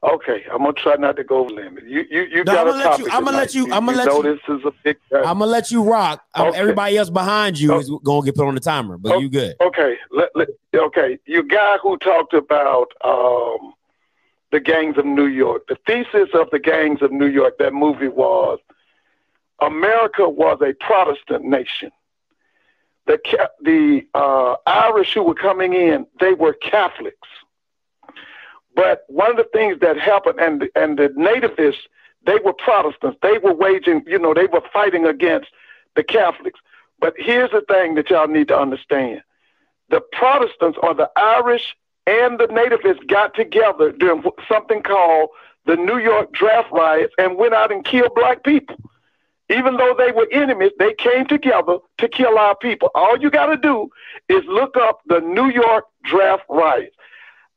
Okay, 0.01 0.45
I'm 0.51 0.59
gonna 0.59 0.71
try 0.73 0.95
not 0.95 1.17
to 1.17 1.23
go 1.25 1.39
over 1.39 1.49
limit. 1.53 1.83
You 1.85 2.05
you 2.09 2.21
you 2.23 2.37
No, 2.45 2.53
got 2.53 2.67
I'ma 2.67 2.69
a 2.69 2.77
let 2.77 2.83
topic. 2.85 3.05
you- 3.05 3.11
I'ma 3.11 3.31
let 3.31 3.53
you- 3.53 3.71
I'ma 3.73 3.91
let 3.91 4.07
know 4.07 4.23
you- 4.23 4.33
this 4.33 4.39
is 4.59 4.65
a 4.65 4.71
big. 4.83 4.97
I'm 5.13 5.23
gonna 5.39 5.45
let 5.45 5.71
you 5.71 5.83
rock. 5.83 6.23
Okay. 6.37 6.57
Everybody 6.57 6.97
else 6.97 7.09
behind 7.09 7.59
you 7.59 7.75
is 7.77 7.91
gonna 8.03 8.25
get 8.25 8.35
put 8.35 8.47
on 8.47 8.55
the 8.55 8.61
timer, 8.61 8.97
but 8.97 9.19
you 9.19 9.29
good. 9.29 9.55
Okay, 9.61 9.97
let, 10.11 10.29
let, 10.35 10.47
okay. 10.73 11.19
You 11.25 11.43
guy 11.43 11.77
who 11.83 11.97
talked 11.97 12.33
about 12.33 12.87
um, 13.03 13.73
the 14.51 14.59
gangs 14.59 14.97
of 14.97 15.05
New 15.05 15.27
York. 15.27 15.67
The 15.67 15.77
thesis 15.85 16.29
of 16.33 16.49
the 16.51 16.59
gangs 16.59 17.01
of 17.01 17.11
New 17.11 17.27
York. 17.27 17.57
That 17.59 17.73
movie 17.73 18.07
was 18.07 18.59
America 19.61 20.27
was 20.27 20.59
a 20.61 20.73
Protestant 20.73 21.43
nation. 21.43 21.91
The 23.05 23.19
the 23.61 24.05
uh, 24.13 24.55
Irish 24.65 25.13
who 25.13 25.23
were 25.23 25.35
coming 25.35 25.73
in, 25.73 26.05
they 26.19 26.33
were 26.33 26.53
Catholics. 26.53 27.27
But 28.75 29.03
one 29.07 29.31
of 29.31 29.37
the 29.37 29.47
things 29.51 29.79
that 29.81 29.97
happened, 29.97 30.39
and 30.39 30.69
and 30.75 30.97
the 30.97 31.09
nativists, 31.09 31.87
they 32.25 32.37
were 32.43 32.53
Protestants. 32.53 33.17
They 33.21 33.37
were 33.39 33.53
waging, 33.53 34.03
you 34.05 34.19
know, 34.19 34.33
they 34.33 34.45
were 34.45 34.63
fighting 34.71 35.05
against 35.05 35.49
the 35.95 36.03
Catholics. 36.03 36.59
But 36.99 37.13
here's 37.17 37.51
the 37.51 37.61
thing 37.61 37.95
that 37.95 38.09
y'all 38.09 38.27
need 38.27 38.47
to 38.49 38.57
understand: 38.57 39.21
the 39.89 40.01
Protestants, 40.11 40.77
or 40.81 40.93
the 40.93 41.09
Irish, 41.15 41.75
and 42.09 42.39
the 42.39 42.47
nativists 42.47 43.05
got 43.07 43.35
together 43.35 43.91
during 43.91 44.23
something 44.47 44.81
called 44.81 45.29
the 45.67 45.75
New 45.75 45.99
York 45.99 46.33
draft 46.33 46.71
riots 46.71 47.13
and 47.19 47.37
went 47.37 47.53
out 47.53 47.71
and 47.71 47.85
killed 47.85 48.15
black 48.15 48.43
people. 48.43 48.75
Even 49.49 49.77
though 49.77 49.93
they 49.95 50.11
were 50.11 50.27
enemies, 50.31 50.71
they 50.79 50.93
came 50.95 51.27
together 51.27 51.77
to 51.99 52.07
kill 52.07 52.37
our 52.39 52.55
people. 52.55 52.89
All 52.95 53.17
you 53.19 53.29
got 53.29 53.47
to 53.47 53.57
do 53.57 53.89
is 54.27 54.43
look 54.47 54.75
up 54.75 55.01
the 55.05 55.19
New 55.19 55.49
York 55.49 55.85
draft 56.03 56.43
riots. 56.49 56.95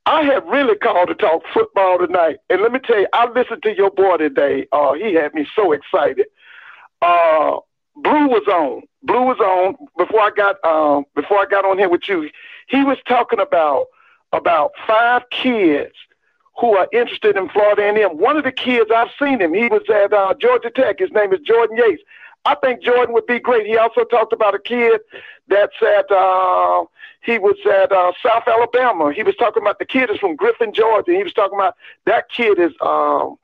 I 0.04 0.22
have 0.24 0.44
really 0.46 0.76
called 0.76 1.08
to 1.08 1.14
talk 1.14 1.42
football 1.54 1.98
tonight. 1.98 2.36
And 2.50 2.60
let 2.60 2.72
me 2.72 2.80
tell 2.80 2.98
you, 2.98 3.08
I 3.14 3.30
listened 3.30 3.62
to 3.62 3.74
your 3.74 3.90
boy 3.90 4.18
today. 4.18 4.66
Uh, 4.72 4.94
he 4.94 5.14
had 5.14 5.32
me 5.32 5.46
so 5.56 5.72
excited. 5.72 6.26
Uh, 7.00 7.56
Blue 7.96 8.26
was 8.26 8.46
on. 8.48 8.82
Blue 9.02 9.22
was 9.22 9.38
on 9.38 9.76
before 9.96 10.20
I 10.20 10.30
got 10.30 10.56
um, 10.64 11.04
before 11.14 11.38
I 11.38 11.46
got 11.46 11.64
on 11.64 11.78
here 11.78 11.88
with 11.88 12.08
you. 12.08 12.30
He 12.68 12.84
was 12.84 12.98
talking 13.06 13.40
about 13.40 13.86
about 14.32 14.72
five 14.86 15.22
kids 15.30 15.94
who 16.58 16.76
are 16.76 16.88
interested 16.92 17.36
in 17.36 17.48
Florida 17.48 17.82
A&M. 17.82 18.18
One 18.18 18.36
of 18.36 18.44
the 18.44 18.52
kids 18.52 18.90
I've 18.94 19.10
seen 19.18 19.40
him. 19.40 19.54
He 19.54 19.68
was 19.68 19.82
at 19.92 20.12
uh, 20.12 20.34
Georgia 20.40 20.70
Tech. 20.70 20.98
His 20.98 21.10
name 21.12 21.32
is 21.32 21.40
Jordan 21.40 21.76
Yates. 21.76 22.02
I 22.44 22.56
think 22.56 22.82
Jordan 22.82 23.14
would 23.14 23.26
be 23.26 23.38
great. 23.38 23.66
He 23.66 23.76
also 23.76 24.04
talked 24.04 24.32
about 24.32 24.54
a 24.54 24.58
kid 24.58 25.00
that's 25.48 25.80
at 25.80 26.10
uh, 26.10 26.84
he 27.22 27.38
was 27.38 27.56
at 27.66 27.92
uh, 27.92 28.12
South 28.22 28.42
Alabama. 28.46 29.12
He 29.12 29.22
was 29.22 29.36
talking 29.36 29.62
about 29.62 29.78
the 29.78 29.84
kid 29.84 30.10
is 30.10 30.18
from 30.18 30.34
Griffin, 30.34 30.72
Georgia. 30.74 31.12
He 31.12 31.22
was 31.22 31.32
talking 31.32 31.56
about 31.56 31.76
that 32.04 32.28
kid 32.28 32.58
is 32.58 32.72
um, 32.80 33.36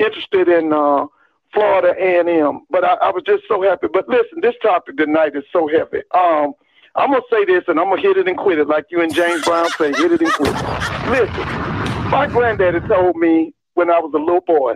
interested 0.00 0.48
in 0.48 0.72
uh, 0.72 1.06
Florida 1.52 1.94
A&M. 1.96 2.62
But 2.70 2.84
I, 2.84 2.94
I 2.94 3.10
was 3.10 3.22
just 3.24 3.44
so 3.46 3.62
happy. 3.62 3.86
But 3.92 4.08
listen, 4.08 4.40
this 4.40 4.56
topic 4.60 4.96
tonight 4.96 5.36
is 5.36 5.44
so 5.52 5.68
heavy. 5.68 6.02
Um, 6.10 6.54
I'm 6.96 7.10
gonna 7.10 7.22
say 7.30 7.44
this, 7.44 7.64
and 7.68 7.78
I'm 7.78 7.88
gonna 7.88 8.00
hit 8.00 8.16
it 8.16 8.26
and 8.28 8.36
quit 8.36 8.58
it, 8.58 8.68
like 8.68 8.86
you 8.90 9.00
and 9.00 9.14
James 9.14 9.44
Brown 9.44 9.68
say, 9.70 9.92
hit 9.92 10.12
it 10.12 10.20
and 10.20 10.32
quit 10.32 10.54
it. 10.54 11.10
Listen, 11.10 12.10
my 12.10 12.26
granddaddy 12.28 12.80
told 12.88 13.16
me 13.16 13.54
when 13.74 13.90
I 13.90 14.00
was 14.00 14.12
a 14.14 14.18
little 14.18 14.40
boy 14.40 14.74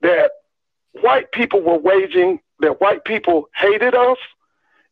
that 0.00 0.30
white 1.00 1.32
people 1.32 1.60
were 1.60 1.78
waging, 1.78 2.40
that 2.60 2.80
white 2.80 3.04
people 3.04 3.48
hated 3.54 3.94
us, 3.94 4.18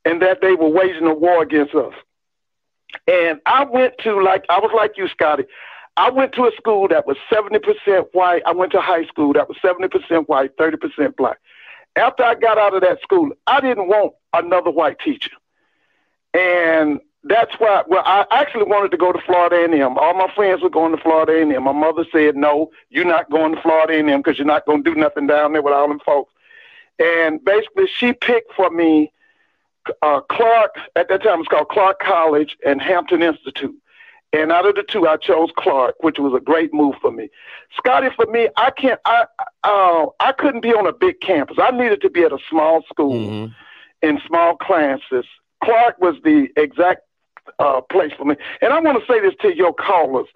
and 0.05 0.21
that 0.21 0.41
they 0.41 0.55
were 0.55 0.69
waging 0.69 1.07
a 1.07 1.15
war 1.15 1.43
against 1.43 1.75
us. 1.75 1.95
And 3.07 3.41
I 3.47 3.65
went 3.65 3.95
to 4.05 4.23
like 4.23 4.45
I 4.51 4.59
was 4.59 4.71
like 4.75 4.97
you, 4.97 5.09
Scotty. 5.09 5.45
I 5.97 6.11
went 6.11 6.33
to 6.35 6.45
a 6.45 6.51
school 6.57 6.89
that 6.89 7.07
was 7.07 7.17
seventy 7.33 7.59
percent 7.59 8.09
white. 8.13 8.43
I 8.47 8.53
went 8.53 8.73
to 8.73 8.81
high 8.81 9.07
school 9.07 9.33
that 9.33 9.49
was 9.49 9.57
seventy 9.63 9.89
percent 9.89 10.29
white, 10.29 10.53
thirty 10.59 10.77
percent 10.77 11.17
black. 11.17 11.39
After 11.97 12.23
I 12.23 12.35
got 12.35 12.59
out 12.59 12.75
of 12.75 12.81
that 12.83 13.01
school, 13.03 13.31
I 13.47 13.61
didn't 13.61 13.89
want 13.89 14.15
another 14.33 14.71
white 14.71 14.99
teacher, 14.99 15.31
and 16.35 17.01
that's 17.25 17.55
why. 17.59 17.83
Well, 17.87 18.03
I 18.05 18.27
actually 18.31 18.65
wanted 18.65 18.91
to 18.91 18.97
go 18.97 19.13
to 19.13 19.21
Florida 19.21 19.57
A&M. 19.57 19.97
All 19.99 20.15
my 20.15 20.33
friends 20.35 20.63
were 20.63 20.71
going 20.71 20.95
to 20.95 21.03
Florida 21.03 21.33
A&M. 21.33 21.63
My 21.63 21.73
mother 21.73 22.05
said, 22.11 22.37
"No, 22.37 22.71
you're 22.91 23.05
not 23.05 23.31
going 23.31 23.55
to 23.55 23.61
Florida 23.63 23.95
A&M 23.95 24.21
because 24.21 24.39
you're 24.39 24.47
not 24.47 24.67
going 24.67 24.83
to 24.83 24.95
do 24.95 24.99
nothing 24.99 25.27
down 25.27 25.53
there 25.53 25.63
with 25.63 25.73
all 25.73 25.89
them 25.89 26.01
folks." 26.01 26.33
And 26.99 27.45
basically, 27.45 27.87
she 27.87 28.13
picked 28.13 28.53
for 28.55 28.71
me 28.71 29.13
uh, 30.03 30.21
Clark, 30.21 30.77
at 30.97 31.09
that 31.09 31.23
time 31.23 31.35
it 31.35 31.39
was 31.39 31.49
called 31.49 31.69
Clark 31.69 32.01
College 32.01 32.57
and 32.65 32.81
Hampton 32.81 33.23
Institute. 33.23 33.75
And 34.35 34.51
out 34.51 34.67
of 34.67 34.75
the 34.77 34.83
two, 34.83 35.07
I 35.07 35.19
chose 35.19 35.51
Clark, 35.59 35.97
which 36.01 36.19
was 36.19 36.33
a 36.35 36.41
great 36.41 36.73
move 36.73 36.95
for 37.03 37.13
me. 37.13 37.29
Scotty, 37.77 38.09
for 38.17 38.25
me, 38.27 38.49
I 38.57 38.71
can't, 38.71 38.99
I, 39.05 39.27
uh, 39.63 40.07
I 40.21 40.33
couldn't 40.33 40.63
be 40.63 40.73
on 40.73 40.87
a 40.87 40.93
big 40.93 41.21
campus. 41.21 41.59
I 41.61 41.71
needed 41.71 42.01
to 42.01 42.11
be 42.11 42.23
at 42.23 42.33
a 42.33 42.39
small 42.49 42.83
school 42.89 43.51
in 44.01 44.21
small 44.27 44.57
classes. 44.57 45.27
Clark 45.63 46.01
was 46.01 46.17
the 46.25 46.49
exact 46.57 47.03
uh, 47.59 47.81
place 47.81 48.13
for 48.17 48.25
me. 48.25 48.37
And 48.61 48.73
I 48.73 48.81
want 48.81 48.99
to 49.01 49.13
say 49.13 49.21
this 49.21 49.35
to 49.43 49.55
your 49.55 49.73
callers. 49.73 50.27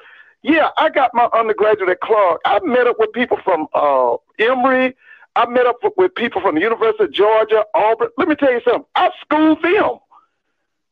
Yeah, 0.43 0.69
I 0.79 0.91
got 0.91 1.11
my 1.15 1.29
undergraduate 1.35 1.91
at 1.91 2.01
Clark. 2.01 2.41
I 2.45 2.61
met 2.61 2.87
up 2.87 2.97
with 2.99 3.13
people 3.13 3.39
from 3.45 3.67
uh, 3.75 4.17
Emory. 4.39 4.95
I 5.35 5.47
met 5.47 5.67
up 5.67 5.77
with 5.97 6.15
people 6.15 6.41
from 6.41 6.55
the 6.55 6.61
University 6.61 7.05
of 7.05 7.13
Georgia, 7.13 7.65
Auburn. 7.75 8.09
Let 8.17 8.29
me 8.29 8.37
tell 8.37 8.53
you 8.53 8.61
something. 8.65 8.85
I 8.95 9.11
schooled 9.21 9.63
them. 9.63 9.99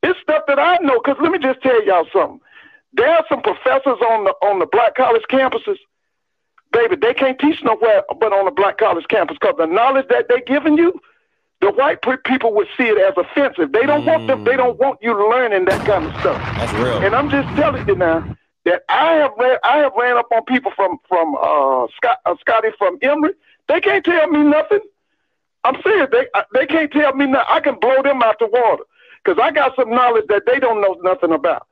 It's 0.03 0.21
stuff 0.21 0.43
that 0.49 0.59
I 0.59 0.77
know. 0.83 1.01
Cause 1.01 1.17
let 1.21 1.33
me 1.33 1.39
just 1.39 1.63
tell 1.63 1.83
y'all 1.85 2.07
something. 2.13 2.41
There 2.93 3.09
are 3.09 3.25
some 3.29 3.41
professors 3.41 3.99
on 4.11 4.25
the 4.25 4.35
on 4.43 4.59
the 4.59 4.67
black 4.67 4.97
college 4.97 5.23
campuses, 5.31 5.79
baby. 6.73 6.97
They 6.97 7.15
can't 7.15 7.39
teach 7.39 7.63
nowhere 7.65 8.03
but 8.21 8.33
on 8.33 8.45
the 8.45 8.51
black 8.51 8.77
college 8.77 9.07
campus. 9.09 9.39
Cause 9.39 9.55
the 9.57 9.67
knowledge 9.67 10.07
that 10.11 10.27
they're 10.29 10.43
giving 10.47 10.77
you, 10.77 11.01
the 11.61 11.71
white 11.73 12.03
people 12.25 12.53
would 12.55 12.69
see 12.77 12.85
it 12.85 12.99
as 12.99 13.15
offensive. 13.17 13.73
They 13.73 13.87
don't 13.87 14.05
want 14.05 14.27
them. 14.27 14.45
They 14.45 14.57
don't 14.57 14.79
want 14.79 14.99
you 15.03 15.13
learning 15.31 15.65
that 15.67 15.87
kind 15.87 16.07
of 16.07 16.21
stuff. 16.21 16.39
That's 16.57 16.73
real. 16.75 16.99
And 17.03 17.15
I'm 17.15 17.31
just 17.31 17.49
telling 17.57 17.87
you 17.89 17.95
now 17.95 18.37
that 18.65 18.83
I 18.89 19.13
have 19.15 19.33
ran, 19.39 19.59
I 19.65 19.79
have 19.79 19.93
ran 19.97 20.17
up 20.17 20.27
on 20.33 20.45
people 20.45 20.73
from 20.77 20.99
from 21.09 21.35
uh, 21.37 21.87
Scott, 21.97 22.19
uh, 22.27 22.35
Scotty 22.41 22.69
from 22.79 22.99
Emory. 23.03 23.33
They 23.69 23.81
can't 23.81 24.05
tell 24.05 24.29
me 24.29 24.43
nothing. 24.43 24.81
I'm 25.65 25.81
serious. 25.83 26.09
They 26.13 26.27
uh, 26.35 26.43
they 26.53 26.67
can't 26.67 26.93
tell 26.93 27.15
me 27.15 27.27
nothing. 27.27 27.47
I 27.49 27.61
can 27.61 27.79
blow 27.81 28.03
them 28.03 28.23
out 28.23 28.39
the 28.39 28.47
water 28.47 28.85
because 29.25 29.41
I 29.43 29.51
got 29.51 29.75
some 29.77 29.91
knowledge 29.91 30.27
that 30.29 30.43
they 30.47 30.59
don't 30.59 30.81
know 30.83 30.97
nothing 31.03 31.33
about. 31.33 31.67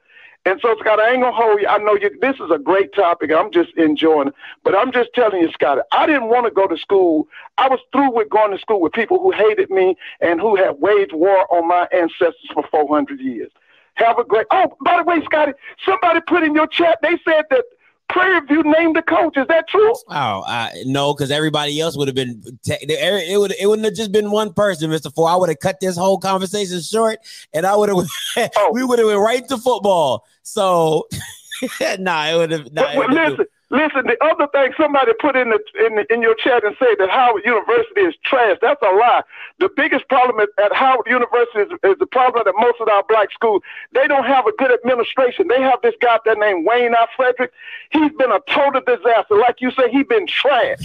And 0.44 0.58
so, 0.60 0.74
Scott, 0.80 0.98
I 0.98 1.12
ain't 1.12 1.22
gonna 1.22 1.36
hold 1.36 1.60
you. 1.60 1.68
I 1.68 1.78
know 1.78 1.94
you. 1.94 2.10
This 2.20 2.34
is 2.36 2.50
a 2.52 2.58
great 2.58 2.92
topic. 2.94 3.30
I'm 3.30 3.52
just 3.52 3.70
enjoying 3.76 4.28
it. 4.28 4.34
But 4.64 4.76
I'm 4.76 4.90
just 4.90 5.10
telling 5.14 5.40
you, 5.40 5.50
Scott, 5.52 5.78
I 5.92 6.06
didn't 6.06 6.28
want 6.28 6.46
to 6.46 6.50
go 6.50 6.66
to 6.66 6.76
school. 6.76 7.28
I 7.58 7.68
was 7.68 7.78
through 7.92 8.10
with 8.12 8.28
going 8.28 8.50
to 8.50 8.58
school 8.58 8.80
with 8.80 8.92
people 8.92 9.20
who 9.20 9.30
hated 9.30 9.70
me 9.70 9.96
and 10.20 10.40
who 10.40 10.56
had 10.56 10.80
waged 10.80 11.12
war 11.12 11.46
on 11.54 11.68
my 11.68 11.86
ancestors 11.92 12.50
for 12.52 12.64
400 12.70 13.20
years. 13.20 13.52
Have 13.94 14.18
a 14.18 14.24
great. 14.24 14.46
Oh, 14.50 14.76
by 14.84 14.96
the 14.96 15.04
way, 15.04 15.22
Scotty, 15.24 15.52
somebody 15.86 16.20
put 16.26 16.42
in 16.42 16.54
your 16.54 16.66
chat. 16.66 16.98
They 17.02 17.18
said 17.24 17.44
that 17.50 17.64
Prairie 18.08 18.40
View 18.46 18.62
named 18.62 18.96
the 18.96 19.02
coach. 19.02 19.36
Is 19.36 19.46
that 19.48 19.68
true? 19.68 19.92
Oh, 20.08 20.44
I, 20.46 20.70
no, 20.84 21.14
because 21.14 21.30
everybody 21.30 21.80
else 21.80 21.96
would 21.96 22.08
have 22.08 22.14
been. 22.14 22.42
Te- 22.62 22.76
it 22.80 23.38
would. 23.38 23.54
It 23.58 23.66
wouldn't 23.66 23.86
have 23.86 23.94
just 23.94 24.12
been 24.12 24.30
one 24.30 24.52
person, 24.52 24.90
Mister 24.90 25.10
Four. 25.10 25.28
I 25.28 25.36
would 25.36 25.48
have 25.48 25.60
cut 25.60 25.80
this 25.80 25.96
whole 25.96 26.18
conversation 26.18 26.80
short, 26.80 27.18
and 27.52 27.66
I 27.66 27.76
would 27.76 27.88
have. 27.88 28.06
Oh. 28.56 28.70
we 28.72 28.84
would 28.84 28.98
have 28.98 29.06
went 29.08 29.20
right 29.20 29.46
to 29.48 29.58
football. 29.58 30.26
So, 30.42 31.06
nah, 31.98 32.26
it 32.26 32.36
would 32.36 32.50
have. 32.50 32.72
Nah, 32.72 32.92
listen, 32.94 33.46
Listen, 33.72 34.04
the 34.04 34.22
other 34.22 34.46
thing 34.48 34.70
somebody 34.76 35.12
put 35.18 35.34
in 35.34 35.48
the 35.48 35.58
in, 35.86 35.96
the, 35.96 36.04
in 36.12 36.20
your 36.20 36.34
chat 36.34 36.62
and 36.62 36.76
say 36.78 36.94
that 36.98 37.08
Howard 37.08 37.42
University 37.42 38.02
is 38.02 38.14
trash. 38.22 38.58
That's 38.60 38.82
a 38.82 38.94
lie. 38.94 39.22
The 39.60 39.70
biggest 39.74 40.06
problem 40.10 40.40
at, 40.40 40.50
at 40.62 40.76
Howard 40.76 41.06
University 41.06 41.60
is, 41.60 41.70
is 41.82 41.98
the 41.98 42.04
problem 42.04 42.42
that 42.44 42.52
most 42.58 42.82
of 42.82 42.88
our 42.88 43.02
black 43.08 43.32
schools 43.32 43.62
they 43.92 44.06
don't 44.06 44.26
have 44.26 44.46
a 44.46 44.52
good 44.58 44.70
administration. 44.72 45.48
They 45.48 45.62
have 45.62 45.80
this 45.82 45.94
guy 46.02 46.18
that 46.26 46.36
named 46.36 46.66
Wayne 46.66 46.92
F. 46.92 47.08
Frederick. 47.16 47.50
He's 47.88 48.12
been 48.12 48.30
a 48.30 48.40
total 48.46 48.82
disaster. 48.86 49.36
Like 49.36 49.62
you 49.62 49.70
say, 49.70 49.90
he's 49.90 50.06
been 50.06 50.26
trash, 50.26 50.84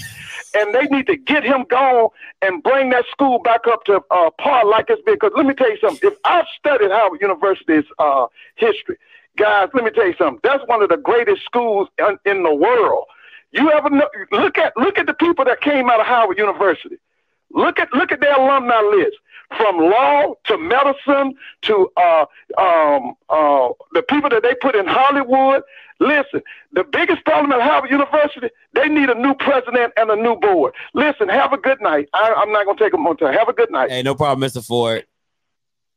and 0.58 0.74
they 0.74 0.86
need 0.86 1.08
to 1.08 1.18
get 1.18 1.44
him 1.44 1.66
gone 1.70 2.08
and 2.42 2.64
bring 2.64 2.92
that 2.92 3.04
school 3.12 3.40
back 3.40 3.68
up 3.68 3.84
to 3.86 4.02
uh, 4.12 4.30
par 4.40 4.64
like 4.66 4.86
it's 4.88 5.02
been. 5.02 5.16
Because 5.16 5.34
let 5.36 5.46
me 5.46 5.54
tell 5.56 5.70
you 5.70 5.78
something. 5.82 6.10
If 6.10 6.18
I've 6.24 6.46
studied 6.58 6.92
Howard 6.92 7.20
University's 7.20 7.84
uh, 8.00 8.28
history 8.56 8.96
guys, 9.38 9.70
let 9.74 9.84
me 9.84 9.92
tell 9.92 10.08
you 10.08 10.16
something. 10.18 10.40
That's 10.44 10.64
one 10.68 10.82
of 10.82 10.90
the 10.90 10.98
greatest 10.98 11.44
schools 11.46 11.88
in, 12.26 12.44
the 12.44 12.54
world. 12.54 13.06
You 13.52 13.72
ever 13.72 13.90
know, 13.90 14.10
look 14.32 14.58
at 14.58 14.74
look 14.76 14.98
at 14.98 15.06
the 15.06 15.14
people 15.14 15.46
that 15.46 15.62
came 15.62 15.90
out 15.90 16.00
of 16.00 16.06
Howard 16.06 16.38
University. 16.38 16.98
Look 17.52 17.80
at 17.80 17.94
look 17.94 18.12
at 18.12 18.20
their 18.20 18.36
alumni 18.36 18.82
list, 18.82 19.18
from 19.56 19.78
law 19.78 20.34
to 20.46 20.58
medicine 20.58 21.36
to 21.62 21.90
uh, 21.96 22.26
um, 22.58 23.14
uh, 23.30 23.70
the 23.94 24.04
people 24.10 24.30
that 24.30 24.44
they 24.44 24.56
put 24.56 24.76
in 24.76 24.86
Hollywood. 24.86 25.64
Listen, 26.00 26.44
the 26.74 26.84
biggest 26.84 27.24
problem 27.26 27.52
at 27.54 27.62
Howard 27.62 27.90
University, 27.90 28.50
they 28.74 28.88
need 28.88 29.10
a 29.10 29.16
new 29.16 29.34
president 29.34 29.94
and 29.98 30.12
a 30.12 30.16
new 30.16 30.36
board. 30.36 30.74
Listen, 30.94 31.30
have 31.30 31.54
a 31.54 31.58
good 31.58 31.82
night. 31.82 32.10
I, 32.14 32.34
am 32.38 32.52
not 32.52 32.66
gonna 32.66 32.78
take 32.78 32.92
them 32.92 33.08
on 33.08 33.18
time. 33.18 33.34
Have 33.34 33.48
a 33.48 33.54
good 33.54 33.72
night. 33.72 33.90
Hey, 33.90 34.04
no 34.04 34.14
problem, 34.14 34.48
Mr. 34.48 34.64
Ford. 34.64 35.06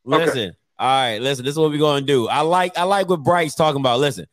Listen. 0.05 0.39
Okay. 0.39 0.57
All 0.81 0.87
right, 0.87 1.21
listen. 1.21 1.45
This 1.45 1.53
is 1.53 1.59
what 1.59 1.71
we're 1.71 1.79
gonna 1.79 2.07
do. 2.07 2.27
I 2.27 2.41
like 2.41 2.79
I 2.79 2.85
like 2.85 3.07
what 3.07 3.23
Bryce 3.23 3.55
talking 3.55 3.81
about. 3.81 4.01
Listen, 4.01 4.25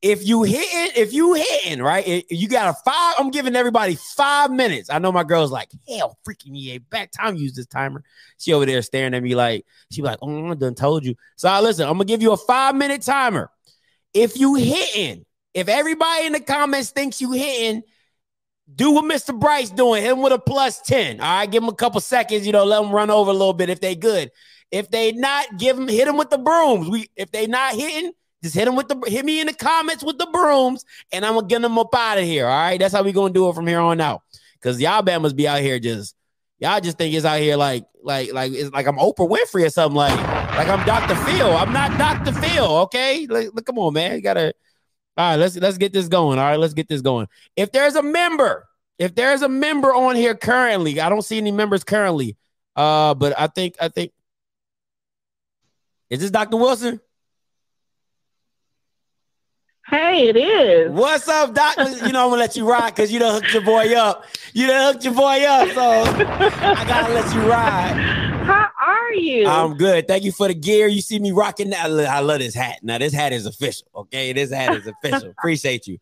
if 0.00 0.24
you 0.24 0.44
hitting, 0.44 0.92
if 0.94 1.12
you 1.12 1.34
hitting, 1.34 1.82
right, 1.82 2.24
you 2.30 2.46
got 2.46 2.68
a 2.68 2.74
five. 2.84 3.16
I'm 3.18 3.32
giving 3.32 3.56
everybody 3.56 3.96
five 3.96 4.52
minutes. 4.52 4.90
I 4.90 5.00
know 5.00 5.10
my 5.10 5.24
girl's 5.24 5.50
like, 5.50 5.72
hell, 5.88 6.16
freaking 6.24 6.52
me 6.52 6.78
back 6.78 7.10
time 7.10 7.34
use 7.34 7.54
this 7.54 7.66
timer. 7.66 8.04
She 8.38 8.52
over 8.52 8.64
there 8.64 8.80
staring 8.82 9.12
at 9.12 9.24
me 9.24 9.34
like 9.34 9.66
she 9.90 10.02
like, 10.02 10.20
oh, 10.22 10.52
I 10.52 10.54
done 10.54 10.76
told 10.76 11.04
you. 11.04 11.16
So 11.34 11.48
I 11.48 11.60
listen. 11.60 11.84
I'm 11.84 11.94
gonna 11.94 12.04
give 12.04 12.22
you 12.22 12.30
a 12.30 12.36
five 12.36 12.76
minute 12.76 13.02
timer. 13.02 13.50
If 14.14 14.38
you 14.38 14.54
hitting, 14.54 15.26
if 15.52 15.66
everybody 15.66 16.26
in 16.26 16.32
the 16.32 16.40
comments 16.40 16.90
thinks 16.90 17.20
you 17.20 17.32
hitting, 17.32 17.82
do 18.72 18.92
what 18.92 19.04
Mr. 19.04 19.36
Bryce 19.36 19.70
doing. 19.70 20.02
Hit 20.04 20.12
him 20.12 20.22
with 20.22 20.32
a 20.32 20.38
plus 20.38 20.80
10. 20.82 21.20
All 21.20 21.26
right, 21.26 21.50
give 21.50 21.62
him 21.62 21.68
a 21.68 21.74
couple 21.74 22.00
seconds, 22.00 22.46
you 22.46 22.52
know, 22.52 22.64
let 22.64 22.84
him 22.84 22.92
run 22.92 23.10
over 23.10 23.30
a 23.30 23.34
little 23.34 23.52
bit 23.52 23.68
if 23.68 23.80
they 23.80 23.96
good. 23.96 24.30
If 24.70 24.90
they 24.90 25.12
not 25.12 25.58
give 25.58 25.76
them, 25.76 25.88
hit 25.88 26.06
them 26.06 26.16
with 26.16 26.30
the 26.30 26.38
brooms. 26.38 26.88
We 26.88 27.08
if 27.16 27.30
they 27.30 27.46
not 27.46 27.74
hitting, 27.74 28.12
just 28.42 28.54
hit 28.54 28.66
them 28.66 28.76
with 28.76 28.88
the 28.88 29.02
hit 29.06 29.24
me 29.24 29.40
in 29.40 29.46
the 29.46 29.54
comments 29.54 30.04
with 30.04 30.18
the 30.18 30.26
brooms, 30.26 30.84
and 31.12 31.24
I'm 31.24 31.34
gonna 31.34 31.46
get 31.46 31.62
them 31.62 31.78
up 31.78 31.94
out 31.94 32.18
of 32.18 32.24
here. 32.24 32.46
All 32.46 32.56
right, 32.56 32.78
that's 32.78 32.94
how 32.94 33.02
we 33.02 33.12
gonna 33.12 33.32
do 33.32 33.48
it 33.48 33.54
from 33.54 33.66
here 33.66 33.80
on 33.80 34.00
out. 34.00 34.22
Cause 34.60 34.80
y'all 34.80 35.02
Bama's 35.02 35.32
be 35.32 35.46
out 35.46 35.60
here 35.60 35.78
just 35.78 36.16
y'all 36.58 36.80
just 36.80 36.98
think 36.98 37.14
it's 37.14 37.24
out 37.24 37.40
here 37.40 37.56
like 37.56 37.84
like 38.02 38.32
like 38.32 38.52
it's 38.52 38.72
like 38.72 38.86
I'm 38.86 38.96
Oprah 38.96 39.28
Winfrey 39.28 39.64
or 39.64 39.70
something 39.70 39.96
like 39.96 40.18
like 40.56 40.68
I'm 40.68 40.84
Dr. 40.84 41.14
Phil. 41.14 41.56
I'm 41.56 41.72
not 41.72 41.96
Dr. 41.98 42.32
Phil. 42.32 42.64
Okay, 42.64 43.26
like, 43.28 43.50
look, 43.54 43.64
come 43.64 43.78
on, 43.78 43.92
man. 43.92 44.16
You 44.16 44.22
gotta. 44.22 44.54
All 45.16 45.30
right, 45.30 45.36
let's 45.36 45.56
let's 45.56 45.78
get 45.78 45.92
this 45.92 46.08
going. 46.08 46.38
All 46.38 46.44
right, 46.44 46.58
let's 46.58 46.74
get 46.74 46.88
this 46.88 47.00
going. 47.00 47.26
If 47.56 47.72
there's 47.72 47.96
a 47.96 48.02
member, 48.02 48.68
if 48.98 49.14
there's 49.14 49.42
a 49.42 49.48
member 49.48 49.94
on 49.94 50.14
here 50.16 50.34
currently, 50.34 51.00
I 51.00 51.08
don't 51.08 51.22
see 51.22 51.38
any 51.38 51.50
members 51.50 51.84
currently. 51.84 52.36
Uh, 52.76 53.14
but 53.14 53.38
I 53.38 53.48
think 53.48 53.74
I 53.80 53.88
think 53.88 54.12
is 56.10 56.20
this 56.20 56.30
Dr. 56.30 56.56
Wilson? 56.56 57.00
Hey, 59.88 60.28
it 60.28 60.36
is. 60.36 60.90
What's 60.90 61.26
up, 61.28 61.54
Doctor? 61.54 61.88
you 61.88 62.12
know, 62.12 62.24
I'm 62.24 62.30
gonna 62.30 62.36
let 62.36 62.56
you 62.56 62.68
ride 62.68 62.90
because 62.94 63.10
you 63.10 63.18
done 63.18 63.40
hooked 63.40 63.54
your 63.54 63.62
boy 63.62 63.94
up. 63.94 64.26
You 64.52 64.66
done 64.66 64.92
hooked 64.92 65.04
your 65.04 65.14
boy 65.14 65.42
up, 65.44 65.68
so 65.70 65.80
I 65.80 66.84
gotta 66.86 67.14
let 67.14 67.34
you 67.34 67.40
ride. 67.48 68.28
How 68.44 68.68
are 68.86 69.14
you? 69.14 69.46
I'm 69.46 69.78
good. 69.78 70.06
Thank 70.06 70.24
you 70.24 70.32
for 70.32 70.46
the 70.46 70.54
gear. 70.54 70.88
You 70.88 71.00
see 71.00 71.18
me 71.18 71.32
rocking 71.32 71.70
that. 71.70 71.90
I 71.90 72.20
love 72.20 72.40
this 72.40 72.54
hat. 72.54 72.80
Now, 72.82 72.98
this 72.98 73.14
hat 73.14 73.32
is 73.32 73.46
official. 73.46 73.86
Okay, 73.94 74.34
this 74.34 74.52
hat 74.52 74.74
is 74.74 74.86
official. 74.86 75.30
Appreciate 75.38 75.86
you. 75.86 75.96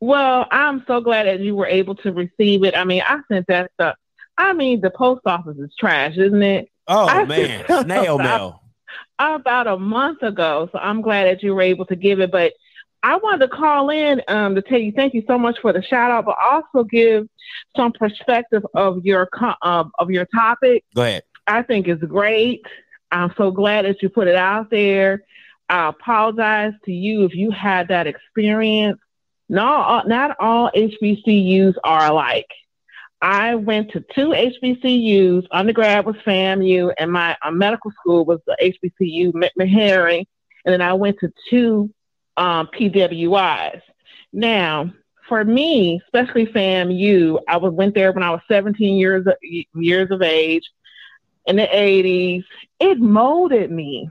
Well, 0.00 0.48
I'm 0.50 0.82
so 0.88 1.00
glad 1.00 1.26
that 1.26 1.38
you 1.38 1.54
were 1.54 1.66
able 1.66 1.94
to 1.96 2.12
receive 2.12 2.64
it. 2.64 2.76
I 2.76 2.82
mean, 2.82 3.02
I 3.06 3.20
sent 3.28 3.46
that 3.46 3.70
stuff. 3.74 3.94
I 4.36 4.52
mean, 4.52 4.80
the 4.80 4.90
post 4.90 5.20
office 5.26 5.58
is 5.58 5.72
trash, 5.78 6.16
isn't 6.16 6.42
it? 6.42 6.71
Oh 6.88 7.06
I 7.06 7.24
man, 7.24 7.64
snail 7.84 8.18
mail. 8.18 8.62
About 9.18 9.68
a 9.68 9.78
month 9.78 10.22
ago, 10.22 10.68
so 10.72 10.78
I'm 10.78 11.00
glad 11.00 11.26
that 11.26 11.42
you 11.42 11.54
were 11.54 11.62
able 11.62 11.86
to 11.86 11.96
give 11.96 12.20
it. 12.20 12.32
But 12.32 12.54
I 13.02 13.16
wanted 13.16 13.40
to 13.40 13.48
call 13.48 13.90
in 13.90 14.22
um, 14.28 14.54
to 14.54 14.62
tell 14.62 14.78
you 14.78 14.92
thank 14.92 15.14
you 15.14 15.22
so 15.26 15.38
much 15.38 15.58
for 15.60 15.72
the 15.72 15.82
shout 15.82 16.10
out, 16.10 16.24
but 16.24 16.36
also 16.42 16.84
give 16.84 17.28
some 17.76 17.92
perspective 17.92 18.64
of 18.74 19.04
your 19.04 19.28
uh, 19.40 19.84
of 19.98 20.10
your 20.10 20.26
topic. 20.26 20.84
Go 20.94 21.02
ahead. 21.02 21.22
I 21.46 21.62
think 21.62 21.88
it's 21.88 22.02
great. 22.02 22.64
I'm 23.10 23.32
so 23.36 23.50
glad 23.50 23.84
that 23.84 24.02
you 24.02 24.08
put 24.08 24.28
it 24.28 24.36
out 24.36 24.70
there. 24.70 25.24
I 25.68 25.88
apologize 25.88 26.72
to 26.84 26.92
you 26.92 27.24
if 27.24 27.34
you 27.34 27.50
had 27.50 27.88
that 27.88 28.06
experience. 28.06 28.98
Not 29.48 30.08
not 30.08 30.36
all 30.40 30.70
HBCUs 30.74 31.74
are 31.84 32.06
alike. 32.06 32.50
I 33.22 33.54
went 33.54 33.92
to 33.92 34.04
two 34.14 34.30
HBCUs. 34.30 35.46
Undergrad 35.52 36.04
was 36.04 36.16
FAMU, 36.26 36.92
and 36.98 37.12
my 37.12 37.36
uh, 37.40 37.52
medical 37.52 37.92
school 37.92 38.24
was 38.24 38.40
the 38.48 38.56
HBCU 38.60 39.32
Meharry. 39.56 40.26
And 40.64 40.72
then 40.72 40.82
I 40.82 40.94
went 40.94 41.20
to 41.20 41.32
two 41.48 41.88
um, 42.36 42.68
PWIs. 42.76 43.80
Now, 44.32 44.92
for 45.28 45.44
me, 45.44 46.00
especially 46.04 46.46
FAMU, 46.46 47.38
I 47.46 47.58
was 47.58 47.72
went 47.72 47.94
there 47.94 48.10
when 48.10 48.24
I 48.24 48.30
was 48.30 48.40
17 48.48 48.96
years 48.96 49.24
years 49.74 50.10
of 50.10 50.20
age 50.20 50.68
in 51.46 51.56
the 51.56 51.66
80s. 51.66 52.42
It 52.80 52.98
molded 52.98 53.70
me. 53.70 54.10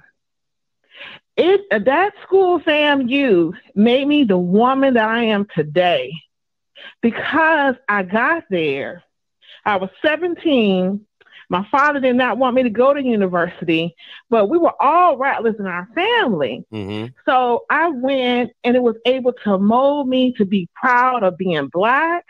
It 1.36 1.86
that 1.86 2.14
school 2.24 2.62
FAMU 2.62 3.54
made 3.76 4.08
me 4.08 4.24
the 4.24 4.38
woman 4.38 4.94
that 4.94 5.10
I 5.10 5.26
am 5.26 5.48
today 5.54 6.14
because 7.02 7.76
I 7.88 8.04
got 8.04 8.44
there. 8.50 9.04
I 9.66 9.78
was 9.78 9.90
17. 10.04 11.06
My 11.50 11.68
father 11.70 12.00
did 12.00 12.16
not 12.16 12.38
want 12.38 12.56
me 12.56 12.64
to 12.64 12.70
go 12.70 12.94
to 12.94 13.04
university, 13.04 13.94
but 14.30 14.50
we 14.50 14.58
were 14.58 14.74
all 14.80 15.18
rattlers 15.18 15.56
in 15.60 15.68
our 15.68 15.88
family. 15.94 16.66
Mm-hmm. 16.72 17.08
So 17.26 17.66
I 17.70 17.90
went 17.90 18.52
and 18.64 18.76
it 18.76 18.82
was 18.82 18.96
able 19.06 19.34
to 19.44 19.58
mold 19.58 20.08
me 20.08 20.34
to 20.38 20.46
be 20.46 20.70
proud 20.74 21.24
of 21.24 21.38
being 21.38 21.68
black 21.68 22.26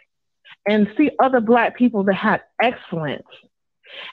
and 0.68 0.92
see 0.98 1.12
other 1.20 1.40
black 1.40 1.78
people 1.78 2.04
that 2.06 2.16
had 2.16 2.42
excellence. 2.60 3.28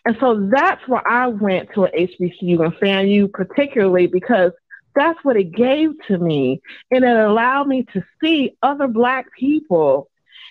And 0.05 0.17
so 0.21 0.49
that's 0.53 0.83
why 0.87 1.03
I 1.07 1.29
went 1.29 1.71
to 1.75 1.85
an 1.85 1.93
HBCU 1.93 2.65
and 2.65 2.75
FAMU, 2.75 3.33
particularly 3.33 4.07
because 4.07 4.53
that's 4.95 5.19
what 5.23 5.37
it 5.37 5.53
gave 5.53 5.93
to 6.09 6.19
me. 6.19 6.61
And 6.91 7.05
it 7.05 7.17
allowed 7.17 7.69
me 7.69 7.85
to 7.93 8.05
see 8.23 8.57
other 8.63 8.89
Black 8.89 9.27
people 9.39 10.11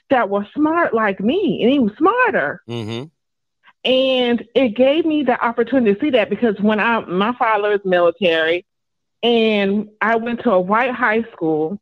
that 0.09 0.29
were 0.29 0.47
smart 0.55 0.93
like 0.93 1.19
me 1.19 1.61
and 1.61 1.71
even 1.71 1.95
smarter. 1.97 2.61
Mm-hmm. 2.67 3.05
And 3.83 4.45
it 4.53 4.69
gave 4.69 5.05
me 5.05 5.23
the 5.23 5.43
opportunity 5.43 5.93
to 5.93 5.99
see 6.01 6.09
that 6.11 6.29
because 6.29 6.59
when 6.59 6.79
I, 6.79 6.99
my 7.01 7.33
father 7.37 7.73
is 7.73 7.81
military 7.85 8.65
and 9.23 9.89
I 10.01 10.17
went 10.17 10.43
to 10.43 10.51
a 10.51 10.59
white 10.59 10.93
high 10.93 11.23
school 11.33 11.79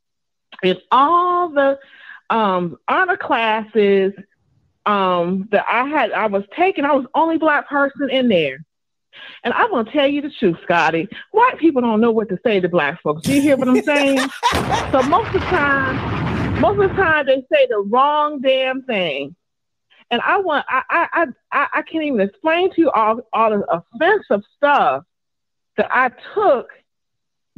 and 0.64 0.80
all 0.92 1.50
the 1.50 1.80
um, 2.30 2.78
honor 2.88 3.18
classes 3.18 4.14
um, 4.86 5.48
that 5.52 5.66
I 5.70 5.88
had, 5.88 6.12
I 6.12 6.28
was 6.28 6.44
taking, 6.56 6.86
I 6.86 6.94
was 6.94 7.06
only 7.16 7.38
black 7.38 7.68
person 7.68 8.10
in 8.10 8.30
there. 8.30 8.64
And 9.44 9.54
I'm 9.54 9.72
gonna 9.72 9.90
tell 9.92 10.08
you 10.08 10.22
the 10.22 10.30
truth, 10.30 10.58
Scotty. 10.64 11.08
White 11.32 11.58
people 11.58 11.82
don't 11.82 12.02
know 12.02 12.12
what 12.12 12.30
to 12.30 12.40
say 12.44 12.60
to 12.60 12.70
black 12.70 13.02
folks. 13.02 13.22
Do 13.24 13.34
you 13.34 13.42
hear 13.42 13.58
what 13.58 13.70
I'm 13.70 13.82
saying? 13.82 14.20
so 14.92 15.02
most 15.04 15.28
of 15.28 15.34
the 15.34 15.40
time, 15.40 16.35
most 16.58 16.82
of 16.82 16.90
the 16.90 16.96
time 16.96 17.26
they 17.26 17.46
say 17.52 17.68
the 17.70 17.80
wrong 17.80 18.42
damn 18.42 18.84
thing. 18.84 19.36
And 20.12 20.22
I 20.22 20.38
want 20.40 20.66
I 20.70 20.84
I 20.90 21.26
I, 21.52 21.68
I 21.74 21.82
can't 21.82 22.04
even 22.04 22.22
explain 22.22 22.72
to 22.74 22.82
you 22.82 22.92
all 22.92 23.22
all 23.34 23.50
the 23.50 23.66
offensive 23.70 24.44
stuff 24.56 25.04
that 25.78 25.90
I 25.92 26.12
took 26.34 26.70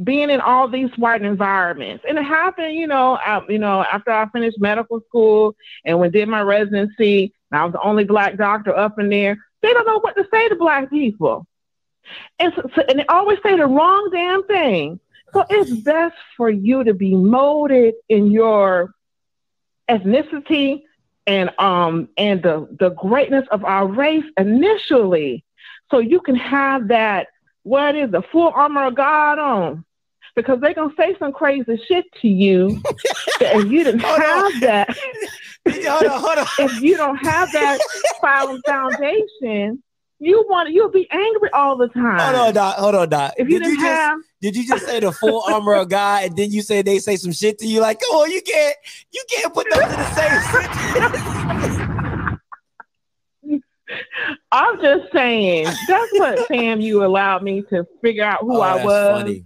being 0.04 0.30
in 0.30 0.42
all 0.42 0.68
these 0.68 0.92
white 0.98 1.24
environments. 1.24 2.06
And 2.08 2.18
it 2.18 2.24
happened, 2.24 2.76
you 2.76 2.88
know, 2.88 3.18
I, 3.18 3.42
you 3.50 3.58
know, 3.58 3.84
after 3.92 4.12
I 4.12 4.28
finished 4.30 4.60
medical 4.60 5.02
school 5.08 5.56
and 5.86 6.00
when 6.00 6.12
did 6.12 6.30
my 6.30 6.42
residency, 6.42 7.34
I 7.52 7.64
was 7.64 7.74
the 7.74 7.82
only 7.82 8.04
black 8.04 8.38
doctor 8.38 8.76
up 8.76 9.00
in 9.00 9.10
there. 9.10 9.38
They 9.62 9.74
don't 9.74 9.88
know 9.88 10.00
what 10.00 10.16
to 10.16 10.28
say 10.32 10.50
to 10.50 10.56
black 10.56 10.90
people. 10.90 11.48
And, 12.40 12.54
so, 12.56 12.84
and 12.88 13.00
they 13.00 13.06
always 13.08 13.40
say 13.44 13.58
the 13.58 13.66
wrong 13.66 14.10
damn 14.12 14.44
thing. 14.44 15.00
So 15.38 15.46
it's 15.52 15.70
best 15.82 16.16
for 16.36 16.50
you 16.50 16.84
to 16.84 16.96
be 16.96 17.16
molded 17.16 17.94
in 18.10 18.32
your 18.32 18.96
ethnicity 19.88 20.82
and 21.28 21.52
um 21.60 22.10
and 22.18 22.42
the 22.42 22.68
the 22.80 22.90
greatness 22.90 23.46
of 23.52 23.64
our 23.64 23.86
race 23.86 24.24
initially, 24.40 25.46
so 25.92 26.00
you 26.00 26.22
can 26.22 26.36
have 26.36 26.88
that 26.88 27.28
what 27.62 27.96
is 27.96 28.10
the 28.10 28.24
full 28.32 28.52
armor 28.56 28.86
of 28.88 28.96
God 28.96 29.38
on, 29.38 29.86
because 30.36 30.60
they're 30.60 30.74
gonna 30.74 30.92
say 30.98 31.16
some 31.20 31.32
crazy 31.34 31.80
shit 31.88 32.06
to 32.22 32.28
you 32.28 32.82
if 33.42 33.72
you 33.72 33.84
didn't 33.84 34.00
have 34.00 34.60
that 34.62 34.98
hold 35.70 36.06
on, 36.08 36.20
hold 36.20 36.38
on. 36.40 36.48
if 36.58 36.82
you 36.82 36.98
don't 36.98 37.18
have 37.18 37.52
that 37.52 37.80
solid 38.20 38.60
foundation, 38.66 39.84
you 40.18 40.44
want 40.50 40.72
you'll 40.72 40.90
be 40.90 41.08
angry 41.12 41.52
all 41.52 41.78
the 41.78 41.90
time. 41.90 42.34
Hold 42.34 42.48
on, 42.48 42.54
Doc. 42.56 42.76
Hold 42.78 42.96
on, 42.96 43.10
Doc. 43.10 43.34
If 43.38 43.50
you 43.50 43.60
Did 43.60 43.66
didn't 43.66 43.82
just, 43.82 44.02
have 44.02 44.20
did 44.42 44.56
you 44.56 44.68
just 44.68 44.86
say 44.86 45.00
the 45.00 45.12
full 45.12 45.44
armor 45.48 45.74
of 45.74 45.90
God, 45.90 46.26
and 46.26 46.38
then 46.38 46.52
you 46.52 46.62
say 46.62 46.82
they 46.82 47.00
say 47.00 47.16
some 47.16 47.32
shit 47.32 47.58
to 47.60 47.68
you 47.68 47.80
like, 47.82 48.00
"Come 48.00 48.16
on, 48.18 48.32
you 48.32 48.42
can't, 48.42 48.76
you 49.12 49.24
can't 49.30 49.54
put 49.54 49.68
those 49.70 49.84
in 49.84 49.90
the 49.90 50.16
same 50.16 50.42
sentence." 50.52 51.94
I'm 54.52 54.82
just 54.82 55.12
saying 55.14 55.68
that's 55.88 56.12
what 56.14 56.50
FAMU 56.50 57.04
allowed 57.04 57.44
me 57.44 57.62
to 57.70 57.86
figure 58.02 58.24
out 58.24 58.42
who 58.42 58.58
Oh, 58.58 58.62
I 58.62 58.84
was 58.84 59.08
funny. 59.24 59.46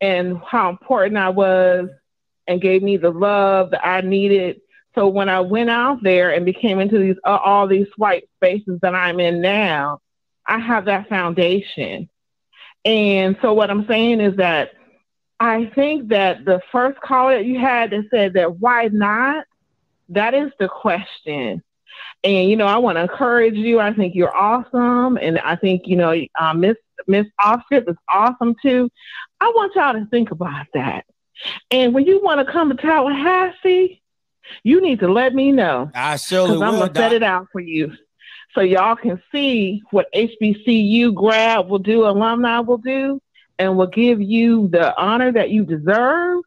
and 0.00 0.38
how 0.46 0.68
important 0.70 1.16
I 1.16 1.30
was 1.30 1.88
and 2.46 2.60
gave 2.60 2.82
me 2.82 2.96
the 2.98 3.10
love 3.10 3.70
that 3.70 3.86
I 3.86 4.02
needed. 4.02 4.60
So 4.94 5.08
when 5.08 5.28
I 5.30 5.40
went 5.40 5.70
out 5.70 6.02
there 6.02 6.30
and 6.34 6.44
became 6.44 6.78
into 6.78 6.98
these 6.98 7.16
uh, 7.24 7.38
all 7.44 7.66
these 7.66 7.88
white 7.96 8.28
spaces 8.36 8.78
that 8.82 8.94
I'm 8.94 9.18
in 9.18 9.40
now, 9.40 10.00
I 10.46 10.58
have 10.58 10.84
that 10.84 11.08
foundation. 11.08 12.08
And 12.84 13.36
so 13.40 13.52
what 13.54 13.70
I'm 13.70 13.86
saying 13.86 14.20
is 14.20 14.36
that 14.36 14.72
I 15.40 15.70
think 15.74 16.08
that 16.08 16.44
the 16.44 16.60
first 16.70 17.00
call 17.00 17.28
that 17.28 17.44
you 17.44 17.58
had 17.58 17.90
that 17.90 18.04
said 18.10 18.34
that 18.34 18.58
why 18.60 18.88
not, 18.92 19.46
that 20.10 20.34
is 20.34 20.52
the 20.58 20.68
question. 20.68 21.62
And 22.22 22.50
you 22.50 22.56
know, 22.56 22.66
I 22.66 22.78
want 22.78 22.96
to 22.96 23.02
encourage 23.02 23.54
you. 23.54 23.80
I 23.80 23.92
think 23.92 24.14
you're 24.14 24.34
awesome, 24.34 25.16
and 25.16 25.38
I 25.40 25.56
think 25.56 25.82
you 25.86 25.96
know, 25.96 26.14
uh, 26.38 26.54
Miss 26.54 26.76
Miss 27.06 27.26
Offscript 27.40 27.88
is 27.88 27.96
awesome 28.12 28.54
too. 28.62 28.90
I 29.40 29.52
want 29.54 29.74
y'all 29.74 29.92
to 29.92 30.06
think 30.06 30.30
about 30.30 30.66
that. 30.74 31.04
And 31.70 31.94
when 31.94 32.06
you 32.06 32.22
want 32.22 32.44
to 32.44 32.50
come 32.50 32.70
to 32.70 32.76
Tallahassee, 32.76 34.02
you 34.62 34.80
need 34.80 35.00
to 35.00 35.08
let 35.08 35.34
me 35.34 35.52
know. 35.52 35.90
I 35.94 36.16
surely 36.16 36.52
Because 36.52 36.62
I'm 36.62 36.72
will, 36.74 36.80
gonna 36.86 36.94
set 36.94 37.12
it 37.12 37.22
out 37.22 37.48
for 37.52 37.60
you, 37.60 37.92
so 38.54 38.60
y'all 38.60 38.96
can 38.96 39.20
see 39.32 39.82
what 39.90 40.06
HBCU 40.14 41.14
grad 41.14 41.68
will 41.68 41.78
do, 41.78 42.06
alumni 42.06 42.60
will 42.60 42.78
do, 42.78 43.20
and 43.58 43.76
will 43.76 43.88
give 43.88 44.20
you 44.20 44.68
the 44.68 44.96
honor 44.96 45.32
that 45.32 45.50
you 45.50 45.64
deserve, 45.64 46.42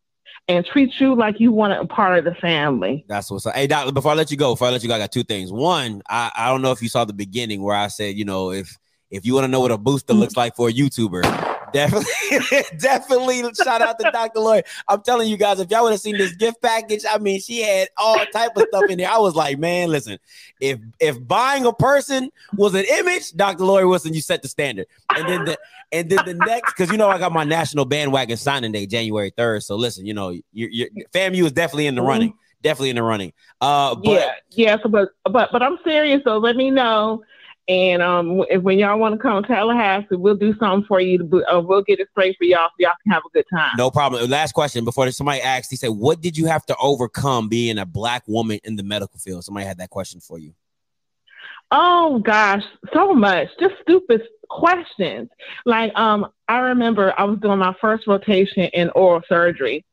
and 0.47 0.65
treat 0.65 0.99
you 0.99 1.15
like 1.15 1.39
you 1.39 1.51
want 1.51 1.73
a 1.73 1.85
part 1.85 2.17
of 2.17 2.23
the 2.23 2.34
family. 2.35 3.03
That's 3.09 3.29
what's 3.29 3.45
up. 3.45 3.55
Hey, 3.55 3.67
Doc, 3.67 3.93
before 3.93 4.11
I 4.11 4.15
let 4.15 4.31
you 4.31 4.38
go, 4.38 4.53
before 4.53 4.69
I 4.69 4.71
let 4.71 4.81
you 4.81 4.88
go, 4.88 4.95
I 4.95 4.99
got 4.99 5.11
two 5.11 5.23
things. 5.23 5.51
One, 5.51 6.01
I, 6.09 6.31
I 6.35 6.49
don't 6.49 6.61
know 6.61 6.71
if 6.71 6.81
you 6.81 6.88
saw 6.88 7.03
the 7.03 7.13
beginning 7.13 7.61
where 7.61 7.75
I 7.75 7.88
said, 7.88 8.15
you 8.15 8.23
know, 8.23 8.51
if 8.51 8.77
if 9.09 9.25
you 9.25 9.34
want 9.34 9.45
to 9.45 9.47
know 9.49 9.61
what 9.61 9.71
a 9.71 9.77
booster 9.77 10.13
looks 10.13 10.35
like 10.35 10.55
for 10.55 10.67
a 10.67 10.73
YouTuber, 10.73 11.56
definitely, 11.73 12.07
definitely 12.80 13.44
shout 13.53 13.81
out 13.81 13.99
to 13.99 14.10
Dr. 14.11 14.39
Lloyd. 14.39 14.65
I'm 14.88 15.02
telling 15.02 15.30
you 15.30 15.38
guys, 15.38 15.60
if 15.60 15.69
y'all 15.69 15.84
would 15.84 15.91
have 15.91 16.02
seen 16.02 16.18
this 16.18 16.34
gift 16.35 16.61
package, 16.61 17.03
I 17.10 17.18
mean, 17.18 17.39
she 17.39 17.61
had 17.61 17.89
all 17.98 18.18
type 18.34 18.56
of 18.56 18.65
stuff 18.69 18.89
in 18.89 18.98
there. 18.98 19.10
I 19.10 19.18
was 19.18 19.35
like, 19.35 19.60
man, 19.60 19.89
listen, 19.89 20.19
if 20.60 20.80
if 20.99 21.26
buying 21.27 21.65
a 21.65 21.73
person 21.73 22.31
was 22.56 22.73
an 22.73 22.85
image, 22.89 23.31
Dr. 23.34 23.64
Lloyd 23.64 23.85
Wilson, 23.85 24.14
you 24.14 24.22
set 24.22 24.41
the 24.41 24.48
standard. 24.48 24.88
And 25.15 25.27
then 25.27 25.45
the 25.45 25.57
and 25.91 26.10
then 26.10 26.26
the 26.26 26.34
next, 26.34 26.73
because 26.73 26.91
you 26.91 26.98
know 26.98 27.10
I 27.10 27.18
got 27.18 27.31
my 27.31 27.44
national 27.44 27.85
bandwagon 27.85 28.38
signing 28.38 28.72
day, 28.72 28.85
January 28.85 29.31
3rd. 29.31 29.64
So 29.64 29.76
listen, 29.76 30.06
you 30.06 30.14
know, 30.14 30.30
your 30.52 30.69
your 30.69 30.89
FAMU 31.14 31.45
is 31.45 31.52
definitely 31.52 31.88
in 31.88 31.95
the 31.95 32.02
running. 32.02 32.34
Definitely 32.64 32.89
in 32.89 32.95
the 32.95 33.03
running. 33.03 33.34
Uh 33.61 33.95
but 33.95 34.11
yeah, 34.11 34.31
yeah. 34.52 34.77
So, 34.81 34.89
but 34.89 35.10
but 35.26 35.49
but 35.52 35.61
I'm 35.61 35.77
serious. 35.84 36.22
though. 36.26 36.39
let 36.39 36.56
me 36.56 36.72
know. 36.72 37.23
And 37.69 38.02
um, 38.02 38.45
if 38.49 38.61
when 38.61 38.80
y'all 38.80 38.98
want 38.98 39.15
to 39.15 39.19
come 39.19 39.44
to 39.44 39.48
Tallahassee, 39.48 40.15
we'll 40.15 40.35
do 40.35 40.56
something 40.57 40.85
for 40.88 41.02
you. 41.02 41.18
To, 41.18 41.45
uh, 41.45 41.60
we'll 41.60 41.81
get 41.81 41.99
it 41.99 42.07
straight 42.11 42.38
for 42.38 42.45
y'all 42.45 42.69
so 42.69 42.76
y'all 42.80 42.94
can 43.03 43.11
have 43.11 43.23
a 43.26 43.30
good 43.34 43.45
time. 43.53 43.72
No 43.77 43.91
problem. 43.91 44.30
Last 44.30 44.53
question 44.53 44.85
before 44.85 45.11
somebody 45.11 45.41
asked, 45.41 45.69
he 45.69 45.76
said, 45.76 45.89
What 45.89 46.22
did 46.22 46.38
you 46.38 46.45
have 46.45 46.65
to 46.68 46.76
overcome 46.77 47.49
being 47.49 47.77
a 47.77 47.85
black 47.85 48.23
woman 48.26 48.60
in 48.64 48.77
the 48.77 48.84
medical 48.84 49.19
field? 49.19 49.44
Somebody 49.44 49.65
had 49.65 49.80
that 49.80 49.89
question 49.89 50.22
for 50.22 50.39
you. 50.39 50.53
Oh 51.69 52.19
gosh, 52.19 52.64
so 52.94 53.14
much. 53.14 53.49
Just 53.60 53.76
stupid 53.81 54.22
questions. 54.49 55.30
Like 55.65 55.94
um, 55.95 56.27
I 56.48 56.60
remember 56.60 57.14
I 57.18 57.26
was 57.26 57.39
doing 57.39 57.60
my 57.60 57.76
first 57.81 58.07
rotation 58.07 58.64
in 58.73 58.89
oral 58.91 59.22
surgery, 59.27 59.84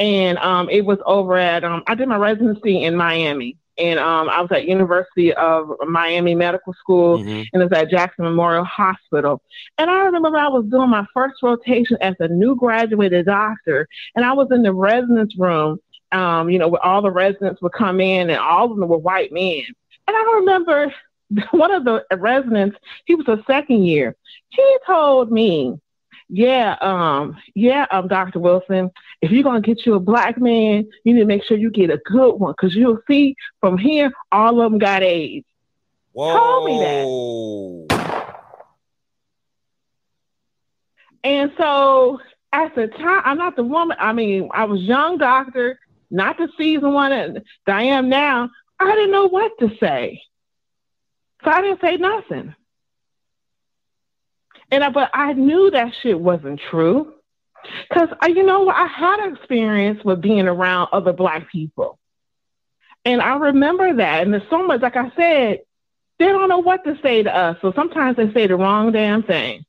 and 0.00 0.38
um, 0.38 0.68
it 0.68 0.84
was 0.84 0.98
over 1.06 1.36
at 1.36 1.62
um, 1.62 1.84
I 1.86 1.94
did 1.94 2.08
my 2.08 2.16
residency 2.16 2.82
in 2.82 2.96
Miami, 2.96 3.56
and 3.80 3.98
um, 3.98 4.28
I 4.28 4.40
was 4.40 4.50
at 4.52 4.66
University 4.66 5.32
of 5.34 5.70
Miami 5.86 6.34
Medical 6.34 6.74
School, 6.74 7.18
and 7.52 7.62
it 7.62 7.70
was 7.70 7.72
at 7.72 7.90
Jackson 7.90 8.24
Memorial 8.24 8.64
Hospital. 8.64 9.42
And 9.78 9.90
I 9.90 10.04
remember 10.04 10.36
I 10.36 10.48
was 10.48 10.66
doing 10.66 10.90
my 10.90 11.06
first 11.14 11.42
rotation 11.42 11.96
as 12.00 12.14
a 12.20 12.28
new 12.28 12.56
graduated 12.56 13.26
doctor, 13.26 13.88
and 14.14 14.24
I 14.24 14.32
was 14.32 14.48
in 14.50 14.62
the 14.62 14.72
residence 14.72 15.34
room. 15.38 15.78
Um, 16.12 16.50
you 16.50 16.58
know, 16.58 16.66
where 16.66 16.84
all 16.84 17.02
the 17.02 17.10
residents 17.10 17.62
would 17.62 17.72
come 17.72 18.00
in, 18.00 18.30
and 18.30 18.38
all 18.40 18.72
of 18.72 18.76
them 18.76 18.88
were 18.88 18.98
white 18.98 19.32
men. 19.32 19.62
And 20.08 20.16
I 20.16 20.32
remember 20.40 20.92
one 21.52 21.70
of 21.72 21.84
the 21.84 22.04
residents, 22.16 22.76
he 23.04 23.14
was 23.14 23.28
a 23.28 23.42
second 23.46 23.84
year. 23.84 24.16
He 24.48 24.76
told 24.86 25.30
me, 25.30 25.78
"Yeah, 26.32 26.76
um, 26.80 27.36
yeah, 27.54 27.86
um, 27.90 28.08
Dr. 28.08 28.38
Wilson, 28.38 28.90
if 29.20 29.30
you're 29.30 29.42
gonna 29.42 29.60
get 29.60 29.84
you 29.84 29.94
a 29.94 30.00
black 30.00 30.38
man, 30.38 30.88
you 31.04 31.14
need 31.14 31.20
to 31.20 31.26
make 31.26 31.44
sure 31.44 31.56
you 31.56 31.70
get 31.70 31.90
a 31.90 31.98
good 31.98 32.34
one, 32.34 32.52
because 32.52 32.74
you'll 32.74 33.00
see 33.06 33.34
from 33.60 33.76
here, 33.78 34.12
all 34.30 34.60
of 34.60 34.70
them 34.70 34.78
got 34.78 35.02
AIDS." 35.02 35.46
Told 36.14 36.64
me 36.66 36.78
that. 36.80 38.20
And 41.22 41.52
so 41.58 42.20
at 42.52 42.74
the 42.74 42.88
time, 42.88 43.22
I'm 43.24 43.38
not 43.38 43.56
the 43.56 43.62
woman. 43.62 43.96
I 44.00 44.12
mean, 44.12 44.48
I 44.52 44.64
was 44.64 44.80
young 44.80 45.18
doctor, 45.18 45.78
not 46.10 46.38
the 46.38 46.48
seasoned 46.56 46.94
one 46.94 47.10
that 47.10 47.44
I 47.76 47.82
am 47.84 48.08
now. 48.08 48.50
I 48.78 48.94
didn't 48.94 49.12
know 49.12 49.28
what 49.28 49.52
to 49.58 49.70
say. 49.78 50.22
So 51.44 51.50
I 51.50 51.62
didn't 51.62 51.80
say 51.80 51.96
nothing. 51.96 52.54
And 54.70 54.84
I, 54.84 54.90
but 54.90 55.10
I 55.12 55.32
knew 55.32 55.70
that 55.70 55.92
shit 56.02 56.18
wasn't 56.18 56.60
true. 56.70 57.14
Cause 57.92 58.08
I, 58.20 58.28
you 58.28 58.42
know, 58.42 58.68
I 58.68 58.86
had 58.86 59.32
experience 59.32 60.02
with 60.04 60.22
being 60.22 60.48
around 60.48 60.88
other 60.92 61.12
black 61.12 61.50
people. 61.50 61.98
And 63.04 63.20
I 63.20 63.36
remember 63.36 63.94
that. 63.94 64.22
And 64.22 64.32
there's 64.32 64.48
so 64.48 64.66
much, 64.66 64.80
like 64.80 64.96
I 64.96 65.10
said, 65.16 65.60
they 66.18 66.26
don't 66.26 66.48
know 66.48 66.58
what 66.58 66.84
to 66.84 66.98
say 67.02 67.22
to 67.22 67.34
us. 67.34 67.56
So 67.60 67.72
sometimes 67.74 68.16
they 68.16 68.32
say 68.32 68.46
the 68.46 68.56
wrong 68.56 68.92
damn 68.92 69.22
thing. 69.22 69.64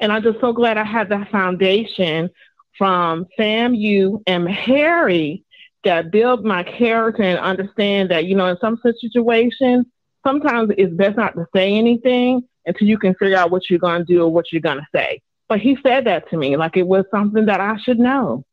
And 0.00 0.12
I'm 0.12 0.22
just 0.22 0.40
so 0.40 0.52
glad 0.52 0.78
I 0.78 0.84
had 0.84 1.08
that 1.08 1.30
foundation 1.30 2.30
from 2.76 3.26
FAMU, 3.36 4.22
and 4.26 4.46
Meharry 4.46 5.42
that 5.82 6.12
build 6.12 6.44
my 6.44 6.62
character 6.62 7.22
and 7.22 7.38
understand 7.38 8.10
that, 8.10 8.24
you 8.24 8.36
know, 8.36 8.46
in 8.46 8.56
some 8.60 8.80
situations, 8.80 9.86
sometimes 10.24 10.70
it's 10.78 10.94
best 10.94 11.16
not 11.16 11.34
to 11.34 11.46
say 11.54 11.74
anything 11.74 12.42
until 12.68 12.86
you 12.86 12.98
can 12.98 13.14
figure 13.14 13.36
out 13.36 13.50
what 13.50 13.68
you're 13.68 13.78
going 13.78 14.04
to 14.04 14.12
do 14.12 14.22
or 14.22 14.28
what 14.32 14.52
you're 14.52 14.60
going 14.60 14.78
to 14.78 14.86
say. 14.94 15.20
But 15.48 15.60
he 15.60 15.78
said 15.82 16.04
that 16.06 16.28
to 16.30 16.36
me 16.36 16.56
like 16.56 16.76
it 16.76 16.86
was 16.86 17.04
something 17.10 17.46
that 17.46 17.60
I 17.60 17.78
should 17.78 17.98
know. 17.98 18.44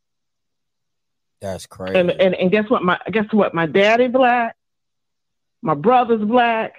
That's 1.42 1.68
crazy. 1.68 2.00
And, 2.00 2.10
and 2.10 2.34
and 2.34 2.50
guess 2.50 2.70
what? 2.70 2.82
My 2.82 3.00
guess 3.12 3.32
what? 3.32 3.54
My 3.54 3.66
daddy 3.66 4.08
black, 4.08 4.56
my 5.62 5.74
brother's 5.74 6.24
black, 6.24 6.74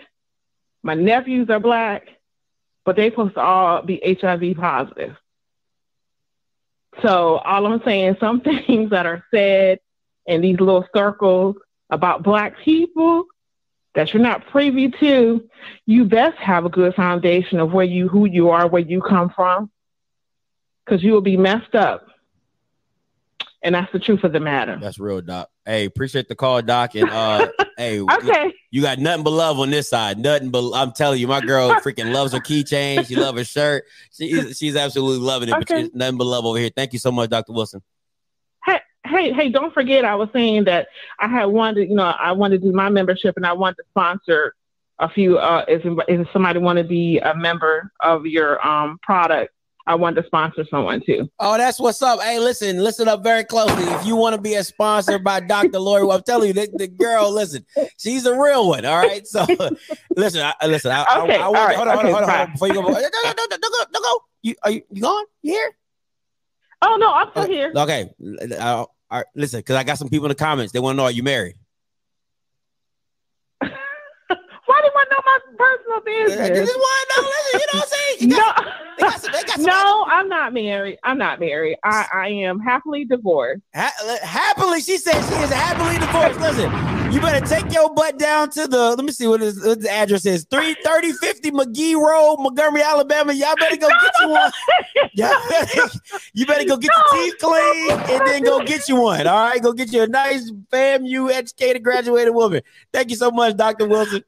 my 0.82 0.94
nephews 0.94 1.50
are 1.50 1.60
black, 1.60 2.08
but 2.84 2.96
they 2.96 3.10
supposed 3.10 3.34
to 3.34 3.40
all 3.40 3.82
be 3.82 4.18
HIV 4.20 4.56
positive. 4.56 5.16
So 7.02 7.36
all 7.36 7.66
I'm 7.66 7.82
saying, 7.84 8.16
some 8.18 8.40
things 8.66 8.90
that 8.90 9.06
are 9.06 9.24
said 9.32 9.80
in 10.24 10.40
these 10.40 10.58
little 10.58 10.86
circles 10.94 11.56
about 11.90 12.22
black 12.22 12.58
people 12.64 13.26
that 13.96 14.12
you're 14.12 14.22
not 14.22 14.46
privy 14.46 14.90
to, 15.00 15.48
you 15.86 16.04
best 16.04 16.36
have 16.38 16.64
a 16.64 16.68
good 16.68 16.94
foundation 16.94 17.58
of 17.58 17.72
where 17.72 17.84
you 17.84 18.08
who 18.08 18.26
you 18.26 18.50
are, 18.50 18.68
where 18.68 18.82
you 18.82 19.00
come 19.00 19.30
from. 19.30 19.70
Cause 20.86 21.02
you 21.02 21.12
will 21.12 21.20
be 21.22 21.36
messed 21.36 21.74
up. 21.74 22.06
And 23.64 23.74
that's 23.74 23.90
the 23.92 23.98
truth 23.98 24.22
of 24.22 24.32
the 24.32 24.38
matter. 24.38 24.78
That's 24.80 25.00
real, 25.00 25.20
Doc. 25.20 25.48
Hey, 25.64 25.86
appreciate 25.86 26.28
the 26.28 26.36
call, 26.36 26.62
Doc. 26.62 26.94
And 26.94 27.10
uh, 27.10 27.48
hey, 27.76 28.00
Okay. 28.00 28.54
you 28.70 28.82
got 28.82 28.98
nothing 29.00 29.24
but 29.24 29.30
love 29.30 29.58
on 29.58 29.70
this 29.70 29.88
side. 29.88 30.18
Nothing 30.18 30.50
but 30.50 30.70
I'm 30.72 30.92
telling 30.92 31.18
you, 31.18 31.26
my 31.26 31.40
girl 31.40 31.74
freaking 31.84 32.12
loves 32.12 32.32
her 32.34 32.38
keychain. 32.38 33.04
She 33.06 33.16
loves 33.16 33.38
her 33.38 33.44
shirt. 33.44 33.84
She's 34.12 34.56
she's 34.56 34.76
absolutely 34.76 35.26
loving 35.26 35.48
it. 35.48 35.52
But 35.52 35.68
Okay. 35.68 35.82
she's 35.82 35.94
nothing 35.94 36.18
but 36.18 36.26
love 36.26 36.44
over 36.44 36.58
here. 36.58 36.70
Thank 36.76 36.92
you 36.92 37.00
so 37.00 37.10
much, 37.10 37.30
Dr. 37.30 37.52
Wilson. 37.52 37.82
Hey, 39.06 39.32
hey, 39.32 39.48
don't 39.48 39.72
forget 39.72 40.04
I 40.04 40.14
was 40.14 40.28
saying 40.32 40.64
that 40.64 40.88
I 41.18 41.28
had 41.28 41.46
wanted, 41.46 41.88
you 41.88 41.94
know, 41.96 42.04
I 42.18 42.32
wanted 42.32 42.60
to 42.62 42.66
do 42.68 42.72
my 42.72 42.88
membership 42.88 43.36
and 43.36 43.46
I 43.46 43.52
wanted 43.52 43.76
to 43.76 43.84
sponsor 43.90 44.54
a 44.98 45.08
few 45.10 45.36
uh 45.38 45.62
if, 45.68 45.82
if 46.08 46.26
somebody 46.32 46.58
want 46.58 46.78
to 46.78 46.84
be 46.84 47.18
a 47.18 47.34
member 47.34 47.92
of 48.00 48.24
your 48.26 48.66
um 48.66 48.98
product, 49.02 49.52
I 49.86 49.94
wanted 49.94 50.22
to 50.22 50.26
sponsor 50.26 50.64
someone 50.70 51.02
too. 51.04 51.30
Oh, 51.38 51.56
that's 51.58 51.78
what's 51.78 52.00
up. 52.02 52.20
Hey, 52.20 52.38
listen, 52.40 52.78
listen 52.82 53.06
up 53.06 53.22
very 53.22 53.44
closely. 53.44 53.84
If 53.84 54.06
you 54.06 54.16
want 54.16 54.34
to 54.34 54.40
be 54.40 54.54
a 54.54 54.64
sponsor 54.64 55.18
by 55.18 55.40
Dr. 55.40 55.78
Lori, 55.78 56.02
well, 56.04 56.16
I'm 56.16 56.22
telling 56.22 56.48
you, 56.48 56.54
the, 56.54 56.68
the 56.74 56.88
girl, 56.88 57.30
listen, 57.30 57.64
she's 57.98 58.24
a 58.26 58.34
real 58.34 58.68
one. 58.68 58.84
All 58.86 58.96
right. 58.96 59.24
So 59.26 59.44
listen, 60.16 60.40
I, 60.42 60.66
listen, 60.66 60.90
I, 60.92 61.04
I- 61.08 61.20
Okay, 61.24 61.36
I, 61.36 61.42
all 61.42 61.52
want- 61.52 61.66
right, 61.68 61.76
hold 61.76 61.88
on, 61.88 61.94
hold 61.94 62.06
on, 62.06 62.12
hold 62.12 62.22
on, 62.24 62.28
hold 62.30 62.40
on. 62.48 62.52
Before 62.52 62.68
you 62.68 62.74
go, 62.74 62.82
don't 62.82 62.92
go, 62.92 63.84
don't 63.92 64.02
go. 64.02 64.20
You 64.42 64.54
are 64.62 64.70
you, 64.70 64.82
you 64.90 65.02
gone? 65.02 65.24
You 65.42 65.52
here? 65.52 65.76
Oh 66.82 66.96
no, 67.00 67.12
I'm 67.12 67.30
still 67.30 67.46
here. 67.46 67.72
Okay. 67.76 68.10
Uh, 68.58 68.86
all 69.10 69.18
right, 69.18 69.26
listen, 69.34 69.58
because 69.60 69.76
I 69.76 69.84
got 69.84 69.98
some 69.98 70.08
people 70.08 70.24
in 70.26 70.30
the 70.30 70.34
comments. 70.34 70.72
They 70.72 70.80
want 70.80 70.94
to 70.94 70.96
know 70.96 71.04
are 71.04 71.10
you 71.10 71.22
married? 71.22 71.54
Why 73.60 73.68
do 73.68 73.68
you 73.68 73.74
want 74.94 75.08
to 75.08 75.14
know 75.14 75.22
my 75.24 75.38
personal 75.56 76.00
business? 76.00 76.48
Just 76.48 76.76
want 76.76 77.08
to 77.08 77.14
know. 77.20 77.28
Listen, 77.28 77.52
you 77.52 77.58
know 77.58 77.66
what 77.72 77.82
I'm 77.82 77.88
saying? 77.88 78.30
Got, 78.30 78.54
they 78.98 79.02
got 79.02 79.20
some, 79.20 79.32
they 79.32 79.42
got 79.44 79.58
no, 79.74 80.04
I'm 80.08 80.28
not 80.28 80.52
married. 80.52 80.98
I'm 81.04 81.18
not 81.18 81.38
married. 81.38 81.76
I, 81.84 82.06
I 82.12 82.28
am 82.28 82.58
happily 82.58 83.04
divorced. 83.04 83.62
Ha- 83.74 84.18
happily, 84.22 84.80
she 84.80 84.98
said 84.98 85.12
she 85.14 85.34
is 85.42 85.52
happily 85.52 85.98
divorced. 85.98 86.40
Listen, 86.40 86.70
you 87.12 87.20
better 87.20 87.44
take 87.46 87.72
your 87.72 87.92
butt 87.94 88.18
down 88.18 88.50
to 88.50 88.66
the. 88.66 88.90
Let 88.96 89.04
me 89.04 89.12
see 89.12 89.26
what, 89.26 89.40
his, 89.40 89.64
what 89.64 89.80
the 89.80 89.90
address 89.90 90.26
is. 90.26 90.44
Three 90.50 90.74
thirty 90.84 91.12
fifty 91.12 91.50
McGee 91.50 91.94
Road, 91.94 92.38
Montgomery, 92.38 92.82
Alabama. 92.82 93.32
Y'all 93.32 93.54
better 93.56 93.76
go 93.76 93.88
get 93.88 94.12
you 94.20 94.28
one. 94.28 94.52
Y'all 95.14 95.48
better, 95.48 95.82
you 96.34 96.46
better 96.46 96.64
go 96.64 96.76
get 96.76 96.90
your 96.94 97.22
teeth 97.22 97.34
clean 97.38 97.90
and 97.90 98.26
then 98.26 98.42
go 98.42 98.64
get 98.64 98.88
you 98.88 98.96
one. 98.96 99.26
All 99.26 99.48
right, 99.48 99.62
go 99.62 99.72
get 99.72 99.92
you 99.92 100.02
a 100.02 100.06
nice 100.06 100.50
FAMU 100.72 101.30
educated 101.30 101.82
graduated 101.82 102.34
woman. 102.34 102.62
Thank 102.92 103.10
you 103.10 103.16
so 103.16 103.30
much, 103.30 103.56
Doctor 103.56 103.86
Wilson. 103.86 104.24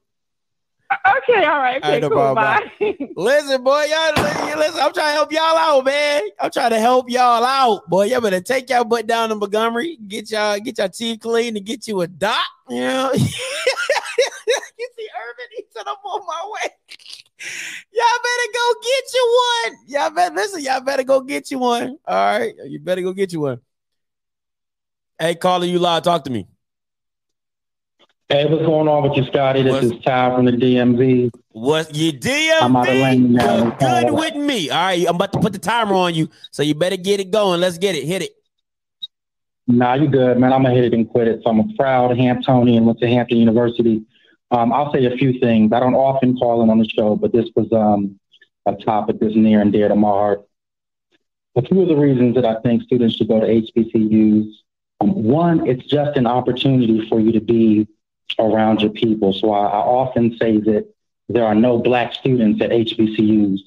Okay, 0.90 1.44
all 1.44 1.58
right. 1.58 1.76
Okay, 1.82 1.92
right, 1.92 2.00
no 2.00 2.08
cool. 2.08 2.16
problem, 2.16 2.60
Bye. 2.80 3.08
Listen, 3.16 3.62
boy, 3.62 3.84
y'all 3.90 4.24
listen. 4.56 4.80
I'm 4.80 4.92
trying 4.94 5.08
to 5.08 5.12
help 5.12 5.32
y'all 5.32 5.42
out, 5.42 5.84
man. 5.84 6.22
I'm 6.40 6.50
trying 6.50 6.70
to 6.70 6.78
help 6.78 7.10
y'all 7.10 7.44
out, 7.44 7.86
boy. 7.90 8.06
Y'all 8.06 8.22
better 8.22 8.40
take 8.40 8.70
y'all 8.70 8.84
butt 8.84 9.06
down 9.06 9.28
to 9.28 9.34
Montgomery, 9.34 9.98
get 10.08 10.30
y'all 10.30 10.58
get 10.58 10.78
your 10.78 10.88
teeth 10.88 11.20
clean, 11.20 11.56
and 11.56 11.66
get 11.66 11.86
you 11.86 12.00
a 12.00 12.06
doc. 12.06 12.38
You 12.70 12.80
know, 12.80 13.10
you 13.14 13.18
see 13.18 13.28
Irvin? 14.46 15.46
He 15.56 15.64
said 15.70 15.84
I'm 15.86 15.96
on 15.96 16.26
my 16.26 16.52
way. 16.54 16.70
Y'all 17.92 18.22
better 18.22 18.52
go 18.54 18.74
get 18.82 19.04
you 19.12 19.40
one. 19.64 19.76
Y'all 19.88 20.10
better 20.10 20.34
listen. 20.34 20.62
Y'all 20.62 20.80
better 20.80 21.04
go 21.04 21.20
get 21.20 21.50
you 21.50 21.58
one. 21.58 21.98
All 22.06 22.38
right, 22.38 22.54
you 22.64 22.78
better 22.80 23.02
go 23.02 23.12
get 23.12 23.32
you 23.32 23.40
one. 23.40 23.60
Hey, 25.18 25.34
calling 25.34 25.68
you 25.68 25.80
live. 25.80 26.02
Talk 26.02 26.24
to 26.24 26.30
me. 26.30 26.46
Hey, 28.30 28.44
what's 28.44 28.60
going 28.62 28.86
on 28.88 29.04
with 29.04 29.16
you, 29.16 29.24
Scotty? 29.24 29.62
This 29.62 29.84
is 29.84 29.92
Ty 30.04 30.36
from 30.36 30.44
the 30.44 30.52
DMV. 30.52 31.30
What's 31.48 31.98
your 31.98 32.12
DMV? 32.12 32.58
I'm 32.60 32.76
out 32.76 32.86
of 32.86 32.94
Lane 32.94 33.32
now. 33.32 33.70
Good 33.70 34.10
with 34.10 34.34
me. 34.34 34.68
All 34.68 34.76
right, 34.76 35.08
I'm 35.08 35.14
about 35.14 35.32
to 35.32 35.38
put 35.40 35.54
the 35.54 35.58
timer 35.58 35.94
on 35.94 36.14
you, 36.14 36.28
so 36.50 36.62
you 36.62 36.74
better 36.74 36.98
get 36.98 37.20
it 37.20 37.30
going. 37.30 37.58
Let's 37.58 37.78
get 37.78 37.94
it. 37.94 38.04
Hit 38.04 38.20
it. 38.20 38.32
Nah, 39.66 39.94
you 39.94 40.08
good, 40.08 40.36
man. 40.36 40.52
I'm 40.52 40.62
gonna 40.62 40.74
hit 40.74 40.84
it 40.84 40.92
and 40.92 41.08
quit 41.08 41.26
it. 41.26 41.40
So 41.42 41.48
I'm 41.48 41.60
a 41.60 41.74
proud 41.74 42.10
Hamptonian, 42.18 42.82
went 42.84 42.98
to 42.98 43.08
Hampton 43.08 43.38
University. 43.38 44.04
Um, 44.50 44.74
I'll 44.74 44.92
say 44.92 45.06
a 45.06 45.16
few 45.16 45.40
things. 45.40 45.72
I 45.72 45.80
don't 45.80 45.94
often 45.94 46.36
call 46.36 46.62
in 46.62 46.68
on 46.68 46.78
the 46.78 46.88
show, 46.88 47.16
but 47.16 47.32
this 47.32 47.48
was 47.56 47.72
um, 47.72 48.20
a 48.66 48.74
topic 48.74 49.20
that's 49.20 49.36
near 49.36 49.62
and 49.62 49.72
dear 49.72 49.88
to 49.88 49.96
my 49.96 50.06
heart. 50.06 50.42
A 51.56 51.62
few 51.62 51.80
of 51.80 51.88
the 51.88 51.96
reasons 51.96 52.34
that 52.34 52.44
I 52.44 52.60
think 52.60 52.82
students 52.82 53.16
should 53.16 53.28
go 53.28 53.40
to 53.40 53.46
HBCUs. 53.46 54.52
Um, 55.00 55.14
one, 55.22 55.66
it's 55.66 55.86
just 55.86 56.18
an 56.18 56.26
opportunity 56.26 57.08
for 57.08 57.20
you 57.20 57.32
to 57.32 57.40
be 57.40 57.88
around 58.38 58.80
your 58.80 58.90
people. 58.90 59.32
So 59.32 59.52
I, 59.52 59.66
I 59.66 59.78
often 59.78 60.36
say 60.38 60.58
that 60.58 60.88
there 61.28 61.44
are 61.44 61.54
no 61.54 61.78
black 61.78 62.14
students 62.14 62.60
at 62.62 62.70
HBCUs. 62.70 63.60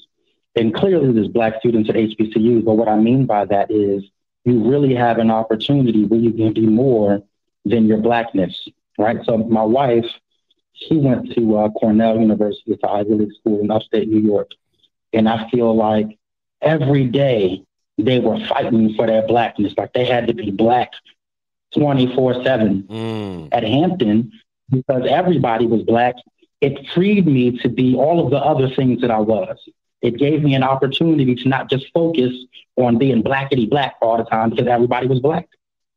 And 0.55 0.73
clearly 0.73 1.13
there's 1.13 1.27
black 1.27 1.59
students 1.59 1.89
at 1.89 1.95
HBCUs, 1.95 2.65
but 2.65 2.73
what 2.73 2.89
I 2.89 2.97
mean 2.97 3.25
by 3.25 3.45
that 3.45 3.71
is 3.71 4.03
you 4.43 4.69
really 4.69 4.95
have 4.95 5.17
an 5.17 5.31
opportunity 5.31 6.05
where 6.05 6.19
you 6.19 6.31
can 6.33 6.53
be 6.53 6.65
more 6.65 7.21
than 7.65 7.87
your 7.87 7.99
blackness, 7.99 8.67
right? 8.97 9.19
So 9.25 9.37
my 9.37 9.63
wife, 9.63 10.05
she 10.73 10.97
went 10.97 11.33
to 11.35 11.57
uh, 11.57 11.69
Cornell 11.69 12.19
University, 12.19 12.71
it's 12.71 12.83
an 12.83 12.89
Ivy 12.89 13.13
League 13.13 13.33
school 13.39 13.61
in 13.61 13.71
upstate 13.71 14.09
New 14.09 14.19
York. 14.19 14.51
And 15.13 15.29
I 15.29 15.49
feel 15.49 15.75
like 15.75 16.17
every 16.61 17.05
day 17.05 17.63
they 17.97 18.19
were 18.19 18.39
fighting 18.47 18.95
for 18.95 19.05
their 19.07 19.25
blackness, 19.27 19.73
like 19.77 19.93
they 19.93 20.05
had 20.05 20.27
to 20.27 20.33
be 20.33 20.51
black 20.51 20.91
24 21.75 22.43
7 22.43 22.89
at 23.51 23.63
Hampton 23.63 24.31
because 24.71 25.03
everybody 25.09 25.67
was 25.67 25.83
black. 25.83 26.15
It 26.61 26.87
freed 26.93 27.27
me 27.27 27.57
to 27.59 27.69
be 27.69 27.95
all 27.95 28.23
of 28.23 28.31
the 28.31 28.37
other 28.37 28.69
things 28.69 29.01
that 29.01 29.11
I 29.11 29.19
was. 29.19 29.57
It 30.01 30.17
gave 30.17 30.43
me 30.43 30.55
an 30.55 30.63
opportunity 30.63 31.35
to 31.35 31.49
not 31.49 31.69
just 31.69 31.85
focus 31.93 32.33
on 32.75 32.97
being 32.97 33.23
blackety 33.23 33.69
black 33.69 33.95
all 34.01 34.17
the 34.17 34.23
time 34.23 34.49
because 34.49 34.67
everybody 34.67 35.07
was 35.07 35.19
black. 35.19 35.47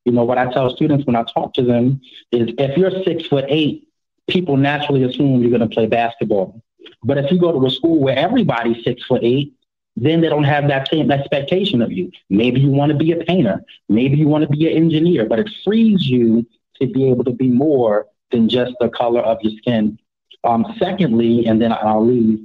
You 0.05 0.13
know, 0.13 0.25
what 0.25 0.39
I 0.39 0.53
tell 0.53 0.69
students 0.75 1.07
when 1.07 1.17
I 1.17 1.23
talk 1.23 1.55
to 1.55 1.63
them 1.63 2.01
is 2.31 2.51
if 2.59 2.77
you're 2.77 2.91
six 3.05 3.27
foot 3.27 3.47
eight, 3.49 3.89
people 4.29 4.57
naturally 4.57 5.03
assume 5.05 5.41
you're 5.41 5.57
going 5.57 5.69
to 5.69 5.75
play 5.75 5.87
basketball. 5.87 6.63
But 7.03 7.19
if 7.19 7.31
you 7.31 7.39
go 7.39 7.59
to 7.59 7.67
a 7.67 7.71
school 7.71 8.01
where 8.01 8.17
everybody's 8.17 8.85
six 8.85 9.05
foot 9.05 9.21
eight, 9.23 9.55
then 9.97 10.21
they 10.21 10.29
don't 10.29 10.45
have 10.45 10.69
that 10.69 10.89
same 10.89 11.11
expectation 11.11 11.81
of 11.81 11.93
you. 11.93 12.11
Maybe 12.29 12.61
you 12.61 12.71
want 12.71 12.93
to 12.93 12.99
be 12.99 13.13
a 13.13 13.25
painter. 13.25 13.63
Maybe 13.89 14.17
you 14.17 14.29
want 14.29 14.43
to 14.43 14.51
be 14.51 14.71
an 14.71 14.77
engineer, 14.77 15.27
but 15.27 15.39
it 15.39 15.49
frees 15.65 16.07
you 16.07 16.47
to 16.81 16.87
be 16.87 17.09
able 17.11 17.25
to 17.25 17.31
be 17.31 17.49
more 17.49 18.07
than 18.35 18.48
just 18.48 18.73
the 18.81 18.89
color 18.89 19.20
of 19.20 19.39
your 19.43 19.56
skin. 19.59 19.98
Um, 20.43 20.74
secondly, 20.78 21.47
and 21.47 21.62
then 21.62 21.73
I'll 21.73 22.05
leave, 22.05 22.40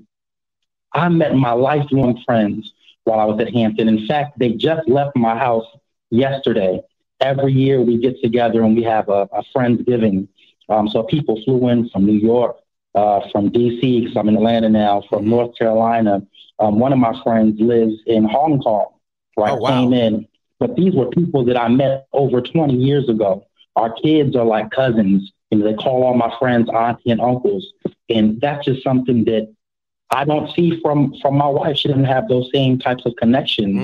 I 0.94 1.10
met 1.10 1.36
my 1.36 1.52
lifelong 1.52 2.22
friends 2.26 2.72
while 3.04 3.20
I 3.20 3.26
was 3.26 3.40
at 3.42 3.54
Hampton. 3.54 3.88
In 3.88 4.08
fact, 4.08 4.40
they 4.40 4.52
just 4.54 4.88
left 4.88 5.16
my 5.16 5.38
house 5.38 5.66
yesterday. 6.12 6.82
Every 7.20 7.52
year 7.52 7.82
we 7.82 7.98
get 7.98 8.22
together 8.22 8.62
and 8.64 8.76
we 8.76 8.84
have 8.84 9.10
a, 9.10 9.28
a 9.34 9.44
Friendsgiving. 9.56 10.28
Um, 10.70 10.88
so 10.88 11.04
people 11.04 11.42
flew 11.44 11.68
in 11.70 11.90
from 11.90 12.06
New 12.06 12.14
York, 12.14 12.58
uh, 12.96 13.22
from 13.32 13.50
DC, 13.50 13.82
because 13.82 14.16
I'm 14.16 14.30
in 14.30 14.38
Atlanta 14.38 14.70
now, 14.70 15.04
from 15.10 15.28
North 15.28 15.58
Carolina. 15.58 16.22
Um, 16.60 16.80
one 16.80 16.94
of 16.94 17.00
my 17.00 17.20
friends 17.24 17.60
lives 17.60 17.96
in 18.06 18.24
Hong 18.24 18.62
Kong, 18.62 18.94
right? 19.38 19.60
Came 19.66 19.94
in. 19.94 20.28
But 20.60 20.76
these 20.76 20.94
were 20.94 21.08
people 21.08 21.44
that 21.46 21.58
I 21.58 21.68
met 21.70 22.08
over 22.14 22.42
20 22.42 22.76
years 22.76 23.10
ago. 23.10 23.46
Our 23.76 23.94
kids 23.94 24.36
are 24.36 24.46
like 24.46 24.72
cousins. 24.72 25.32
And 25.52 25.66
they 25.66 25.74
call 25.74 26.04
all 26.04 26.14
my 26.14 26.34
friends 26.40 26.70
auntie 26.70 27.10
and 27.12 27.22
uncles. 27.22 27.74
And 28.10 28.40
that's 28.42 28.66
just 28.66 28.84
something 28.84 29.26
that 29.26 29.52
I 30.12 30.26
don't 30.26 30.50
see 30.56 30.80
from 30.82 31.14
from 31.22 31.36
my 31.38 31.48
wife. 31.48 31.78
She 31.78 31.88
doesn't 31.88 32.06
have 32.06 32.28
those 32.28 32.50
same 32.54 32.80
types 32.80 33.06
of 33.06 33.16
connections 33.16 33.78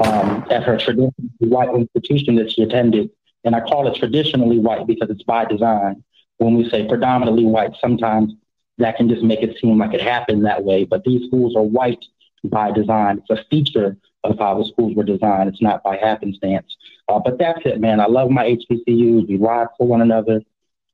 um, 0.00 0.46
at 0.50 0.62
her 0.64 0.76
traditionally 0.78 1.12
white 1.40 1.70
institution 1.74 2.36
that 2.36 2.50
she 2.52 2.62
attended. 2.62 3.10
And 3.44 3.54
I 3.54 3.60
call 3.60 3.88
it 3.88 3.96
traditionally 3.96 4.58
white 4.58 4.86
because 4.86 5.10
it's 5.10 5.22
by 5.22 5.44
design. 5.44 6.02
When 6.38 6.56
we 6.56 6.68
say 6.68 6.86
predominantly 6.88 7.44
white, 7.44 7.72
sometimes 7.80 8.32
that 8.78 8.96
can 8.96 9.08
just 9.08 9.22
make 9.22 9.42
it 9.42 9.58
seem 9.60 9.78
like 9.78 9.94
it 9.94 10.00
happened 10.00 10.44
that 10.46 10.64
way. 10.64 10.84
But 10.84 11.04
these 11.04 11.26
schools 11.28 11.54
are 11.56 11.62
white 11.62 12.04
by 12.44 12.72
design. 12.72 13.18
It's 13.18 13.40
a 13.40 13.44
feature 13.50 13.96
of 14.24 14.38
how 14.38 14.58
the 14.58 14.64
schools 14.64 14.94
were 14.96 15.04
designed. 15.04 15.48
It's 15.48 15.62
not 15.62 15.82
by 15.82 15.96
happenstance. 15.96 16.76
Uh, 17.08 17.18
but 17.18 17.38
that's 17.38 17.60
it, 17.64 17.80
man. 17.80 18.00
I 18.00 18.06
love 18.06 18.30
my 18.30 18.44
HBCUs. 18.44 19.28
We 19.28 19.36
ride 19.36 19.68
for 19.78 19.86
one 19.86 20.00
another. 20.02 20.42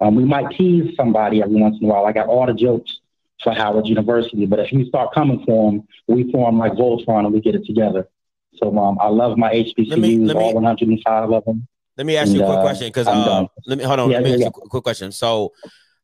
Um, 0.01 0.15
we 0.15 0.25
might 0.25 0.51
tease 0.57 0.95
somebody 0.97 1.43
every 1.43 1.57
once 1.57 1.77
in 1.81 1.87
a 1.87 1.89
while. 1.93 2.05
I 2.05 2.13
got 2.13 2.29
all 2.29 2.47
the 2.47 2.53
jokes 2.53 3.01
for 3.43 3.53
Howard 3.53 3.87
University, 3.87 4.47
but 4.47 4.59
if 4.59 4.73
you 4.73 4.87
start 4.87 5.15
coming 5.15 5.45
for 5.45 5.71
them, 5.71 5.87
we 6.09 6.31
form 6.31 6.59
like 6.59 6.73
Voltron 6.73 7.25
and 7.25 7.33
we 7.33 7.41
get 7.41 7.55
it 7.55 7.65
together. 7.65 8.09
So 8.55 8.77
um, 8.79 8.99
I 9.01 9.09
love 9.09 9.37
my 9.37 9.53
HBCUs, 9.53 10.35
all 10.35 10.55
105 10.55 11.33
of 11.33 11.45
them. 11.45 11.67
Let 11.97 12.07
me 12.07 12.17
ask 12.17 12.33
you 12.35 12.43
a 12.43 12.47
quick 12.47 12.59
uh, 12.59 12.63
question 12.63 12.89
because 12.89 13.09
um, 13.09 13.49
let 13.67 13.79
me 13.79 13.85
hold 13.85 14.01
on. 14.01 14.11
Yeah, 14.11 14.17
let 14.17 14.25
me 14.25 14.31
yeah, 14.31 14.35
ask 14.37 14.41
you 14.41 14.49
a 14.49 14.51
quick- 14.53 14.69
quick 14.71 14.83
question. 14.83 15.13
So, 15.13 15.53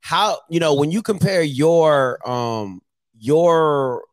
how 0.01 0.39
you 0.49 0.59
know 0.59 0.75
when 0.75 0.91
you 0.91 1.03
compare 1.03 1.43
your 1.43 2.19
um 2.29 2.81
your 3.19 4.05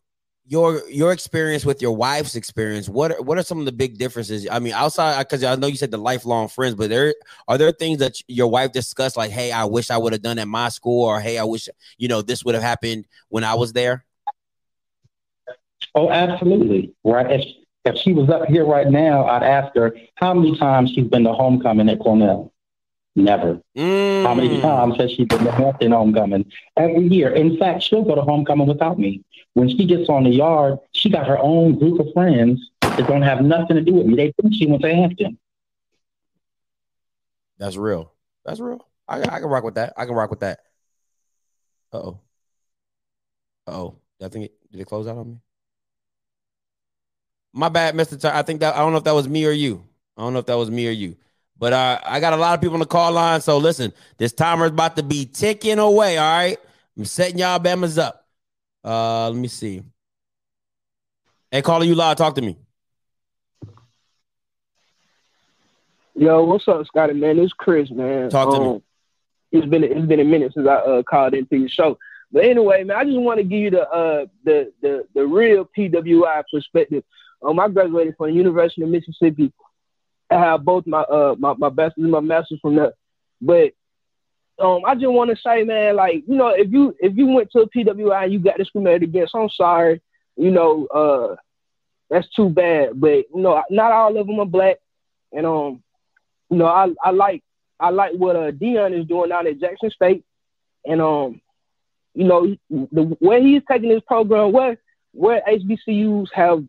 your 0.50 0.82
your 0.90 1.12
experience 1.12 1.64
with 1.64 1.80
your 1.80 1.96
wife's 1.96 2.36
experience, 2.36 2.90
what 2.90 3.12
are, 3.12 3.22
what 3.22 3.38
are 3.38 3.44
some 3.44 3.60
of 3.60 3.66
the 3.66 3.72
big 3.72 4.00
differences? 4.00 4.48
I 4.50 4.58
mean, 4.58 4.74
outside 4.74 5.20
because 5.20 5.44
I 5.44 5.56
know 5.56 5.68
you 5.68 5.78
said 5.78 5.92
the 5.92 5.98
lifelong 5.98 6.48
friends, 6.48 6.74
but 6.74 6.90
there 6.90 7.14
are 7.48 7.60
there 7.60 7.72
things 7.72 8.00
that 8.00 8.16
your 8.28 8.48
wife 8.48 8.72
discussed 8.72 9.16
like, 9.16 9.30
hey, 9.30 9.52
I 9.52 9.66
wish 9.66 9.92
I 9.92 9.98
would 9.98 10.12
have 10.12 10.24
done 10.24 10.40
at 10.40 10.48
my 10.48 10.70
school, 10.70 11.06
or 11.06 11.20
hey, 11.22 11.38
I 11.38 11.44
wish 11.44 11.70
you 12.00 12.08
know 12.08 12.24
this 12.24 12.44
would 12.44 12.56
have 12.56 12.64
happened 12.64 13.06
when 13.30 13.44
I 13.44 13.54
was 13.54 13.74
there. 13.74 14.06
Oh, 15.94 16.10
absolutely. 16.10 16.96
Right. 17.04 17.32
If, 17.32 17.46
if 17.86 17.98
she 17.98 18.14
was 18.14 18.30
up 18.30 18.48
here 18.48 18.66
right 18.66 18.88
now, 18.88 19.26
I'd 19.26 19.44
ask 19.44 19.76
her 19.76 19.96
how 20.16 20.34
many 20.34 20.58
times 20.58 20.92
she's 20.92 21.08
been 21.08 21.26
to 21.26 21.34
homecoming 21.34 21.90
at 21.90 22.00
Cornell. 22.00 22.52
Never. 23.16 23.62
How 23.76 24.34
many 24.34 24.62
times 24.62 24.98
has 24.98 25.12
she 25.12 25.26
been 25.26 25.44
to 25.44 25.52
Hampton 25.52 25.92
homecoming? 25.92 26.52
Every 26.78 27.08
year. 27.08 27.32
In 27.32 27.58
fact, 27.58 27.84
she'll 27.84 28.04
go 28.04 28.16
to 28.16 28.22
homecoming 28.22 28.68
without 28.68 28.98
me. 29.00 29.24
When 29.56 29.68
she 29.68 29.86
gets 29.86 30.10
on 30.10 30.24
the 30.24 30.30
yard, 30.30 30.78
she 30.94 31.10
got 31.10 31.28
her 31.28 31.38
own 31.40 31.78
group 31.78 32.00
of 32.00 32.08
friends 32.14 32.62
that 32.82 33.08
don't 33.08 33.24
have 33.24 33.42
nothing 33.42 33.76
to 33.76 33.82
do 33.82 33.94
with 33.94 34.06
me. 34.06 34.16
They 34.16 34.32
think 34.40 34.54
she 34.54 34.68
went 34.68 34.84
to 34.84 34.94
Hampton. 34.94 35.38
That's 37.58 37.76
real. 37.76 38.14
That's 38.46 38.60
real. 38.60 38.88
I, 39.08 39.22
I 39.22 39.40
can 39.40 39.50
rock 39.50 39.64
with 39.64 39.76
that. 39.76 39.94
I 39.98 40.06
can 40.06 40.16
rock 40.16 40.30
with 40.30 40.42
that. 40.42 40.60
Uh 41.92 41.98
oh. 41.98 42.20
Uh 43.68 43.72
oh. 43.72 43.96
I 44.24 44.28
think 44.30 44.46
it, 44.46 44.54
did 44.72 44.82
it 44.82 44.86
close 44.88 45.08
out 45.08 45.18
on 45.18 45.30
me? 45.30 45.40
My 47.52 47.70
bad, 47.70 47.96
Mister. 47.96 48.18
Ty- 48.18 48.38
I 48.38 48.44
think 48.44 48.60
that 48.62 48.76
I 48.76 48.80
don't 48.80 48.92
know 48.92 49.00
if 49.00 49.04
that 49.06 49.16
was 49.16 49.28
me 49.28 49.46
or 49.46 49.52
you. 49.52 49.84
I 50.16 50.22
don't 50.22 50.34
know 50.34 50.40
if 50.40 50.46
that 50.46 50.58
was 50.58 50.70
me 50.70 50.88
or 50.88 50.92
you. 50.92 51.18
But 51.60 51.74
uh, 51.74 52.00
I 52.06 52.22
got 52.22 52.32
a 52.32 52.38
lot 52.38 52.54
of 52.54 52.62
people 52.62 52.76
on 52.76 52.80
the 52.80 52.86
call 52.86 53.12
line. 53.12 53.42
So 53.42 53.58
listen, 53.58 53.92
this 54.18 54.32
timer 54.32 54.66
is 54.66 54.72
about 54.72 54.96
to 54.96 55.04
be 55.04 55.26
ticking 55.26 55.78
away. 55.78 56.18
All 56.18 56.38
right. 56.38 56.58
I'm 56.98 57.06
setting 57.06 57.38
y'all 57.38 57.60
Bama's 57.60 57.98
up. 57.98 58.26
Uh, 58.84 59.30
let 59.30 59.38
me 59.38 59.50
see. 59.50 59.84
Hey, 61.52 61.62
caller, 61.62 61.84
you 61.84 61.96
live. 61.96 62.16
Talk 62.18 62.36
to 62.36 62.42
me. 62.42 62.58
Yo, 66.16 66.44
what's 66.44 66.68
up, 66.68 66.86
Scotty? 66.86 67.14
Man, 67.14 67.40
it's 67.40 67.54
Chris, 67.54 67.90
man. 67.92 68.30
Talk 68.30 68.54
to 68.54 68.60
me. 68.60 68.66
Um, 68.68 68.84
It's 69.52 69.66
been 69.66 69.84
it's 69.84 70.06
been 70.06 70.20
a 70.20 70.26
minute 70.26 70.54
since 70.54 70.68
I 70.68 70.76
uh, 70.76 71.04
called 71.04 71.34
into 71.34 71.58
your 71.58 71.70
show, 71.70 71.98
but 72.32 72.44
anyway, 72.44 72.84
man, 72.84 72.98
I 72.98 73.06
just 73.06 73.18
want 73.18 73.38
to 73.38 73.44
give 73.44 73.60
you 73.60 73.72
the 73.72 73.90
uh 73.90 74.26
the 74.44 74.72
the 74.82 75.06
the 75.16 75.26
real 75.26 75.68
PWI 75.78 76.44
perspective. 76.52 77.04
Um, 77.42 77.60
I 77.60 77.70
graduated 77.70 78.16
from 78.18 78.28
the 78.28 78.34
University 78.34 78.82
of 78.82 78.90
Mississippi. 78.90 79.54
I 80.30 80.40
have 80.40 80.64
both 80.64 80.86
my 80.86 81.02
uh 81.02 81.36
my 81.40 81.54
my 81.58 81.70
and 81.98 82.12
my 82.12 82.20
master's 82.20 82.60
from 82.62 82.76
there, 82.76 82.94
but 83.42 83.74
um, 84.60 84.82
I 84.86 84.94
just 84.94 85.08
want 85.08 85.30
to 85.30 85.38
say, 85.38 85.64
man, 85.64 85.96
like 85.96 86.24
you 86.28 86.36
know, 86.36 86.50
if 86.50 86.72
you 86.72 86.96
if 87.00 87.16
you 87.16 87.28
went 87.28 87.52
to 87.52 87.60
a 87.60 87.70
PWI 87.70 88.26
and 88.26 88.34
you 88.34 88.40
got 88.40 88.58
discriminated 88.58 89.04
against, 89.04 89.36
I'm 89.36 89.50
sorry, 89.50 90.02
you 90.36 90.52
know, 90.52 90.86
uh, 90.88 91.36
that's 92.10 92.30
too 92.36 92.50
bad. 92.50 93.00
But 93.00 93.26
you 93.34 93.42
know, 93.42 93.64
not 93.70 93.92
all 93.92 94.18
of 94.18 94.28
them 94.28 94.40
are 94.40 94.46
black, 94.46 94.78
and 95.32 95.46
um, 95.46 95.84
you 96.50 96.58
know, 96.58 96.66
I 96.66 96.90
I 97.04 97.12
like 97.12 97.44
I 97.80 97.90
like 97.90 98.14
what 98.14 98.36
uh 98.36 98.52
Deion 98.52 99.00
is 99.00 99.08
doing 99.08 99.30
down 99.30 99.48
at 99.48 99.60
Jackson 99.60 99.92
State, 99.92 100.26
and 100.86 101.02
um, 101.02 101.42
you 102.14 102.26
know, 102.26 102.56
the 102.70 103.16
where 103.20 103.42
he's 103.42 103.62
taking 103.70 103.90
this 103.90 104.04
program, 104.08 104.52
where 104.52 104.78
where 105.14 105.42
HBCUs 105.48 106.28
have 106.34 106.64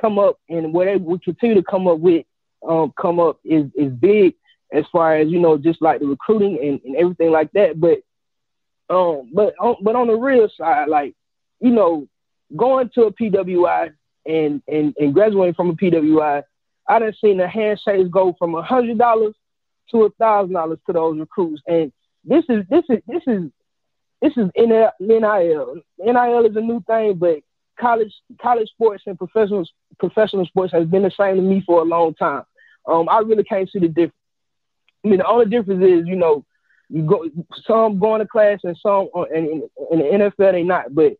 come 0.00 0.18
up 0.18 0.38
and 0.48 0.74
where 0.74 0.86
they 0.86 0.96
will 1.02 1.18
continue 1.20 1.54
to 1.54 1.62
come 1.62 1.86
up 1.86 2.00
with, 2.00 2.26
um, 2.66 2.92
come 3.00 3.20
up 3.20 3.38
is 3.44 3.66
is 3.74 3.92
big 3.92 4.34
as 4.72 4.84
far 4.90 5.16
as 5.16 5.28
you 5.28 5.38
know, 5.38 5.58
just 5.58 5.82
like 5.82 6.00
the 6.00 6.06
recruiting 6.06 6.58
and, 6.62 6.80
and 6.84 6.96
everything 6.96 7.30
like 7.30 7.52
that. 7.52 7.78
But 7.78 7.98
um, 8.94 9.30
but 9.32 9.54
on, 9.60 9.76
but 9.82 9.96
on 9.96 10.06
the 10.08 10.14
real 10.14 10.48
side, 10.56 10.88
like 10.88 11.14
you 11.60 11.70
know, 11.70 12.08
going 12.56 12.90
to 12.94 13.04
a 13.04 13.12
PWI 13.12 13.92
and 14.26 14.62
and 14.68 14.94
and 14.98 15.14
graduating 15.14 15.54
from 15.54 15.70
a 15.70 15.74
PWI, 15.74 16.42
I 16.88 16.98
done 16.98 17.14
seen 17.20 17.38
the 17.38 17.48
handshakes 17.48 18.08
go 18.10 18.34
from 18.38 18.54
a 18.54 18.62
hundred 18.62 18.98
dollars 18.98 19.34
to 19.90 20.04
a 20.04 20.10
thousand 20.10 20.54
dollars 20.54 20.78
to 20.86 20.92
those 20.92 21.18
recruits, 21.18 21.62
and 21.66 21.92
this 22.24 22.44
is 22.48 22.64
this 22.68 22.84
is 22.88 22.98
this 23.06 23.22
is 23.26 23.50
this 24.20 24.32
is 24.36 24.50
NIL. 24.56 24.92
NIL 25.98 26.46
is 26.46 26.56
a 26.56 26.60
new 26.60 26.80
thing, 26.86 27.14
but 27.14 27.40
college 27.78 28.12
college 28.40 28.68
sports 28.68 29.02
and 29.06 29.18
professional 29.18 29.66
professional 29.98 30.46
sports 30.46 30.72
has 30.72 30.86
been 30.86 31.02
the 31.02 31.10
same 31.10 31.36
to 31.36 31.42
me 31.42 31.62
for 31.66 31.80
a 31.80 31.84
long 31.84 32.14
time. 32.14 32.44
Um, 32.86 33.08
I 33.08 33.18
really 33.18 33.44
can't 33.44 33.70
see 33.70 33.78
the 33.78 33.88
difference. 33.88 34.14
I 35.04 35.08
mean, 35.08 35.18
the 35.18 35.26
only 35.26 35.46
difference 35.46 35.84
is, 35.84 36.06
you 36.06 36.16
know, 36.16 36.44
you 36.88 37.02
go 37.02 37.24
some 37.66 37.98
going 37.98 38.20
to 38.20 38.26
class 38.26 38.60
and 38.64 38.76
some 38.76 39.08
and 39.14 39.46
in, 39.46 39.70
in 39.90 39.98
the 39.98 40.04
NFL 40.04 40.52
they 40.52 40.62
not, 40.62 40.94
but 40.94 41.14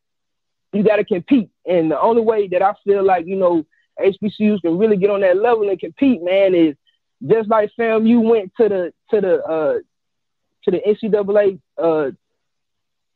you 0.73 0.83
got 0.83 0.97
to 0.97 1.05
compete. 1.05 1.51
And 1.67 1.91
the 1.91 2.01
only 2.01 2.23
way 2.23 2.47
that 2.49 2.63
I 2.63 2.75
feel 2.85 3.05
like 3.05 3.27
you 3.27 3.37
know 3.37 3.65
HBCUs 3.99 4.61
can 4.61 4.79
really 4.79 4.97
get 4.97 5.11
on 5.11 5.23
that 5.23 5.37
level 5.37 5.69
and 5.69 5.79
compete, 5.79 6.23
man, 6.23 6.55
is 6.55 6.77
just 7.27 7.49
like 7.49 7.71
FAMU 7.79 8.23
went 8.23 8.53
to 8.61 8.69
the 8.69 8.93
to 9.11 9.21
the 9.21 9.43
uh 9.43 9.79
to 10.65 10.71
the 10.71 10.81
NCAA 10.87 11.59
uh 11.79 12.11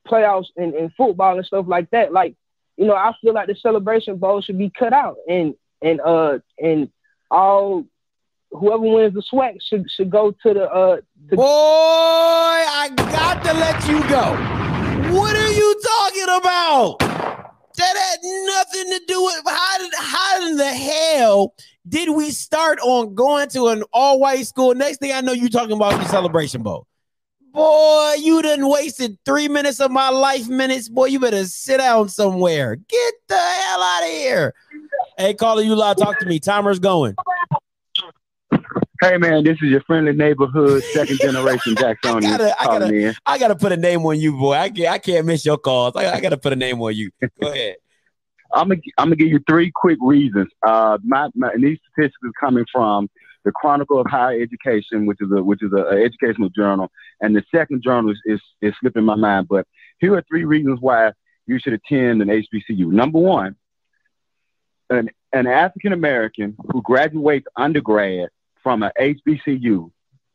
playoffs 0.09 0.47
in, 0.57 0.75
in 0.75 0.91
football 0.97 1.37
and 1.37 1.47
stuff 1.47 1.67
like 1.69 1.91
that. 1.91 2.13
Like, 2.13 2.35
you 2.77 2.87
know, 2.87 2.95
I 2.95 3.13
feel 3.21 3.35
like 3.35 3.49
the 3.49 3.57
celebration 3.57 4.17
bowl 4.17 4.41
should 4.41 4.59
be 4.59 4.71
cut 4.71 4.93
out 4.93 5.17
and 5.29 5.55
and 5.83 6.01
uh 6.01 6.39
and 6.59 6.91
all 7.31 7.85
whoever 8.51 8.83
wins 8.83 9.15
the 9.15 9.23
SWAC 9.23 9.57
should 9.61 9.91
should 9.91 10.11
go 10.11 10.31
to 10.31 10.55
the 10.55 10.71
uh 10.71 10.97
Boy, 11.31 11.45
I 11.45 12.91
got 12.97 13.45
to 13.45 13.53
let 13.55 13.89
you 13.89 14.01
go. 14.09 15.17
What 15.19 15.37
are 15.37 15.53
you 15.53 15.81
talking 15.83 16.37
about? 16.39 16.99
That 17.77 17.97
had 17.97 18.19
nothing 18.23 18.93
to 18.93 19.01
do 19.07 19.23
with 19.23 19.43
how 19.47 19.79
did 19.79 19.93
how 19.99 20.47
in 20.47 20.57
the 20.57 20.73
hell 20.73 21.55
did 21.89 22.11
we 22.11 22.31
start 22.31 22.79
on 22.81 23.15
going 23.15 23.49
to 23.51 23.69
an 23.69 23.83
all 23.93 24.19
white 24.19 24.47
school? 24.47 24.75
Next 24.75 24.99
thing 24.99 25.13
I 25.13 25.21
know, 25.21 25.33
you 25.33 25.49
talking 25.49 25.77
about 25.77 26.01
the 26.01 26.09
celebration 26.09 26.63
bowl. 26.63 26.87
Boy, 27.53 28.17
you 28.19 28.43
done 28.43 28.69
wasted 28.69 29.19
three 29.25 29.49
minutes 29.49 29.81
of 29.81 29.91
my 29.91 30.11
life 30.11 30.47
minutes. 30.49 30.89
Boy, 30.91 31.07
you 31.07 31.19
better 31.19 31.45
sit 31.47 31.79
down 31.79 32.09
somewhere. 32.09 32.77
Get 32.77 33.15
the 33.29 33.39
hell 33.39 33.83
out 33.83 34.03
of 34.03 34.11
here. 34.11 34.55
Hey, 35.17 35.33
caller, 35.33 35.63
you 35.63 35.75
loud 35.75 35.97
Talk 35.97 36.19
to 36.19 36.27
me. 36.27 36.39
Timer's 36.39 36.79
going. 36.79 37.17
Hey 39.01 39.19
man, 39.19 39.45
this 39.45 39.57
is 39.63 39.71
your 39.71 39.81
friendly 39.83 40.13
neighborhood 40.13 40.83
second 40.85 41.19
generation 41.19 41.75
Jacksonian 41.79 42.33
I 42.33 42.39
gotta, 42.39 42.61
I 42.61 42.65
gotta, 42.65 42.95
in. 42.95 43.15
I 43.27 43.39
gotta 43.39 43.57
put 43.57 43.73
a 43.73 43.77
name 43.77 44.07
on 44.07 44.19
you, 44.19 44.33
boy. 44.33 44.55
I 44.55 44.71
can't, 44.71 44.89
I 44.89 44.99
can't 44.99 45.27
miss 45.27 45.45
your 45.45 45.59
calls. 45.59 45.97
I, 45.97 46.15
I 46.15 46.21
gotta 46.21 46.39
put 46.39 46.53
a 46.53 46.57
name 46.57 46.81
on 46.81 46.95
you. 46.95 47.11
Go 47.21 47.29
ahead. 47.51 47.77
I'm 48.55 48.69
gonna 48.69 48.81
I'm 48.97 49.07
gonna 49.07 49.17
give 49.17 49.29
you 49.29 49.41
three 49.49 49.71
quick 49.75 49.99
reasons. 50.01 50.49
Uh, 50.67 50.99
my, 51.05 51.29
my 51.35 51.51
and 51.53 51.63
these 51.63 51.79
statistics 51.93 52.19
are 52.25 52.33
coming 52.41 52.65
from 52.73 53.11
the 53.45 53.53
Chronicle 53.53 54.01
of 54.01 54.07
Higher 54.07 54.41
Education, 54.41 55.07
which 55.07 55.19
is 55.21 55.31
a 55.31 55.43
which 55.43 55.63
is 55.63 55.73
a, 55.73 55.83
a 55.83 56.05
educational 56.05 56.49
journal, 56.49 56.91
and 57.21 57.35
the 57.35 57.43
second 57.55 57.83
journal 57.83 58.11
is, 58.11 58.21
is 58.25 58.41
is 58.63 58.75
slipping 58.81 59.05
my 59.05 59.15
mind. 59.17 59.49
But 59.49 59.67
here 59.99 60.15
are 60.15 60.25
three 60.29 60.45
reasons 60.45 60.79
why 60.81 61.13
you 61.47 61.59
should 61.59 61.73
attend 61.73 62.23
an 62.23 62.29
HBCU. 62.29 62.87
Number 62.87 63.19
one, 63.19 63.57
an 64.91 65.11
an 65.33 65.47
African 65.47 65.93
American 65.93 66.57
who 66.73 66.81
graduates 66.83 67.47
undergrad 67.57 68.29
from 68.67 68.83
an 68.83 68.91
HBCU 68.99 69.93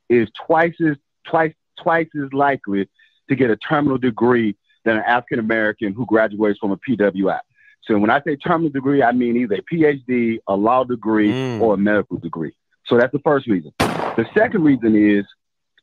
is 0.07 0.29
twice 0.47 0.75
as 0.79 0.95
twice 1.27 1.53
twice 1.77 2.07
as 2.15 2.31
likely 2.31 2.87
to 3.27 3.35
get 3.35 3.49
a 3.49 3.57
terminal 3.57 3.97
degree 3.97 4.55
than 4.85 4.95
an 4.95 5.03
African 5.05 5.39
American 5.39 5.91
who 5.91 6.05
graduates 6.05 6.57
from 6.57 6.71
a 6.71 6.77
PWI. 6.77 7.41
So 7.83 7.97
when 7.97 8.09
I 8.09 8.21
say 8.21 8.37
terminal 8.37 8.69
degree, 8.69 9.03
I 9.03 9.11
mean 9.11 9.35
either 9.35 9.55
a 9.55 9.61
PhD, 9.61 10.39
a 10.47 10.55
law 10.55 10.85
degree, 10.85 11.29
mm. 11.29 11.59
or 11.59 11.73
a 11.73 11.77
medical 11.77 12.19
degree. 12.19 12.53
So 12.85 12.97
that's 12.97 13.11
the 13.11 13.19
first 13.19 13.47
reason. 13.47 13.73
The 13.79 14.25
second 14.33 14.63
reason 14.63 14.95
is 14.95 15.25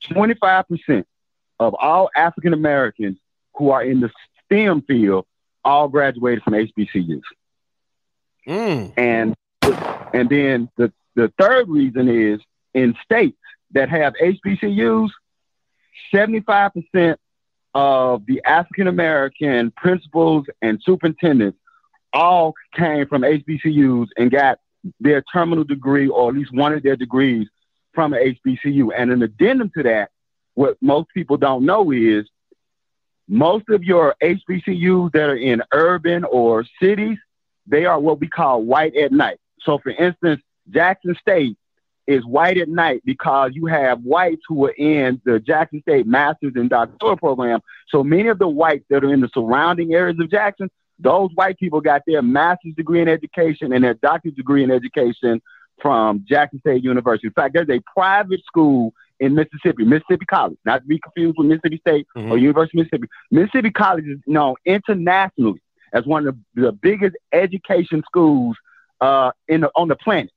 25% 0.05 1.05
of 1.61 1.75
all 1.75 2.09
African 2.17 2.55
Americans 2.55 3.19
who 3.57 3.73
are 3.73 3.83
in 3.83 4.01
the 4.01 4.11
STEM 4.47 4.81
field 4.89 5.27
all 5.67 5.89
graduated 5.89 6.43
from 6.45 6.55
HBCUs. 6.55 7.21
Mm. 8.47 8.93
And 8.97 9.37
and 10.15 10.31
then 10.31 10.71
the, 10.79 10.91
the 11.19 11.33
third 11.37 11.69
reason 11.69 12.09
is 12.09 12.41
in 12.75 12.95
states 13.03 13.37
that 13.73 13.89
have 13.89 14.15
HBCUs, 14.23 15.11
75% 16.15 17.17
of 17.75 18.25
the 18.27 18.41
African 18.45 18.87
American 18.87 19.73
principals 19.73 20.47
and 20.63 20.81
superintendents 20.81 21.59
all 22.13 22.55
came 22.73 23.09
from 23.09 23.23
HBCUs 23.23 24.07
and 24.17 24.31
got 24.31 24.61
their 25.01 25.23
terminal 25.33 25.65
degree 25.65 26.07
or 26.07 26.29
at 26.29 26.37
least 26.37 26.55
one 26.55 26.73
of 26.73 26.85
their 26.85 26.95
degrees 26.95 27.49
from 27.93 28.15
an 28.15 28.37
HBCU. 28.47 28.91
And 28.97 29.11
an 29.11 29.21
addendum 29.23 29.73
to 29.77 29.83
that, 29.83 30.11
what 30.55 30.77
most 30.81 31.09
people 31.13 31.37
don't 31.37 31.67
know 31.67 31.91
is 31.91 32.29
most 33.27 33.69
of 33.71 33.83
your 33.83 34.15
HBCUs 34.23 35.11
that 35.13 35.29
are 35.29 35.37
in 35.37 35.65
urban 35.73 36.23
or 36.23 36.65
cities, 36.81 37.19
they 37.67 37.87
are 37.87 37.99
what 37.99 38.21
we 38.21 38.29
call 38.29 38.63
white 38.63 38.95
at 38.95 39.11
night. 39.11 39.41
So, 39.63 39.79
for 39.79 39.91
instance, 39.91 40.41
Jackson 40.71 41.17
State 41.21 41.57
is 42.07 42.25
white 42.25 42.57
at 42.57 42.69
night 42.69 43.03
because 43.05 43.51
you 43.53 43.67
have 43.67 44.01
whites 44.03 44.41
who 44.49 44.65
are 44.67 44.75
in 44.79 45.21
the 45.25 45.39
Jackson 45.39 45.83
State 45.83 46.07
Masters 46.07 46.55
and 46.57 46.71
Doctoral 46.71 47.17
program. 47.17 47.61
So 47.89 48.03
many 48.03 48.29
of 48.29 48.39
the 48.39 48.49
whites 48.49 48.87
that 48.89 49.05
are 49.05 49.13
in 49.13 49.21
the 49.21 49.29
surrounding 49.35 49.93
areas 49.93 50.19
of 50.19 50.31
Jackson, 50.31 50.71
those 50.99 51.31
white 51.35 51.59
people 51.59 51.83
got 51.83 52.03
their 52.07 52.23
master's 52.23 52.75
degree 52.75 53.03
in 53.03 53.09
education 53.09 53.73
and 53.73 53.85
their 53.85 53.95
doctorate 53.95 54.37
degree 54.37 54.65
in 54.65 54.71
education 54.71 55.43
from 55.83 56.25
Jackson 56.27 56.61
State 56.61 56.83
University. 56.83 57.27
In 57.29 57.33
fact, 57.35 57.55
there's 57.55 57.69
a 57.69 57.81
private 57.95 58.43
school 58.45 58.93
in 59.21 59.35
Mississippi, 59.35 59.85
Mississippi 59.85 60.25
College, 60.27 60.59
not 60.65 60.83
to 60.83 60.87
be 60.87 60.99
confused 60.99 61.37
with 61.39 61.47
Mississippi 61.47 61.79
State 61.79 62.07
or 62.31 62.39
University 62.39 62.81
of 62.81 62.87
Mississippi. 62.87 63.09
Mississippi 63.31 63.71
College 63.71 64.07
is 64.07 64.19
known 64.27 64.55
internationally 64.65 65.61
as 65.93 66.07
one 66.07 66.27
of 66.27 66.37
the, 66.55 66.63
the 66.63 66.73
biggest 66.73 67.17
education 67.33 68.03
schools 68.07 68.57
uh, 69.01 69.31
in 69.47 69.61
the, 69.63 69.71
on 69.75 69.89
the 69.89 69.97
planet. 69.97 70.31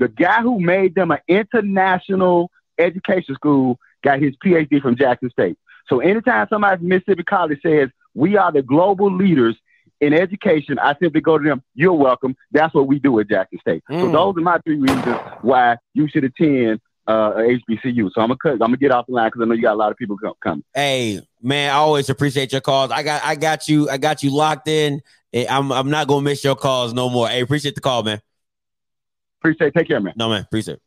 The 0.00 0.08
guy 0.08 0.40
who 0.42 0.58
made 0.58 0.94
them 0.94 1.10
an 1.10 1.18
international 1.28 2.50
education 2.78 3.34
school 3.34 3.78
got 4.02 4.20
his 4.20 4.34
PhD 4.44 4.80
from 4.80 4.96
Jackson 4.96 5.30
State. 5.30 5.56
So 5.88 6.00
anytime 6.00 6.46
somebody 6.48 6.78
from 6.78 6.88
Mississippi 6.88 7.22
College 7.22 7.60
says 7.62 7.90
we 8.14 8.36
are 8.36 8.50
the 8.50 8.62
global 8.62 9.14
leaders 9.14 9.56
in 10.00 10.14
education, 10.14 10.78
I 10.78 10.96
simply 11.00 11.20
go 11.20 11.36
to 11.36 11.44
them, 11.44 11.62
you're 11.74 11.92
welcome. 11.92 12.34
That's 12.50 12.72
what 12.74 12.86
we 12.86 12.98
do 12.98 13.20
at 13.20 13.28
Jackson 13.28 13.58
State. 13.60 13.82
So 13.90 13.94
Mm. 14.08 14.12
those 14.12 14.36
are 14.38 14.40
my 14.40 14.58
three 14.64 14.78
reasons 14.78 15.04
why 15.42 15.76
you 15.92 16.08
should 16.08 16.24
attend 16.24 16.80
uh, 17.06 17.32
HBCU. 17.34 18.10
So 18.14 18.22
I'm 18.22 18.28
gonna 18.28 18.36
cut, 18.42 18.52
I'm 18.52 18.58
gonna 18.58 18.76
get 18.78 18.92
off 18.92 19.06
the 19.06 19.12
line 19.12 19.28
because 19.28 19.42
I 19.42 19.44
know 19.44 19.54
you 19.54 19.62
got 19.62 19.74
a 19.74 19.76
lot 19.76 19.90
of 19.90 19.98
people 19.98 20.16
co- 20.16 20.36
coming. 20.42 20.64
Hey, 20.72 21.20
man, 21.42 21.70
I 21.72 21.74
always 21.74 22.08
appreciate 22.08 22.52
your 22.52 22.60
calls. 22.62 22.90
I 22.90 23.02
got, 23.02 23.22
I 23.24 23.34
got 23.34 23.68
you, 23.68 23.90
I 23.90 23.98
got 23.98 24.22
you 24.22 24.30
locked 24.30 24.68
in. 24.68 25.02
Eh, 25.34 25.44
I'm, 25.50 25.70
I'm 25.72 25.90
not 25.90 26.08
gonna 26.08 26.22
miss 26.22 26.42
your 26.42 26.56
calls 26.56 26.94
no 26.94 27.10
more. 27.10 27.28
Hey, 27.28 27.40
appreciate 27.42 27.74
the 27.74 27.80
call, 27.82 28.02
man. 28.02 28.22
Appreciate. 29.40 29.68
it. 29.68 29.74
Take 29.74 29.88
care, 29.88 30.00
man. 30.00 30.14
No, 30.16 30.28
man. 30.28 30.42
Appreciate. 30.42 30.74
it. 30.74 30.82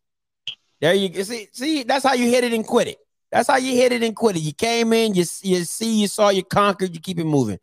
There 0.82 0.94
you 0.94 1.10
go. 1.10 1.24
See, 1.24 1.48
see, 1.52 1.84
that's 1.84 2.06
how 2.06 2.14
you 2.14 2.30
hit 2.30 2.44
it 2.44 2.54
and 2.54 2.66
quit 2.66 2.88
it. 2.88 2.98
That's 3.32 3.48
how 3.48 3.58
you 3.58 3.74
hit 3.76 3.92
it 3.92 4.04
and 4.04 4.16
quit 4.16 4.36
it. 4.36 4.42
You 4.42 4.54
came 4.54 4.94
in, 4.94 5.16
you, 5.16 5.24
you 5.42 5.64
see, 5.64 6.02
you 6.02 6.08
saw, 6.08 6.30
you 6.30 6.44
conquered, 6.44 6.94
you 6.94 7.00
keep 7.00 7.18
it 7.18 7.24
moving. 7.24 7.58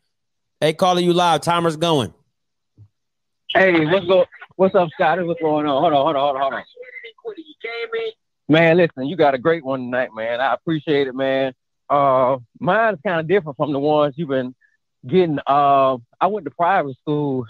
Hey, 0.61 0.73
calling 0.73 1.05
you 1.05 1.13
live. 1.13 1.43
Timer's 1.43 1.77
going. 1.77 2.13
Hey, 3.55 3.87
what's 3.87 4.07
go? 4.07 4.27
What's 4.57 4.75
up, 4.75 4.89
Scotty? 4.95 5.23
What's 5.23 5.41
going 5.41 5.67
on? 5.67 5.81
Hold 5.81 5.93
on, 5.93 6.05
hold 6.05 6.17
on, 6.17 6.23
hold 6.23 6.37
on, 6.37 6.43
hold 6.43 6.55
on. 6.55 6.65
You 7.37 7.55
came 7.63 8.03
in. 8.07 8.13
Man, 8.49 8.77
listen, 8.77 9.07
you 9.07 9.17
got 9.17 9.35
a 9.35 9.39
great 9.39 9.65
one 9.65 9.81
tonight, 9.81 10.11
man. 10.15 10.41
I 10.41 10.55
appreciate 10.55 11.07
it, 11.07 11.15
man. 11.15 11.55
Uh, 11.89 12.39
mine's 12.59 12.99
kind 13.07 13.21
of 13.21 13.29
different 13.29 13.57
from 13.57 13.73
the 13.73 13.79
ones 13.79 14.15
you've 14.17 14.29
been 14.29 14.55
getting. 15.07 15.39
Uh, 15.47 15.99
I 16.21 16.27
went 16.27 16.45
to 16.45 16.51
private 16.51 16.97
school. 16.99 17.47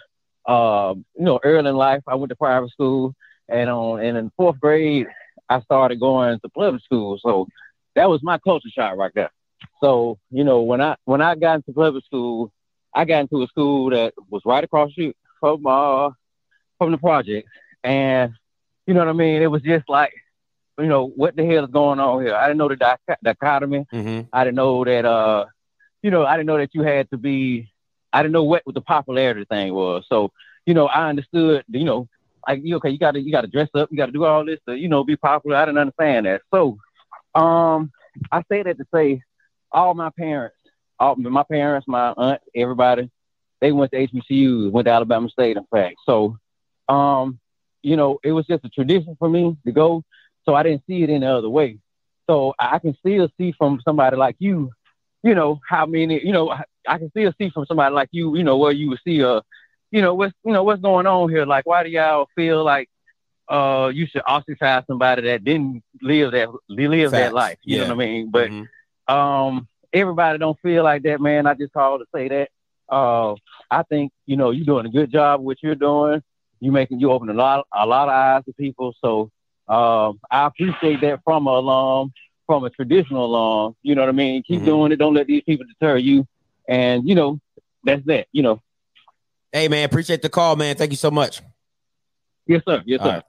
Uh, 0.47 0.95
you 1.17 1.25
know, 1.25 1.41
early 1.43 1.69
in 1.69 1.77
life, 1.77 2.03
I 2.07 2.15
went 2.17 2.31
to 2.31 2.37
private 2.37 2.71
school, 2.71 3.15
and 3.51 3.70
on 3.70 4.01
and 4.01 4.16
in 4.16 4.31
fourth 4.36 4.60
grade, 4.60 5.06
I 5.48 5.60
started 5.60 6.01
going 6.01 6.39
to 6.40 6.48
public 6.48 6.82
school. 6.82 7.18
So 7.22 7.48
that 7.94 8.09
was 8.09 8.22
my 8.22 8.39
culture 8.39 8.68
shock 8.70 8.97
right 8.97 9.12
there. 9.14 9.31
So 9.81 10.18
you 10.31 10.44
know, 10.44 10.62
when 10.62 10.81
I 10.81 10.97
when 11.05 11.20
I 11.20 11.35
got 11.35 11.56
into 11.56 11.72
public 11.72 12.05
school, 12.05 12.52
I 12.94 13.05
got 13.05 13.20
into 13.20 13.43
a 13.43 13.47
school 13.48 13.90
that 13.90 14.14
was 14.28 14.43
right 14.44 14.64
across 14.64 14.89
the 14.89 14.93
street 14.93 15.16
from 15.40 15.66
uh, 15.66 16.10
from 16.78 16.93
the 16.93 16.98
project, 16.98 17.48
and 17.82 18.32
you 18.86 18.94
know 18.94 19.01
what 19.01 19.09
I 19.09 19.12
mean. 19.12 19.43
It 19.43 19.51
was 19.51 19.62
just 19.62 19.89
like, 19.89 20.12
you 20.78 20.86
know, 20.86 21.06
what 21.06 21.36
the 21.36 21.44
hell 21.44 21.64
is 21.64 21.70
going 21.70 22.01
on 22.01 22.22
here? 22.24 22.35
I 22.35 22.47
didn't 22.47 22.59
know 22.59 22.68
the 22.68 22.77
dic- 22.77 23.18
dichotomy. 23.22 23.86
Mm-hmm. 23.93 24.28
I 24.32 24.44
didn't 24.44 24.56
know 24.56 24.85
that 24.85 25.05
uh, 25.05 25.47
you 26.02 26.10
know, 26.10 26.24
I 26.24 26.36
didn't 26.36 26.47
know 26.47 26.59
that 26.59 26.74
you 26.74 26.82
had 26.82 27.10
to 27.10 27.18
be. 27.18 27.70
I 28.12 28.22
didn't 28.22 28.32
know 28.32 28.44
what, 28.44 28.62
what 28.64 28.74
the 28.74 28.81
popularity 28.81 29.44
thing 29.44 29.72
was. 29.74 30.05
So 30.09 30.32
you 30.66 30.74
know, 30.74 30.86
I 30.86 31.09
understood. 31.09 31.64
You 31.68 31.85
know, 31.85 32.09
like 32.47 32.61
you 32.62 32.77
okay, 32.77 32.91
you 32.91 32.99
got 32.99 33.12
to 33.12 33.21
you 33.21 33.33
got 33.33 33.43
to 33.43 33.47
dress 33.47 33.69
up, 33.75 33.91
you 33.91 33.97
got 33.97 34.07
to 34.07 34.12
do 34.12 34.25
all 34.25 34.45
this 34.45 34.61
to 34.69 34.77
you 34.77 34.89
know 34.89 35.05
be 35.05 35.17
popular. 35.17 35.57
I 35.57 35.65
didn't 35.65 35.79
understand 35.79 36.27
that. 36.27 36.43
So, 36.53 36.79
um, 37.35 37.93
I 38.31 38.43
say 38.51 38.62
that 38.62 38.79
to 38.79 38.87
say, 38.95 39.23
all 39.73 39.95
my 39.95 40.11
parents, 40.11 40.57
all 40.99 41.17
my 41.17 41.45
parents, 41.45 41.87
my 41.87 42.12
aunt, 42.17 42.41
everybody, 42.55 43.11
they 43.61 43.73
went 43.73 43.93
to 43.93 44.07
HBCUs, 44.07 44.71
went 44.71 44.87
to 44.87 44.93
Alabama 44.93 45.29
State, 45.29 45.57
in 45.57 45.67
fact. 45.71 45.97
So, 46.07 46.37
um, 46.89 47.39
you 47.83 47.97
know, 47.97 48.19
it 48.23 48.33
was 48.33 48.47
just 48.47 48.65
a 48.65 48.69
tradition 48.69 49.17
for 49.19 49.29
me 49.29 49.57
to 49.65 49.73
go. 49.73 50.03
So 50.45 50.55
I 50.55 50.62
didn't 50.62 50.83
see 50.87 51.03
it 51.03 51.11
any 51.11 51.27
other 51.27 51.49
way. 51.49 51.79
So 52.29 52.55
I 52.59 52.79
can 52.79 52.97
still 52.99 53.29
see 53.39 53.53
from 53.53 53.81
somebody 53.85 54.17
like 54.17 54.37
you, 54.39 54.71
you 55.23 55.35
know, 55.35 55.61
how 55.69 55.87
many, 55.87 56.25
you 56.25 56.33
know, 56.33 56.51
I 56.87 56.99
can 56.99 57.11
still 57.11 57.33
see 57.39 57.51
from 57.51 57.67
somebody 57.67 57.95
like 57.95 58.09
you, 58.12 58.37
you 58.37 58.45
know, 58.45 58.57
where 58.57 58.73
you 58.73 58.91
would 58.91 59.01
see 59.05 59.21
a, 59.21 59.43
you 59.91 60.01
know, 60.03 60.15
what's, 60.15 60.35
you 60.45 60.53
know, 60.53 60.62
what's 60.65 60.83
going 60.83 61.07
on 61.07 61.31
here? 61.31 61.47
Like, 61.47 61.67
why 61.67 61.83
do 61.85 61.91
y'all 61.91 62.29
feel 62.35 62.65
like 62.65 62.89
uh 63.49 63.91
you 63.93 64.07
should 64.07 64.23
ostracize 64.23 64.85
somebody 64.87 65.23
that 65.23 65.45
didn't 65.45 65.83
live 66.03 66.33
that 66.33 66.49
live 66.69 67.15
that 67.15 67.33
life? 67.33 67.59
You 67.65 67.77
Yeah. 67.77 67.85
know 67.87 67.87
what 67.95 68.03
I 68.03 68.07
mean? 68.07 68.31
But 68.31 68.53
um 69.12 69.69
everybody 69.93 70.39
don't 70.39 70.59
feel 70.61 70.85
like 70.85 71.03
that, 71.03 71.21
man. 71.21 71.47
I 71.47 71.55
just 71.55 71.73
called 71.73 72.01
to 72.01 72.07
say 72.15 72.29
that. 72.29 72.49
Uh 72.89 73.35
I 73.71 73.83
think, 73.89 74.12
you 74.27 74.37
know, 74.37 74.51
you're 74.51 74.65
doing 74.67 74.87
a 74.87 74.91
good 74.91 75.11
job 75.11 75.41
with 75.41 75.47
what 75.47 75.62
you're 75.62 75.75
doing. 75.75 76.23
You 76.61 76.73
making 76.73 77.01
you 77.01 77.11
open 77.11 77.29
a 77.31 77.35
lot 77.35 77.67
a 77.73 77.87
lot 77.87 78.09
of 78.09 78.15
eyes 78.15 78.45
to 78.47 78.53
people. 78.53 78.95
So 79.03 79.31
um 79.69 80.21
I 80.31 80.47
appreciate 80.47 81.01
that 81.03 81.21
from 81.25 81.47
a 81.47 81.51
alum, 81.51 82.12
from 82.47 82.65
a 82.65 82.71
traditional 82.71 83.27
alum. 83.27 83.75
You 83.83 83.95
know 83.95 84.03
what 84.03 84.09
I 84.09 84.12
mean? 84.12 84.43
Keep 84.43 84.65
Mhm. 84.65 84.65
doing 84.65 84.93
it. 84.93 84.97
Don't 84.97 85.15
let 85.15 85.27
these 85.27 85.43
people 85.45 85.67
deter 85.67 85.97
you. 85.97 86.27
And 86.69 87.09
you 87.09 87.15
know, 87.15 87.39
that's 87.85 88.05
that, 88.07 88.27
you 88.33 88.43
know. 88.43 88.61
Hey 89.52 89.68
man, 89.68 89.85
appreciate 89.85 90.22
the 90.22 90.28
call, 90.28 90.56
man. 90.56 90.77
Thank 90.77 90.93
you 90.93 90.97
so 90.97 91.10
much. 91.10 91.43
Yes, 92.47 92.62
sir. 92.66 92.82
Yes, 92.86 93.01
All 93.01 93.06
sir. 93.06 93.12
right. 93.12 93.22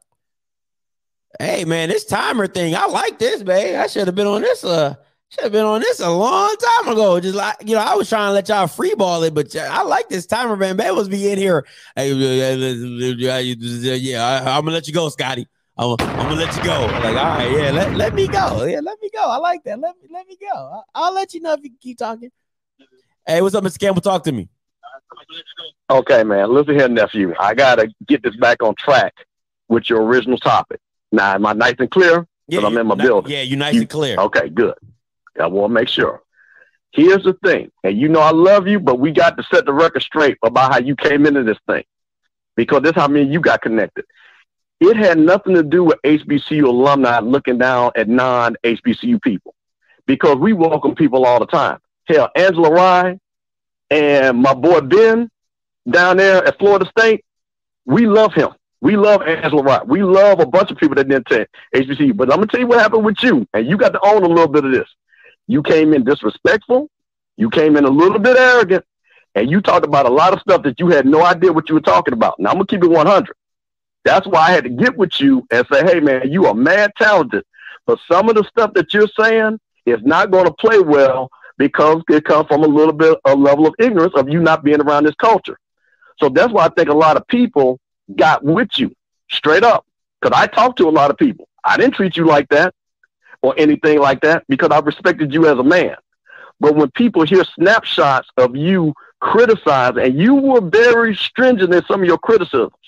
Hey 1.39 1.65
man, 1.65 1.89
this 1.89 2.05
timer 2.05 2.47
thing, 2.47 2.75
I 2.75 2.85
like 2.87 3.17
this, 3.17 3.43
man. 3.43 3.79
I 3.79 3.87
should 3.87 4.07
have 4.07 4.15
been 4.15 4.27
on 4.27 4.41
this. 4.41 4.63
Uh, 4.63 4.95
should 5.29 5.45
have 5.45 5.53
been 5.53 5.65
on 5.65 5.79
this 5.79 5.99
a 5.99 6.09
long 6.09 6.55
time 6.57 6.91
ago. 6.91 7.19
Just 7.19 7.35
like 7.35 7.55
you 7.61 7.75
know, 7.75 7.81
I 7.81 7.95
was 7.95 8.09
trying 8.09 8.29
to 8.29 8.33
let 8.33 8.49
y'all 8.49 8.67
free 8.67 8.93
ball 8.95 9.23
it, 9.23 9.33
but 9.33 9.55
I 9.55 9.83
like 9.83 10.09
this 10.09 10.25
timer, 10.25 10.57
man. 10.57 10.75
Man 10.75 10.95
was 10.95 11.07
be 11.07 11.31
in 11.31 11.37
here. 11.37 11.65
Hey, 11.95 12.11
yeah, 12.11 14.25
I, 14.25 14.57
am 14.57 14.65
gonna 14.65 14.71
let 14.71 14.87
you 14.87 14.93
go, 14.93 15.09
Scotty. 15.09 15.47
I'm, 15.77 15.95
I'm 15.99 16.07
gonna 16.27 16.35
let 16.35 16.55
you 16.55 16.63
go. 16.63 16.85
Like, 16.85 17.05
all 17.05 17.13
right, 17.13 17.49
yeah, 17.49 17.71
let, 17.71 17.95
let 17.95 18.13
me 18.13 18.27
go. 18.27 18.65
Yeah, 18.65 18.81
let 18.81 18.99
me 19.01 19.09
go. 19.13 19.23
I 19.23 19.37
like 19.37 19.63
that. 19.63 19.79
Let 19.79 19.95
me 20.01 20.09
let 20.11 20.27
me 20.27 20.37
go. 20.39 20.53
I, 20.53 20.81
I'll 20.93 21.13
let 21.13 21.33
you 21.33 21.41
know 21.41 21.53
if 21.53 21.63
you 21.63 21.71
keep 21.79 21.97
talking. 21.97 22.29
Hey, 23.25 23.41
what's 23.41 23.55
up, 23.55 23.63
Mr. 23.63 23.79
Campbell? 23.79 24.01
Talk 24.01 24.23
to 24.25 24.31
me. 24.31 24.49
Okay, 25.89 26.23
man. 26.23 26.53
Listen 26.53 26.75
here, 26.75 26.87
nephew. 26.87 27.33
I 27.39 27.53
gotta 27.53 27.93
get 28.07 28.23
this 28.23 28.35
back 28.37 28.63
on 28.63 28.75
track 28.75 29.13
with 29.67 29.89
your 29.89 30.03
original 30.03 30.37
topic. 30.37 30.79
Now, 31.11 31.33
am 31.33 31.45
I 31.45 31.53
nice 31.53 31.75
and 31.79 31.91
clear? 31.91 32.27
Because 32.47 32.63
I'm 32.65 32.77
in 32.77 32.87
my 32.87 32.95
Ni- 32.95 33.03
building. 33.03 33.31
Yeah, 33.31 33.41
you're 33.41 33.57
nice 33.57 33.75
and 33.75 33.89
clear. 33.89 34.17
Okay, 34.17 34.49
good. 34.49 34.75
I 35.39 35.47
want 35.47 35.71
to 35.71 35.73
make 35.73 35.87
sure. 35.87 36.21
Here's 36.91 37.23
the 37.23 37.33
thing, 37.45 37.71
and 37.83 37.97
you 37.97 38.09
know 38.09 38.19
I 38.19 38.31
love 38.31 38.67
you, 38.67 38.79
but 38.79 38.99
we 38.99 39.11
got 39.11 39.37
to 39.37 39.43
set 39.43 39.65
the 39.65 39.71
record 39.71 40.01
straight 40.01 40.37
about 40.43 40.73
how 40.73 40.79
you 40.79 40.95
came 40.95 41.25
into 41.25 41.43
this 41.43 41.57
thing, 41.65 41.85
because 42.57 42.81
this 42.81 42.95
how 42.95 43.07
me 43.07 43.21
and 43.21 43.31
you 43.31 43.39
got 43.39 43.61
connected. 43.61 44.03
It 44.81 44.97
had 44.97 45.17
nothing 45.17 45.55
to 45.55 45.63
do 45.63 45.85
with 45.85 45.99
HBCU 46.03 46.65
alumni 46.65 47.19
looking 47.19 47.57
down 47.57 47.91
at 47.95 48.09
non-HBCU 48.09 49.21
people, 49.21 49.55
because 50.05 50.35
we 50.35 50.51
welcome 50.51 50.95
people 50.95 51.25
all 51.25 51.39
the 51.39 51.45
time. 51.45 51.79
Hell, 52.07 52.29
Angela 52.35 52.69
Rye 52.71 53.19
and 53.91 54.41
my 54.41 54.53
boy 54.55 54.79
Ben 54.81 55.29
down 55.87 56.17
there 56.17 56.43
at 56.43 56.57
Florida 56.57 56.89
State, 56.97 57.23
we 57.85 58.07
love 58.07 58.33
him. 58.33 58.49
We 58.79 58.95
love 58.95 59.21
Angela 59.21 59.61
Rye. 59.61 59.83
We 59.85 60.01
love 60.01 60.39
a 60.39 60.45
bunch 60.45 60.71
of 60.71 60.77
people 60.77 60.95
that 60.95 61.07
didn't 61.07 61.29
attend 61.29 61.47
HBCU. 61.75 62.15
But 62.15 62.31
I'm 62.31 62.37
gonna 62.37 62.47
tell 62.47 62.59
you 62.59 62.67
what 62.67 62.79
happened 62.79 63.05
with 63.05 63.21
you, 63.21 63.45
and 63.53 63.67
you 63.67 63.77
got 63.77 63.89
to 63.89 63.99
own 64.03 64.23
a 64.23 64.27
little 64.27 64.47
bit 64.47 64.65
of 64.65 64.71
this. 64.71 64.87
You 65.45 65.61
came 65.61 65.93
in 65.93 66.03
disrespectful. 66.03 66.89
You 67.37 67.49
came 67.49 67.75
in 67.75 67.85
a 67.85 67.89
little 67.89 68.17
bit 68.17 68.37
arrogant, 68.37 68.85
and 69.35 69.51
you 69.51 69.61
talked 69.61 69.85
about 69.85 70.07
a 70.07 70.09
lot 70.09 70.33
of 70.33 70.39
stuff 70.39 70.63
that 70.63 70.79
you 70.79 70.87
had 70.87 71.05
no 71.05 71.23
idea 71.23 71.53
what 71.53 71.69
you 71.69 71.75
were 71.75 71.81
talking 71.81 72.13
about. 72.13 72.39
Now 72.39 72.49
I'm 72.49 72.55
gonna 72.55 72.67
keep 72.67 72.83
it 72.83 72.89
100. 72.89 73.35
That's 74.03 74.25
why 74.25 74.47
I 74.47 74.51
had 74.51 74.63
to 74.63 74.69
get 74.69 74.97
with 74.97 75.19
you 75.19 75.45
and 75.51 75.67
say, 75.71 75.83
"Hey, 75.83 75.99
man, 75.99 76.31
you 76.31 76.47
are 76.47 76.55
mad 76.55 76.93
talented, 76.97 77.43
but 77.85 77.99
some 78.09 78.29
of 78.29 78.35
the 78.35 78.43
stuff 78.45 78.73
that 78.73 78.93
you're 78.93 79.07
saying 79.19 79.59
is 79.85 79.99
not 80.03 80.31
going 80.31 80.45
to 80.45 80.53
play 80.53 80.79
well 80.79 81.29
because 81.61 82.01
it 82.09 82.25
comes 82.25 82.47
from 82.47 82.63
a 82.63 82.67
little 82.67 82.93
bit 82.93 83.19
a 83.25 83.35
level 83.35 83.67
of 83.67 83.75
ignorance 83.77 84.13
of 84.15 84.27
you 84.27 84.39
not 84.39 84.63
being 84.63 84.81
around 84.81 85.05
this 85.05 85.15
culture." 85.15 85.57
So 86.19 86.29
that's 86.29 86.51
why 86.51 86.65
I 86.65 86.69
think 86.69 86.89
a 86.89 86.93
lot 87.05 87.17
of 87.17 87.27
people 87.27 87.79
got 88.15 88.43
with 88.43 88.69
you 88.79 88.95
straight 89.29 89.63
up. 89.63 89.85
Because 90.19 90.39
I 90.39 90.47
talked 90.47 90.77
to 90.79 90.89
a 90.89 90.95
lot 90.99 91.11
of 91.11 91.17
people. 91.17 91.47
I 91.63 91.77
didn't 91.77 91.95
treat 91.95 92.17
you 92.17 92.25
like 92.25 92.49
that 92.49 92.73
or 93.43 93.53
anything 93.57 93.99
like 93.99 94.21
that 94.21 94.43
because 94.47 94.69
I 94.71 94.79
respected 94.79 95.33
you 95.33 95.47
as 95.47 95.57
a 95.59 95.63
man. 95.63 95.95
But 96.59 96.75
when 96.75 96.89
people 96.91 97.23
hear 97.23 97.43
snapshots 97.43 98.29
of 98.37 98.55
you 98.55 98.93
criticized, 99.19 99.97
and 99.97 100.19
you 100.19 100.33
were 100.35 100.61
very 100.61 101.15
stringent 101.15 101.73
in 101.73 101.85
some 101.85 102.01
of 102.01 102.07
your 102.07 102.17
criticisms, 102.17 102.80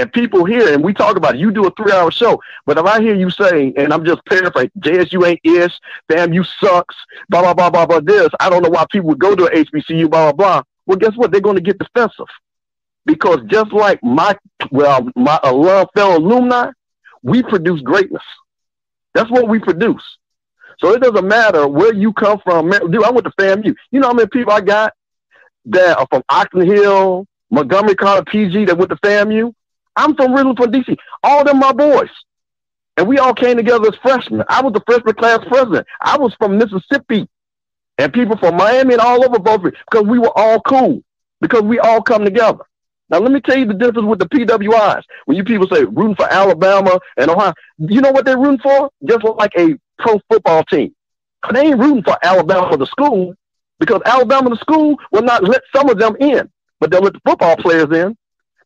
and 0.00 0.12
people 0.12 0.44
hear, 0.44 0.72
and 0.72 0.82
we 0.82 0.92
talk 0.92 1.16
about 1.16 1.34
it, 1.34 1.40
you 1.40 1.50
do 1.50 1.66
a 1.66 1.70
three 1.72 1.92
hour 1.92 2.10
show, 2.10 2.40
but 2.66 2.78
if 2.78 2.84
I 2.84 3.00
hear 3.00 3.14
you 3.14 3.30
say, 3.30 3.72
and 3.76 3.92
I'm 3.92 4.04
just 4.04 4.24
paraphrasing, 4.26 4.70
JSU 4.78 5.26
ain't 5.26 5.40
ish, 5.44 5.78
FAMU 6.10 6.46
sucks, 6.60 6.96
blah, 7.28 7.42
blah, 7.42 7.54
blah, 7.54 7.70
blah, 7.70 7.86
blah, 7.86 8.00
this, 8.00 8.30
I 8.40 8.50
don't 8.50 8.62
know 8.62 8.70
why 8.70 8.84
people 8.90 9.08
would 9.08 9.18
go 9.18 9.34
to 9.34 9.44
a 9.46 9.50
HBCU, 9.50 10.10
blah, 10.10 10.32
blah, 10.32 10.32
blah. 10.32 10.62
Well, 10.86 10.98
guess 10.98 11.16
what? 11.16 11.30
They're 11.30 11.40
going 11.40 11.56
to 11.56 11.62
get 11.62 11.78
defensive 11.78 12.26
because 13.06 13.40
just 13.46 13.72
like 13.72 14.02
my 14.02 14.36
well 14.70 15.08
my 15.16 15.38
alum 15.42 15.86
fellow 15.94 16.18
alumni, 16.18 16.70
we 17.22 17.42
produce 17.42 17.80
greatness. 17.80 18.22
That's 19.14 19.30
what 19.30 19.48
we 19.48 19.58
produce. 19.58 20.02
So 20.78 20.92
it 20.94 21.02
doesn't 21.02 21.26
matter 21.26 21.66
where 21.68 21.92
you 21.92 22.12
come 22.12 22.38
from. 22.42 22.70
Dude, 22.70 23.04
I 23.04 23.10
went 23.10 23.24
to 23.24 23.32
FAMU. 23.38 23.74
You 23.90 24.00
know 24.00 24.08
how 24.08 24.14
many 24.14 24.28
people 24.28 24.52
I 24.52 24.60
got 24.60 24.94
that 25.66 25.98
are 25.98 26.06
from 26.08 26.22
Oxon 26.28 26.66
Hill, 26.66 27.26
Montgomery 27.50 27.96
County, 27.96 28.24
PG 28.30 28.66
that 28.66 28.78
went 28.78 28.90
to 28.90 28.96
FAMU? 28.96 29.52
I'm 29.96 30.14
from 30.14 30.34
from 30.34 30.72
DC. 30.72 30.96
All 31.22 31.40
of 31.40 31.46
them 31.46 31.58
my 31.58 31.72
boys. 31.72 32.10
And 32.96 33.08
we 33.08 33.18
all 33.18 33.34
came 33.34 33.56
together 33.56 33.88
as 33.88 33.96
freshmen. 34.02 34.44
I 34.48 34.60
was 34.62 34.72
the 34.72 34.82
freshman 34.86 35.14
class 35.14 35.40
president. 35.48 35.86
I 36.00 36.18
was 36.18 36.34
from 36.34 36.58
Mississippi. 36.58 37.28
And 37.98 38.12
people 38.12 38.36
from 38.38 38.56
Miami 38.56 38.94
and 38.94 39.00
all 39.00 39.24
over 39.24 39.38
both 39.38 39.62
because 39.62 40.06
we 40.06 40.18
were 40.18 40.36
all 40.36 40.60
cool. 40.62 41.02
Because 41.40 41.62
we 41.62 41.78
all 41.78 42.02
come 42.02 42.24
together. 42.24 42.64
Now 43.10 43.18
let 43.18 43.32
me 43.32 43.40
tell 43.40 43.58
you 43.58 43.66
the 43.66 43.74
difference 43.74 44.06
with 44.06 44.20
the 44.20 44.28
PWIs. 44.28 45.02
When 45.24 45.36
you 45.36 45.44
people 45.44 45.66
say 45.68 45.84
rooting 45.84 46.14
for 46.14 46.30
Alabama 46.32 47.00
and 47.16 47.30
Ohio, 47.30 47.52
you 47.78 48.00
know 48.00 48.12
what 48.12 48.24
they're 48.24 48.38
rooting 48.38 48.60
for? 48.60 48.90
Just 49.04 49.24
like 49.24 49.52
a 49.58 49.76
pro 49.98 50.20
football 50.30 50.64
team. 50.64 50.94
They 51.52 51.60
ain't 51.68 51.78
rooting 51.78 52.02
for 52.04 52.16
Alabama 52.22 52.76
the 52.76 52.86
school 52.86 53.34
because 53.78 54.00
Alabama 54.04 54.50
the 54.50 54.56
school 54.56 54.98
will 55.10 55.22
not 55.22 55.42
let 55.42 55.62
some 55.74 55.88
of 55.88 55.98
them 55.98 56.16
in, 56.20 56.50
but 56.78 56.90
they'll 56.90 57.02
let 57.02 57.14
the 57.14 57.20
football 57.24 57.56
players 57.56 57.90
in. 57.90 58.16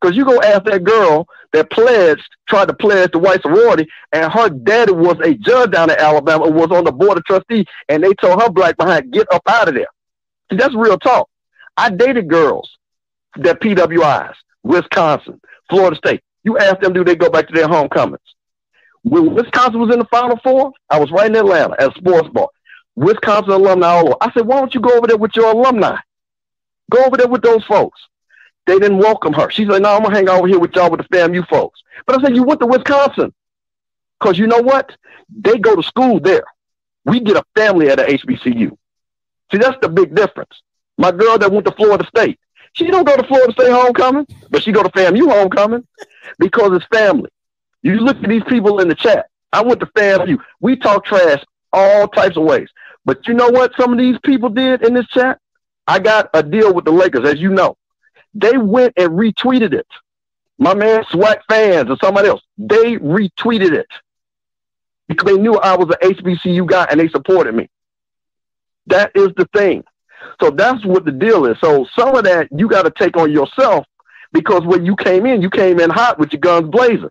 Because 0.04 0.18
you 0.18 0.26
go 0.26 0.38
ask 0.42 0.64
that 0.64 0.84
girl 0.84 1.26
that 1.54 1.70
pledged, 1.70 2.28
tried 2.46 2.68
to 2.68 2.74
pledge 2.74 3.12
the 3.12 3.18
white 3.18 3.40
sorority, 3.40 3.88
and 4.12 4.30
her 4.30 4.50
daddy 4.50 4.92
was 4.92 5.18
a 5.24 5.32
judge 5.32 5.70
down 5.70 5.88
in 5.88 5.96
Alabama, 5.96 6.46
was 6.50 6.70
on 6.70 6.84
the 6.84 6.92
board 6.92 7.16
of 7.16 7.24
trustees, 7.24 7.64
and 7.88 8.04
they 8.04 8.12
told 8.12 8.42
her 8.42 8.50
black 8.50 8.76
behind, 8.76 9.10
get 9.10 9.26
up 9.32 9.40
out 9.48 9.68
of 9.68 9.74
there. 9.74 9.86
See, 10.50 10.58
that's 10.58 10.74
real 10.74 10.98
talk. 10.98 11.30
I 11.78 11.88
dated 11.88 12.28
girls 12.28 12.68
that 13.36 13.62
PWIs, 13.62 14.34
Wisconsin, 14.62 15.40
Florida 15.70 15.96
State. 15.96 16.20
You 16.42 16.58
ask 16.58 16.80
them, 16.80 16.92
do 16.92 17.02
they 17.02 17.16
go 17.16 17.30
back 17.30 17.46
to 17.46 17.54
their 17.54 17.66
homecomings? 17.66 18.20
When 19.04 19.32
Wisconsin 19.34 19.80
was 19.80 19.90
in 19.90 20.00
the 20.00 20.08
Final 20.10 20.38
Four, 20.44 20.72
I 20.90 21.00
was 21.00 21.10
right 21.12 21.30
in 21.30 21.36
Atlanta 21.36 21.80
at 21.80 21.96
a 21.96 21.98
sports 21.98 22.28
bar. 22.28 22.48
Wisconsin 22.94 23.52
alumni 23.52 23.86
all 23.86 24.08
over. 24.08 24.16
I 24.20 24.30
said, 24.32 24.46
why 24.46 24.58
don't 24.58 24.74
you 24.74 24.82
go 24.82 24.98
over 24.98 25.06
there 25.06 25.16
with 25.16 25.34
your 25.34 25.50
alumni? 25.50 25.96
Go 26.90 27.02
over 27.04 27.16
there 27.16 27.26
with 27.28 27.40
those 27.40 27.64
folks. 27.64 27.98
They 28.66 28.78
didn't 28.78 28.98
welcome 28.98 29.32
her. 29.34 29.50
She 29.50 29.66
said, 29.66 29.82
no, 29.82 29.96
I'm 29.96 30.04
to 30.04 30.10
hang 30.10 30.28
out 30.28 30.38
over 30.38 30.48
here 30.48 30.58
with 30.58 30.74
y'all 30.74 30.90
with 30.90 31.00
the 31.00 31.08
FAMU 31.08 31.46
folks. 31.48 31.82
But 32.06 32.18
I 32.18 32.22
said, 32.22 32.36
you 32.36 32.42
went 32.42 32.60
to 32.60 32.66
Wisconsin. 32.66 33.32
Because 34.18 34.38
you 34.38 34.46
know 34.46 34.60
what? 34.60 34.96
They 35.28 35.58
go 35.58 35.76
to 35.76 35.82
school 35.82 36.20
there. 36.20 36.44
We 37.04 37.20
get 37.20 37.36
a 37.36 37.44
family 37.54 37.90
at 37.90 38.00
a 38.00 38.04
HBCU. 38.04 38.76
See, 39.52 39.58
that's 39.58 39.76
the 39.82 39.88
big 39.88 40.14
difference. 40.14 40.62
My 40.96 41.10
girl 41.10 41.36
that 41.38 41.52
went 41.52 41.66
to 41.66 41.72
Florida 41.72 42.06
State, 42.06 42.38
she 42.72 42.86
don't 42.86 43.06
go 43.06 43.16
to 43.16 43.24
Florida 43.24 43.52
State 43.52 43.70
homecoming, 43.70 44.26
but 44.50 44.62
she 44.62 44.72
go 44.72 44.82
to 44.82 44.88
FAMU 44.88 45.30
homecoming 45.30 45.86
because 46.38 46.72
it's 46.72 46.86
family. 46.86 47.30
You 47.82 47.96
look 47.96 48.16
at 48.16 48.28
these 48.28 48.44
people 48.44 48.80
in 48.80 48.88
the 48.88 48.94
chat. 48.94 49.26
I 49.52 49.62
went 49.62 49.80
to 49.80 49.86
FAMU. 49.86 50.38
We 50.60 50.76
talk 50.76 51.04
trash 51.04 51.44
all 51.72 52.08
types 52.08 52.36
of 52.36 52.44
ways. 52.44 52.68
But 53.04 53.28
you 53.28 53.34
know 53.34 53.48
what 53.50 53.72
some 53.78 53.92
of 53.92 53.98
these 53.98 54.18
people 54.24 54.48
did 54.48 54.82
in 54.82 54.94
this 54.94 55.06
chat? 55.08 55.38
I 55.86 55.98
got 55.98 56.30
a 56.32 56.42
deal 56.42 56.72
with 56.72 56.86
the 56.86 56.92
Lakers, 56.92 57.28
as 57.28 57.38
you 57.38 57.50
know. 57.50 57.76
They 58.34 58.58
went 58.58 58.94
and 58.96 59.10
retweeted 59.10 59.72
it. 59.72 59.86
My 60.58 60.74
man 60.74 61.04
SWAC 61.04 61.40
fans 61.48 61.90
or 61.90 61.96
somebody 62.02 62.28
else, 62.28 62.42
they 62.58 62.96
retweeted 62.96 63.72
it 63.72 63.88
because 65.08 65.32
they 65.32 65.40
knew 65.40 65.56
I 65.56 65.76
was 65.76 65.88
an 65.88 66.10
HBCU 66.10 66.66
guy 66.66 66.86
and 66.90 66.98
they 66.98 67.08
supported 67.08 67.54
me. 67.54 67.68
That 68.86 69.12
is 69.14 69.28
the 69.36 69.48
thing. 69.54 69.84
So 70.40 70.50
that's 70.50 70.84
what 70.84 71.04
the 71.04 71.12
deal 71.12 71.46
is. 71.46 71.56
So 71.60 71.86
some 71.96 72.14
of 72.14 72.24
that 72.24 72.48
you 72.50 72.68
got 72.68 72.82
to 72.82 72.90
take 72.90 73.16
on 73.16 73.30
yourself 73.30 73.86
because 74.32 74.62
when 74.64 74.84
you 74.84 74.96
came 74.96 75.26
in, 75.26 75.42
you 75.42 75.50
came 75.50 75.80
in 75.80 75.90
hot 75.90 76.18
with 76.18 76.32
your 76.32 76.40
guns 76.40 76.68
blazing. 76.68 77.10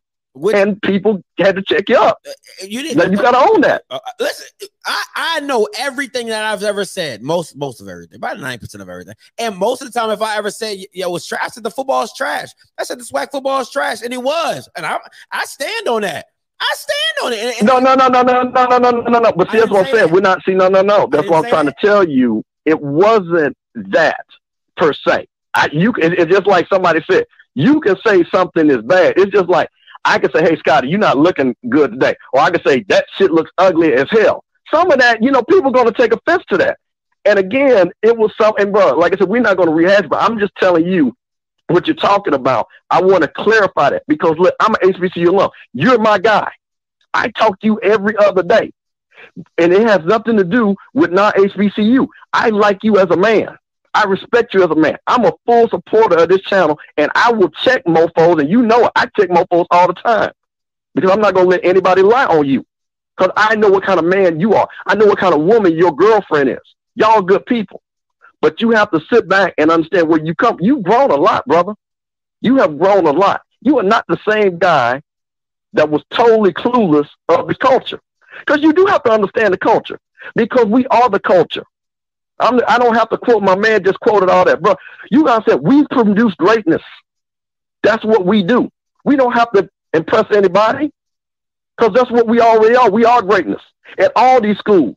and 0.54 0.82
people 0.82 1.24
had 1.38 1.56
to 1.56 1.62
check 1.62 1.90
you 1.90 1.98
up. 1.98 2.20
Uh, 2.26 2.30
uh, 2.30 2.66
you 2.66 2.82
didn't. 2.82 2.98
Now 2.98 3.06
you 3.06 3.18
got 3.18 3.32
to 3.32 3.52
own 3.52 3.62
that. 3.62 3.84
Uh, 3.90 4.00
uh 4.06 4.12
listen, 4.20 4.48
I, 4.94 5.04
I 5.16 5.40
know 5.40 5.68
everything 5.80 6.28
that 6.28 6.44
I've 6.44 6.62
ever 6.62 6.86
said. 6.86 7.24
Most 7.24 7.56
most 7.56 7.82
of 7.82 7.88
everything, 7.88 8.18
about 8.18 8.40
nine 8.40 8.60
percent 8.60 8.84
of 8.84 8.90
everything. 8.90 9.16
And 9.40 9.58
most 9.58 9.82
of 9.82 9.92
the 9.92 10.00
time, 10.00 10.12
if 10.12 10.22
I 10.22 10.38
ever 10.38 10.52
said 10.52 10.78
yo 10.94 11.10
was 11.10 11.26
trash, 11.26 11.42
I 11.44 11.48
said 11.48 11.64
the 11.64 11.72
football 11.72 12.04
is 12.04 12.14
trash. 12.14 12.50
I 12.78 12.84
said 12.84 13.00
the 13.00 13.04
SWAC 13.04 13.32
football 13.32 13.60
is 13.62 13.72
trash, 13.72 14.04
and 14.04 14.14
it 14.14 14.22
was. 14.22 14.70
And 14.76 14.86
I 14.86 15.00
I 15.32 15.46
stand 15.46 15.88
on 15.88 16.04
that. 16.04 16.28
I 16.62 16.76
stand 16.76 17.26
on 17.26 17.34
it. 17.34 17.58
And, 17.58 17.68
No, 17.68 17.80
no, 17.80 17.96
no, 17.96 18.08
no, 18.08 18.22
no, 18.22 18.44
no, 18.44 18.66
no, 18.68 18.78
no, 18.78 18.92
no, 18.92 19.02
no, 19.02 19.20
no. 19.20 19.32
But 19.32 19.50
see, 19.52 19.58
that's 19.58 19.72
what 19.72 19.88
I'm 19.88 19.92
saying. 19.92 20.12
We're 20.12 20.22
not. 20.22 20.44
See, 20.46 20.54
no, 20.54 20.68
no, 20.68 20.84
no. 20.84 21.08
That's 21.08 21.28
what 21.28 21.44
I'm 21.44 21.50
trying 21.50 21.66
to 21.66 21.76
tell 21.82 22.08
you. 22.08 22.44
It 22.66 22.80
wasn't 22.80 23.58
that 23.74 24.26
per 24.78 24.94
se. 24.94 25.28
I, 25.56 25.70
you, 25.74 25.92
it, 25.98 26.14
it's 26.20 26.32
just 26.32 26.46
like 26.46 26.68
somebody 26.72 27.04
said. 27.10 27.26
You 27.56 27.82
can 27.82 27.96
say 28.06 28.24
something 28.32 28.70
is 28.70 28.82
bad. 28.84 29.16
It's 29.18 29.32
just 29.32 29.50
like 29.50 29.70
I 30.06 30.20
can 30.20 30.32
say, 30.34 30.44
"Hey, 30.44 30.56
Scotty, 30.58 30.88
you're 30.88 31.00
not 31.00 31.18
looking 31.18 31.56
good 31.70 31.94
today," 31.94 32.16
or 32.32 32.42
I 32.42 32.52
can 32.52 32.64
say 32.64 32.84
that 32.90 33.06
shit 33.18 33.32
looks 33.32 33.52
ugly 33.58 33.94
as 33.94 34.08
hell. 34.12 34.44
Some 34.74 34.92
of 34.92 35.00
that, 35.00 35.22
you 35.22 35.30
know, 35.30 35.44
people 35.44 35.68
are 35.68 35.72
going 35.72 35.86
to 35.86 35.94
take 35.94 36.14
offense 36.14 36.44
to 36.50 36.58
that. 36.58 36.80
And 37.26 37.38
again, 37.38 37.92
it 38.02 38.18
was 38.18 38.34
something, 38.40 38.72
bro. 38.72 38.98
Like 38.98 39.14
I 39.14 39.18
said, 39.18 39.30
we're 39.30 39.42
not 39.42 39.58
going 39.58 39.70
to 39.70 39.76
rehash, 39.76 40.08
but 40.10 40.22
I'm 40.22 40.40
just 40.40 40.54
telling 40.56 40.88
you 40.88 41.16
what 41.68 41.88
you're 41.88 41.96
talking 41.96 42.34
about. 42.34 42.68
I 42.90 43.02
want 43.02 43.22
to 43.22 43.28
clarify 43.28 43.92
that 43.92 44.04
because 44.08 44.36
look, 44.38 44.56
I'm 44.60 44.74
an 44.76 44.94
HBCU 44.94 45.28
alum. 45.28 45.52
You're 45.74 46.00
my 46.00 46.18
guy. 46.18 46.52
I 47.14 47.30
talk 47.30 47.60
to 47.60 47.68
you 47.68 47.80
every 47.82 48.18
other 48.18 48.44
day. 48.44 48.72
And 49.58 49.72
it 49.72 49.88
has 49.88 50.04
nothing 50.06 50.38
to 50.38 50.44
do 50.44 50.76
with 50.94 51.12
not 51.12 51.36
HBCU. 51.36 52.08
I 52.34 52.50
like 52.50 52.80
you 52.84 52.98
as 52.98 53.10
a 53.12 53.18
man. 53.18 53.58
I 53.94 54.06
respect 54.06 54.54
you 54.54 54.64
as 54.64 54.72
a 54.72 54.76
man. 54.76 54.98
I'm 55.06 55.24
a 55.26 55.34
full 55.46 55.70
supporter 55.70 56.18
of 56.18 56.30
this 56.30 56.42
channel, 56.42 56.80
and 56.98 57.12
I 57.14 57.32
will 57.32 57.50
check 57.50 57.86
mofos, 57.86 58.40
and 58.40 58.50
you 58.50 58.64
know 58.64 58.86
it. 58.86 58.92
I 58.96 59.06
check 59.18 59.30
mofos 59.30 59.68
all 59.70 59.88
the 59.88 59.94
time 59.94 60.32
because 60.96 61.12
I'm 61.12 61.22
not 61.22 61.36
going 61.36 61.46
to 61.46 61.50
let 61.52 61.64
anybody 61.64 62.02
lie 62.02 62.26
on 62.26 62.48
you 62.48 62.66
because 63.18 63.32
I 63.36 63.56
know 63.56 63.70
what 63.70 63.84
kind 63.84 64.00
of 64.00 64.06
man 64.06 64.40
you 64.40 64.54
are. 64.54 64.68
I 64.86 64.96
know 64.96 65.06
what 65.06 65.20
kind 65.20 65.34
of 65.34 65.42
woman 65.42 65.74
your 65.74 65.96
girlfriend 65.96 66.50
is. 66.50 66.60
Y'all 66.96 67.22
good 67.22 67.46
people. 67.46 67.82
But 68.42 68.62
you 68.62 68.72
have 68.72 68.92
to 68.92 69.00
sit 69.12 69.30
back 69.30 69.54
and 69.58 69.72
understand 69.72 70.08
where 70.08 70.24
you 70.24 70.36
come. 70.36 70.58
You've 70.60 70.84
grown 70.84 71.12
a 71.12 71.16
lot, 71.16 71.46
brother. 71.46 71.74
You 72.42 72.58
have 72.58 72.78
grown 72.78 73.06
a 73.06 73.12
lot. 73.12 73.42
You 73.62 73.80
are 73.80 73.84
not 73.84 74.06
the 74.08 74.20
same 74.28 74.58
guy 74.58 75.02
that 75.74 75.90
was 75.90 76.04
totally 76.12 76.52
clueless 76.54 77.08
of 77.30 77.48
the 77.48 77.56
culture. 77.56 78.00
Because 78.40 78.62
you 78.62 78.74
do 78.74 78.86
have 78.88 79.04
to 79.04 79.12
understand 79.12 79.54
the 79.54 79.58
culture. 79.58 80.00
Because 80.36 80.66
we 80.66 80.86
are 80.88 81.10
the 81.10 81.20
culture. 81.20 81.64
I'm, 82.40 82.60
I 82.68 82.78
don't 82.78 82.96
have 82.96 83.10
to 83.10 83.18
quote 83.18 83.44
my 83.44 83.56
man 83.56 83.84
just 83.84 84.00
quoted 84.00 84.30
all 84.30 84.46
that, 84.46 84.62
bro. 84.62 84.76
You 85.12 85.24
guys 85.24 85.44
said 85.48 85.62
we 85.62 85.86
produce 85.88 86.34
greatness. 86.36 86.82
That's 87.84 88.04
what 88.04 88.26
we 88.26 88.44
do. 88.44 88.70
We 89.06 89.16
don't 89.16 89.34
have 89.34 89.52
to 89.52 89.70
impress 89.94 90.26
anybody 90.32 90.92
because 91.78 91.94
that's 91.94 92.12
what 92.12 92.28
we 92.28 92.40
already 92.40 92.76
are. 92.76 92.90
We 92.90 93.06
are 93.06 93.22
greatness 93.22 93.62
at 93.98 94.12
all 94.16 94.42
these 94.42 94.58
schools. 94.58 94.96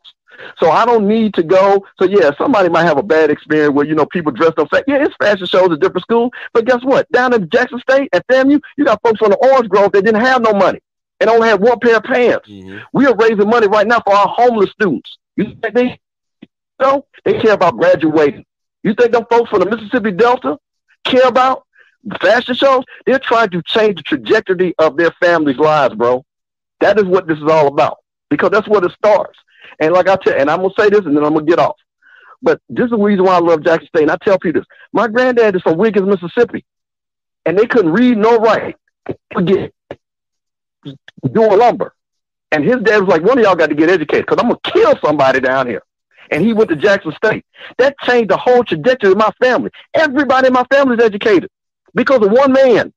So 0.59 0.71
I 0.71 0.85
don't 0.85 1.09
need 1.09 1.35
to 1.35 1.43
go. 1.43 1.85
So 1.99 2.07
yeah, 2.07 2.31
somebody 2.37 2.69
might 2.69 2.85
have 2.85 2.99
a 2.99 3.03
bad 3.03 3.31
experience 3.31 3.75
where 3.75 3.87
you 3.87 3.95
know 3.95 4.07
people 4.07 4.33
dressed 4.33 4.59
up. 4.59 4.69
Yeah, 4.87 5.05
it's 5.05 5.17
fashion 5.17 5.47
shows 5.47 5.71
at 5.73 5.81
different 5.81 6.03
schools, 6.03 6.31
but 6.53 6.67
guess 6.67 6.83
what? 6.83 7.11
Down 7.11 7.33
in 7.33 7.49
Jackson 7.49 7.79
State 7.81 8.11
at 8.13 8.27
FAMU, 8.29 8.61
you 8.77 8.85
got 8.85 9.01
folks 9.03 9.23
on 9.23 9.31
the 9.31 9.37
Orange 9.37 9.69
Grove 9.69 9.93
that 9.93 10.05
didn't 10.05 10.21
have 10.21 10.43
no 10.43 10.53
money 10.53 10.81
and 11.21 11.31
only 11.31 11.49
had 11.49 11.61
one 11.61 11.79
pair 11.81 11.97
of 11.97 12.05
pants. 12.05 12.49
Mm-hmm. 12.49 12.79
We 12.93 13.07
are 13.07 13.17
raising 13.17 13.49
money 13.49 13.67
right 13.67 13.87
now 13.87 14.01
for 14.05 14.15
our 14.15 14.29
homeless 14.29 14.71
students. 14.71 15.19
You 15.37 15.57
think 15.63 15.75
they 15.75 15.99
no? 16.81 17.07
They 17.25 17.41
care 17.41 17.55
about 17.55 17.79
graduating. 17.79 18.45
You 18.83 18.95
think 18.95 19.13
them 19.13 19.25
folks 19.31 19.51
from 19.51 19.61
the 19.61 19.71
Mississippi 19.71 20.13
Delta 20.13 20.59
care 21.05 21.27
about 21.27 21.65
fashion 22.21 22.55
shows? 22.55 22.85
They're 23.07 23.19
trying 23.19 23.51
to 23.51 23.63
change 23.63 23.97
the 23.97 24.03
trajectory 24.03 24.75
of 24.79 24.97
their 24.97 25.11
families' 25.13 25.57
lives, 25.57 25.95
bro. 25.95 26.25
That 26.81 26.99
is 26.99 27.05
what 27.05 27.27
this 27.27 27.39
is 27.39 27.51
all 27.51 27.69
about 27.69 27.99
because 28.31 28.51
that's 28.51 28.69
where 28.69 28.85
it 28.85 28.93
starts. 28.93 29.39
And 29.81 29.93
like 29.93 30.09
I 30.09 30.17
tell, 30.17 30.35
and 30.35 30.51
I'm 30.51 30.59
gonna 30.59 30.75
say 30.79 30.89
this, 30.89 31.05
and 31.05 31.17
then 31.17 31.25
I'm 31.25 31.35
gonna 31.35 31.47
get 31.47 31.59
off. 31.59 31.77
But 32.43 32.61
this 32.69 32.85
is 32.85 32.91
the 32.91 32.99
reason 32.99 33.25
why 33.25 33.37
I 33.37 33.41
love 33.41 33.65
Jackson 33.65 33.89
State. 33.89 34.03
And 34.03 34.11
I 34.11 34.17
tell 34.17 34.39
people 34.39 34.61
this: 34.61 34.69
my 34.93 35.09
granddad 35.09 35.57
is 35.57 35.63
from 35.63 35.79
Wiggins, 35.79 36.07
Mississippi, 36.07 36.65
and 37.45 37.59
they 37.59 37.67
couldn't 37.67 37.93
read 37.93 38.17
nor 38.19 38.39
write. 38.39 38.77
Forget 39.33 39.73
doing 41.33 41.59
lumber. 41.59 41.95
And 42.53 42.65
his 42.65 42.77
dad 42.83 43.01
was 43.01 43.09
like, 43.09 43.23
"One 43.23 43.39
of 43.39 43.45
y'all 43.45 43.57
got 43.57 43.71
to 43.71 43.75
get 43.75 43.91
educated 43.91 44.27
because 44.27 44.41
I'm 44.41 44.49
gonna 44.49 44.61
kill 44.65 44.97
somebody 45.05 45.41
down 45.41 45.67
here." 45.67 45.83
And 46.31 46.45
he 46.45 46.53
went 46.53 46.71
to 46.71 46.77
Jackson 46.77 47.13
State. 47.13 47.45
That 47.79 47.99
changed 48.01 48.31
the 48.31 48.37
whole 48.37 48.65
trajectory 48.65 49.13
of 49.13 49.19
my 49.19 49.31
family. 49.41 49.71
Everybody 49.95 50.49
in 50.49 50.53
my 50.53 50.65
family 50.73 50.97
is 50.97 51.05
educated 51.05 51.51
because 51.95 52.25
of 52.25 52.33
one 52.33 52.53
man 52.53 52.93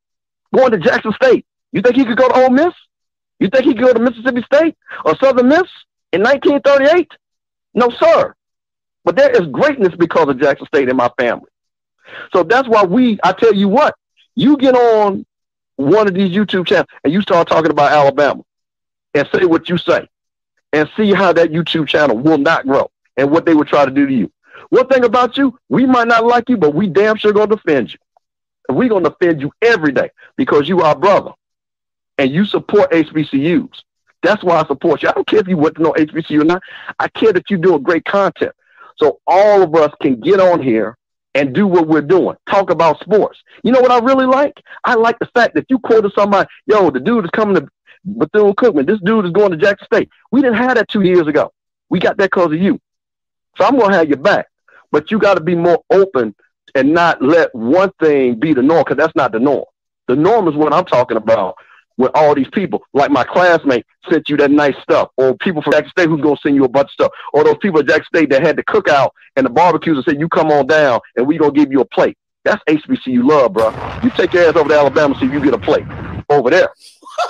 going 0.55 0.71
to 0.71 0.77
Jackson 0.77 1.13
State. 1.13 1.45
You 1.71 1.81
think 1.81 1.95
he 1.95 2.05
could 2.05 2.17
go 2.17 2.27
to 2.27 2.43
Ole 2.43 2.49
Miss? 2.49 2.73
You 3.39 3.49
think 3.49 3.65
he 3.65 3.73
could 3.73 3.83
go 3.83 3.93
to 3.93 3.99
Mississippi 3.99 4.41
State 4.43 4.77
or 5.05 5.15
Southern 5.17 5.47
Miss 5.47 5.67
in 6.11 6.21
1938? 6.21 7.11
No, 7.73 7.89
sir. 7.89 8.35
But 9.05 9.15
there 9.15 9.29
is 9.31 9.47
greatness 9.47 9.95
because 9.95 10.27
of 10.27 10.39
Jackson 10.39 10.67
State 10.67 10.89
in 10.89 10.95
my 10.95 11.09
family. 11.17 11.49
So 12.33 12.43
that's 12.43 12.67
why 12.67 12.83
we, 12.83 13.19
I 13.23 13.33
tell 13.33 13.53
you 13.53 13.67
what, 13.67 13.95
you 14.35 14.57
get 14.57 14.75
on 14.75 15.25
one 15.75 16.07
of 16.07 16.13
these 16.13 16.35
YouTube 16.35 16.67
channels 16.67 16.87
and 17.03 17.13
you 17.13 17.21
start 17.21 17.47
talking 17.47 17.71
about 17.71 17.91
Alabama 17.91 18.43
and 19.13 19.27
say 19.33 19.45
what 19.45 19.69
you 19.69 19.77
say 19.77 20.07
and 20.73 20.89
see 20.97 21.13
how 21.13 21.31
that 21.33 21.51
YouTube 21.51 21.87
channel 21.87 22.17
will 22.17 22.37
not 22.37 22.67
grow 22.67 22.89
and 23.17 23.31
what 23.31 23.45
they 23.45 23.53
would 23.53 23.67
try 23.67 23.85
to 23.85 23.91
do 23.91 24.05
to 24.05 24.13
you. 24.13 24.31
One 24.69 24.87
thing 24.87 25.03
about 25.03 25.37
you, 25.37 25.57
we 25.69 25.85
might 25.85 26.07
not 26.07 26.25
like 26.25 26.49
you, 26.49 26.57
but 26.57 26.75
we 26.75 26.87
damn 26.87 27.15
sure 27.15 27.31
gonna 27.33 27.55
defend 27.55 27.93
you. 27.93 27.99
And 28.67 28.77
we 28.77 28.89
gonna 28.89 29.09
defend 29.09 29.41
you 29.41 29.51
every 29.61 29.91
day 29.91 30.11
because 30.35 30.67
you 30.67 30.81
are 30.81 30.87
our 30.87 30.95
brother 30.95 31.31
and 32.19 32.31
you 32.31 32.45
support 32.45 32.91
HBCUs. 32.91 33.81
That's 34.21 34.43
why 34.43 34.59
I 34.59 34.65
support 34.67 35.01
you. 35.01 35.09
I 35.09 35.13
don't 35.13 35.25
care 35.25 35.39
if 35.39 35.47
you 35.47 35.57
went 35.57 35.75
to 35.75 35.81
know 35.81 35.93
HBCU 35.93 36.41
or 36.41 36.45
not. 36.45 36.61
I 36.99 37.07
care 37.07 37.31
that 37.31 37.49
you're 37.49 37.59
doing 37.59 37.81
great 37.81 38.03
content. 38.03 38.51
So 38.97 39.19
all 39.25 39.63
of 39.63 39.73
us 39.73 39.93
can 40.01 40.19
get 40.19 40.41
on 40.41 40.61
here 40.61 40.97
and 41.33 41.55
do 41.55 41.65
what 41.65 41.87
we're 41.87 42.01
doing. 42.01 42.35
Talk 42.49 42.69
about 42.69 42.99
sports. 42.99 43.41
You 43.63 43.71
know 43.71 43.79
what 43.79 43.91
I 43.91 43.99
really 43.99 44.25
like? 44.25 44.61
I 44.83 44.95
like 44.95 45.17
the 45.19 45.29
fact 45.33 45.55
that 45.55 45.67
you 45.69 45.79
quoted 45.79 46.11
somebody, 46.13 46.49
yo, 46.65 46.89
the 46.89 46.99
dude 46.99 47.23
is 47.23 47.31
coming 47.31 47.55
to 47.55 47.67
Bethune 48.03 48.53
Cookman. 48.53 48.85
This 48.85 48.99
dude 48.99 49.25
is 49.25 49.31
going 49.31 49.51
to 49.51 49.57
Jackson 49.57 49.85
State. 49.85 50.09
We 50.31 50.41
didn't 50.41 50.57
have 50.57 50.75
that 50.75 50.89
two 50.89 51.01
years 51.01 51.27
ago. 51.27 51.53
We 51.89 51.99
got 51.99 52.17
that 52.17 52.31
because 52.31 52.51
of 52.51 52.59
you. 52.59 52.79
So 53.57 53.63
I'm 53.63 53.77
gonna 53.77 53.95
have 53.95 54.09
your 54.09 54.17
back. 54.17 54.47
But 54.91 55.11
you 55.11 55.19
gotta 55.19 55.41
be 55.41 55.55
more 55.55 55.81
open 55.89 56.35
and 56.75 56.93
not 56.93 57.21
let 57.21 57.53
one 57.55 57.91
thing 57.99 58.39
be 58.39 58.53
the 58.53 58.61
norm, 58.61 58.83
because 58.83 58.97
that's 58.97 59.15
not 59.15 59.31
the 59.31 59.39
norm. 59.39 59.65
The 60.07 60.15
norm 60.15 60.47
is 60.47 60.55
what 60.55 60.73
I'm 60.73 60.85
talking 60.85 61.17
about 61.17 61.55
with 61.99 62.11
all 62.15 62.33
these 62.33 62.47
people. 62.51 62.81
Like 62.93 63.11
my 63.11 63.23
classmate 63.23 63.85
sent 64.09 64.29
you 64.29 64.37
that 64.37 64.49
nice 64.49 64.75
stuff, 64.81 65.09
or 65.17 65.37
people 65.37 65.61
from 65.61 65.73
Jackson 65.73 65.91
State 65.91 66.09
who's 66.09 66.21
gonna 66.21 66.37
send 66.41 66.55
you 66.55 66.63
a 66.63 66.69
bunch 66.69 66.87
of 66.87 66.91
stuff, 66.91 67.11
or 67.33 67.43
those 67.43 67.57
people 67.61 67.81
at 67.81 67.87
Jackson 67.87 68.05
State 68.05 68.29
that 68.31 68.41
had 68.41 68.55
the 68.55 68.63
cookout 68.63 69.11
and 69.35 69.45
the 69.45 69.49
barbecues 69.51 69.97
and 69.97 70.05
said, 70.05 70.19
You 70.19 70.29
come 70.29 70.49
on 70.49 70.65
down 70.65 71.01
and 71.15 71.27
we 71.27 71.37
gonna 71.37 71.51
give 71.51 71.71
you 71.71 71.81
a 71.81 71.85
plate. 71.85 72.17
That's 72.45 72.63
HBCU 72.63 73.27
love, 73.29 73.53
bro. 73.53 73.69
You 74.01 74.09
take 74.11 74.33
your 74.33 74.47
ass 74.47 74.55
over 74.55 74.69
to 74.69 74.75
Alabama, 74.75 75.13
see 75.19 75.25
if 75.25 75.33
you 75.33 75.41
get 75.41 75.53
a 75.53 75.59
plate 75.59 75.85
over 76.29 76.49
there. 76.49 76.69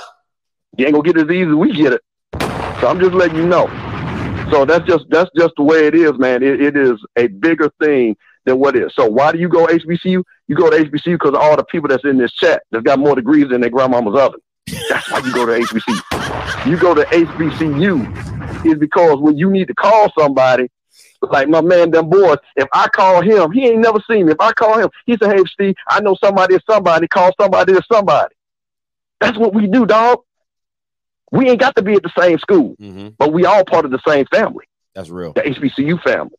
you 0.78 0.86
ain't 0.86 0.94
gonna 0.94 1.04
get 1.04 1.18
it 1.18 1.28
as 1.28 1.34
easy 1.34 1.50
as 1.50 1.54
we 1.54 1.72
get 1.74 1.92
it. 1.92 2.00
So 2.80 2.86
I'm 2.86 3.00
just 3.00 3.12
letting 3.12 3.36
you 3.36 3.46
know. 3.46 3.66
So 4.52 4.64
that's 4.64 4.86
just 4.86 5.04
that's 5.10 5.30
just 5.36 5.54
the 5.56 5.64
way 5.64 5.86
it 5.86 5.94
is, 5.96 6.12
man. 6.16 6.42
It, 6.42 6.60
it 6.60 6.76
is 6.76 7.04
a 7.16 7.26
bigger 7.26 7.70
thing 7.80 8.16
than 8.44 8.58
what 8.58 8.76
is. 8.76 8.94
So 8.94 9.06
why 9.06 9.32
do 9.32 9.38
you 9.38 9.48
go 9.48 9.66
HBCU? 9.66 10.22
You 10.46 10.56
go 10.56 10.70
to 10.70 10.76
HBCU 10.76 11.14
because 11.14 11.30
of 11.30 11.36
all 11.40 11.56
the 11.56 11.64
people 11.64 11.88
that's 11.88 12.04
in 12.04 12.18
this 12.18 12.32
chat 12.32 12.62
that's 12.70 12.84
got 12.84 13.00
more 13.00 13.16
degrees 13.16 13.48
than 13.48 13.60
their 13.60 13.70
grandmama's 13.70 14.18
oven. 14.18 14.40
That's 14.90 15.08
why 15.08 15.20
you 15.20 15.32
go 15.32 15.46
to 15.46 15.52
HBCU. 15.52 16.66
You 16.66 16.76
go 16.76 16.94
to 16.94 17.04
HBCU 17.04 18.66
is 18.66 18.76
because 18.76 19.20
when 19.20 19.38
you 19.38 19.48
need 19.48 19.68
to 19.68 19.74
call 19.74 20.12
somebody, 20.18 20.68
like 21.22 21.48
my 21.48 21.60
man, 21.60 21.92
them 21.92 22.10
boys, 22.10 22.38
if 22.56 22.66
I 22.72 22.88
call 22.88 23.22
him, 23.22 23.52
he 23.52 23.68
ain't 23.68 23.78
never 23.78 24.00
seen 24.10 24.26
me. 24.26 24.32
If 24.32 24.40
I 24.40 24.52
call 24.52 24.80
him, 24.80 24.90
he 25.06 25.16
said, 25.16 25.32
Hey 25.32 25.44
Steve, 25.46 25.76
I 25.88 26.00
know 26.00 26.16
somebody 26.16 26.56
is 26.56 26.62
somebody, 26.68 27.06
call 27.06 27.30
somebody 27.40 27.72
is 27.72 27.86
somebody. 27.90 28.34
That's 29.20 29.38
what 29.38 29.54
we 29.54 29.68
do, 29.68 29.86
dog. 29.86 30.22
We 31.30 31.48
ain't 31.48 31.60
got 31.60 31.76
to 31.76 31.82
be 31.82 31.92
at 31.92 32.02
the 32.02 32.12
same 32.18 32.40
school, 32.40 32.74
mm-hmm. 32.80 33.10
but 33.16 33.32
we 33.32 33.44
all 33.44 33.64
part 33.64 33.84
of 33.84 33.92
the 33.92 34.00
same 34.04 34.26
family, 34.26 34.64
That's 34.96 35.08
real. 35.08 35.34
the 35.34 35.42
HBCU 35.42 36.02
family. 36.02 36.34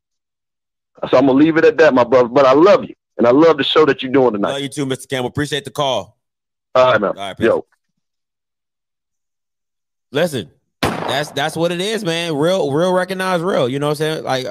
So 1.09 1.17
I'm 1.17 1.27
gonna 1.27 1.39
leave 1.39 1.55
it 1.55 1.63
at 1.63 1.77
that, 1.77 1.93
my 1.93 2.03
brother. 2.03 2.27
But 2.27 2.45
I 2.45 2.51
love 2.51 2.83
you, 2.83 2.95
and 3.17 3.25
I 3.25 3.31
love 3.31 3.57
the 3.57 3.63
show 3.63 3.85
that 3.85 4.03
you're 4.03 4.11
doing 4.11 4.33
tonight. 4.33 4.51
Love 4.51 4.61
you 4.61 4.69
too, 4.69 4.85
Mr. 4.85 5.07
Campbell. 5.07 5.29
Appreciate 5.29 5.63
the 5.63 5.71
call. 5.71 6.17
All 6.75 6.91
right, 6.91 6.99
man. 6.99 7.11
All 7.11 7.15
right. 7.15 7.39
Yo. 7.39 7.65
Listen, 10.11 10.51
that's 10.81 11.31
that's 11.31 11.55
what 11.55 11.71
it 11.71 11.81
is, 11.81 12.03
man. 12.03 12.35
Real, 12.35 12.71
real 12.71 12.93
recognize 12.93 13.41
real. 13.41 13.69
You 13.69 13.79
know 13.79 13.87
what 13.87 14.01
I'm 14.01 14.23
saying? 14.23 14.23
Like 14.23 14.47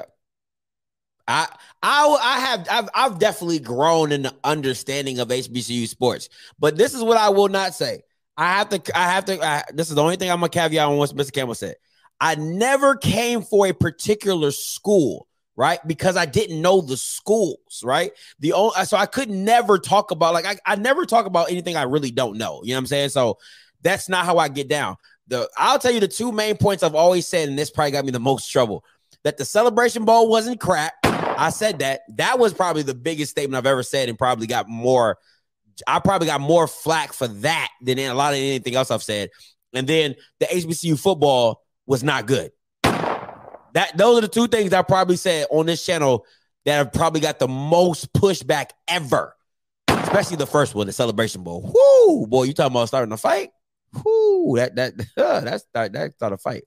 I 1.29 1.47
I 1.83 2.19
I 2.23 2.41
have 2.41 2.67
I've 2.71 2.89
I've 2.95 3.19
definitely 3.19 3.61
grown 3.61 4.13
in 4.13 4.23
the 4.23 4.35
understanding 4.43 5.19
of 5.19 5.29
HBCU 5.29 5.87
sports. 5.87 6.29
But 6.59 6.77
this 6.77 6.95
is 6.95 7.03
what 7.03 7.17
I 7.17 7.29
will 7.31 7.49
not 7.49 7.75
say. 7.75 8.03
I 8.37 8.59
have 8.59 8.71
to 8.71 8.99
I 8.99 9.11
have 9.11 9.25
to 9.27 9.45
I, 9.45 9.65
this 9.73 9.91
is 9.91 9.95
the 9.95 10.03
only 10.03 10.17
thing 10.17 10.31
I'm 10.31 10.39
gonna 10.41 10.49
caveat 10.49 10.87
on 10.89 10.97
what 10.97 11.11
Mr. 11.11 11.33
Campbell 11.33 11.55
said. 11.55 11.77
I 12.21 12.35
never 12.35 12.97
came 12.97 13.43
for 13.43 13.67
a 13.67 13.73
particular 13.73 14.51
school, 14.51 15.27
right? 15.57 15.79
Because 15.87 16.17
I 16.17 16.27
didn't 16.27 16.61
know 16.61 16.81
the 16.81 16.97
schools, 16.97 17.83
right? 17.85 18.13
The 18.41 18.55
only 18.55 18.85
so 18.85 18.97
I 18.97 19.07
could 19.07 19.31
never 19.31 19.79
talk 19.79 20.11
about 20.11 20.35
like 20.35 20.47
I, 20.47 20.57
I 20.67 20.77
never 20.77 21.07
talk 21.07 21.27
about 21.27 21.51
anything 21.51 21.77
I 21.77 21.83
really 21.83 22.11
don't 22.11 22.39
know. 22.39 22.63
You 22.63 22.71
know 22.71 22.77
what 22.77 22.81
I'm 22.81 22.87
saying? 22.87 23.11
So 23.11 23.39
that's 23.83 24.09
not 24.09 24.25
how 24.27 24.39
I 24.39 24.49
get 24.49 24.69
down. 24.69 24.97
The 25.31 25.49
I'll 25.57 25.79
tell 25.79 25.93
you 25.93 26.01
the 26.01 26.09
two 26.09 26.33
main 26.33 26.57
points 26.57 26.83
I've 26.83 26.95
always 26.95 27.27
said, 27.27 27.49
and 27.49 27.59
this 27.59 27.71
probably 27.71 27.93
got 27.93 28.05
me 28.05 28.11
the 28.11 28.21
most 28.21 28.51
trouble. 28.51 28.85
That 29.23 29.39
the 29.39 29.45
celebration 29.45 30.05
bowl 30.05 30.29
wasn't 30.29 30.61
crap. 30.61 30.93
I 31.05 31.51
said 31.51 31.79
that. 31.79 32.03
That 32.17 32.39
was 32.39 32.53
probably 32.53 32.83
the 32.83 32.95
biggest 32.95 33.31
statement 33.31 33.57
I've 33.57 33.71
ever 33.71 33.83
said, 33.83 34.09
and 34.09 34.19
probably 34.19 34.47
got 34.47 34.69
more. 34.69 35.19
I 35.87 36.01
probably 36.01 36.27
got 36.27 36.41
more 36.41 36.67
flack 36.67 37.13
for 37.13 37.29
that 37.29 37.71
than 37.81 37.99
a 37.99 38.13
lot 38.13 38.35
of 38.35 38.39
anything 38.39 38.75
else 38.75 38.91
I've 38.91 39.03
said. 39.03 39.31
And 39.73 39.87
then 39.87 40.17
the 40.41 40.47
HBCU 40.47 40.99
football 40.99 41.63
was 41.87 42.03
not 42.03 42.27
good. 42.27 42.51
That 42.83 43.97
those 43.97 44.19
are 44.19 44.23
the 44.23 44.29
two 44.29 44.49
things 44.49 44.73
I 44.73 44.83
probably 44.83 45.17
said 45.17 45.47
on 45.51 45.67
this 45.67 45.87
channel 45.87 46.27
that 46.65 46.77
have 46.77 46.93
probably 46.93 47.21
got 47.21 47.39
the 47.39 47.49
most 47.49 48.13
pushback 48.13 48.71
ever. 48.89 49.37
Especially 49.89 50.37
the 50.37 50.47
first 50.47 50.75
one, 50.75 50.89
the 50.89 50.93
celebration 50.93 51.45
bowl. 51.45 51.73
Whoo, 51.73 52.27
boy, 52.27 52.43
you 52.45 52.53
talking 52.53 52.73
about 52.73 52.89
starting 52.89 53.13
a 53.13 53.17
fight? 53.17 53.51
Whoo, 54.05 54.57
that 54.57 54.77
that 54.77 54.95
uh, 55.17 55.41
that's 55.41 55.65
that 55.75 55.93
that 55.93 56.15
start 56.15 56.33
a 56.33 56.39
fight. 56.39 56.65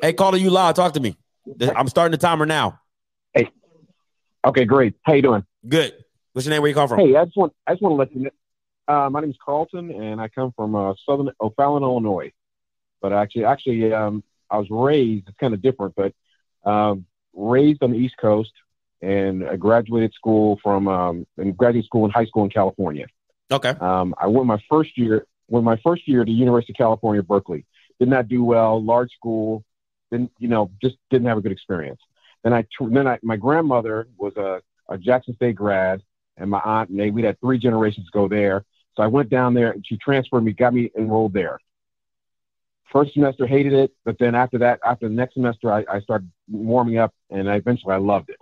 Hey, 0.00 0.12
caller, 0.12 0.38
you 0.38 0.50
live. 0.50 0.74
Talk 0.74 0.94
to 0.94 1.00
me. 1.00 1.16
I'm 1.76 1.88
starting 1.88 2.12
the 2.12 2.18
timer 2.18 2.46
now. 2.46 2.80
Hey. 3.32 3.50
Okay, 4.44 4.64
great. 4.64 4.94
How 5.02 5.14
you 5.14 5.22
doing? 5.22 5.44
Good. 5.66 5.92
What's 6.32 6.46
your 6.46 6.54
name? 6.54 6.62
Where 6.62 6.68
you 6.68 6.74
come 6.74 6.88
from? 6.88 7.00
Hey, 7.00 7.16
I 7.16 7.24
just 7.24 7.36
want 7.36 7.52
I 7.66 7.72
just 7.72 7.82
want 7.82 7.92
to 7.92 7.96
let 7.96 8.14
you 8.14 8.22
know. 8.22 8.30
Uh, 8.88 9.08
my 9.10 9.20
name 9.20 9.30
is 9.30 9.36
Carlton, 9.44 9.90
and 9.90 10.20
I 10.20 10.28
come 10.28 10.52
from 10.56 10.74
uh, 10.74 10.94
Southern 11.06 11.30
O'Fallon, 11.40 11.82
Illinois. 11.82 12.32
But 13.00 13.12
actually, 13.12 13.44
actually, 13.44 13.92
um, 13.92 14.24
I 14.50 14.58
was 14.58 14.66
raised. 14.70 15.28
It's 15.28 15.36
kind 15.38 15.54
of 15.54 15.62
different, 15.62 15.94
but 15.94 16.12
um, 16.68 17.06
raised 17.32 17.82
on 17.82 17.92
the 17.92 17.98
East 17.98 18.16
Coast, 18.16 18.52
and 19.00 19.48
I 19.48 19.56
graduated 19.56 20.12
school 20.14 20.58
from 20.62 20.88
um, 20.88 21.26
and 21.36 21.56
graduate 21.56 21.84
school 21.84 22.04
and 22.04 22.12
high 22.12 22.26
school 22.26 22.44
in 22.44 22.50
California. 22.50 23.06
Okay. 23.50 23.70
Um, 23.70 24.14
I 24.18 24.26
went 24.26 24.46
my 24.46 24.62
first 24.68 24.96
year. 24.96 25.26
Went 25.50 25.64
my 25.64 25.76
first 25.84 26.08
year 26.08 26.24
to 26.24 26.30
University 26.30 26.72
of 26.72 26.76
California, 26.76 27.22
Berkeley. 27.22 27.66
Did 27.98 28.08
not 28.08 28.28
do 28.28 28.42
well. 28.42 28.82
Large 28.82 29.10
school. 29.12 29.64
Didn't 30.10 30.32
you 30.38 30.48
know? 30.48 30.70
Just 30.80 30.96
didn't 31.10 31.26
have 31.26 31.38
a 31.38 31.40
good 31.40 31.52
experience. 31.52 32.00
Then 32.42 32.54
I 32.54 32.64
then 32.80 33.06
I 33.06 33.18
my 33.22 33.36
grandmother 33.36 34.08
was 34.16 34.34
a, 34.36 34.62
a 34.88 34.96
Jackson 34.96 35.34
State 35.34 35.56
grad, 35.56 36.02
and 36.36 36.48
my 36.48 36.60
aunt 36.64 36.90
and 36.90 36.98
they 36.98 37.10
we 37.10 37.22
had 37.22 37.38
three 37.40 37.58
generations 37.58 38.08
go 38.10 38.28
there. 38.28 38.64
So 38.96 39.02
I 39.02 39.08
went 39.08 39.28
down 39.28 39.52
there, 39.54 39.72
and 39.72 39.84
she 39.86 39.96
transferred 39.98 40.42
me, 40.42 40.52
got 40.52 40.72
me 40.72 40.90
enrolled 40.96 41.34
there. 41.34 41.58
First 42.92 43.14
semester 43.14 43.46
hated 43.46 43.72
it, 43.72 43.92
but 44.04 44.16
then 44.18 44.34
after 44.34 44.58
that, 44.58 44.80
after 44.84 45.08
the 45.08 45.14
next 45.14 45.34
semester, 45.34 45.72
I, 45.72 45.84
I 45.88 46.00
started 46.00 46.30
warming 46.48 46.98
up, 46.98 47.12
and 47.30 47.48
I 47.48 47.56
eventually 47.56 47.94
I 47.94 47.98
loved 47.98 48.30
it. 48.30 48.40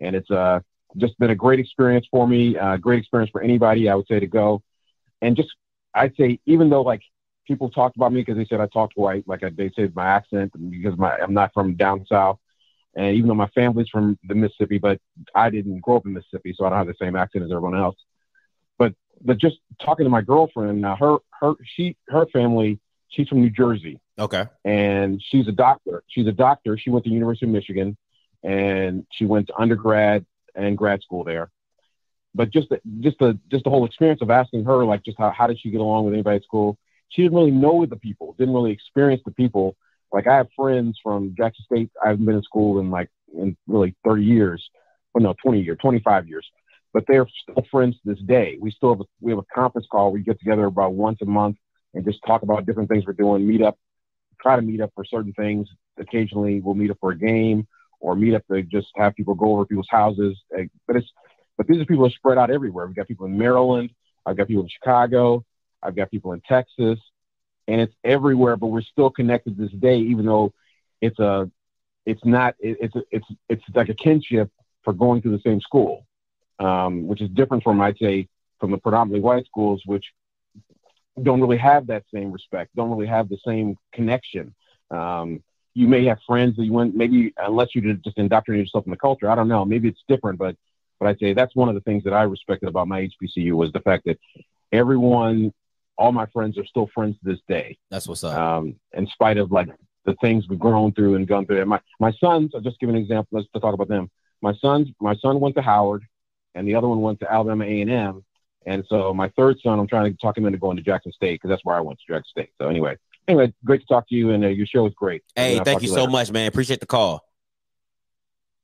And 0.00 0.14
it's 0.14 0.30
uh 0.30 0.60
just 0.96 1.18
been 1.18 1.30
a 1.30 1.34
great 1.34 1.60
experience 1.60 2.06
for 2.10 2.26
me, 2.26 2.56
uh, 2.56 2.76
great 2.76 2.98
experience 2.98 3.30
for 3.30 3.42
anybody 3.42 3.88
I 3.88 3.94
would 3.94 4.06
say 4.08 4.18
to 4.18 4.26
go. 4.26 4.62
And 5.20 5.36
just 5.36 5.50
I'd 5.94 6.16
say 6.16 6.40
even 6.46 6.70
though 6.70 6.82
like 6.82 7.02
people 7.46 7.70
talked 7.70 7.96
about 7.96 8.12
me 8.12 8.20
because 8.20 8.36
they 8.36 8.44
said 8.44 8.60
I 8.60 8.66
talked 8.66 8.96
white, 8.96 9.26
like 9.26 9.42
I, 9.42 9.50
they 9.50 9.70
said 9.74 9.94
my 9.94 10.06
accent 10.06 10.52
because 10.70 10.98
my 10.98 11.16
I'm 11.16 11.34
not 11.34 11.52
from 11.54 11.74
down 11.74 12.04
south, 12.06 12.38
and 12.94 13.16
even 13.16 13.28
though 13.28 13.34
my 13.34 13.48
family's 13.48 13.88
from 13.88 14.18
the 14.24 14.34
Mississippi, 14.34 14.78
but 14.78 15.00
I 15.34 15.50
didn't 15.50 15.80
grow 15.80 15.96
up 15.96 16.06
in 16.06 16.12
Mississippi, 16.12 16.54
so 16.56 16.64
I 16.64 16.70
don't 16.70 16.78
have 16.78 16.86
the 16.86 16.94
same 17.00 17.16
accent 17.16 17.44
as 17.44 17.50
everyone 17.50 17.76
else. 17.76 17.96
But 18.78 18.94
but 19.24 19.38
just 19.38 19.56
talking 19.80 20.04
to 20.04 20.10
my 20.10 20.22
girlfriend 20.22 20.80
now, 20.80 20.96
her 20.96 21.18
her 21.40 21.54
she 21.64 21.96
her 22.08 22.26
family 22.26 22.78
she's 23.08 23.28
from 23.28 23.40
New 23.40 23.50
Jersey, 23.50 24.00
Okay. 24.18 24.44
and 24.64 25.22
she's 25.30 25.48
a 25.48 25.52
doctor. 25.52 26.04
She's 26.08 26.26
a 26.26 26.32
doctor. 26.32 26.76
She 26.76 26.90
went 26.90 27.04
to 27.06 27.10
University 27.10 27.46
of 27.46 27.52
Michigan, 27.52 27.96
and 28.42 29.06
she 29.12 29.24
went 29.24 29.46
to 29.48 29.56
undergrad 29.56 30.26
and 30.54 30.76
grad 30.76 31.02
school 31.02 31.24
there. 31.24 31.50
But 32.38 32.52
just 32.52 32.68
the, 32.68 32.80
just 33.00 33.18
the 33.18 33.36
just 33.50 33.64
the 33.64 33.70
whole 33.70 33.84
experience 33.84 34.22
of 34.22 34.30
asking 34.30 34.64
her, 34.64 34.84
like, 34.84 35.04
just 35.04 35.18
how 35.18 35.30
how 35.36 35.48
did 35.48 35.58
she 35.58 35.72
get 35.72 35.80
along 35.80 36.04
with 36.04 36.14
anybody 36.14 36.36
at 36.36 36.44
school? 36.44 36.78
She 37.08 37.22
didn't 37.22 37.36
really 37.36 37.50
know 37.50 37.84
the 37.84 37.96
people, 37.96 38.36
didn't 38.38 38.54
really 38.54 38.70
experience 38.70 39.22
the 39.24 39.32
people. 39.32 39.76
Like 40.12 40.28
I 40.28 40.36
have 40.36 40.46
friends 40.54 41.00
from 41.02 41.34
Jackson 41.36 41.64
State. 41.64 41.90
I 42.02 42.10
haven't 42.10 42.26
been 42.26 42.36
in 42.36 42.42
school 42.44 42.78
in 42.78 42.92
like 42.92 43.10
in 43.36 43.56
really 43.66 43.96
30 44.04 44.22
years, 44.22 44.64
or 45.14 45.20
no, 45.20 45.34
20 45.42 45.62
years, 45.62 45.78
25 45.80 46.28
years. 46.28 46.46
But 46.94 47.06
they're 47.08 47.26
still 47.42 47.66
friends 47.72 47.96
to 47.96 48.14
this 48.14 48.22
day. 48.24 48.56
We 48.60 48.70
still 48.70 48.90
have 48.90 49.00
a, 49.00 49.04
we 49.20 49.32
have 49.32 49.40
a 49.40 49.54
conference 49.54 49.88
call. 49.90 50.12
We 50.12 50.22
get 50.22 50.38
together 50.38 50.66
about 50.66 50.94
once 50.94 51.18
a 51.20 51.26
month 51.26 51.56
and 51.92 52.04
just 52.04 52.20
talk 52.24 52.42
about 52.42 52.66
different 52.66 52.88
things 52.88 53.04
we're 53.04 53.14
doing. 53.14 53.48
Meet 53.48 53.62
up, 53.62 53.76
try 54.40 54.54
to 54.54 54.62
meet 54.62 54.80
up 54.80 54.92
for 54.94 55.04
certain 55.04 55.32
things. 55.32 55.68
Occasionally, 55.98 56.60
we'll 56.60 56.76
meet 56.76 56.92
up 56.92 56.98
for 57.00 57.10
a 57.10 57.18
game 57.18 57.66
or 57.98 58.14
meet 58.14 58.34
up 58.34 58.46
to 58.46 58.62
just 58.62 58.86
have 58.94 59.16
people 59.16 59.34
go 59.34 59.54
over 59.54 59.66
people's 59.66 59.88
houses. 59.90 60.38
But 60.86 60.94
it's 60.96 61.10
but 61.58 61.66
these 61.66 61.82
are 61.82 61.84
people 61.84 62.04
that 62.04 62.12
are 62.12 62.16
spread 62.16 62.38
out 62.38 62.50
everywhere. 62.50 62.86
We've 62.86 62.96
got 62.96 63.08
people 63.08 63.26
in 63.26 63.36
Maryland. 63.36 63.90
I've 64.24 64.36
got 64.36 64.46
people 64.46 64.62
in 64.62 64.68
Chicago. 64.68 65.44
I've 65.82 65.96
got 65.96 66.10
people 66.10 66.32
in 66.32 66.40
Texas, 66.40 66.98
and 67.66 67.80
it's 67.80 67.94
everywhere. 68.04 68.56
But 68.56 68.68
we're 68.68 68.80
still 68.80 69.10
connected 69.10 69.58
this 69.58 69.72
day, 69.72 69.98
even 69.98 70.24
though 70.24 70.54
it's 71.02 71.18
a 71.18 71.50
it's 72.06 72.24
not 72.24 72.54
it, 72.60 72.78
it's 72.80 72.96
a, 72.96 73.02
it's 73.10 73.26
it's 73.48 73.62
like 73.74 73.88
a 73.90 73.94
kinship 73.94 74.50
for 74.82 74.92
going 74.92 75.20
to 75.22 75.30
the 75.30 75.40
same 75.40 75.60
school, 75.60 76.06
um, 76.58 77.06
which 77.06 77.20
is 77.20 77.28
different 77.30 77.62
from 77.62 77.80
I'd 77.80 77.98
say 77.98 78.28
from 78.60 78.70
the 78.70 78.78
predominantly 78.78 79.20
white 79.20 79.44
schools, 79.46 79.82
which 79.84 80.04
don't 81.22 81.40
really 81.40 81.58
have 81.58 81.88
that 81.88 82.04
same 82.14 82.32
respect, 82.32 82.74
don't 82.76 82.90
really 82.90 83.06
have 83.06 83.28
the 83.28 83.38
same 83.44 83.76
connection. 83.92 84.54
Um, 84.90 85.42
you 85.74 85.86
may 85.86 86.04
have 86.06 86.18
friends 86.26 86.56
that 86.56 86.64
you 86.64 86.72
went 86.72 86.96
maybe 86.96 87.32
unless 87.36 87.74
you 87.74 87.94
just 87.94 88.18
indoctrinate 88.18 88.64
yourself 88.64 88.86
in 88.86 88.90
the 88.90 88.96
culture. 88.96 89.30
I 89.30 89.34
don't 89.34 89.48
know. 89.48 89.64
Maybe 89.64 89.88
it's 89.88 90.02
different, 90.08 90.38
but 90.38 90.56
but 90.98 91.08
I'd 91.08 91.18
say 91.18 91.32
that's 91.32 91.54
one 91.54 91.68
of 91.68 91.74
the 91.74 91.80
things 91.82 92.04
that 92.04 92.12
I 92.12 92.22
respected 92.22 92.68
about 92.68 92.88
my 92.88 93.08
HBCU 93.22 93.52
was 93.52 93.72
the 93.72 93.80
fact 93.80 94.04
that 94.06 94.18
everyone, 94.72 95.52
all 95.96 96.12
my 96.12 96.26
friends 96.26 96.58
are 96.58 96.66
still 96.66 96.90
friends 96.94 97.16
to 97.18 97.30
this 97.30 97.40
day. 97.48 97.78
That's 97.90 98.08
what's 98.08 98.24
up. 98.24 98.36
Um, 98.36 98.76
in 98.92 99.06
spite 99.06 99.38
of 99.38 99.52
like 99.52 99.68
the 100.04 100.14
things 100.20 100.48
we've 100.48 100.58
grown 100.58 100.92
through 100.92 101.16
and 101.16 101.28
gone 101.28 101.46
through. 101.46 101.60
And 101.60 101.68
my 101.68 101.80
my 102.00 102.12
sons, 102.12 102.52
I'll 102.54 102.60
just 102.60 102.80
give 102.80 102.88
an 102.88 102.96
example. 102.96 103.28
Let's 103.32 103.48
to 103.54 103.60
talk 103.60 103.74
about 103.74 103.88
them. 103.88 104.10
My 104.40 104.54
sons, 104.54 104.88
my 105.00 105.14
son 105.16 105.40
went 105.40 105.54
to 105.56 105.62
Howard, 105.62 106.04
and 106.54 106.66
the 106.66 106.74
other 106.74 106.88
one 106.88 107.00
went 107.00 107.20
to 107.20 107.32
Alabama 107.32 107.64
A 107.64 107.80
and 107.80 107.90
M. 107.90 108.24
And 108.66 108.84
so 108.88 109.14
my 109.14 109.28
third 109.30 109.58
son, 109.62 109.78
I'm 109.78 109.86
trying 109.86 110.12
to 110.12 110.18
talk 110.18 110.36
him 110.36 110.46
into 110.46 110.58
going 110.58 110.76
to 110.76 110.82
Jackson 110.82 111.12
State 111.12 111.36
because 111.36 111.48
that's 111.50 111.64
where 111.64 111.76
I 111.76 111.80
went 111.80 111.98
to 112.00 112.12
Jackson 112.12 112.30
State. 112.30 112.50
So 112.60 112.68
anyway, 112.68 112.96
anyway, 113.26 113.52
great 113.64 113.80
to 113.80 113.86
talk 113.86 114.08
to 114.08 114.14
you, 114.14 114.30
and 114.30 114.44
uh, 114.44 114.48
your 114.48 114.66
show 114.66 114.86
is 114.86 114.94
great. 114.94 115.22
Hey, 115.34 115.56
thank 115.56 115.66
talk 115.66 115.82
you 115.82 115.88
so 115.88 116.06
much, 116.06 116.30
man. 116.30 116.48
Appreciate 116.48 116.80
the 116.80 116.86
call. 116.86 117.24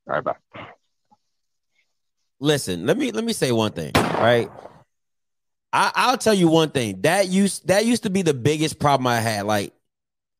All 0.06 0.14
right, 0.14 0.24
bye. 0.24 0.70
Listen, 2.44 2.84
let 2.84 2.98
me 2.98 3.10
let 3.10 3.24
me 3.24 3.32
say 3.32 3.52
one 3.52 3.72
thing, 3.72 3.92
right? 3.94 4.50
I, 5.72 5.92
I'll 5.94 6.18
tell 6.18 6.34
you 6.34 6.48
one 6.48 6.68
thing. 6.68 7.00
That 7.00 7.28
used 7.28 7.68
that 7.68 7.86
used 7.86 8.02
to 8.02 8.10
be 8.10 8.20
the 8.20 8.34
biggest 8.34 8.78
problem 8.78 9.06
I 9.06 9.18
had. 9.18 9.46
Like 9.46 9.72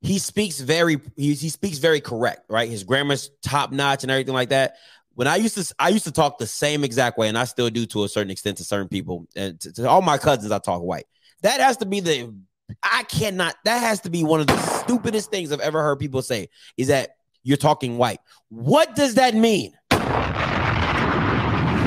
he 0.02 0.18
speaks 0.18 0.60
very 0.60 1.00
he, 1.16 1.32
he 1.32 1.48
speaks 1.48 1.78
very 1.78 2.02
correct, 2.02 2.42
right? 2.50 2.68
His 2.68 2.84
grammar's 2.84 3.30
top 3.42 3.72
notch 3.72 4.02
and 4.02 4.10
everything 4.10 4.34
like 4.34 4.50
that. 4.50 4.74
When 5.14 5.26
I 5.26 5.36
used 5.36 5.56
to 5.56 5.74
I 5.78 5.88
used 5.88 6.04
to 6.04 6.12
talk 6.12 6.36
the 6.36 6.46
same 6.46 6.84
exact 6.84 7.16
way, 7.16 7.28
and 7.28 7.38
I 7.38 7.44
still 7.44 7.70
do 7.70 7.86
to 7.86 8.04
a 8.04 8.08
certain 8.10 8.30
extent 8.30 8.58
to 8.58 8.64
certain 8.64 8.88
people. 8.88 9.26
And 9.34 9.58
to, 9.60 9.72
to 9.72 9.88
all 9.88 10.02
my 10.02 10.18
cousins, 10.18 10.52
I 10.52 10.58
talk 10.58 10.82
white. 10.82 11.06
That 11.40 11.58
has 11.60 11.78
to 11.78 11.86
be 11.86 12.00
the 12.00 12.34
I 12.82 13.04
cannot. 13.04 13.54
That 13.64 13.78
has 13.78 14.00
to 14.00 14.10
be 14.10 14.24
one 14.24 14.40
of 14.40 14.46
the 14.46 14.58
stupidest 14.58 15.30
things 15.30 15.52
I've 15.52 15.60
ever 15.60 15.82
heard 15.82 15.98
people 16.00 16.20
say. 16.20 16.50
Is 16.76 16.88
that 16.88 17.16
you're 17.44 17.56
talking 17.56 17.96
white? 17.96 18.20
What 18.50 18.94
does 18.94 19.14
that 19.14 19.34
mean? 19.34 19.72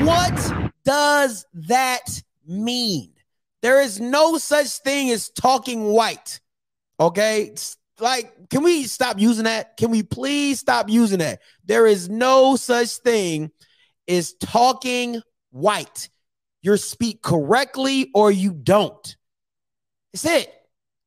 What 0.04 0.72
does 0.84 1.44
that 1.54 2.22
mean? 2.46 3.12
There 3.62 3.80
is 3.80 4.00
no 4.00 4.38
such 4.38 4.68
thing 4.78 5.10
as 5.10 5.30
talking 5.30 5.84
white. 5.84 6.40
Okay? 7.00 7.54
Like, 8.00 8.48
can 8.48 8.62
we 8.62 8.84
stop 8.84 9.18
using 9.18 9.44
that? 9.44 9.76
Can 9.76 9.90
we 9.90 10.02
please 10.02 10.60
stop 10.60 10.88
using 10.88 11.18
that? 11.18 11.40
There 11.64 11.86
is 11.86 12.08
no 12.08 12.56
such 12.56 12.90
thing 12.98 13.50
as 14.06 14.34
talking 14.34 15.20
white. 15.50 16.08
You 16.62 16.76
speak 16.76 17.22
correctly 17.22 18.10
or 18.14 18.30
you 18.30 18.52
don't. 18.52 19.16
That's 20.12 20.24
it. 20.24 20.52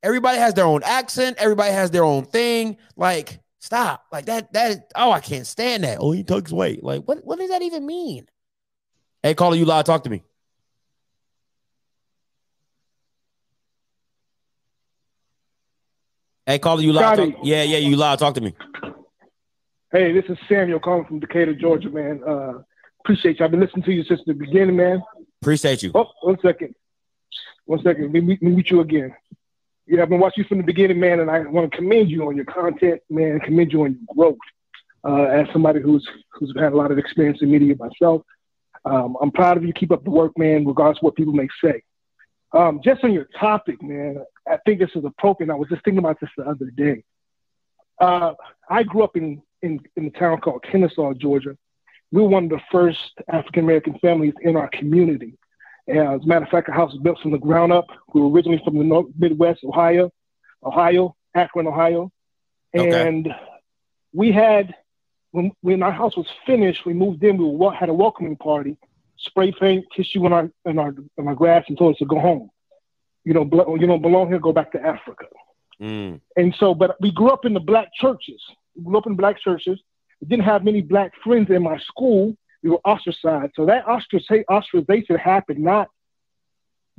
Everybody 0.02 0.38
has 0.38 0.54
their 0.54 0.64
own 0.64 0.82
accent. 0.84 1.36
Everybody 1.38 1.72
has 1.72 1.90
their 1.90 2.04
own 2.04 2.24
thing. 2.24 2.76
Like, 2.96 3.40
stop. 3.60 4.04
Like 4.12 4.26
that. 4.26 4.52
That. 4.52 4.90
Oh, 4.96 5.12
I 5.12 5.20
can't 5.20 5.46
stand 5.46 5.84
that. 5.84 5.98
Oh, 6.00 6.12
he 6.12 6.24
tucks 6.24 6.52
weight. 6.52 6.82
Like, 6.82 7.04
what? 7.04 7.24
What 7.24 7.38
does 7.38 7.50
that 7.50 7.62
even 7.62 7.86
mean? 7.86 8.26
Hey, 9.22 9.34
caller, 9.34 9.56
you 9.56 9.64
live. 9.64 9.84
Talk 9.84 10.02
to 10.04 10.10
me. 10.10 10.22
Hey, 16.46 16.58
caller, 16.58 16.82
you 16.82 16.92
live. 16.92 17.16
Talk- 17.16 17.34
yeah, 17.44 17.62
yeah, 17.62 17.78
you 17.78 17.96
live. 17.96 18.18
Talk 18.18 18.34
to 18.34 18.40
me. 18.40 18.54
Hey, 19.92 20.12
this 20.12 20.24
is 20.28 20.38
Samuel 20.48 20.80
calling 20.80 21.04
from 21.04 21.20
Decatur, 21.20 21.54
Georgia, 21.54 21.88
man. 21.90 22.20
Uh, 22.26 22.62
appreciate 23.04 23.38
you. 23.38 23.44
I've 23.44 23.50
been 23.52 23.60
listening 23.60 23.84
to 23.84 23.92
you 23.92 24.02
since 24.04 24.20
the 24.26 24.34
beginning, 24.34 24.76
man. 24.76 25.02
Appreciate 25.40 25.82
you. 25.82 25.92
Oh, 25.94 26.08
one 26.22 26.38
second. 26.42 26.74
One 27.66 27.80
second. 27.82 28.12
Let 28.12 28.24
me, 28.24 28.38
let 28.40 28.42
me 28.42 28.50
meet 28.56 28.70
you 28.70 28.80
again. 28.80 29.14
Yeah, 29.86 30.02
I've 30.02 30.08
been 30.08 30.18
watching 30.20 30.42
you 30.42 30.48
from 30.48 30.58
the 30.58 30.64
beginning, 30.64 30.98
man, 30.98 31.20
and 31.20 31.30
I 31.30 31.40
want 31.40 31.70
to 31.70 31.76
commend 31.76 32.10
you 32.10 32.26
on 32.26 32.34
your 32.36 32.44
content, 32.46 33.00
man. 33.10 33.38
Commend 33.40 33.72
you 33.72 33.82
on 33.84 33.92
your 33.92 34.14
growth. 34.16 34.38
Uh, 35.04 35.24
as 35.24 35.46
somebody 35.52 35.80
who's 35.80 36.08
who's 36.32 36.52
had 36.56 36.72
a 36.72 36.76
lot 36.76 36.90
of 36.92 36.98
experience 36.98 37.38
in 37.42 37.50
media 37.50 37.74
myself, 37.76 38.22
um, 38.84 39.16
I'm 39.20 39.30
proud 39.30 39.56
of 39.56 39.64
you. 39.64 39.72
Keep 39.72 39.92
up 39.92 40.04
the 40.04 40.10
work, 40.10 40.36
man, 40.38 40.66
regardless 40.66 40.98
of 40.98 41.02
what 41.02 41.16
people 41.16 41.32
may 41.32 41.48
say. 41.62 41.82
Um, 42.52 42.80
just 42.84 43.02
on 43.04 43.12
your 43.12 43.28
topic, 43.38 43.82
man, 43.82 44.22
I 44.48 44.58
think 44.64 44.78
this 44.78 44.90
is 44.94 45.04
appropriate. 45.04 45.50
I 45.50 45.54
was 45.54 45.68
just 45.68 45.84
thinking 45.84 45.98
about 45.98 46.20
this 46.20 46.30
the 46.36 46.44
other 46.44 46.70
day. 46.70 47.04
Uh, 48.00 48.34
I 48.68 48.82
grew 48.82 49.04
up 49.04 49.16
in, 49.16 49.42
in, 49.62 49.80
in 49.96 50.06
a 50.06 50.10
town 50.10 50.40
called 50.40 50.64
Kennesaw, 50.70 51.14
Georgia. 51.14 51.56
We 52.10 52.20
were 52.20 52.28
one 52.28 52.44
of 52.44 52.50
the 52.50 52.60
first 52.70 52.98
African 53.28 53.64
American 53.64 53.98
families 54.00 54.34
in 54.42 54.56
our 54.56 54.68
community. 54.68 55.38
And 55.86 55.98
as 55.98 56.22
a 56.22 56.26
matter 56.26 56.44
of 56.44 56.50
fact, 56.50 56.68
our 56.68 56.74
house 56.74 56.92
was 56.92 57.00
built 57.02 57.20
from 57.20 57.30
the 57.32 57.38
ground 57.38 57.72
up. 57.72 57.86
We 58.12 58.20
were 58.20 58.28
originally 58.28 58.60
from 58.64 58.76
the 58.76 58.84
North, 58.84 59.06
Midwest, 59.18 59.64
Ohio, 59.64 60.10
Ohio, 60.62 61.16
Akron, 61.34 61.66
Ohio. 61.66 62.12
And 62.74 63.28
we 64.12 64.30
had, 64.30 64.74
when, 65.32 65.50
when 65.62 65.82
our 65.82 65.92
house 65.92 66.16
was 66.16 66.26
finished, 66.46 66.86
we 66.86 66.92
moved 66.94 67.24
in, 67.24 67.36
we 67.36 67.66
had 67.74 67.88
a 67.88 67.94
welcoming 67.94 68.36
party, 68.36 68.76
spray 69.18 69.52
paint, 69.52 69.84
tissue 69.94 70.24
in 70.26 70.32
our, 70.32 70.50
in 70.64 70.78
our, 70.78 70.94
in 71.18 71.28
our 71.28 71.34
grass 71.34 71.64
and 71.68 71.76
told 71.76 71.94
us 71.94 71.98
to 71.98 72.06
go 72.06 72.20
home. 72.20 72.50
You 73.24 73.32
don't, 73.32 73.50
belo- 73.50 73.80
you 73.80 73.86
don't 73.86 74.02
belong 74.02 74.28
here, 74.28 74.38
go 74.38 74.52
back 74.52 74.72
to 74.72 74.80
Africa. 74.80 75.26
Mm. 75.80 76.20
And 76.36 76.54
so, 76.58 76.74
but 76.74 77.00
we 77.00 77.10
grew 77.10 77.30
up 77.30 77.44
in 77.44 77.54
the 77.54 77.60
black 77.60 77.88
churches. 77.94 78.40
We 78.76 78.84
grew 78.84 78.98
up 78.98 79.06
in 79.06 79.16
black 79.16 79.40
churches. 79.40 79.80
We 80.20 80.28
didn't 80.28 80.44
have 80.44 80.64
many 80.64 80.82
black 80.82 81.12
friends 81.24 81.50
in 81.50 81.62
my 81.62 81.78
school. 81.78 82.36
We 82.62 82.70
were 82.70 82.80
ostracized. 82.84 83.52
So 83.56 83.66
that 83.66 83.86
ostraci- 83.86 84.44
ostracization 84.48 85.18
happened 85.18 85.58
not 85.58 85.88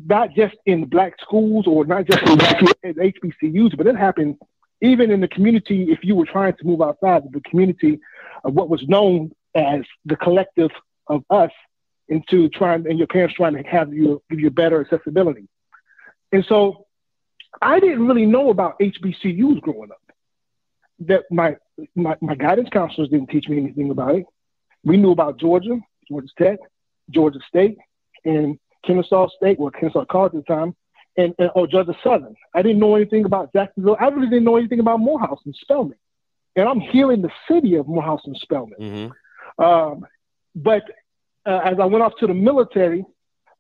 not 0.04 0.34
just 0.34 0.56
in 0.66 0.86
black 0.86 1.14
schools 1.22 1.68
or 1.68 1.86
not 1.86 2.06
just 2.06 2.24
in 2.24 2.38
black 2.38 2.62
in 2.84 2.96
HBCUs, 2.96 3.78
but 3.78 3.86
it 3.86 3.96
happened 3.96 4.38
even 4.82 5.12
in 5.12 5.22
the 5.22 5.28
community. 5.28 5.92
If 5.92 6.00
you 6.04 6.16
were 6.16 6.26
trying 6.26 6.54
to 6.54 6.66
move 6.66 6.82
outside 6.82 7.26
of 7.26 7.32
the 7.32 7.42
community 7.42 8.00
of 8.44 8.54
what 8.54 8.70
was 8.70 8.84
known 8.88 9.32
as 9.56 9.82
the 10.06 10.16
collective 10.16 10.72
of 11.08 11.24
us, 11.30 11.52
into 12.10 12.50
trying 12.50 12.86
and 12.88 12.98
your 12.98 13.08
parents 13.08 13.36
trying 13.36 13.54
to 13.56 13.64
have 13.64 13.94
you 13.94 14.22
give 14.30 14.40
you 14.40 14.50
better 14.50 14.82
accessibility. 14.82 15.48
And 16.32 16.46
so 16.48 16.86
I 17.62 17.80
didn't 17.80 18.08
really 18.08 18.26
know 18.26 18.50
about 18.50 18.80
HBCUs 18.80 19.62
growing 19.62 19.92
up. 19.92 20.02
That 21.00 21.24
my, 21.32 21.58
my 21.96 22.16
my 22.22 22.36
guidance 22.36 22.70
counselors 22.72 23.10
didn't 23.10 23.30
teach 23.30 23.48
me 23.48 23.58
anything 23.58 23.90
about 23.90 24.16
it. 24.16 24.26
We 24.84 24.98
knew 24.98 25.12
about 25.12 25.40
Georgia, 25.40 25.80
Georgia 26.08 26.28
Tech, 26.38 26.60
Georgia 27.10 27.40
State, 27.48 27.78
and 28.26 28.60
Kennesaw 28.86 29.28
State, 29.30 29.58
or 29.60 29.72
Kennesaw 29.72 30.06
College 30.06 30.36
at 30.36 30.46
the 30.46 30.54
time, 30.54 30.76
and, 31.18 31.34
and 31.40 31.50
or 31.56 31.68
Georgia 31.68 31.96
Southern. 32.04 32.36
I 32.54 32.62
didn't 32.62 32.80
know 32.80 32.96
anything 32.96 33.26
about 33.26 33.52
Jacksonville. 33.54 33.98
I 34.00 34.08
really 34.10 34.30
didn't 34.30 34.46
know 34.46 34.58
anything 34.58 34.80
about 34.80 35.00
Morehouse 35.00 35.40
and 35.46 35.56
Spelman. 35.56 35.98
And 36.56 36.68
I'm 36.70 36.80
here 36.80 37.12
in 37.12 37.22
the 37.22 37.32
city 37.50 37.76
of 37.76 37.88
Morehouse 37.88 38.22
and 38.26 38.38
Spelman. 38.38 39.12
Um, 39.58 40.06
but 40.56 40.84
uh, 41.46 41.60
as 41.64 41.80
I 41.80 41.86
went 41.86 42.04
off 42.04 42.14
to 42.20 42.28
the 42.28 42.34
military 42.34 43.06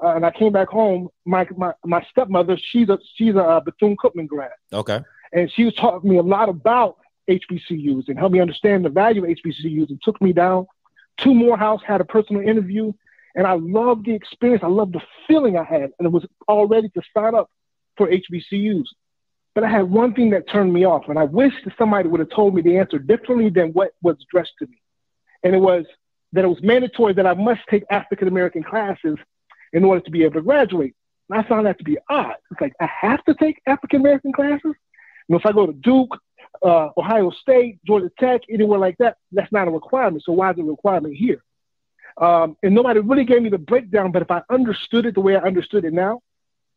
uh, 0.03 0.15
and 0.15 0.25
I 0.25 0.31
came 0.31 0.51
back 0.51 0.67
home, 0.69 1.09
my, 1.25 1.47
my, 1.57 1.73
my 1.83 2.05
stepmother, 2.11 2.57
she's 2.57 2.89
a 2.89 2.99
she's 3.15 3.35
a 3.35 3.43
uh, 3.43 3.59
Bethune 3.61 3.95
Cookman 3.97 4.27
grad, 4.27 4.51
Okay. 4.71 4.99
and 5.31 5.51
she 5.51 5.63
was 5.65 5.73
taught 5.75 6.03
me 6.03 6.17
a 6.17 6.21
lot 6.23 6.49
about 6.49 6.97
HBCUs 7.29 8.07
and 8.09 8.17
helped 8.19 8.33
me 8.33 8.39
understand 8.41 8.85
the 8.85 8.89
value 8.89 9.23
of 9.23 9.29
HBCUs 9.29 9.89
and 9.89 10.01
took 10.03 10.21
me 10.21 10.33
down 10.33 10.67
to 11.19 11.33
Morehouse, 11.33 11.81
had 11.85 12.01
a 12.01 12.05
personal 12.05 12.41
interview, 12.41 12.91
and 13.35 13.47
I 13.47 13.53
loved 13.53 14.05
the 14.05 14.13
experience. 14.13 14.63
I 14.63 14.67
loved 14.67 14.93
the 14.93 15.01
feeling 15.27 15.57
I 15.57 15.63
had, 15.63 15.91
and 15.97 16.05
it 16.05 16.11
was 16.11 16.25
all 16.47 16.67
ready 16.67 16.89
to 16.89 17.01
sign 17.15 17.33
up 17.35 17.49
for 17.97 18.07
HBCUs. 18.07 18.85
But 19.55 19.63
I 19.63 19.69
had 19.69 19.83
one 19.83 20.13
thing 20.13 20.31
that 20.31 20.49
turned 20.49 20.73
me 20.73 20.85
off, 20.85 21.09
and 21.09 21.19
I 21.19 21.25
wish 21.25 21.53
that 21.63 21.77
somebody 21.77 22.09
would 22.09 22.19
have 22.19 22.29
told 22.29 22.55
me 22.55 22.61
the 22.61 22.77
answer 22.77 22.97
differently 22.97 23.49
than 23.49 23.69
what 23.69 23.91
was 24.01 24.17
addressed 24.21 24.53
to 24.59 24.67
me. 24.67 24.81
And 25.43 25.53
it 25.53 25.59
was 25.59 25.85
that 26.31 26.43
it 26.43 26.47
was 26.47 26.61
mandatory 26.63 27.13
that 27.13 27.27
I 27.27 27.35
must 27.35 27.61
take 27.69 27.83
African 27.91 28.27
American 28.27 28.63
classes 28.63 29.17
in 29.71 29.83
order 29.83 30.01
to 30.01 30.11
be 30.11 30.23
able 30.23 30.35
to 30.35 30.41
graduate. 30.41 30.95
And 31.29 31.39
I 31.39 31.47
found 31.47 31.67
that 31.67 31.77
to 31.77 31.83
be 31.83 31.97
odd. 32.09 32.35
It's 32.51 32.61
like 32.61 32.73
I 32.79 32.89
have 33.01 33.23
to 33.25 33.35
take 33.35 33.61
African 33.67 33.99
American 34.01 34.33
classes. 34.33 34.73
Know, 35.29 35.37
if 35.37 35.45
I 35.45 35.51
go 35.51 35.65
to 35.65 35.73
Duke, 35.73 36.17
uh, 36.63 36.89
Ohio 36.97 37.31
State, 37.31 37.79
Georgia 37.85 38.11
Tech, 38.19 38.41
anywhere 38.49 38.79
like 38.79 38.97
that, 38.97 39.17
that's 39.31 39.51
not 39.51 39.67
a 39.67 39.71
requirement. 39.71 40.23
So 40.23 40.33
why 40.33 40.51
is 40.51 40.57
it 40.57 40.61
a 40.61 40.65
requirement 40.65 41.15
here? 41.15 41.43
Um, 42.17 42.57
and 42.61 42.75
nobody 42.75 42.99
really 42.99 43.23
gave 43.23 43.41
me 43.41 43.49
the 43.49 43.57
breakdown. 43.57 44.11
But 44.11 44.21
if 44.21 44.31
I 44.31 44.41
understood 44.49 45.05
it 45.05 45.15
the 45.15 45.21
way 45.21 45.35
I 45.35 45.39
understood 45.39 45.85
it 45.85 45.93
now, 45.93 46.21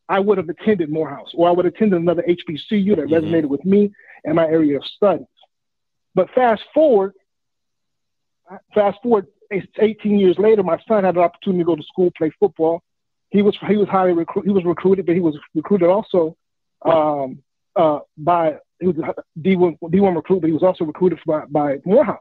I 0.09 0.19
would 0.19 0.37
have 0.37 0.49
attended 0.49 0.89
Morehouse 0.89 1.31
or 1.33 1.47
I 1.47 1.51
would 1.51 1.65
have 1.65 1.73
attended 1.73 1.99
another 1.99 2.23
HBCU 2.23 2.95
that 2.95 3.07
resonated 3.07 3.45
with 3.45 3.65
me 3.65 3.91
and 4.23 4.35
my 4.35 4.45
area 4.45 4.77
of 4.77 4.85
studies. 4.85 5.27
But 6.15 6.29
fast 6.31 6.63
forward, 6.73 7.13
fast 8.73 8.97
forward, 9.03 9.27
18 9.51 10.19
years 10.19 10.37
later, 10.37 10.63
my 10.63 10.79
son 10.87 11.03
had 11.03 11.15
an 11.15 11.21
opportunity 11.21 11.61
to 11.61 11.65
go 11.65 11.75
to 11.75 11.83
school, 11.83 12.11
play 12.17 12.31
football. 12.39 12.81
He 13.29 13.41
was 13.41 13.57
he 13.67 13.77
was 13.77 13.87
highly 13.89 14.13
recruited. 14.13 14.49
He 14.49 14.53
was 14.53 14.65
recruited, 14.65 15.05
but 15.05 15.15
he 15.15 15.21
was 15.21 15.37
recruited 15.53 15.89
also 15.89 16.37
um, 16.83 17.43
uh, 17.75 17.99
by 18.17 18.57
he 18.79 18.87
was 18.87 18.97
a 18.97 19.39
D1 19.39 19.79
D1 19.79 20.15
recruit, 20.15 20.41
but 20.41 20.47
he 20.47 20.53
was 20.53 20.63
also 20.63 20.85
recruited 20.85 21.19
by, 21.25 21.45
by 21.49 21.77
Morehouse. 21.85 22.19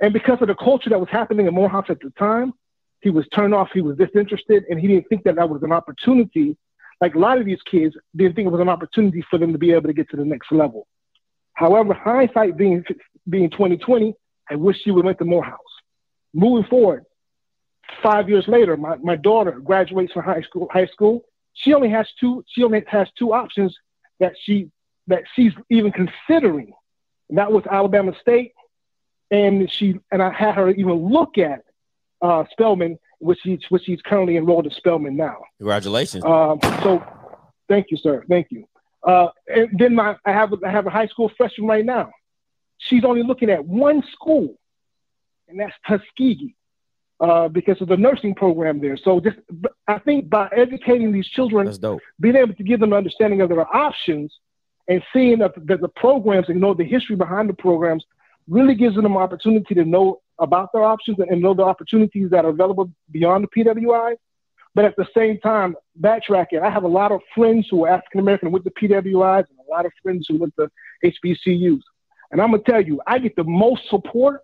And 0.00 0.12
because 0.12 0.38
of 0.40 0.48
the 0.48 0.54
culture 0.54 0.90
that 0.90 1.00
was 1.00 1.08
happening 1.10 1.46
in 1.46 1.54
Morehouse 1.54 1.86
at 1.88 2.00
the 2.00 2.10
time, 2.10 2.52
he 3.00 3.10
was 3.10 3.26
turned 3.28 3.54
off. 3.54 3.68
He 3.72 3.80
was 3.80 3.96
disinterested, 3.96 4.64
and 4.68 4.78
he 4.80 4.88
didn't 4.88 5.08
think 5.08 5.24
that 5.24 5.36
that 5.36 5.48
was 5.48 5.62
an 5.62 5.72
opportunity. 5.72 6.56
Like 7.04 7.16
a 7.16 7.18
lot 7.18 7.36
of 7.36 7.44
these 7.44 7.60
kids 7.70 7.94
didn't 8.16 8.34
think 8.34 8.46
it 8.46 8.50
was 8.50 8.62
an 8.62 8.70
opportunity 8.70 9.22
for 9.28 9.38
them 9.38 9.52
to 9.52 9.58
be 9.58 9.72
able 9.72 9.88
to 9.88 9.92
get 9.92 10.08
to 10.08 10.16
the 10.16 10.24
next 10.24 10.50
level. 10.50 10.86
However, 11.52 11.92
hindsight 11.92 12.56
being 12.56 12.82
being 13.28 13.50
2020, 13.50 14.14
I 14.50 14.54
wish 14.54 14.78
he 14.82 14.90
would 14.90 15.04
went 15.04 15.18
to 15.18 15.26
Morehouse. 15.26 15.74
Moving 16.32 16.64
forward, 16.64 17.04
five 18.02 18.30
years 18.30 18.48
later, 18.48 18.78
my, 18.78 18.96
my 18.96 19.16
daughter 19.16 19.52
graduates 19.52 20.14
from 20.14 20.22
high 20.22 20.40
school. 20.40 20.66
High 20.72 20.86
school, 20.86 21.26
she 21.52 21.74
only 21.74 21.90
has 21.90 22.08
two. 22.18 22.42
She 22.48 22.64
only 22.64 22.82
has 22.86 23.06
two 23.18 23.34
options 23.34 23.76
that 24.18 24.32
she 24.42 24.70
that 25.08 25.24
she's 25.34 25.52
even 25.68 25.92
considering. 25.92 26.72
And 27.28 27.36
that 27.36 27.52
was 27.52 27.64
Alabama 27.70 28.14
State, 28.18 28.52
and 29.30 29.70
she 29.70 30.00
and 30.10 30.22
I 30.22 30.32
had 30.32 30.54
her 30.54 30.70
even 30.70 30.94
look 31.12 31.36
at 31.36 31.64
uh, 32.22 32.44
Spelman, 32.50 32.98
which 33.24 33.38
she's 33.42 33.60
which 33.70 33.84
she's 33.84 34.00
currently 34.02 34.36
enrolled 34.36 34.66
at 34.66 34.72
Spelman 34.72 35.16
now. 35.16 35.38
Congratulations. 35.58 36.24
Um, 36.24 36.58
so, 36.82 37.02
thank 37.68 37.90
you, 37.90 37.96
sir. 37.96 38.24
Thank 38.28 38.48
you. 38.50 38.66
Uh, 39.02 39.28
and 39.48 39.68
then 39.78 39.94
my 39.94 40.16
I 40.24 40.32
have 40.32 40.52
I 40.64 40.70
have 40.70 40.86
a 40.86 40.90
high 40.90 41.06
school 41.06 41.30
freshman 41.36 41.66
right 41.66 41.84
now. 41.84 42.10
She's 42.78 43.04
only 43.04 43.22
looking 43.22 43.50
at 43.50 43.64
one 43.64 44.02
school, 44.12 44.56
and 45.48 45.58
that's 45.58 45.74
Tuskegee, 45.86 46.54
uh, 47.20 47.48
because 47.48 47.80
of 47.80 47.88
the 47.88 47.96
nursing 47.96 48.34
program 48.34 48.80
there. 48.80 48.96
So 48.96 49.20
just 49.20 49.36
I 49.88 49.98
think 49.98 50.28
by 50.28 50.48
educating 50.54 51.12
these 51.12 51.28
children, 51.28 51.66
being 52.20 52.36
able 52.36 52.54
to 52.54 52.62
give 52.62 52.80
them 52.80 52.92
an 52.92 52.98
understanding 52.98 53.40
of 53.40 53.48
their 53.48 53.66
options 53.74 54.32
and 54.88 55.02
seeing 55.12 55.38
that 55.38 55.54
the, 55.54 55.76
the 55.78 55.88
programs 55.88 56.48
and 56.48 56.60
know 56.60 56.74
the 56.74 56.84
history 56.84 57.16
behind 57.16 57.48
the 57.48 57.54
programs 57.54 58.04
really 58.48 58.74
gives 58.74 58.94
them 58.96 59.06
an 59.06 59.16
opportunity 59.16 59.74
to 59.74 59.84
know 59.84 60.20
about 60.38 60.70
their 60.72 60.84
options 60.84 61.18
and 61.18 61.40
know 61.40 61.54
the 61.54 61.62
opportunities 61.62 62.30
that 62.30 62.44
are 62.44 62.50
available 62.50 62.90
beyond 63.10 63.44
the 63.44 63.64
PWI. 63.64 64.16
But 64.74 64.84
at 64.84 64.96
the 64.96 65.06
same 65.14 65.38
time, 65.38 65.76
backtracking, 66.00 66.60
I 66.60 66.70
have 66.70 66.82
a 66.82 66.88
lot 66.88 67.12
of 67.12 67.20
friends 67.34 67.68
who 67.70 67.84
are 67.84 67.90
African 67.90 68.20
American 68.20 68.50
with 68.50 68.64
the 68.64 68.72
PWIs 68.72 69.44
and 69.48 69.58
a 69.58 69.70
lot 69.70 69.86
of 69.86 69.92
friends 70.02 70.26
who 70.28 70.38
went 70.38 70.54
to 70.56 70.68
HBCUs. 71.04 71.80
And 72.32 72.42
I'm 72.42 72.50
gonna 72.50 72.62
tell 72.64 72.80
you, 72.80 73.00
I 73.06 73.18
get 73.18 73.36
the 73.36 73.44
most 73.44 73.88
support 73.88 74.40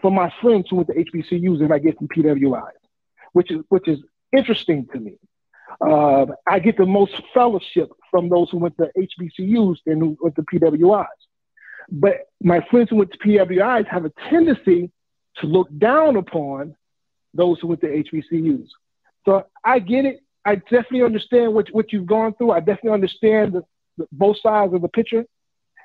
from 0.00 0.14
my 0.14 0.32
friends 0.40 0.66
who 0.70 0.76
went 0.76 0.88
to 0.88 0.94
HBCUs 0.94 1.58
than 1.58 1.72
I 1.72 1.78
get 1.78 1.98
from 1.98 2.08
PWIs, 2.08 2.70
which 3.32 3.50
is 3.50 3.62
which 3.68 3.88
is 3.88 3.98
interesting 4.32 4.86
to 4.92 5.00
me. 5.00 5.18
Uh, 5.80 6.26
I 6.48 6.58
get 6.58 6.76
the 6.76 6.86
most 6.86 7.14
fellowship 7.34 7.90
from 8.10 8.28
those 8.28 8.50
who 8.50 8.58
went 8.58 8.76
to 8.78 8.90
HBCUs 8.96 9.78
than 9.86 10.00
who 10.00 10.16
went 10.20 10.36
to 10.36 10.42
PWIs. 10.42 11.06
But 11.90 12.28
my 12.40 12.60
friends 12.70 12.90
who 12.90 12.96
went 12.96 13.12
to 13.12 13.18
PWIs 13.18 13.86
have 13.88 14.04
a 14.04 14.12
tendency 14.28 14.90
to 15.36 15.46
look 15.46 15.68
down 15.78 16.16
upon 16.16 16.76
those 17.34 17.58
who 17.60 17.68
went 17.68 17.80
to 17.82 17.86
HBCUs. 17.86 18.68
So 19.24 19.46
I 19.64 19.78
get 19.78 20.04
it. 20.04 20.20
I 20.44 20.56
definitely 20.56 21.02
understand 21.02 21.54
what, 21.54 21.68
what 21.72 21.92
you've 21.92 22.06
gone 22.06 22.34
through. 22.34 22.52
I 22.52 22.60
definitely 22.60 22.92
understand 22.92 23.52
the, 23.52 24.06
both 24.10 24.38
sides 24.40 24.72
of 24.72 24.82
the 24.82 24.88
picture, 24.88 25.26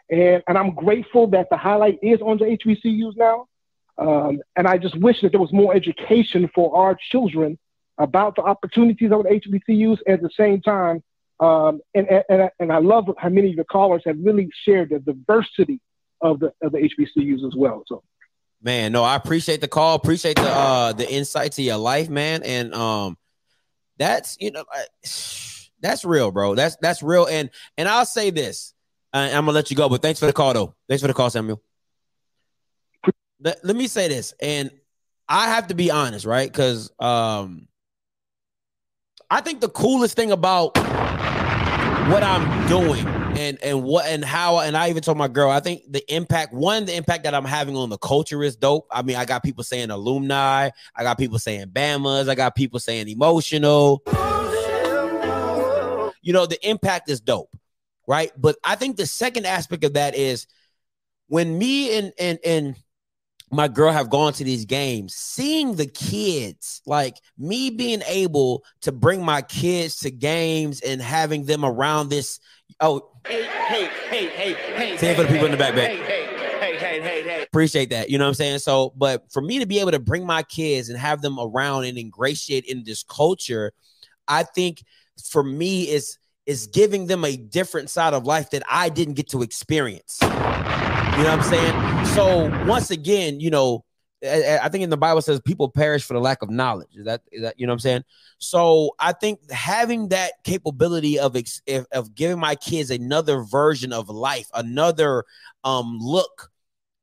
and 0.10 0.42
and 0.48 0.58
I'm 0.58 0.74
grateful 0.74 1.28
that 1.28 1.50
the 1.50 1.58
highlight 1.58 2.00
is 2.02 2.22
on 2.22 2.38
the 2.38 2.46
HBCUs 2.46 3.18
now. 3.18 3.48
Um, 3.98 4.42
and 4.56 4.68
I 4.68 4.78
just 4.78 4.98
wish 5.00 5.22
that 5.22 5.32
there 5.32 5.40
was 5.40 5.54
more 5.54 5.76
education 5.76 6.50
for 6.54 6.76
our 6.76 6.98
children 7.12 7.58
about 7.98 8.36
the 8.36 8.42
opportunities 8.42 9.12
of 9.12 9.24
the 9.24 9.30
HBCUs 9.30 10.00
at 10.08 10.22
the 10.22 10.30
same 10.36 10.62
time. 10.62 11.02
Um, 11.40 11.82
and, 11.94 12.08
and, 12.30 12.50
and 12.60 12.72
I 12.72 12.80
love 12.80 13.10
how 13.18 13.30
many 13.30 13.52
of 13.52 13.58
the 13.58 13.64
callers 13.66 14.04
have 14.06 14.18
really 14.22 14.50
shared 14.64 14.90
the 14.90 15.00
diversity 15.00 15.80
of 16.22 16.40
the, 16.40 16.54
of 16.62 16.72
the 16.72 16.78
HBCUs 16.80 17.46
as 17.46 17.56
well. 17.56 17.84
So, 17.88 18.04
Man, 18.66 18.92
no, 18.92 19.04
I 19.04 19.16
appreciate 19.16 19.62
the 19.62 19.68
call. 19.68 19.94
Appreciate 19.94 20.38
the 20.38 20.50
uh 20.50 20.92
the 20.92 21.08
insight 21.08 21.52
to 21.54 21.62
your 21.62 21.78
life, 21.78 22.10
man. 22.10 22.42
And 22.42 22.74
um 22.74 23.16
that's 24.00 24.38
you 24.40 24.50
know 24.50 24.66
that's 25.82 26.04
real, 26.04 26.32
bro. 26.32 26.56
That's 26.56 26.76
that's 26.78 27.04
real. 27.04 27.28
And 27.28 27.52
and 27.78 27.88
I'll 27.88 28.08
say 28.08 28.32
this. 28.32 28.74
I, 29.14 29.28
I'm 29.28 29.46
gonna 29.46 29.52
let 29.52 29.70
you 29.70 29.78
go, 29.78 29.88
but 29.88 30.02
thanks 30.02 30.20
for 30.20 30.26
the 30.26 30.34
call 30.34 30.52
though. 30.56 30.74
Thanks 30.90 31.04
for 31.04 31.08
the 31.08 31.14
call, 31.14 31.30
Samuel. 31.30 31.62
Let, 33.40 33.64
let 33.64 33.76
me 33.76 33.86
say 33.86 34.08
this, 34.08 34.34
and 34.42 34.72
I 35.30 35.50
have 35.50 35.68
to 35.68 35.76
be 35.76 35.92
honest, 35.92 36.26
right? 36.26 36.52
Because 36.52 36.92
um 36.98 37.68
I 39.30 39.42
think 39.42 39.62
the 39.62 39.70
coolest 39.70 40.16
thing 40.16 40.32
about 40.32 40.76
what 42.10 42.24
I'm 42.24 42.68
doing 42.68 43.25
and 43.38 43.58
and 43.64 43.84
what 43.84 44.06
and 44.06 44.24
how 44.24 44.60
and 44.60 44.76
I 44.78 44.90
even 44.90 45.02
told 45.02 45.18
my 45.18 45.28
girl 45.28 45.50
I 45.50 45.60
think 45.60 45.84
the 45.90 46.04
impact 46.14 46.54
one 46.54 46.86
the 46.86 46.96
impact 46.96 47.24
that 47.24 47.34
I'm 47.34 47.46
having 47.46 47.76
on 47.76 47.90
the 47.90 47.98
culture 47.98 48.44
is 48.44 48.56
dope. 48.56 48.88
I 48.92 49.02
mean 49.02 49.16
I 49.16 49.26
got 49.26 49.44
people 49.44 49.64
saying 49.64 49.92
alumni, 49.92 50.70
I 50.96 51.04
got 51.04 51.18
people 51.18 51.40
saying 51.40 51.68
Bama's, 51.68 52.28
I 52.28 52.36
got 52.36 52.56
people 52.56 52.80
saying 52.80 53.08
emotional. 53.08 54.02
You 56.22 56.34
know 56.34 56.46
the 56.46 56.60
impact 56.68 57.10
is 57.10 57.22
dope, 57.22 57.56
right? 58.08 58.32
But 58.38 58.56
I 58.64 58.76
think 58.76 58.98
the 58.98 59.06
second 59.06 59.46
aspect 59.46 59.84
of 59.84 59.94
that 59.94 60.16
is 60.16 60.48
when 61.28 61.58
me 61.58 61.98
and 61.98 62.14
and 62.20 62.40
and 62.46 62.76
my 63.52 63.68
girl 63.68 63.92
have 63.92 64.10
gone 64.10 64.34
to 64.34 64.44
these 64.44 64.66
games, 64.66 65.16
seeing 65.16 65.76
the 65.76 65.86
kids, 65.86 66.82
like 66.86 67.18
me 67.38 67.70
being 67.70 68.02
able 68.08 68.64
to 68.82 68.92
bring 68.92 69.24
my 69.24 69.42
kids 69.42 69.98
to 70.00 70.12
games 70.12 70.82
and 70.82 71.02
having 71.02 71.46
them 71.46 71.64
around 71.64 72.10
this. 72.10 72.40
Oh, 72.80 73.10
Hey, 73.28 73.44
hey, 73.44 73.90
hey, 74.10 74.28
hey, 74.28 74.54
hey. 74.54 74.98
Say 74.98 75.12
it 75.12 75.16
for 75.16 75.24
the 75.24 75.30
people 75.30 75.46
in 75.46 75.52
the 75.52 75.58
back, 75.58 75.74
back. 75.74 75.90
Hey, 75.90 75.98
hey, 75.98 76.26
hey, 76.60 76.78
hey, 76.78 77.02
hey, 77.02 77.24
hey. 77.24 77.44
appreciate 77.44 77.90
that. 77.90 78.10
You 78.10 78.18
know 78.18 78.26
what 78.26 78.30
I'm 78.30 78.34
saying? 78.36 78.60
So, 78.60 78.94
but 78.96 79.24
for 79.32 79.42
me 79.42 79.60
to 79.60 79.66
be 79.66 79.80
able 79.80 79.92
to 79.92 80.00
bring 80.00 80.26
my 80.26 80.44
kids 80.44 80.90
and 80.90 81.00
have 81.00 81.22
them 81.22 81.40
around 81.40 81.86
and 81.86 81.98
ingratiate 81.98 82.66
in 82.66 82.84
this 82.84 83.02
culture, 83.02 83.72
I 84.28 84.44
think 84.44 84.84
for 85.24 85.44
me 85.44 85.90
is 85.90 86.18
is 86.46 86.68
giving 86.68 87.08
them 87.08 87.26
a 87.26 87.38
different 87.38 87.90
side 87.90 88.14
of 88.14 88.26
life 88.26 88.52
that 88.52 88.62
I 88.70 88.90
didn't 88.90 89.16
get 89.16 89.30
to 89.30 89.42
experience. 89.42 90.20
You 90.22 90.28
know 90.28 90.36
what 90.36 91.28
I'm 91.28 91.42
saying? 91.44 92.06
So 92.08 92.66
once 92.68 92.92
again, 92.92 93.40
you 93.40 93.50
know, 93.50 93.85
I 94.24 94.60
I 94.64 94.70
think 94.70 94.84
in 94.84 94.90
the 94.90 94.98
Bible 94.98 95.22
says 95.22 95.40
people 95.42 95.70
perish 95.70 96.04
for 96.04 96.14
the 96.14 96.20
lack 96.20 96.42
of 96.42 96.50
knowledge. 96.50 96.96
Is 96.96 97.06
that 97.06 97.22
is 97.32 97.42
that 97.42 97.60
you 97.60 97.66
know 97.66 97.72
what 97.72 97.76
I'm 97.76 97.80
saying? 97.80 98.04
So 98.38 98.92
I 99.00 99.12
think 99.14 99.52
having 99.52 100.10
that 100.10 100.34
capability 100.44 101.20
of 101.20 101.36
ex- 101.36 101.62
of- 101.92 102.16
giving 102.16 102.40
my 102.40 102.56
kids 102.56 102.92
another 102.92 103.42
version 103.44 103.94
of 103.94 104.10
life, 104.10 104.48
another 104.54 105.26
um 105.64 105.98
look, 106.00 106.52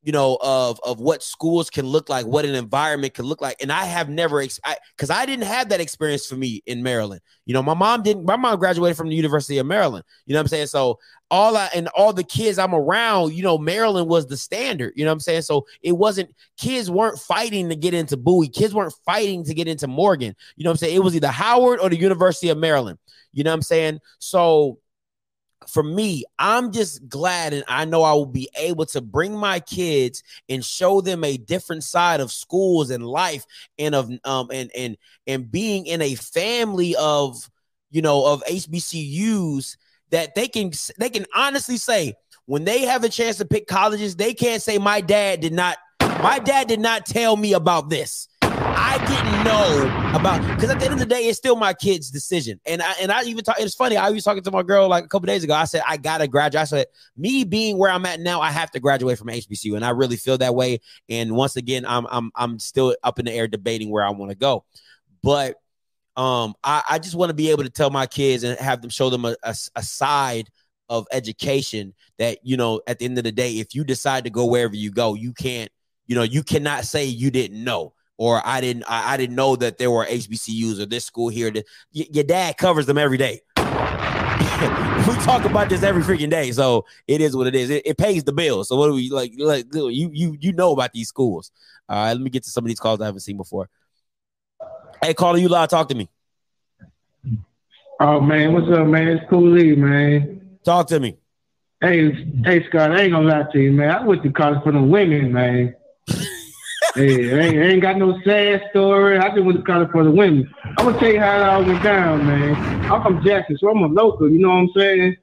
you 0.02 0.12
know, 0.12 0.38
of 0.42 0.80
of 0.82 1.00
what 1.00 1.22
schools 1.22 1.70
can 1.70 1.86
look 1.86 2.08
like, 2.08 2.26
what 2.26 2.44
an 2.44 2.54
environment 2.54 3.14
can 3.14 3.24
look 3.24 3.40
like, 3.40 3.62
and 3.62 3.70
I 3.70 3.84
have 3.84 4.08
never 4.08 4.42
because 4.42 5.10
I, 5.10 5.26
didn't 5.26 5.46
have 5.46 5.68
that 5.68 5.80
experience 5.80 6.26
for 6.26 6.36
me 6.36 6.62
in 6.66 6.82
Maryland. 6.82 7.20
You 7.44 7.54
know, 7.54 7.62
my 7.62 7.74
mom 7.74 8.02
didn't. 8.02 8.24
My 8.24 8.36
mom 8.36 8.58
graduated 8.58 8.96
from 8.96 9.08
the 9.08 9.16
University 9.16 9.58
of 9.58 9.66
Maryland. 9.66 10.04
You 10.26 10.34
know 10.34 10.40
what 10.40 10.44
I'm 10.44 10.48
saying? 10.48 10.66
So 10.66 10.98
all 11.32 11.56
I 11.56 11.70
and 11.74 11.88
all 11.88 12.12
the 12.12 12.22
kids 12.22 12.58
I'm 12.58 12.74
around, 12.74 13.32
you 13.32 13.42
know, 13.42 13.56
Maryland 13.56 14.06
was 14.06 14.26
the 14.26 14.36
standard. 14.36 14.92
You 14.94 15.04
know 15.04 15.10
what 15.10 15.14
I'm 15.14 15.20
saying? 15.20 15.42
So 15.42 15.66
it 15.80 15.92
wasn't 15.92 16.30
kids 16.58 16.90
weren't 16.90 17.18
fighting 17.18 17.70
to 17.70 17.74
get 17.74 17.94
into 17.94 18.18
Bowie. 18.18 18.48
Kids 18.48 18.74
weren't 18.74 18.92
fighting 19.06 19.42
to 19.44 19.54
get 19.54 19.66
into 19.66 19.88
Morgan. 19.88 20.36
You 20.56 20.64
know 20.64 20.68
what 20.68 20.74
I'm 20.74 20.76
saying? 20.76 20.94
It 20.94 21.02
was 21.02 21.16
either 21.16 21.28
Howard 21.28 21.80
or 21.80 21.88
the 21.88 21.96
University 21.96 22.50
of 22.50 22.58
Maryland. 22.58 22.98
You 23.32 23.44
know 23.44 23.50
what 23.50 23.54
I'm 23.54 23.62
saying? 23.62 24.00
So 24.18 24.78
for 25.66 25.82
me, 25.82 26.24
I'm 26.38 26.70
just 26.70 27.08
glad 27.08 27.54
and 27.54 27.64
I 27.66 27.86
know 27.86 28.02
I 28.02 28.12
will 28.12 28.26
be 28.26 28.50
able 28.54 28.84
to 28.86 29.00
bring 29.00 29.34
my 29.34 29.58
kids 29.58 30.22
and 30.50 30.62
show 30.62 31.00
them 31.00 31.24
a 31.24 31.38
different 31.38 31.82
side 31.82 32.20
of 32.20 32.30
schools 32.30 32.90
and 32.90 33.06
life 33.06 33.46
and 33.78 33.94
of 33.94 34.10
um 34.24 34.50
and 34.52 34.70
and 34.76 34.98
and 35.26 35.50
being 35.50 35.86
in 35.86 36.02
a 36.02 36.14
family 36.14 36.94
of 36.96 37.50
you 37.90 38.02
know 38.02 38.26
of 38.26 38.42
HBCUs 38.44 39.78
that 40.12 40.34
they 40.34 40.46
can 40.46 40.70
they 40.98 41.10
can 41.10 41.26
honestly 41.34 41.76
say 41.76 42.14
when 42.46 42.64
they 42.64 42.82
have 42.82 43.02
a 43.02 43.08
chance 43.08 43.38
to 43.38 43.44
pick 43.44 43.66
colleges, 43.66 44.14
they 44.14 44.34
can't 44.34 44.62
say 44.62 44.78
my 44.78 45.00
dad 45.00 45.40
did 45.40 45.52
not 45.52 45.78
my 46.00 46.38
dad 46.38 46.68
did 46.68 46.80
not 46.80 47.06
tell 47.06 47.36
me 47.36 47.54
about 47.54 47.90
this. 47.90 48.28
I 48.42 48.98
didn't 49.06 49.44
know 49.44 50.18
about 50.18 50.40
because 50.54 50.70
at 50.70 50.78
the 50.78 50.84
end 50.84 50.94
of 50.94 51.00
the 51.00 51.06
day, 51.06 51.22
it's 51.22 51.38
still 51.38 51.56
my 51.56 51.72
kid's 51.72 52.10
decision. 52.10 52.60
And 52.66 52.82
I 52.82 52.94
and 53.00 53.10
I 53.10 53.22
even 53.24 53.42
talk. 53.42 53.56
It's 53.58 53.74
funny. 53.74 53.96
I 53.96 54.10
was 54.10 54.22
talking 54.22 54.42
to 54.42 54.50
my 54.50 54.62
girl 54.62 54.88
like 54.88 55.04
a 55.04 55.08
couple 55.08 55.26
days 55.26 55.42
ago. 55.42 55.54
I 55.54 55.64
said 55.64 55.82
I 55.86 55.96
gotta 55.96 56.28
graduate. 56.28 56.60
I 56.60 56.64
said 56.64 56.86
me 57.16 57.44
being 57.44 57.78
where 57.78 57.90
I'm 57.90 58.04
at 58.06 58.20
now, 58.20 58.40
I 58.40 58.50
have 58.50 58.70
to 58.72 58.80
graduate 58.80 59.18
from 59.18 59.28
HBCU, 59.28 59.74
and 59.74 59.84
I 59.84 59.90
really 59.90 60.16
feel 60.16 60.36
that 60.38 60.54
way. 60.54 60.80
And 61.08 61.34
once 61.34 61.56
again, 61.56 61.84
I'm 61.86 62.06
I'm 62.10 62.30
I'm 62.36 62.58
still 62.58 62.94
up 63.02 63.18
in 63.18 63.24
the 63.24 63.32
air 63.32 63.48
debating 63.48 63.90
where 63.90 64.04
I 64.04 64.10
want 64.10 64.30
to 64.30 64.36
go. 64.36 64.64
But 65.22 65.56
um, 66.16 66.54
I, 66.62 66.82
I 66.90 66.98
just 66.98 67.14
want 67.14 67.30
to 67.30 67.34
be 67.34 67.50
able 67.50 67.64
to 67.64 67.70
tell 67.70 67.90
my 67.90 68.06
kids 68.06 68.44
and 68.44 68.58
have 68.58 68.82
them 68.82 68.90
show 68.90 69.10
them 69.10 69.24
a, 69.24 69.36
a, 69.42 69.54
a 69.76 69.82
side 69.82 70.50
of 70.88 71.06
education 71.12 71.94
that 72.18 72.38
you 72.42 72.56
know 72.56 72.80
at 72.86 72.98
the 72.98 73.04
end 73.04 73.18
of 73.18 73.24
the 73.24 73.32
day, 73.32 73.52
if 73.52 73.74
you 73.74 73.84
decide 73.84 74.24
to 74.24 74.30
go 74.30 74.44
wherever 74.46 74.74
you 74.74 74.90
go, 74.90 75.14
you 75.14 75.32
can't 75.32 75.70
you 76.06 76.14
know 76.14 76.22
you 76.22 76.42
cannot 76.42 76.84
say 76.84 77.04
you 77.04 77.30
didn't 77.30 77.62
know 77.62 77.94
or 78.18 78.42
I 78.44 78.60
didn't 78.60 78.84
I, 78.86 79.14
I 79.14 79.16
didn't 79.16 79.36
know 79.36 79.56
that 79.56 79.78
there 79.78 79.90
were 79.90 80.04
HBCUs 80.06 80.80
or 80.80 80.86
this 80.86 81.04
school 81.04 81.28
here. 81.28 81.50
That 81.50 81.64
y- 81.94 82.06
your 82.12 82.24
dad 82.24 82.56
covers 82.56 82.86
them 82.86 82.98
every 82.98 83.18
day. 83.18 83.40
we 83.56 85.14
talk 85.24 85.44
about 85.44 85.68
this 85.68 85.82
every 85.82 86.02
freaking 86.02 86.30
day, 86.30 86.52
so 86.52 86.84
it 87.08 87.20
is 87.20 87.34
what 87.34 87.46
it 87.46 87.54
is. 87.54 87.70
It, 87.70 87.86
it 87.86 87.98
pays 87.98 88.22
the 88.22 88.32
bill. 88.32 88.64
So 88.64 88.76
what 88.76 88.86
do 88.86 88.94
we 88.94 89.10
like? 89.10 89.32
Like 89.38 89.66
you 89.72 90.10
you 90.12 90.36
you 90.38 90.52
know 90.52 90.72
about 90.72 90.92
these 90.92 91.08
schools. 91.08 91.50
All 91.88 91.96
right, 91.96 92.12
let 92.12 92.20
me 92.20 92.30
get 92.30 92.44
to 92.44 92.50
some 92.50 92.64
of 92.64 92.68
these 92.68 92.78
calls 92.78 93.00
I 93.00 93.06
haven't 93.06 93.20
seen 93.20 93.36
before. 93.36 93.68
Hey, 95.04 95.14
caller, 95.14 95.38
you 95.38 95.48
live. 95.48 95.68
Talk 95.68 95.88
to 95.88 95.96
me. 95.96 96.08
Oh 97.98 98.20
man, 98.20 98.52
what's 98.52 98.68
up, 98.68 98.86
man? 98.86 99.08
It's 99.08 99.24
Cool 99.28 99.50
man. 99.76 100.58
Talk 100.64 100.86
to 100.88 101.00
me. 101.00 101.16
Hey, 101.80 102.12
hey, 102.44 102.64
Scott. 102.68 102.92
I 102.92 103.00
ain't 103.02 103.12
gonna 103.12 103.28
lie 103.28 103.50
to 103.52 103.58
you, 103.58 103.72
man. 103.72 103.90
I 103.90 104.04
went 104.04 104.22
to 104.22 104.30
college 104.30 104.62
for 104.62 104.70
the 104.70 104.80
women, 104.80 105.32
man. 105.32 105.74
hey, 106.94 107.34
I 107.34 107.46
ain't, 107.46 107.58
I 107.58 107.62
ain't 107.62 107.82
got 107.82 107.96
no 107.98 108.16
sad 108.24 108.62
story. 108.70 109.18
I 109.18 109.30
just 109.30 109.44
went 109.44 109.58
to 109.58 109.64
college 109.64 109.90
for 109.90 110.04
the 110.04 110.10
women. 110.12 110.48
I'm 110.78 110.86
gonna 110.86 110.98
tell 111.00 111.12
you 111.12 111.18
how 111.18 111.36
it 111.36 111.42
all 111.42 111.64
went 111.64 111.82
down, 111.82 112.24
man. 112.24 112.92
I'm 112.92 113.02
from 113.02 113.24
Jackson, 113.24 113.58
so 113.58 113.70
I'm 113.70 113.82
a 113.82 113.88
local. 113.88 114.30
You 114.30 114.38
know 114.38 114.50
what 114.50 114.54
I'm 114.54 114.70
saying? 114.76 115.16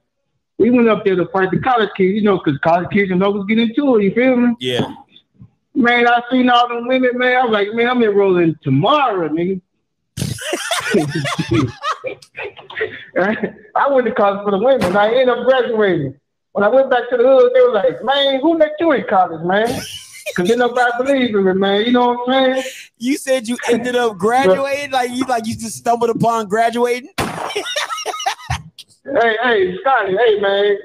We 0.58 0.72
went 0.72 0.90
up 0.90 1.06
there 1.06 1.16
to 1.16 1.26
fight 1.28 1.52
the 1.52 1.60
college 1.60 1.92
kids, 1.96 2.16
you 2.16 2.24
know, 2.24 2.38
because 2.44 2.60
college 2.60 2.90
kids 2.92 3.12
and 3.12 3.22
locals 3.22 3.46
get 3.46 3.60
into 3.60 3.96
it. 3.96 4.04
You 4.04 4.14
feel 4.14 4.36
me? 4.36 4.56
Yeah. 4.60 4.94
Man, 5.74 6.06
I 6.06 6.22
seen 6.30 6.50
all 6.50 6.68
them 6.68 6.86
women, 6.86 7.18
man. 7.18 7.38
I 7.38 7.46
was 7.46 7.52
like, 7.54 7.74
man, 7.74 7.88
I'm 7.88 8.04
enrolling 8.04 8.58
tomorrow, 8.62 9.30
nigga. 9.30 9.62
I 13.18 13.90
went 13.90 14.07
to 14.07 14.14
college 14.14 14.44
for 14.44 14.52
the 14.52 14.60
women. 14.60 14.95
I 14.95 15.07
ended 15.10 15.30
up 15.30 15.45
graduating. 15.45 16.20
When 16.53 16.64
I 16.64 16.70
went 16.70 16.90
back 16.90 17.10
to 17.10 17.18
the 17.18 17.24
hood, 17.24 17.52
they 17.53 17.61
were 17.61 17.74
like, 17.74 18.03
man, 18.03 18.40
who 18.41 18.57
let 18.57 18.72
you 18.80 18.91
in 18.94 19.03
college, 19.07 19.45
man? 19.45 19.68
Because 20.28 20.49
then 20.49 20.60
nobody 20.60 20.91
believed 20.98 21.36
in 21.36 21.45
me, 21.45 21.53
man. 21.53 21.86
You 21.86 21.91
know 21.91 22.14
what 22.14 22.30
I'm 22.30 22.53
saying? 22.53 22.64
You 22.98 23.18
said 23.18 23.48
you 23.48 23.57
ended 23.68 23.95
up 23.95 24.18
graduating, 24.18 24.91
like 24.91 25.11
you 25.11 25.26
like 25.26 25.45
you 25.48 25.56
just 25.56 25.78
stumbled 25.78 26.10
upon 26.10 26.48
graduating. 26.48 27.11
hey, 27.18 27.34
hey, 29.03 29.78
Scotty, 29.82 30.18
hey, 30.18 30.40
man. 30.40 30.78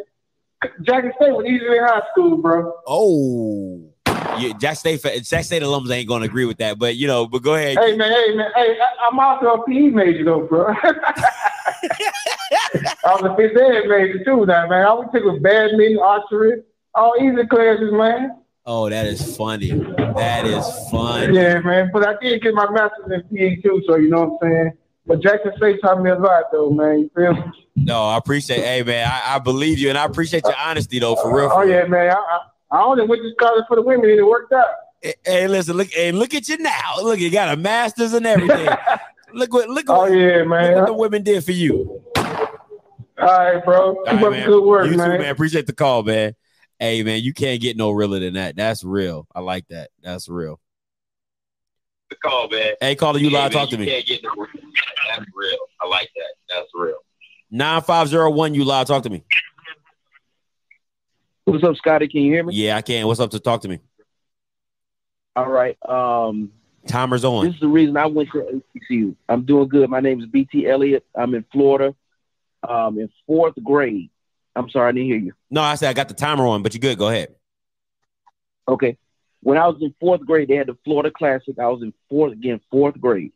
Jackson 0.83 1.13
State 1.17 1.33
was 1.33 1.47
easy 1.47 1.67
in 1.67 1.83
high 1.83 2.03
school, 2.13 2.39
bro. 2.39 2.73
Oh, 2.87 3.94
yeah, 4.39 4.53
Jack 4.59 4.77
State 4.77 5.03
Jack 5.23 5.45
State 5.45 5.63
alums 5.63 5.91
ain't 5.91 6.09
gonna 6.09 6.25
agree 6.27 6.45
with 6.45 6.59
that, 6.59 6.79
but 6.79 6.97
you 6.97 7.07
know, 7.07 7.27
but 7.27 7.43
go 7.43 7.55
ahead. 7.55 7.79
Hey, 7.79 7.97
man, 7.97 8.11
hey, 8.13 8.35
man. 8.35 8.51
Hey, 8.55 8.77
I- 8.81 9.07
I'm 9.09 9.19
also 9.19 9.47
a 9.63 9.65
PE 9.67 9.91
major, 9.91 10.25
though, 10.25 10.41
bro. 10.47 10.73
I 13.05 13.15
was 13.15 13.25
a 13.25 13.35
phys 13.41 13.57
ed 13.57 13.89
major, 13.89 14.25
too, 14.25 14.47
now, 14.47 14.67
man. 14.67 14.87
I 14.87 14.93
would 14.93 15.09
take 15.13 15.25
with 15.25 15.43
badminton, 15.43 15.99
archery, 16.03 16.63
all 16.95 17.15
easy 17.21 17.47
classes, 17.47 17.91
man. 17.93 18.37
Oh, 18.67 18.89
that 18.89 19.07
is 19.07 19.37
funny. 19.37 19.71
That 20.17 20.47
is 20.47 20.67
fun. 20.91 21.35
Yeah, 21.35 21.61
man. 21.61 21.91
But 21.93 22.07
I 22.09 22.15
did 22.21 22.41
get 22.43 22.55
my 22.55 22.71
master's 22.71 23.13
in 23.13 23.23
PE, 23.37 23.57
too, 23.57 23.83
so 23.87 23.97
you 23.97 24.09
know 24.09 24.25
what 24.25 24.47
I'm 24.47 24.51
saying? 24.51 24.73
But 25.07 25.21
Jackson 25.23 25.53
State 25.59 25.81
taught 25.83 26.01
me 26.03 26.11
a 26.11 26.19
lot, 26.19 26.45
though, 26.51 26.71
man. 26.71 27.01
You 27.01 27.11
feel 27.15 27.35
me? 27.35 27.43
No, 27.77 28.05
I 28.09 28.17
appreciate. 28.17 28.63
Hey, 28.65 28.83
man, 28.83 29.07
I, 29.11 29.35
I 29.35 29.39
believe 29.39 29.79
you, 29.79 29.91
and 29.91 29.99
I 29.99 30.05
appreciate 30.07 30.45
your 30.45 30.57
honesty, 30.57 30.99
though, 30.99 31.17
for 31.17 31.35
real. 31.35 31.47
Oh, 31.47 31.51
for 31.51 31.67
real. 31.67 31.71
yeah, 31.77 31.85
man. 31.87 32.11
I, 32.11 32.15
I, 32.15 32.39
I 32.75 32.83
only 32.83 33.07
went 33.07 33.23
to 33.23 33.33
college 33.39 33.65
for 33.69 33.77
the 33.77 33.83
women, 33.83 34.11
and 34.11 34.19
it 34.19 34.27
worked 34.27 34.53
out. 34.53 34.67
Hey, 35.01 35.15
Hey, 35.25 35.47
listen, 35.49 35.77
look, 35.77 35.89
hey, 35.93 36.11
look 36.11 36.35
at 36.35 36.49
you 36.49 36.59
now. 36.59 36.97
Look, 37.03 37.21
you 37.21 37.31
got 37.31 37.53
a 37.53 37.57
master's 37.57 38.13
and 38.15 38.27
everything. 38.27 38.69
look 39.33 39.53
what, 39.53 39.69
look 39.69 39.85
Oh, 39.89 40.01
what, 40.03 40.13
yeah, 40.13 40.43
man. 40.43 40.67
look 40.67 40.77
what 40.81 40.87
the 40.87 40.95
women 40.95 41.23
did 41.23 41.45
for 41.45 41.53
you. 41.53 42.03
All 42.17 43.27
right, 43.27 43.65
bro. 43.65 43.95
Keep 43.95 44.07
All 44.09 44.15
right, 44.15 44.25
up 44.25 44.31
man. 44.33 44.47
good 44.49 44.65
work, 44.65 44.91
you 44.91 44.97
man. 44.97 45.13
too, 45.13 45.19
man. 45.19 45.31
Appreciate 45.31 45.67
the 45.69 45.73
call, 45.73 46.03
man. 46.03 46.35
Hey, 46.81 47.05
man, 47.05 47.23
you 47.23 47.33
can't 47.33 47.61
get 47.61 47.77
no 47.77 47.93
realer 47.93 48.19
than 48.19 48.35
that. 48.35 48.57
That's 48.57 48.83
real. 48.83 49.29
I 49.33 49.39
like 49.41 49.69
that. 49.69 49.91
That's 50.03 50.29
real. 50.29 50.59
The 52.11 52.17
call, 52.17 52.49
man. 52.49 52.73
Hey, 52.81 52.97
caller, 52.97 53.21
you 53.21 53.29
Yeah, 53.31 53.39
live. 53.45 53.53
man, 53.53 53.61
Talk 53.61 53.71
to 53.71 53.77
you 53.77 53.85
me. 53.85 53.93
Can't 53.93 54.07
get 54.07 54.23
no 54.25 54.31
real. 54.37 54.49
That's 55.17 55.27
real. 55.33 55.59
I 55.81 55.87
like 55.87 56.11
that. 56.17 56.35
That's 56.49 56.69
real. 56.75 56.99
Nine 57.53 57.83
five 57.83 58.09
zero 58.09 58.31
one. 58.31 58.53
You 58.55 58.65
live. 58.65 58.89
Talk 58.89 59.05
to 59.05 59.11
me. 59.11 59.23
What's 61.45 61.63
up, 61.63 61.77
Scotty? 61.77 62.09
Can 62.09 62.23
you 62.23 62.33
hear 62.33 62.43
me? 62.45 62.55
Yeah, 62.55 62.77
I 62.77 62.83
can. 62.83 63.07
What's 63.07 63.21
up? 63.21 63.31
To 63.33 63.41
talk 63.41 63.61
to 63.63 63.69
me. 63.69 63.81
All 65.37 65.51
right. 65.51 65.77
Um, 65.87 66.53
Timer's 66.87 67.25
on. 67.25 67.45
this 67.45 67.55
is 67.55 67.61
the 67.61 67.69
reason 67.69 67.97
I 67.97 68.07
went 68.07 68.31
to 68.33 68.63
HBCU. 68.91 69.15
I'm 69.29 69.45
doing 69.45 69.69
good. 69.69 69.91
My 69.91 70.01
name 70.01 70.21
is 70.21 70.27
BT 70.27 70.69
Elliott. 70.69 71.05
I'm 71.15 71.35
in 71.35 71.45
Florida. 71.53 71.95
Um, 72.67 72.99
in 72.99 73.11
fourth 73.27 73.55
grade. 73.63 74.11
I'm 74.57 74.71
sorry, 74.71 74.89
I 74.89 74.93
didn't 74.93 75.07
hear 75.07 75.17
you. 75.17 75.33
No, 75.51 75.61
I 75.61 75.75
said 75.75 75.91
I 75.91 75.93
got 75.93 76.09
the 76.09 76.15
timer 76.15 76.47
on, 76.47 76.63
but 76.63 76.73
you're 76.73 76.81
good. 76.81 76.97
Go 76.97 77.09
ahead. 77.09 77.35
Okay. 78.69 78.97
When 79.41 79.59
I 79.59 79.67
was 79.67 79.77
in 79.83 79.95
fourth 80.01 80.25
grade, 80.25 80.49
they 80.49 80.55
had 80.55 80.69
the 80.69 80.79
Florida 80.85 81.11
Classic. 81.11 81.59
I 81.59 81.67
was 81.67 81.83
in 81.83 81.93
fourth 82.09 82.33
again, 82.33 82.61
fourth 82.71 82.99
grade, 82.99 83.33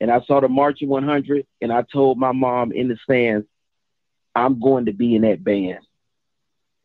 and 0.00 0.10
I 0.10 0.22
saw 0.22 0.40
the 0.40 0.48
marching 0.48 0.88
100. 0.88 1.46
And 1.60 1.72
I 1.72 1.82
told 1.92 2.18
my 2.18 2.32
mom 2.32 2.72
in 2.72 2.88
the 2.88 2.96
stands, 3.04 3.46
"I'm 4.34 4.58
going 4.58 4.86
to 4.86 4.92
be 4.92 5.14
in 5.14 5.22
that 5.22 5.44
band." 5.44 5.78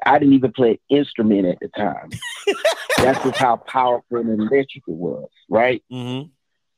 I 0.05 0.19
didn't 0.19 0.33
even 0.33 0.51
play 0.51 0.71
an 0.71 0.97
instrument 0.97 1.47
at 1.47 1.59
the 1.59 1.69
time. 1.69 2.09
That's 2.97 3.23
just 3.23 3.37
how 3.37 3.57
powerful 3.57 4.17
and 4.17 4.29
electric 4.29 4.83
it 4.87 4.93
was, 4.93 5.29
right? 5.49 5.83
Mm-hmm. 5.91 6.29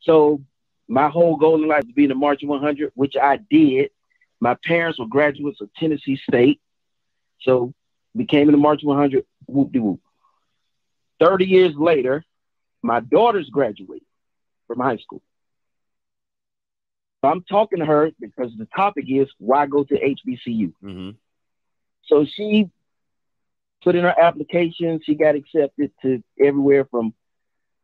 So 0.01 0.41
my 0.87 1.09
whole 1.09 1.37
goal 1.37 1.61
in 1.61 1.67
life 1.67 1.83
was 1.83 1.87
to 1.87 1.93
be 1.93 2.03
in 2.03 2.09
the 2.09 2.15
marching 2.15 2.49
100, 2.49 2.91
which 2.95 3.15
I 3.21 3.37
did. 3.37 3.91
My 4.39 4.55
parents 4.63 4.99
were 4.99 5.07
graduates 5.07 5.61
of 5.61 5.73
Tennessee 5.75 6.17
State, 6.17 6.61
so 7.41 7.73
became 8.15 8.47
in 8.47 8.51
the 8.51 8.57
marching 8.57 8.89
100. 8.89 9.25
Whoop 9.47 9.71
de 9.71 9.79
whoop. 9.79 10.01
Thirty 11.19 11.45
years 11.45 11.75
later, 11.75 12.23
my 12.81 12.99
daughter's 12.99 13.49
graduating 13.49 14.05
from 14.67 14.79
high 14.79 14.97
school. 14.97 15.21
So 17.23 17.31
I'm 17.31 17.43
talking 17.43 17.79
to 17.79 17.85
her 17.85 18.11
because 18.19 18.51
the 18.57 18.67
topic 18.75 19.05
is 19.07 19.27
why 19.39 19.65
go 19.65 19.83
to 19.83 19.93
HBCU. 19.95 20.73
Mm-hmm. 20.83 21.11
So 22.05 22.25
she 22.25 22.69
put 23.85 23.95
in 23.95 24.03
her 24.03 24.19
application. 24.19 24.99
She 25.05 25.13
got 25.13 25.35
accepted 25.35 25.91
to 26.01 26.21
everywhere 26.43 26.85
from 26.85 27.13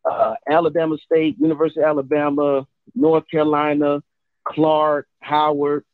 uh, 0.03 0.33
Alabama 0.49 0.97
State, 0.97 1.37
University 1.39 1.79
of 1.79 1.85
Alabama, 1.85 2.67
North 2.95 3.23
Carolina, 3.29 4.01
Clark, 4.43 5.07
Howard, 5.19 5.85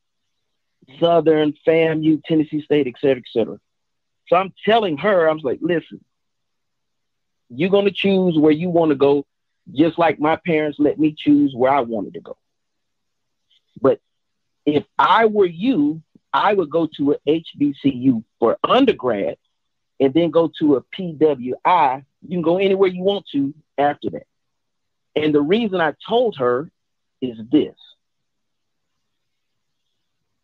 Southern, 1.00 1.54
FAMU, 1.68 2.24
Tennessee 2.24 2.62
State, 2.64 2.88
et 2.88 2.94
cetera, 3.02 3.18
et 3.18 3.32
cetera. 3.32 3.60
So 4.30 4.38
I'm 4.38 4.54
telling 4.66 4.98
her, 4.98 5.30
I 5.30 5.34
was 5.34 5.44
like, 5.44 5.60
listen, 5.62 6.04
you're 7.50 7.70
going 7.70 7.86
to 7.86 7.92
choose 7.92 8.38
where 8.40 8.54
you 8.54 8.70
want 8.70 8.90
to 8.90 8.96
go, 8.96 9.26
just 9.74 10.00
like 10.00 10.20
my 10.20 10.38
parents 10.38 10.78
let 10.80 10.98
me 10.98 11.14
choose 11.18 11.54
where 11.54 11.72
I 11.72 11.82
wanted 11.82 12.14
to 12.14 12.22
go. 12.22 12.38
But 13.82 14.00
if 14.66 14.86
I 14.98 15.26
were 15.26 15.46
you, 15.46 16.02
I 16.32 16.54
would 16.54 16.70
go 16.70 16.88
to 16.98 17.14
a 17.14 17.18
HBCU 17.30 18.24
for 18.40 18.58
undergrad 18.64 19.38
and 20.00 20.14
then 20.14 20.32
go 20.32 20.52
to 20.60 20.76
a 20.76 20.82
PWI. 20.82 22.06
You 22.22 22.30
can 22.30 22.42
go 22.42 22.58
anywhere 22.58 22.90
you 22.90 23.04
want 23.04 23.26
to 23.34 23.54
after 23.78 24.10
that. 24.12 24.28
And 25.16 25.34
the 25.34 25.42
reason 25.42 25.82
I 25.82 25.94
told 26.08 26.38
her 26.38 26.72
is 27.22 27.38
this. 27.52 27.76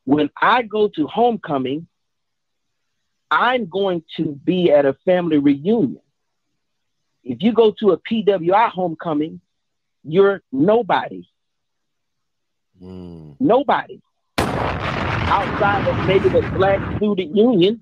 When 0.06 0.30
I 0.42 0.64
go 0.64 0.88
to 0.90 1.08
homecoming, 1.08 1.88
I'm 3.30 3.68
going 3.68 4.04
to 4.18 4.34
be 4.44 4.72
at 4.72 4.86
a 4.86 4.94
family 5.06 5.38
reunion. 5.38 6.02
If 7.24 7.42
you 7.42 7.54
go 7.54 7.72
to 7.80 7.92
a 7.92 7.98
PWI 7.98 8.70
homecoming, 8.70 9.40
you're 10.04 10.42
nobody. 10.52 11.28
Hmm. 12.80 13.32
Nobody. 13.40 14.02
Outside 14.38 15.88
of 15.88 16.08
maybe 16.08 16.30
the 16.30 16.42
Black 16.56 16.98
Student 16.98 17.36
Union, 17.36 17.80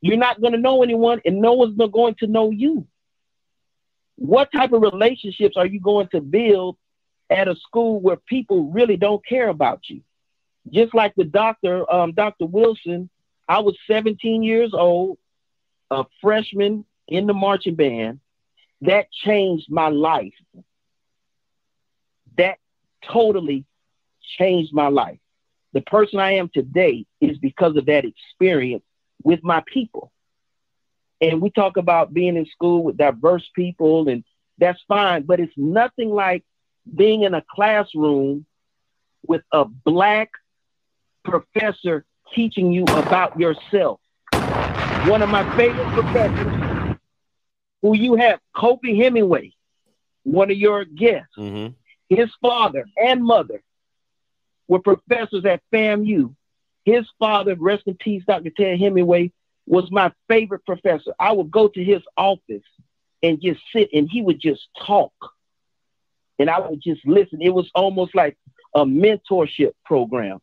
you're 0.00 0.16
not 0.16 0.40
going 0.40 0.52
to 0.52 0.58
know 0.58 0.82
anyone 0.82 1.20
and 1.24 1.40
no 1.40 1.52
one's 1.52 1.76
going 1.76 2.14
to 2.16 2.26
know 2.26 2.50
you. 2.50 2.86
What 4.16 4.52
type 4.52 4.72
of 4.72 4.82
relationships 4.82 5.56
are 5.56 5.66
you 5.66 5.80
going 5.80 6.08
to 6.08 6.20
build 6.20 6.76
at 7.28 7.48
a 7.48 7.56
school 7.56 8.00
where 8.00 8.16
people 8.16 8.70
really 8.70 8.96
don't 8.96 9.24
care 9.24 9.48
about 9.48 9.80
you? 9.88 10.02
Just 10.70 10.94
like 10.94 11.14
the 11.16 11.24
doctor, 11.24 11.90
um, 11.90 12.12
Dr. 12.12 12.46
Wilson, 12.46 13.08
I 13.48 13.60
was 13.60 13.76
17 13.86 14.42
years 14.42 14.72
old, 14.74 15.18
a 15.90 16.04
freshman 16.20 16.84
in 17.08 17.26
the 17.26 17.34
marching 17.34 17.74
band. 17.74 18.20
That 18.82 19.10
changed 19.10 19.70
my 19.70 19.88
life. 19.88 20.34
That 22.38 22.58
totally 23.02 23.64
changed 24.38 24.72
my 24.72 24.88
life. 24.88 25.18
The 25.72 25.82
person 25.82 26.18
I 26.18 26.32
am 26.32 26.50
today 26.52 27.06
is 27.20 27.38
because 27.38 27.76
of 27.76 27.86
that 27.86 28.04
experience 28.04 28.84
with 29.22 29.42
my 29.42 29.62
people. 29.66 30.12
And 31.20 31.40
we 31.40 31.50
talk 31.50 31.76
about 31.76 32.12
being 32.14 32.36
in 32.36 32.46
school 32.46 32.82
with 32.82 32.96
diverse 32.96 33.48
people, 33.54 34.08
and 34.08 34.24
that's 34.58 34.80
fine, 34.88 35.22
but 35.24 35.40
it's 35.40 35.52
nothing 35.56 36.10
like 36.10 36.44
being 36.94 37.22
in 37.22 37.34
a 37.34 37.42
classroom 37.54 38.46
with 39.26 39.42
a 39.52 39.64
black 39.64 40.30
professor 41.24 42.04
teaching 42.34 42.72
you 42.72 42.84
about 42.84 43.38
yourself. 43.38 44.00
One 44.32 45.22
of 45.22 45.28
my 45.28 45.44
favorite 45.56 45.86
professors, 45.88 46.96
who 47.82 47.96
you 47.96 48.16
have, 48.16 48.40
Kobe 48.54 48.94
Hemingway, 48.96 49.52
one 50.22 50.50
of 50.50 50.56
your 50.56 50.84
guests, 50.84 51.34
Mm-hmm. 51.38 51.74
his 52.08 52.30
father 52.42 52.84
and 52.96 53.22
mother 53.22 53.62
were 54.68 54.80
professors 54.80 55.44
at 55.44 55.62
FAMU. 55.72 56.34
His 56.84 57.06
father, 57.18 57.54
rest 57.58 57.84
in 57.86 57.94
peace, 57.94 58.22
Dr. 58.26 58.50
Ted 58.50 58.78
Hemingway, 58.80 59.32
was 59.66 59.90
my 59.90 60.12
favorite 60.28 60.64
professor. 60.64 61.14
I 61.18 61.32
would 61.32 61.50
go 61.50 61.68
to 61.68 61.84
his 61.84 62.02
office 62.16 62.64
and 63.22 63.40
just 63.40 63.60
sit 63.72 63.90
and 63.92 64.08
he 64.10 64.22
would 64.22 64.40
just 64.40 64.66
talk. 64.86 65.12
And 66.38 66.48
I 66.48 66.58
would 66.60 66.82
just 66.82 67.06
listen. 67.06 67.42
It 67.42 67.50
was 67.54 67.70
almost 67.74 68.14
like 68.14 68.38
a 68.74 68.84
mentorship 68.84 69.72
program 69.84 70.38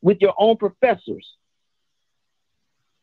with 0.00 0.20
your 0.20 0.34
own 0.38 0.56
professors. 0.56 1.26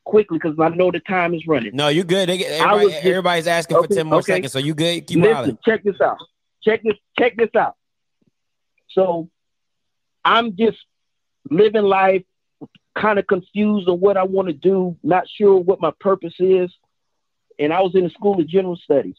Quickly, 0.03 0.39
because 0.41 0.57
I 0.59 0.69
know 0.69 0.89
the 0.89 1.01
time 1.01 1.33
is 1.33 1.45
running. 1.45 1.75
No, 1.75 1.89
you're 1.89 2.05
good. 2.05 2.29
They, 2.29 2.37
get- 2.37 2.61
I 2.61 2.73
was 2.73 2.83
everybody, 2.83 2.91
just- 2.93 3.05
everybody's 3.05 3.47
asking 3.47 3.77
for 3.83 3.87
ten 3.87 4.07
more 4.07 4.19
okay. 4.19 4.33
seconds, 4.33 4.53
so 4.53 4.59
you 4.59 4.73
good. 4.73 5.05
Keep 5.05 5.17
Listen, 5.19 5.33
hollering. 5.35 5.57
check 5.65 5.83
this 5.83 5.99
out. 6.01 6.17
Check 6.63 6.81
this. 6.81 6.95
Check 7.19 7.35
this 7.35 7.49
out. 7.55 7.75
So, 8.91 9.29
I'm 10.23 10.55
just 10.55 10.77
living 11.51 11.83
life, 11.83 12.23
kind 12.99 13.19
of 13.19 13.27
confused 13.27 13.87
on 13.87 13.99
what 13.99 14.17
I 14.17 14.23
want 14.23 14.47
to 14.47 14.53
do, 14.53 14.97
not 15.03 15.27
sure 15.29 15.57
what 15.57 15.81
my 15.81 15.91
purpose 15.99 16.33
is. 16.39 16.71
And 17.59 17.73
I 17.73 17.81
was 17.81 17.95
in 17.95 18.03
the 18.03 18.09
School 18.09 18.39
of 18.39 18.47
General 18.47 18.75
Studies. 18.75 19.17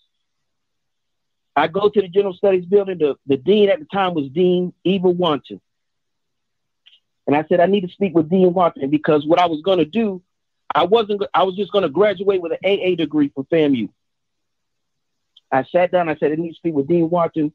I 1.56 1.66
go 1.66 1.88
to 1.88 2.00
the 2.00 2.08
General 2.08 2.34
Studies 2.34 2.64
building. 2.66 2.98
The, 2.98 3.16
the 3.26 3.36
dean 3.36 3.68
at 3.68 3.80
the 3.80 3.86
time 3.86 4.14
was 4.14 4.28
Dean 4.30 4.72
Eva 4.84 5.08
Wanton. 5.08 5.60
And 7.26 7.36
I 7.36 7.44
said, 7.48 7.60
I 7.60 7.66
need 7.66 7.82
to 7.82 7.88
speak 7.88 8.14
with 8.14 8.30
Dean 8.30 8.54
Wanton 8.54 8.90
because 8.90 9.26
what 9.26 9.40
I 9.40 9.46
was 9.46 9.60
going 9.62 9.78
to 9.78 9.84
do, 9.84 10.22
I 10.74 10.84
wasn't, 10.84 11.22
I 11.34 11.42
was 11.42 11.56
just 11.56 11.72
going 11.72 11.82
to 11.82 11.88
graduate 11.88 12.40
with 12.40 12.52
an 12.52 12.58
AA 12.64 12.94
degree 12.94 13.30
from 13.34 13.44
FAMU. 13.44 13.88
I 15.50 15.64
sat 15.64 15.90
down, 15.90 16.08
I 16.08 16.16
said, 16.16 16.32
I 16.32 16.36
need 16.36 16.50
to 16.50 16.56
speak 16.56 16.74
with 16.74 16.88
Dean 16.88 17.10
Watson. 17.10 17.52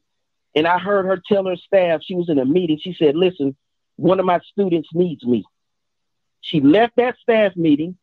And 0.54 0.66
I 0.66 0.78
heard 0.78 1.06
her 1.06 1.20
tell 1.26 1.46
her 1.46 1.56
staff, 1.56 2.02
she 2.04 2.14
was 2.14 2.28
in 2.28 2.38
a 2.38 2.44
meeting. 2.44 2.78
She 2.80 2.94
said, 2.98 3.16
Listen, 3.16 3.56
one 3.96 4.20
of 4.20 4.26
my 4.26 4.40
students 4.52 4.88
needs 4.92 5.24
me. 5.24 5.44
She 6.44 6.60
left 6.60 6.96
that 6.96 7.16
staff 7.22 7.56
meeting, 7.56 7.96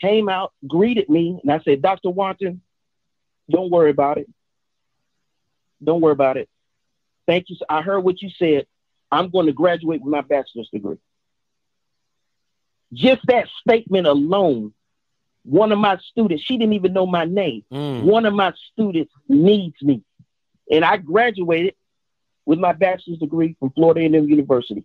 came 0.00 0.30
out, 0.30 0.54
greeted 0.66 1.10
me, 1.10 1.38
and 1.42 1.52
I 1.52 1.60
said, 1.60 1.82
Dr. 1.82 2.08
Watson, 2.08 2.62
don't 3.50 3.70
worry 3.70 3.90
about 3.90 4.16
it. 4.16 4.26
Don't 5.84 6.00
worry 6.00 6.12
about 6.12 6.38
it. 6.38 6.48
Thank 7.26 7.50
you. 7.50 7.56
I 7.68 7.82
heard 7.82 8.00
what 8.00 8.22
you 8.22 8.30
said. 8.30 8.66
I'm 9.12 9.28
going 9.28 9.46
to 9.46 9.52
graduate 9.52 10.00
with 10.00 10.10
my 10.10 10.22
bachelor's 10.22 10.70
degree. 10.70 10.96
Just 12.94 13.20
that 13.26 13.48
statement 13.60 14.06
alone, 14.06 14.72
one 15.44 15.70
of 15.70 15.78
my 15.78 15.98
students, 16.10 16.44
she 16.44 16.56
didn't 16.56 16.72
even 16.72 16.94
know 16.94 17.06
my 17.06 17.26
name. 17.26 17.64
Mm. 17.70 18.04
One 18.04 18.24
of 18.24 18.32
my 18.32 18.54
students 18.72 19.12
needs 19.28 19.76
me. 19.82 20.02
And 20.70 20.86
I 20.86 20.96
graduated 20.96 21.74
with 22.46 22.58
my 22.58 22.72
bachelor's 22.72 23.18
degree 23.18 23.56
from 23.60 23.72
Florida 23.72 24.00
A&M 24.00 24.26
University 24.26 24.84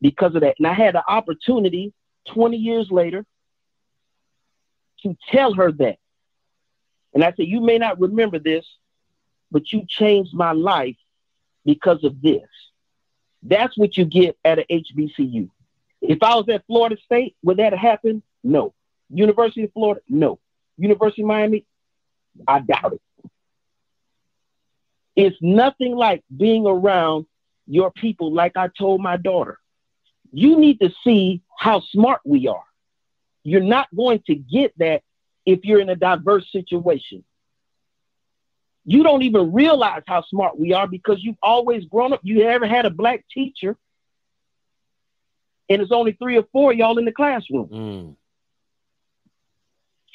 because 0.00 0.36
of 0.36 0.42
that. 0.42 0.54
And 0.58 0.66
I 0.68 0.74
had 0.74 0.94
the 0.94 1.02
opportunity 1.08 1.92
20 2.26 2.56
years 2.56 2.90
later 2.90 3.24
to 5.02 5.16
tell 5.30 5.54
her 5.54 5.72
that. 5.72 5.98
And 7.12 7.22
I 7.22 7.32
said, 7.36 7.46
You 7.46 7.60
may 7.60 7.78
not 7.78 8.00
remember 8.00 8.38
this, 8.38 8.66
but 9.50 9.72
you 9.72 9.84
changed 9.86 10.34
my 10.34 10.52
life 10.52 10.96
because 11.64 12.02
of 12.04 12.20
this. 12.20 12.48
That's 13.42 13.76
what 13.76 13.96
you 13.96 14.04
get 14.04 14.36
at 14.44 14.58
a 14.58 14.64
HBCU. 14.70 15.50
If 16.00 16.22
I 16.22 16.34
was 16.34 16.48
at 16.48 16.66
Florida 16.66 16.96
State, 17.04 17.36
would 17.42 17.58
that 17.58 17.72
have 17.72 17.80
happened? 17.80 18.22
No. 18.42 18.74
University 19.10 19.64
of 19.64 19.72
Florida? 19.72 20.00
No. 20.08 20.38
University 20.76 21.22
of 21.22 21.28
Miami? 21.28 21.64
I 22.48 22.60
doubt 22.60 22.94
it. 22.94 23.00
It's 25.16 25.36
nothing 25.40 25.94
like 25.94 26.24
being 26.34 26.66
around 26.66 27.26
your 27.66 27.90
people, 27.90 28.32
like 28.32 28.56
I 28.56 28.68
told 28.68 29.00
my 29.00 29.16
daughter. 29.16 29.58
You 30.34 30.58
need 30.58 30.80
to 30.80 30.90
see 31.04 31.42
how 31.56 31.80
smart 31.80 32.20
we 32.24 32.48
are. 32.48 32.64
You're 33.44 33.62
not 33.62 33.86
going 33.94 34.20
to 34.26 34.34
get 34.34 34.76
that 34.78 35.02
if 35.46 35.64
you're 35.64 35.80
in 35.80 35.88
a 35.88 35.96
diverse 35.96 36.50
situation. 36.50 37.24
You 38.84 39.04
don't 39.04 39.22
even 39.22 39.52
realize 39.52 40.02
how 40.06 40.22
smart 40.22 40.58
we 40.58 40.72
are 40.72 40.88
because 40.88 41.22
you've 41.22 41.38
always 41.42 41.84
grown 41.84 42.12
up. 42.12 42.20
You 42.24 42.42
ever 42.42 42.66
had 42.66 42.84
a 42.84 42.90
black 42.90 43.24
teacher, 43.32 43.76
and 45.68 45.80
it's 45.80 45.92
only 45.92 46.12
three 46.12 46.36
or 46.36 46.44
four 46.52 46.72
y'all 46.72 46.98
in 46.98 47.04
the 47.04 47.12
classroom. 47.12 47.68
Mm. 47.68 48.16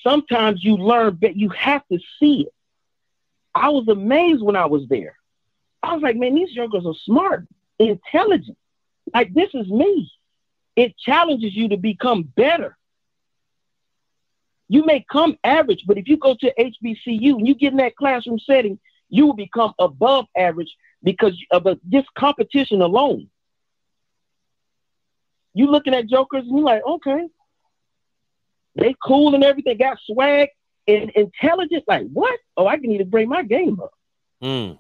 Sometimes 0.03 0.63
you 0.63 0.75
learn, 0.75 1.17
but 1.19 1.35
you 1.35 1.49
have 1.49 1.87
to 1.91 1.99
see 2.19 2.41
it. 2.41 2.53
I 3.55 3.69
was 3.69 3.87
amazed 3.87 4.41
when 4.41 4.57
I 4.57 4.65
was 4.65 4.87
there. 4.89 5.15
I 5.81 5.93
was 5.93 6.03
like, 6.03 6.17
man, 6.17 6.35
these 6.35 6.51
young 6.51 6.69
girls 6.69 6.85
are 6.85 6.93
smart, 7.05 7.47
intelligent. 7.79 8.57
Like, 9.13 9.33
this 9.33 9.49
is 9.53 9.67
me. 9.67 10.11
It 10.75 10.97
challenges 10.97 11.55
you 11.55 11.69
to 11.69 11.77
become 11.77 12.23
better. 12.23 12.77
You 14.67 14.85
may 14.85 15.03
come 15.11 15.37
average, 15.43 15.83
but 15.87 15.97
if 15.97 16.07
you 16.07 16.17
go 16.17 16.35
to 16.39 16.53
HBCU 16.57 17.37
and 17.37 17.47
you 17.47 17.55
get 17.55 17.71
in 17.71 17.77
that 17.77 17.95
classroom 17.95 18.39
setting, 18.39 18.79
you 19.09 19.25
will 19.25 19.33
become 19.33 19.73
above 19.79 20.25
average 20.37 20.73
because 21.03 21.33
of 21.51 21.65
a, 21.65 21.79
this 21.83 22.05
competition 22.17 22.81
alone. 22.81 23.29
You 25.53 25.67
looking 25.67 25.95
at 25.95 26.07
jokers 26.07 26.43
and 26.43 26.55
you're 26.55 26.65
like, 26.65 26.83
okay, 26.85 27.27
they 28.75 28.95
cool 29.03 29.33
and 29.33 29.43
everything, 29.43 29.77
got 29.77 29.97
swag 30.05 30.49
and 30.87 31.09
intelligence. 31.11 31.83
Like, 31.87 32.07
what? 32.13 32.39
Oh, 32.55 32.67
I 32.67 32.77
can 32.77 32.95
to 32.97 33.05
bring 33.05 33.29
my 33.29 33.43
game 33.43 33.79
up. 33.79 33.91
Mm. 34.43 34.77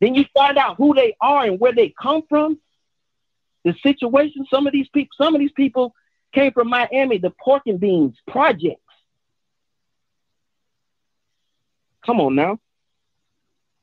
Then 0.00 0.14
you 0.14 0.24
find 0.34 0.56
out 0.58 0.76
who 0.76 0.94
they 0.94 1.16
are 1.20 1.44
and 1.44 1.58
where 1.58 1.72
they 1.72 1.92
come 2.00 2.22
from, 2.28 2.58
the 3.64 3.74
situation. 3.82 4.46
Some 4.50 4.66
of 4.66 4.72
these 4.72 4.88
people, 4.88 5.10
some 5.20 5.34
of 5.34 5.40
these 5.40 5.52
people 5.52 5.94
came 6.32 6.52
from 6.52 6.68
Miami, 6.68 7.18
the 7.18 7.30
pork 7.30 7.62
and 7.66 7.80
beans 7.80 8.16
projects. 8.26 8.82
Come 12.04 12.20
on 12.20 12.34
now. 12.34 12.58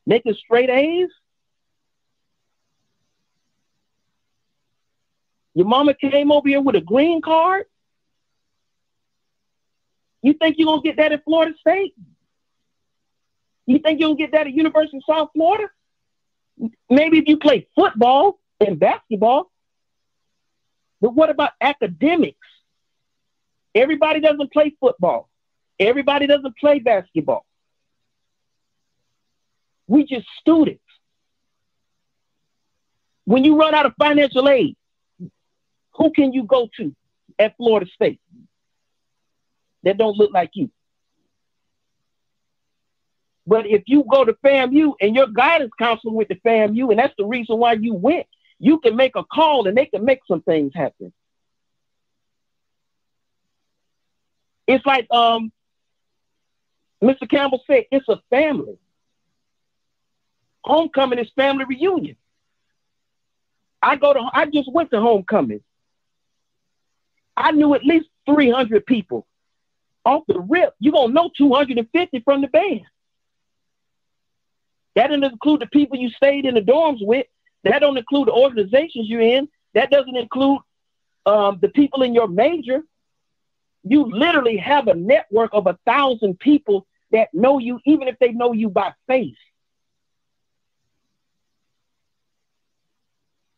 Making 0.06 0.36
straight 0.36 0.70
A's. 0.70 1.10
Your 5.54 5.68
mama 5.68 5.94
came 5.94 6.32
over 6.32 6.48
here 6.48 6.62
with 6.62 6.76
a 6.76 6.82
green 6.82 7.22
card. 7.22 7.66
You 10.22 10.34
think 10.34 10.56
you're 10.58 10.66
gonna 10.66 10.82
get 10.82 10.98
that 10.98 11.12
at 11.12 11.24
Florida 11.24 11.56
State? 11.60 11.94
You 13.66 13.80
think 13.80 14.00
you're 14.00 14.10
gonna 14.10 14.18
get 14.18 14.32
that 14.32 14.48
at 14.48 14.54
University 14.54 14.98
of 14.98 15.04
South 15.08 15.30
Florida? 15.34 15.70
Maybe 16.90 17.20
if 17.20 17.28
you 17.28 17.38
play 17.38 17.68
football 17.76 18.40
and 18.60 18.80
basketball. 18.80 19.52
But 21.02 21.14
what 21.14 21.30
about 21.30 21.52
academics? 21.60 22.38
Everybody 23.74 24.22
doesn't 24.22 24.52
play 24.54 24.74
football. 24.80 25.30
Everybody 25.80 26.28
doesn't 26.28 26.58
play 26.58 26.80
basketball. 26.80 27.46
We 29.88 30.06
just 30.06 30.26
students. 30.40 30.82
When 33.26 33.44
you 33.44 33.60
run 33.60 33.76
out 33.76 33.86
of 33.86 33.94
financial 34.00 34.48
aid, 34.48 34.78
who 35.96 36.12
can 36.12 36.32
you 36.32 36.44
go 36.44 36.70
to 36.78 36.96
at 37.38 37.58
Florida 37.58 37.90
State 37.94 38.22
that 39.84 39.98
don't 39.98 40.18
look 40.18 40.32
like 40.32 40.52
you? 40.54 40.70
But 43.48 43.68
if 43.68 43.84
you 43.86 44.04
go 44.10 44.26
to 44.26 44.34
FAMU 44.34 44.94
and 45.00 45.16
your 45.16 45.28
guidance 45.28 45.72
counselor 45.78 46.14
with 46.14 46.30
the 46.30 46.36
FAMU, 46.36 46.90
and 46.90 47.00
that's 47.00 47.14
the 47.18 47.26
reason 47.26 47.58
why 47.58 47.74
you 47.74 47.94
went, 47.94 48.26
you 48.60 48.80
can 48.80 48.96
make 48.96 49.16
a 49.16 49.24
call 49.24 49.68
and 49.68 49.78
they 49.78 49.86
can 49.86 50.04
make 50.04 50.22
some 50.28 50.42
things 50.42 50.74
happen. 50.74 51.14
It's 54.68 54.86
like 54.86 55.08
um, 55.12 55.52
Mr. 57.04 57.30
Campbell 57.30 57.62
said, 57.68 57.86
it's 57.92 58.08
a 58.10 58.20
family. 58.30 58.80
Homecoming 60.64 61.20
is 61.20 61.30
family 61.36 61.66
reunion. 61.66 62.16
I 63.82 63.98
go 63.98 64.14
to 64.14 64.30
I 64.34 64.48
just 64.48 64.72
went 64.72 64.90
to 64.92 65.00
homecoming. 65.00 65.62
I 67.38 67.52
knew 67.52 67.76
at 67.76 67.86
least 67.86 68.08
300 68.26 68.84
people. 68.86 69.28
Off 70.06 70.24
the 70.28 70.40
rip, 70.40 70.74
you're 70.80 70.94
gonna 70.94 71.14
know 71.14 71.30
250 71.38 72.20
from 72.22 72.42
the 72.42 72.48
band. 72.48 72.82
That 74.96 75.08
doesn't 75.08 75.24
include 75.24 75.62
the 75.62 75.68
people 75.68 75.98
you 75.98 76.10
stayed 76.10 76.46
in 76.46 76.56
the 76.56 76.62
dorms 76.62 77.06
with. 77.06 77.28
That 77.64 77.80
don't 77.80 77.98
include 77.98 78.28
the 78.28 78.34
organizations 78.34 79.10
you're 79.10 79.22
in. 79.22 79.48
That 79.74 79.92
doesn't 79.92 80.16
include 80.16 80.60
um, 81.26 81.60
the 81.62 81.70
people 81.70 82.04
in 82.04 82.14
your 82.14 82.28
major. 82.28 82.84
You 83.84 84.06
literally 84.06 84.58
have 84.58 84.88
a 84.88 84.94
network 84.94 85.52
of 85.54 85.68
a 85.68 85.78
thousand 85.86 86.40
people 86.40 86.88
that 87.12 87.34
know 87.34 87.60
you, 87.60 87.80
even 87.86 88.08
if 88.08 88.18
they 88.20 88.32
know 88.32 88.54
you 88.54 88.70
by 88.70 88.94
face. 89.08 89.36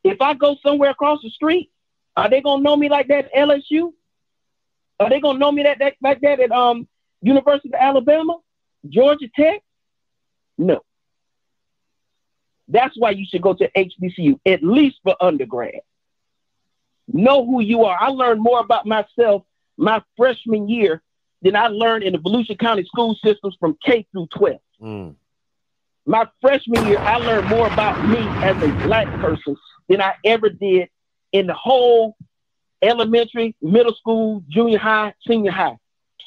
If 0.04 0.22
I 0.22 0.34
go 0.34 0.56
somewhere 0.64 0.90
across 0.90 1.22
the 1.22 1.30
street, 1.30 1.70
are 2.16 2.30
they 2.30 2.42
gonna 2.42 2.64
know 2.64 2.76
me 2.76 2.90
like 2.90 3.08
that 3.10 3.26
at 3.26 3.34
LSU? 3.34 3.94
Are 5.00 5.10
they 5.10 5.20
gonna 5.20 5.38
know 5.38 5.52
me 5.52 5.64
that, 5.64 5.80
that 5.80 5.96
like 6.02 6.22
that 6.22 6.40
at 6.40 6.52
um 6.52 6.88
University 7.22 7.70
of 7.70 7.76
Alabama, 7.76 8.38
Georgia 8.88 9.28
Tech? 9.36 9.62
No. 10.58 10.82
That's 12.68 12.96
why 12.98 13.12
you 13.12 13.26
should 13.26 13.42
go 13.42 13.54
to 13.54 13.70
HBCU, 13.70 14.40
at 14.46 14.64
least 14.64 14.98
for 15.04 15.16
undergrad. 15.22 15.82
Know 17.08 17.46
who 17.46 17.62
you 17.62 17.86
are. 17.86 17.98
I 18.00 18.10
learned 18.10 18.42
more 18.42 18.60
about 18.60 18.86
myself 18.86 19.44
my 19.78 20.04
freshman 20.18 20.68
year 20.68 21.02
than 21.42 21.56
I 21.56 21.68
learned 21.68 22.04
in 22.04 22.14
the 22.14 22.20
Volusia 22.20 22.58
County 22.58 22.84
school 22.84 23.16
systems 23.24 23.56
from 23.60 23.78
K 23.84 24.06
through 24.12 24.28
12. 24.36 24.60
Mm. 24.82 25.16
My 26.06 26.28
freshman 26.42 26.86
year, 26.88 27.00
I 27.00 27.18
learned 27.18 27.48
more 27.48 27.68
about 27.68 28.08
me 28.08 28.20
as 28.44 28.56
a 28.62 28.86
black 28.86 29.08
person 29.22 29.56
than 29.88 30.02
I 30.02 30.16
ever 30.26 30.50
did 30.50 30.90
in 31.32 31.48
the 31.48 31.54
whole 31.54 32.16
elementary, 32.82 33.56
middle 33.62 33.94
school, 33.94 34.44
junior 34.50 34.80
high, 34.80 35.14
senior 35.28 35.52
high. 35.52 35.78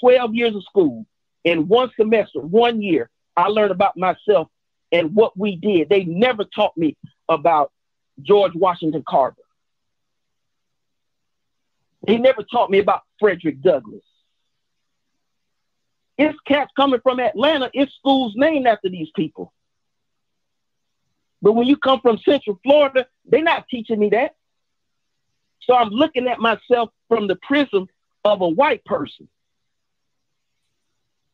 12 0.01 0.35
years 0.35 0.55
of 0.55 0.63
school. 0.65 1.07
In 1.45 1.69
one 1.69 1.91
semester, 1.97 2.41
one 2.41 2.83
year, 2.83 3.09
I 3.37 3.47
learned 3.47 3.71
about 3.71 3.97
myself 3.97 4.49
and 4.93 5.15
what 5.15 5.37
we 5.37 5.57
did. 5.57 5.89
They 5.89 6.05
never 6.05 6.45
taught 6.45 6.77
me 6.77 6.97
about 7.29 7.73
George 8.23 8.55
Washington 8.55 9.05
Carver. 9.07 9.37
They 12.07 12.17
never 12.17 12.43
taught 12.43 12.71
me 12.71 12.79
about 12.79 13.03
Frederick 13.19 13.61
Douglass. 13.61 14.03
It's 16.19 16.39
cats 16.47 16.71
coming 16.77 17.01
from 17.03 17.21
Atlanta. 17.21 17.71
It's 17.73 17.95
schools 17.95 18.35
named 18.37 18.67
after 18.67 18.89
these 18.89 19.09
people. 19.15 19.53
But 21.43 21.53
when 21.53 21.67
you 21.67 21.77
come 21.77 22.01
from 22.01 22.19
Central 22.19 22.59
Florida, 22.63 23.07
they're 23.25 23.43
not 23.43 23.69
teaching 23.69 23.99
me 23.99 24.11
that. 24.11 24.35
So 25.63 25.75
I'm 25.75 25.91
looking 25.91 26.27
at 26.27 26.39
myself 26.39 26.91
from 27.09 27.27
the 27.27 27.37
prism 27.37 27.89
of 28.25 28.41
a 28.41 28.49
white 28.49 28.85
person. 28.85 29.29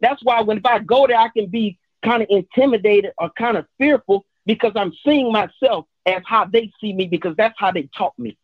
That's 0.00 0.22
why 0.22 0.42
when 0.42 0.58
if 0.58 0.66
I 0.66 0.78
go 0.78 1.06
there, 1.06 1.18
I 1.18 1.28
can 1.28 1.46
be 1.46 1.78
kind 2.06 2.22
of 2.22 2.28
intimidated 2.30 3.12
or 3.18 3.30
kind 3.30 3.56
of 3.56 3.66
fearful 3.78 4.24
because 4.46 4.72
I'm 4.76 4.92
seeing 5.04 5.32
myself 5.32 5.86
as 6.06 6.22
how 6.24 6.44
they 6.44 6.70
see 6.80 6.92
me 6.92 7.06
because 7.06 7.34
that's 7.36 7.56
how 7.58 7.72
they 7.72 7.88
taught 7.96 8.16
me. 8.18 8.38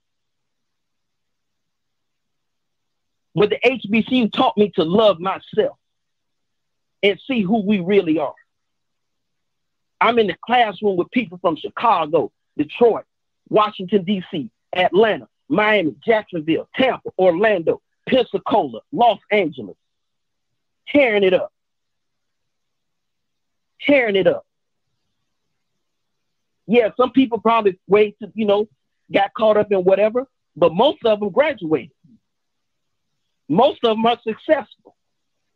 But 3.34 3.50
the 3.50 3.58
HBCU 3.64 4.32
taught 4.32 4.58
me 4.58 4.70
to 4.74 4.84
love 4.84 5.20
myself 5.20 5.78
and 7.02 7.20
see 7.26 7.42
who 7.42 7.64
we 7.64 7.80
really 7.80 8.18
are. 8.18 8.34
I'm 10.00 10.18
in 10.18 10.26
the 10.26 10.36
classroom 10.44 10.96
with 10.96 11.10
people 11.12 11.38
from 11.38 11.56
Chicago, 11.56 12.32
Detroit, 12.58 13.04
Washington, 13.48 14.02
D.C., 14.04 14.50
Atlanta, 14.74 15.28
Miami, 15.48 15.94
Jacksonville, 16.04 16.68
Tampa, 16.74 17.10
Orlando, 17.18 17.80
Pensacola, 18.08 18.80
Los 18.90 19.20
Angeles, 19.30 19.76
tearing 20.88 21.22
it 21.22 21.32
up. 21.32 21.52
Tearing 23.86 24.16
it 24.16 24.26
up. 24.26 24.46
Yeah, 26.66 26.90
some 26.96 27.10
people 27.10 27.40
probably 27.40 27.78
wait 27.88 28.16
to, 28.20 28.30
you 28.34 28.46
know, 28.46 28.68
got 29.12 29.34
caught 29.34 29.56
up 29.56 29.72
in 29.72 29.84
whatever, 29.84 30.26
but 30.56 30.72
most 30.72 31.04
of 31.04 31.20
them 31.20 31.30
graduated. 31.30 31.90
Most 33.48 33.84
of 33.84 33.96
them 33.96 34.06
are 34.06 34.18
successful 34.22 34.96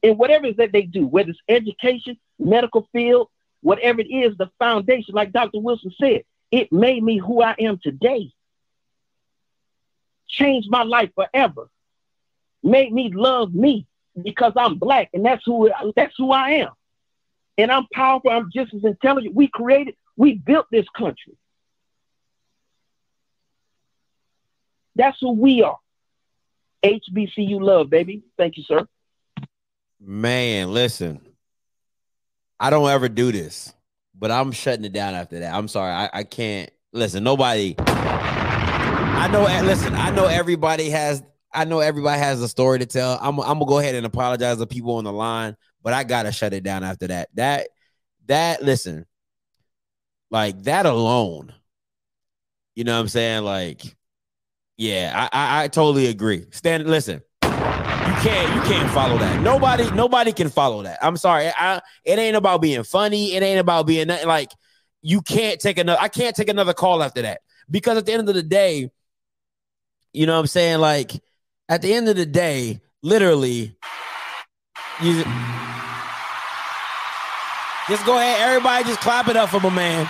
in 0.02 0.16
whatever 0.18 0.46
it 0.46 0.50
is 0.50 0.56
that 0.56 0.72
they 0.72 0.82
do, 0.82 1.06
whether 1.06 1.30
it's 1.30 1.40
education, 1.48 2.18
medical 2.38 2.88
field, 2.92 3.28
whatever 3.62 4.00
it 4.00 4.10
is, 4.10 4.36
the 4.36 4.50
foundation, 4.58 5.14
like 5.14 5.32
Dr. 5.32 5.60
Wilson 5.60 5.92
said, 5.98 6.22
it 6.50 6.72
made 6.72 7.02
me 7.02 7.18
who 7.18 7.42
I 7.42 7.54
am 7.58 7.78
today. 7.82 8.30
changed 10.28 10.68
my 10.70 10.82
life 10.82 11.10
forever. 11.14 11.68
Made 12.62 12.92
me 12.92 13.10
love 13.12 13.54
me 13.54 13.86
because 14.22 14.52
I'm 14.56 14.76
black 14.76 15.10
and 15.14 15.24
that's 15.24 15.42
who 15.44 15.70
that's 15.94 16.14
who 16.16 16.32
I 16.32 16.50
am. 16.50 16.70
And 17.58 17.72
I'm 17.72 17.86
powerful, 17.92 18.30
I'm 18.30 18.50
just 18.52 18.74
as 18.74 18.84
intelligent. 18.84 19.34
We 19.34 19.48
created, 19.48 19.96
we 20.16 20.34
built 20.34 20.66
this 20.70 20.86
country. 20.96 21.36
That's 24.94 25.18
who 25.20 25.32
we 25.32 25.62
are. 25.62 25.78
HBCU 26.84 27.60
love, 27.60 27.90
baby. 27.90 28.22
Thank 28.36 28.56
you, 28.56 28.64
sir. 28.64 28.86
Man, 30.00 30.72
listen. 30.72 31.20
I 32.58 32.70
don't 32.70 32.88
ever 32.88 33.08
do 33.08 33.32
this, 33.32 33.74
but 34.14 34.30
I'm 34.30 34.52
shutting 34.52 34.84
it 34.84 34.92
down 34.92 35.14
after 35.14 35.40
that. 35.40 35.54
I'm 35.54 35.68
sorry. 35.68 35.92
I, 35.92 36.10
I 36.12 36.24
can't 36.24 36.70
listen. 36.92 37.22
Nobody. 37.22 37.74
I 37.78 39.28
know. 39.30 39.46
Eh, 39.46 39.62
listen. 39.62 39.94
I 39.94 40.10
know 40.10 40.26
everybody 40.26 40.90
has. 40.90 41.22
I 41.52 41.64
know 41.64 41.80
everybody 41.80 42.18
has 42.18 42.40
a 42.40 42.48
story 42.48 42.78
to 42.78 42.86
tell. 42.86 43.18
I'm. 43.20 43.38
I'm 43.40 43.58
gonna 43.58 43.66
go 43.66 43.78
ahead 43.78 43.94
and 43.94 44.06
apologize 44.06 44.58
to 44.58 44.66
people 44.66 44.96
on 44.96 45.04
the 45.04 45.12
line, 45.12 45.56
but 45.86 45.94
I 45.94 46.02
gotta 46.02 46.32
shut 46.32 46.52
it 46.52 46.64
down 46.64 46.82
after 46.82 47.06
that. 47.06 47.28
That. 47.34 47.68
That. 48.26 48.60
Listen. 48.60 49.06
Like 50.32 50.64
that 50.64 50.84
alone. 50.84 51.54
You 52.74 52.82
know 52.82 52.94
what 52.94 53.02
I'm 53.02 53.08
saying? 53.08 53.44
Like, 53.44 53.82
yeah, 54.76 55.28
I, 55.32 55.60
I, 55.60 55.62
I 55.62 55.68
totally 55.68 56.08
agree. 56.08 56.46
Stand. 56.50 56.88
Listen 56.88 57.22
you 58.06 58.14
can't 58.22 58.54
you 58.54 58.60
can't 58.62 58.90
follow 58.90 59.16
that. 59.18 59.40
Nobody 59.42 59.88
nobody 59.92 60.32
can 60.32 60.48
follow 60.48 60.82
that. 60.82 60.98
I'm 61.02 61.16
sorry. 61.16 61.50
I, 61.56 61.80
it 62.04 62.18
ain't 62.18 62.36
about 62.36 62.60
being 62.60 62.82
funny. 62.82 63.36
It 63.36 63.42
ain't 63.44 63.60
about 63.60 63.86
being 63.86 64.08
nothing 64.08 64.26
like 64.26 64.50
you 65.02 65.22
can't 65.22 65.60
take 65.60 65.78
another. 65.78 66.00
I 66.00 66.08
can't 66.08 66.34
take 66.34 66.48
another 66.48 66.74
call 66.74 67.00
after 67.00 67.22
that 67.22 67.42
because 67.70 67.96
at 67.96 68.06
the 68.06 68.12
end 68.12 68.28
of 68.28 68.34
the 68.34 68.42
day, 68.42 68.90
you 70.12 70.26
know 70.26 70.34
what 70.34 70.40
I'm 70.40 70.46
saying. 70.48 70.80
Like 70.80 71.12
at 71.68 71.82
the 71.82 71.94
end 71.94 72.08
of 72.08 72.16
the 72.16 72.26
day, 72.26 72.80
literally, 73.02 73.76
you 75.00 75.24
just 77.88 78.04
go 78.04 78.18
ahead. 78.18 78.40
Everybody, 78.48 78.84
just 78.84 79.00
clap 79.00 79.28
it 79.28 79.36
up 79.36 79.50
for 79.50 79.60
my 79.60 79.70
man. 79.70 80.08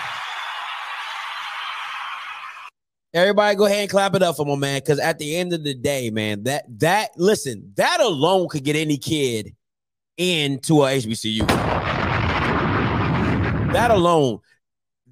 Everybody 3.13 3.57
go 3.57 3.65
ahead 3.65 3.81
and 3.81 3.91
clap 3.91 4.15
it 4.15 4.23
up 4.23 4.37
for 4.37 4.45
my 4.45 4.57
man. 4.57 4.81
Cause 4.83 4.99
at 4.99 5.19
the 5.19 5.37
end 5.37 5.53
of 5.53 5.65
the 5.65 5.75
day, 5.75 6.11
man, 6.11 6.45
that 6.45 6.65
that 6.81 7.11
listen, 7.17 7.73
that 7.77 8.01
alone 8.01 8.49
could 8.49 8.65
get 8.65 8.77
any 8.77 8.99
kid 8.99 9.55
into 10.19 10.83
a 10.85 10.89
HBCU. 10.89 11.47
That 13.73 13.91
alone, 13.91 14.41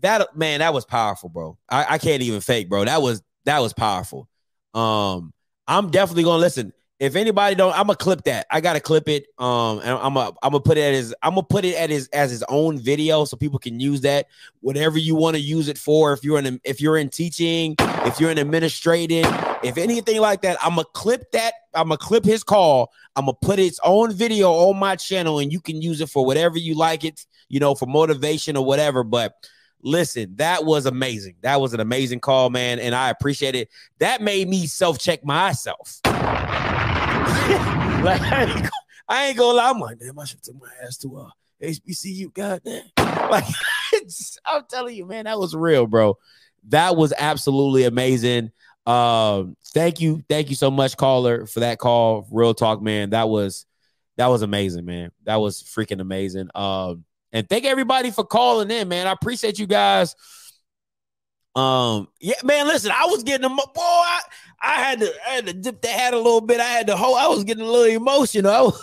that 0.00 0.36
man, 0.36 0.60
that 0.60 0.74
was 0.74 0.84
powerful, 0.84 1.28
bro. 1.28 1.58
I, 1.68 1.94
I 1.94 1.98
can't 1.98 2.22
even 2.22 2.40
fake, 2.40 2.68
bro. 2.68 2.84
That 2.84 3.00
was 3.00 3.22
that 3.44 3.60
was 3.60 3.72
powerful. 3.72 4.28
Um, 4.74 5.32
I'm 5.66 5.90
definitely 5.90 6.24
gonna 6.24 6.40
listen 6.40 6.72
if 7.04 7.16
anybody 7.16 7.54
don't, 7.54 7.72
I'm 7.72 7.86
gonna 7.86 7.96
clip 7.96 8.24
that. 8.24 8.46
I 8.50 8.62
gotta 8.62 8.80
clip 8.80 9.08
it. 9.08 9.26
Um, 9.38 9.80
and 9.80 9.90
I'm 9.90 10.14
gonna 10.14 10.32
I'm 10.42 10.52
gonna 10.52 10.60
put 10.60 10.78
it 10.78 10.82
at 10.82 10.94
his 10.94 11.14
I'm 11.22 11.32
gonna 11.34 11.42
put 11.42 11.66
it 11.66 11.74
at 11.74 11.90
his 11.90 12.08
as 12.08 12.30
his 12.30 12.42
own 12.44 12.78
video 12.78 13.26
so 13.26 13.36
people 13.36 13.58
can 13.58 13.78
use 13.78 14.00
that 14.02 14.26
whatever 14.60 14.96
you 14.96 15.14
want 15.14 15.36
to 15.36 15.40
use 15.40 15.68
it 15.68 15.76
for. 15.76 16.14
If 16.14 16.24
you're 16.24 16.38
in 16.38 16.60
if 16.64 16.80
you're 16.80 16.96
in 16.96 17.10
teaching, 17.10 17.76
if 17.78 18.20
you're 18.20 18.30
in 18.30 18.38
administrating, 18.38 19.26
if 19.62 19.76
anything 19.76 20.20
like 20.20 20.40
that, 20.42 20.56
I'm 20.62 20.76
gonna 20.76 20.84
clip 20.94 21.30
that. 21.32 21.52
I'm 21.74 21.88
gonna 21.88 21.98
clip 21.98 22.24
his 22.24 22.42
call. 22.42 22.90
I'm 23.16 23.26
gonna 23.26 23.36
put 23.42 23.58
its 23.58 23.78
own 23.84 24.12
video 24.12 24.50
on 24.52 24.78
my 24.78 24.96
channel, 24.96 25.40
and 25.40 25.52
you 25.52 25.60
can 25.60 25.82
use 25.82 26.00
it 26.00 26.08
for 26.08 26.24
whatever 26.24 26.58
you 26.58 26.74
like 26.74 27.04
it. 27.04 27.26
You 27.50 27.60
know, 27.60 27.74
for 27.74 27.86
motivation 27.86 28.56
or 28.56 28.64
whatever. 28.64 29.04
But 29.04 29.34
listen, 29.82 30.36
that 30.36 30.64
was 30.64 30.86
amazing. 30.86 31.36
That 31.42 31.60
was 31.60 31.74
an 31.74 31.80
amazing 31.80 32.20
call, 32.20 32.50
man, 32.50 32.78
and 32.78 32.94
I 32.94 33.10
appreciate 33.10 33.54
it. 33.54 33.68
That 33.98 34.22
made 34.22 34.48
me 34.48 34.66
self 34.66 34.98
check 34.98 35.22
myself. 35.22 36.00
like 38.04 38.20
I 38.20 38.44
ain't, 38.44 38.54
gonna, 38.54 38.70
I 39.08 39.26
ain't 39.26 39.38
gonna 39.38 39.56
lie, 39.56 39.70
I'm 39.70 39.80
like, 39.80 39.98
damn, 39.98 40.18
I 40.18 40.24
should 40.24 40.42
take 40.42 40.60
my 40.60 40.68
ass 40.84 40.98
to 40.98 41.16
uh 41.16 41.30
HBCU. 41.62 42.32
Goddamn. 42.32 42.84
Like 43.30 43.44
I'm 44.46 44.64
telling 44.68 44.96
you, 44.96 45.06
man, 45.06 45.24
that 45.24 45.38
was 45.38 45.54
real, 45.54 45.86
bro. 45.86 46.18
That 46.68 46.96
was 46.96 47.12
absolutely 47.16 47.84
amazing. 47.84 48.50
Um, 48.86 49.56
thank 49.72 50.00
you, 50.00 50.22
thank 50.28 50.50
you 50.50 50.56
so 50.56 50.70
much, 50.70 50.96
caller, 50.96 51.46
for 51.46 51.60
that 51.60 51.78
call. 51.78 52.26
Real 52.30 52.54
talk, 52.54 52.82
man. 52.82 53.10
That 53.10 53.28
was 53.28 53.66
that 54.16 54.26
was 54.26 54.42
amazing, 54.42 54.84
man. 54.84 55.10
That 55.24 55.36
was 55.36 55.62
freaking 55.62 56.00
amazing. 56.00 56.48
Um, 56.54 57.04
and 57.32 57.48
thank 57.48 57.64
everybody 57.64 58.10
for 58.10 58.24
calling 58.24 58.70
in, 58.70 58.88
man. 58.88 59.06
I 59.06 59.12
appreciate 59.12 59.58
you 59.58 59.66
guys. 59.66 60.14
Um, 61.56 62.08
yeah, 62.20 62.34
man. 62.42 62.66
Listen, 62.66 62.92
I 62.92 63.06
was 63.06 63.22
getting 63.22 63.42
them. 63.42 63.56
Boy, 63.56 63.62
I, 63.76 64.20
I 64.64 64.80
had 64.80 65.00
to, 65.00 65.12
I 65.26 65.30
had 65.30 65.46
to 65.46 65.52
dip 65.52 65.82
the 65.82 65.88
hat 65.88 66.14
a 66.14 66.16
little 66.16 66.40
bit. 66.40 66.58
I 66.58 66.64
had 66.64 66.86
to 66.86 66.96
hold. 66.96 67.18
I 67.18 67.28
was 67.28 67.44
getting 67.44 67.64
a 67.64 67.70
little 67.70 67.94
emotional. 67.94 68.74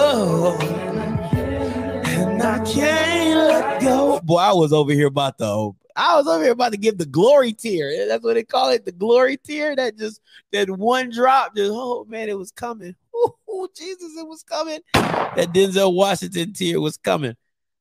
Oh, 0.00 0.56
and 2.04 2.40
I 2.40 2.64
can't 2.64 3.48
let 3.48 3.82
go. 3.82 4.20
Boy, 4.22 4.38
I 4.38 4.52
was 4.52 4.72
over 4.72 4.92
here 4.92 5.08
about 5.08 5.38
to. 5.38 5.74
I 5.96 6.16
was 6.16 6.28
over 6.28 6.44
here 6.44 6.52
about 6.52 6.70
to 6.70 6.78
give 6.78 6.96
the 6.96 7.06
glory 7.06 7.52
tear. 7.52 8.06
That's 8.06 8.22
what 8.22 8.34
they 8.34 8.44
call 8.44 8.70
it, 8.70 8.84
the 8.84 8.92
glory 8.92 9.36
tear. 9.36 9.74
That 9.74 9.98
just 9.98 10.20
that 10.52 10.70
one 10.70 11.10
drop. 11.10 11.56
Just 11.56 11.72
oh 11.74 12.04
man, 12.08 12.28
it 12.28 12.38
was 12.38 12.52
coming. 12.52 12.94
Oh 13.50 13.68
Jesus, 13.76 14.16
it 14.16 14.28
was 14.28 14.44
coming. 14.44 14.78
That 14.94 15.52
Denzel 15.52 15.92
Washington 15.92 16.52
tear 16.52 16.80
was 16.80 16.96
coming. 16.96 17.34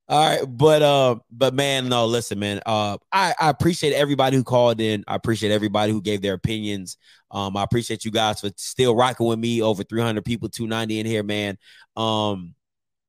All 0.10 0.30
right, 0.30 0.42
but 0.48 0.82
uh, 0.82 1.16
but 1.30 1.54
man, 1.54 1.90
no, 1.90 2.06
listen, 2.06 2.40
man. 2.40 2.62
Uh, 2.66 2.98
I 3.12 3.36
I 3.40 3.50
appreciate 3.50 3.92
everybody 3.94 4.38
who 4.38 4.44
called 4.44 4.80
in. 4.80 5.04
I 5.06 5.16
appreciate 5.16 5.52
everybody 5.52 5.92
who 5.92 6.02
gave 6.02 6.22
their 6.22 6.34
opinions. 6.34 6.98
Um, 7.30 7.58
I 7.58 7.64
appreciate 7.64 8.06
you 8.06 8.12
guys 8.12 8.40
for 8.40 8.50
still 8.56 8.96
rocking 8.96 9.28
with 9.28 9.38
me. 9.38 9.62
Over 9.62 9.84
300 9.84 10.24
people, 10.24 10.48
290 10.48 11.02
in 11.02 11.06
here, 11.06 11.24
man. 11.24 11.58
Um, 11.98 12.56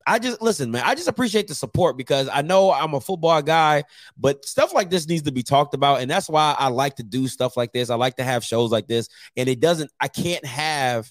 I 0.05 0.19
just 0.19 0.41
listen, 0.41 0.71
man. 0.71 0.83
I 0.85 0.93
just 0.93 1.07
appreciate 1.07 1.47
the 1.47 1.55
support 1.55 1.95
because 1.97 2.27
I 2.33 2.41
know 2.41 2.69
I'm 2.73 2.93
a 2.93 2.99
football 2.99 3.41
guy, 3.41 3.85
but 4.17 4.43
stuff 4.43 4.73
like 4.73 4.89
this 4.89 5.07
needs 5.07 5.21
to 5.23 5.31
be 5.31 5.43
talked 5.43 5.73
about, 5.73 6.01
and 6.01 6.11
that's 6.11 6.27
why 6.27 6.53
I 6.59 6.67
like 6.67 6.97
to 6.97 7.03
do 7.03 7.29
stuff 7.29 7.55
like 7.55 7.71
this. 7.71 7.89
I 7.89 7.95
like 7.95 8.17
to 8.17 8.25
have 8.25 8.43
shows 8.43 8.71
like 8.71 8.87
this, 8.87 9.07
and 9.37 9.47
it 9.47 9.61
doesn't. 9.61 9.89
I 10.01 10.09
can't 10.09 10.45
have 10.45 11.09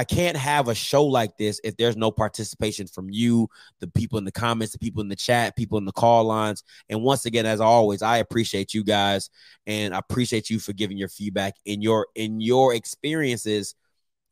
I 0.00 0.04
can't 0.04 0.38
have 0.38 0.68
a 0.68 0.74
show 0.74 1.04
like 1.04 1.36
this 1.36 1.60
if 1.62 1.76
there's 1.76 1.94
no 1.94 2.10
participation 2.10 2.86
from 2.86 3.10
you, 3.10 3.50
the 3.80 3.86
people 3.86 4.16
in 4.16 4.24
the 4.24 4.32
comments, 4.32 4.72
the 4.72 4.78
people 4.78 5.02
in 5.02 5.10
the 5.10 5.14
chat, 5.14 5.56
people 5.56 5.76
in 5.76 5.84
the 5.84 5.92
call 5.92 6.24
lines. 6.24 6.64
And 6.88 7.02
once 7.02 7.26
again, 7.26 7.44
as 7.44 7.60
always, 7.60 8.00
I 8.00 8.16
appreciate 8.16 8.72
you 8.72 8.82
guys 8.82 9.28
and 9.66 9.94
I 9.94 9.98
appreciate 9.98 10.48
you 10.48 10.58
for 10.58 10.72
giving 10.72 10.96
your 10.96 11.10
feedback 11.10 11.56
in 11.66 11.82
your 11.82 12.06
in 12.14 12.40
your 12.40 12.72
experiences. 12.72 13.74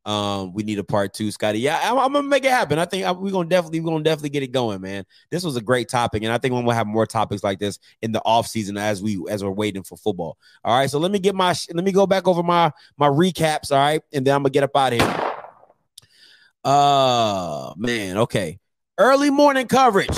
Um, 0.06 0.54
we 0.54 0.62
need 0.62 0.78
a 0.78 0.84
part 0.84 1.12
two, 1.12 1.30
Scotty. 1.30 1.60
Yeah, 1.60 1.78
I'm, 1.82 1.98
I'm, 1.98 2.12
gonna 2.14 2.26
make 2.26 2.46
it 2.46 2.50
happen. 2.50 2.78
I 2.78 2.86
think 2.86 3.04
we're 3.18 3.30
gonna 3.30 3.50
definitely 3.50 3.80
we're 3.80 3.90
gonna 3.90 4.04
definitely 4.04 4.30
get 4.30 4.42
it 4.42 4.52
going, 4.52 4.80
man. 4.80 5.04
This 5.30 5.44
was 5.44 5.56
a 5.56 5.60
great 5.60 5.90
topic, 5.90 6.22
and 6.22 6.32
I 6.32 6.38
think 6.38 6.54
we'll 6.54 6.70
have 6.70 6.86
more 6.86 7.04
topics 7.04 7.44
like 7.44 7.58
this 7.58 7.78
in 8.00 8.12
the 8.12 8.22
off 8.24 8.46
season 8.46 8.78
as 8.78 9.02
we 9.02 9.22
as 9.28 9.44
we're 9.44 9.50
waiting 9.50 9.82
for 9.82 9.98
football. 9.98 10.38
All 10.64 10.78
right, 10.78 10.88
so 10.88 10.98
let 10.98 11.10
me 11.10 11.18
get 11.18 11.34
my 11.34 11.54
let 11.74 11.84
me 11.84 11.92
go 11.92 12.06
back 12.06 12.26
over 12.26 12.42
my 12.42 12.72
my 12.96 13.08
recaps. 13.08 13.70
All 13.70 13.76
right, 13.76 14.00
and 14.14 14.26
then 14.26 14.34
I'm 14.34 14.40
gonna 14.40 14.50
get 14.50 14.62
up 14.62 14.74
out 14.74 14.94
of 14.94 15.00
here. 15.02 15.27
Uh 16.64 17.72
man, 17.76 18.18
okay. 18.18 18.58
Early 18.98 19.30
morning 19.30 19.68
coverage 19.68 20.14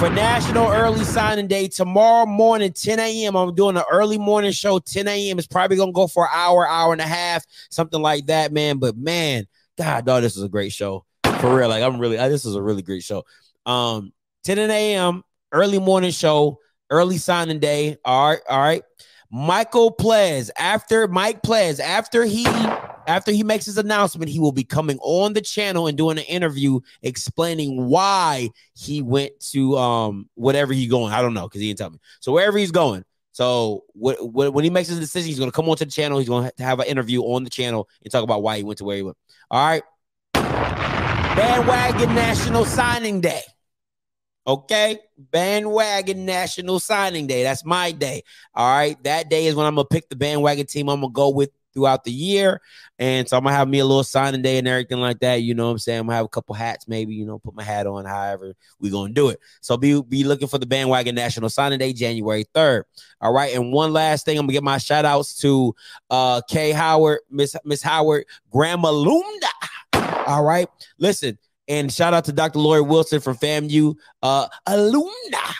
for 0.00 0.08
National 0.08 0.68
Early 0.68 1.04
Signing 1.04 1.46
Day 1.46 1.68
tomorrow 1.68 2.24
morning, 2.24 2.72
10 2.72 2.98
a.m. 2.98 3.36
I'm 3.36 3.54
doing 3.54 3.76
an 3.76 3.84
early 3.92 4.16
morning 4.16 4.50
show, 4.50 4.78
10 4.78 5.06
a.m. 5.06 5.38
It's 5.38 5.46
probably 5.46 5.76
gonna 5.76 5.92
go 5.92 6.06
for 6.06 6.24
an 6.24 6.30
hour, 6.32 6.66
hour 6.66 6.92
and 6.92 7.02
a 7.02 7.06
half, 7.06 7.44
something 7.70 8.00
like 8.00 8.26
that, 8.26 8.50
man. 8.50 8.78
But 8.78 8.96
man, 8.96 9.46
God, 9.76 10.06
dog, 10.06 10.22
this 10.22 10.38
is 10.38 10.42
a 10.42 10.48
great 10.48 10.72
show 10.72 11.04
for 11.40 11.54
real. 11.54 11.68
Like 11.68 11.82
I'm 11.82 11.98
really, 11.98 12.16
this 12.16 12.46
is 12.46 12.54
a 12.54 12.62
really 12.62 12.80
great 12.80 13.02
show. 13.02 13.24
Um, 13.66 14.14
10 14.44 14.58
a.m. 14.58 15.22
early 15.52 15.78
morning 15.78 16.12
show, 16.12 16.60
early 16.88 17.18
signing 17.18 17.58
day. 17.58 17.98
All 18.02 18.30
right, 18.30 18.40
all 18.48 18.58
right. 18.58 18.82
Michael 19.30 19.90
Ples 19.90 20.50
after 20.58 21.06
Mike 21.08 21.42
Ples 21.42 21.78
after 21.78 22.24
he 22.24 22.44
after 23.10 23.32
he 23.32 23.42
makes 23.42 23.66
his 23.66 23.76
announcement, 23.76 24.30
he 24.30 24.38
will 24.38 24.52
be 24.52 24.64
coming 24.64 24.98
on 25.00 25.32
the 25.32 25.40
channel 25.40 25.86
and 25.86 25.98
doing 25.98 26.18
an 26.18 26.24
interview 26.24 26.80
explaining 27.02 27.86
why 27.86 28.50
he 28.74 29.02
went 29.02 29.38
to 29.50 29.76
um 29.76 30.28
whatever 30.34 30.72
he's 30.72 30.90
going. 30.90 31.12
I 31.12 31.20
don't 31.20 31.34
know 31.34 31.48
because 31.48 31.60
he 31.60 31.68
didn't 31.68 31.78
tell 31.78 31.90
me. 31.90 31.98
So 32.20 32.32
wherever 32.32 32.56
he's 32.56 32.70
going. 32.70 33.04
So 33.32 33.84
what, 33.92 34.16
what, 34.32 34.52
when 34.52 34.64
he 34.64 34.70
makes 34.70 34.88
his 34.88 34.98
decision, 34.98 35.28
he's 35.28 35.38
going 35.38 35.50
to 35.50 35.54
come 35.54 35.68
onto 35.68 35.84
the 35.84 35.90
channel. 35.90 36.18
He's 36.18 36.28
going 36.28 36.50
to 36.56 36.62
have 36.62 36.80
an 36.80 36.86
interview 36.86 37.22
on 37.22 37.44
the 37.44 37.50
channel 37.50 37.88
and 38.02 38.12
talk 38.12 38.24
about 38.24 38.42
why 38.42 38.56
he 38.56 38.64
went 38.64 38.78
to 38.78 38.84
where 38.84 38.96
he 38.96 39.02
went. 39.02 39.16
All 39.50 39.66
right. 39.66 39.82
Bandwagon 40.34 42.14
National 42.14 42.64
Signing 42.64 43.20
Day. 43.20 43.42
Okay. 44.46 44.98
Bandwagon 45.16 46.26
National 46.26 46.80
Signing 46.80 47.28
Day. 47.28 47.44
That's 47.44 47.64
my 47.64 47.92
day. 47.92 48.24
All 48.54 48.68
right. 48.68 49.02
That 49.04 49.30
day 49.30 49.46
is 49.46 49.54
when 49.54 49.64
I'm 49.64 49.76
going 49.76 49.86
to 49.86 49.94
pick 49.94 50.08
the 50.08 50.16
bandwagon 50.16 50.66
team 50.66 50.88
I'm 50.88 51.00
going 51.00 51.12
to 51.12 51.14
go 51.14 51.30
with 51.30 51.50
throughout 51.72 52.04
the 52.04 52.12
year. 52.12 52.60
And 52.98 53.28
so 53.28 53.36
I'm 53.36 53.44
gonna 53.44 53.56
have 53.56 53.68
me 53.68 53.78
a 53.78 53.84
little 53.84 54.04
signing 54.04 54.42
day 54.42 54.58
and 54.58 54.68
everything 54.68 54.98
like 54.98 55.20
that. 55.20 55.42
You 55.42 55.54
know 55.54 55.66
what 55.66 55.72
I'm 55.72 55.78
saying? 55.78 56.00
I'm 56.00 56.06
gonna 56.06 56.16
have 56.16 56.26
a 56.26 56.28
couple 56.28 56.54
hats, 56.54 56.86
maybe, 56.88 57.14
you 57.14 57.24
know, 57.26 57.38
put 57.38 57.54
my 57.54 57.62
hat 57.62 57.86
on, 57.86 58.04
however 58.04 58.54
we 58.78 58.90
gonna 58.90 59.12
do 59.12 59.28
it. 59.28 59.40
So 59.60 59.76
be 59.76 60.00
be 60.02 60.24
looking 60.24 60.48
for 60.48 60.58
the 60.58 60.66
bandwagon 60.66 61.14
national 61.14 61.50
signing 61.50 61.78
day, 61.78 61.92
January 61.92 62.44
3rd. 62.54 62.84
All 63.20 63.32
right. 63.32 63.54
And 63.54 63.72
one 63.72 63.92
last 63.92 64.24
thing, 64.24 64.38
I'm 64.38 64.44
gonna 64.44 64.52
get 64.52 64.62
my 64.62 64.78
shout 64.78 65.04
outs 65.04 65.36
to 65.40 65.74
uh 66.10 66.42
Kay 66.48 66.72
Howard, 66.72 67.20
Miss 67.30 67.56
Miss 67.64 67.82
Howard, 67.82 68.24
Grandma 68.50 68.90
Lunda. 68.90 70.26
All 70.26 70.44
right. 70.44 70.68
Listen, 70.98 71.38
and 71.68 71.92
shout 71.92 72.14
out 72.14 72.24
to 72.24 72.32
Dr. 72.32 72.58
Lori 72.58 72.80
Wilson 72.80 73.20
from 73.20 73.36
FAMU 73.36 73.94
uh. 74.22 74.48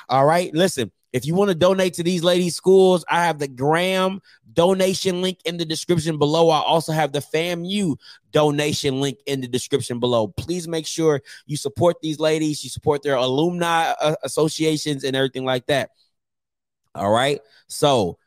All 0.08 0.26
right. 0.26 0.52
Listen, 0.52 0.90
if 1.12 1.26
you 1.26 1.34
want 1.34 1.50
to 1.50 1.54
donate 1.54 1.94
to 1.94 2.02
these 2.02 2.22
ladies' 2.22 2.56
schools, 2.56 3.04
I 3.08 3.24
have 3.24 3.38
the 3.38 3.48
Graham 3.48 4.20
donation 4.52 5.22
link 5.22 5.38
in 5.44 5.56
the 5.56 5.64
description 5.64 6.18
below. 6.18 6.50
I 6.50 6.60
also 6.60 6.92
have 6.92 7.12
the 7.12 7.20
FAMU 7.20 7.96
donation 8.30 9.00
link 9.00 9.18
in 9.26 9.40
the 9.40 9.48
description 9.48 10.00
below. 10.00 10.28
Please 10.28 10.68
make 10.68 10.86
sure 10.86 11.22
you 11.46 11.56
support 11.56 11.96
these 12.02 12.18
ladies, 12.18 12.64
you 12.64 12.70
support 12.70 13.02
their 13.02 13.16
alumni 13.16 13.92
uh, 14.00 14.16
associations 14.22 15.04
and 15.04 15.16
everything 15.16 15.44
like 15.44 15.66
that. 15.66 15.90
All 16.94 17.10
right. 17.10 17.40
So, 17.68 18.18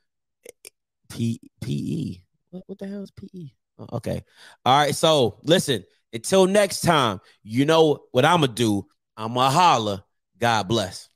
P- 1.09 1.41
PE. 1.61 2.21
What, 2.51 2.63
what 2.67 2.77
the 2.79 2.87
hell 2.87 3.03
is 3.03 3.11
PE? 3.11 3.49
Oh, 3.79 3.87
okay. 3.93 4.23
All 4.65 4.79
right. 4.79 4.95
So, 4.95 5.39
listen, 5.43 5.83
until 6.13 6.45
next 6.45 6.81
time, 6.81 7.19
you 7.43 7.65
know 7.65 8.05
what 8.11 8.25
I'm 8.25 8.39
going 8.39 8.49
to 8.49 8.55
do. 8.55 8.87
I'm 9.17 9.33
going 9.33 9.47
to 9.47 9.51
holler. 9.51 10.03
God 10.39 10.67
bless. 10.67 11.09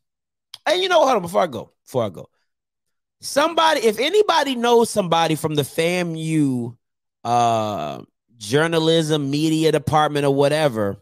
And 0.66 0.82
you 0.82 0.90
know, 0.90 1.00
hold 1.00 1.16
on, 1.16 1.22
before 1.22 1.42
I 1.42 1.48
go, 1.48 1.72
before 1.86 2.04
I 2.04 2.10
go, 2.10 2.30
somebody, 3.22 3.82
if 3.82 4.00
anybody 4.00 4.56
knows 4.56 4.90
somebody 4.90 5.36
from 5.36 5.56
the 5.56 5.64
FAMU 5.64 6.76
uh 7.24 8.02
journalism 8.38 9.30
media 9.30 9.72
department 9.72 10.26
or 10.26 10.34
whatever, 10.34 11.02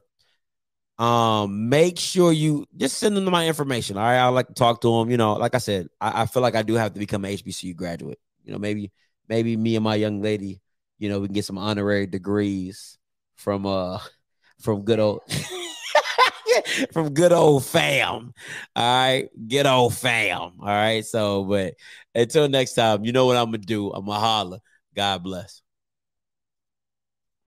um, 0.97 1.67
make 1.69 1.99
sure 1.99 2.31
you 2.31 2.65
just 2.77 2.97
send 2.97 3.17
them 3.17 3.25
my 3.25 3.47
information. 3.47 3.97
All 3.97 4.03
right, 4.03 4.17
I 4.17 4.27
like 4.29 4.47
to 4.47 4.53
talk 4.53 4.81
to 4.81 4.99
them. 4.99 5.11
You 5.11 5.17
know, 5.17 5.33
like 5.33 5.55
I 5.55 5.59
said, 5.59 5.89
I, 5.99 6.23
I 6.23 6.25
feel 6.25 6.41
like 6.41 6.55
I 6.55 6.61
do 6.61 6.75
have 6.75 6.93
to 6.93 6.99
become 6.99 7.25
an 7.25 7.31
HBCU 7.31 7.75
graduate. 7.75 8.19
You 8.43 8.53
know, 8.53 8.59
maybe 8.59 8.91
maybe 9.27 9.57
me 9.57 9.75
and 9.75 9.83
my 9.83 9.95
young 9.95 10.21
lady, 10.21 10.61
you 10.97 11.09
know, 11.09 11.19
we 11.19 11.27
can 11.27 11.33
get 11.33 11.45
some 11.45 11.57
honorary 11.57 12.07
degrees 12.07 12.97
from 13.35 13.65
uh 13.65 13.99
from 14.61 14.83
good 14.83 14.99
old 14.99 15.21
from 16.93 17.13
good 17.13 17.31
old 17.31 17.65
fam. 17.65 18.33
All 18.75 18.97
right. 18.97 19.29
Good 19.47 19.65
old 19.65 19.93
fam. 19.95 20.41
All 20.59 20.67
right. 20.67 21.05
So, 21.05 21.43
but 21.43 21.73
until 22.15 22.47
next 22.49 22.73
time, 22.73 23.05
you 23.05 23.11
know 23.11 23.25
what 23.25 23.37
I'm 23.37 23.47
gonna 23.47 23.59
do. 23.59 23.91
I'm 23.91 24.05
gonna 24.05 24.19
holler. 24.19 24.59
God 24.95 25.23
bless. 25.23 25.61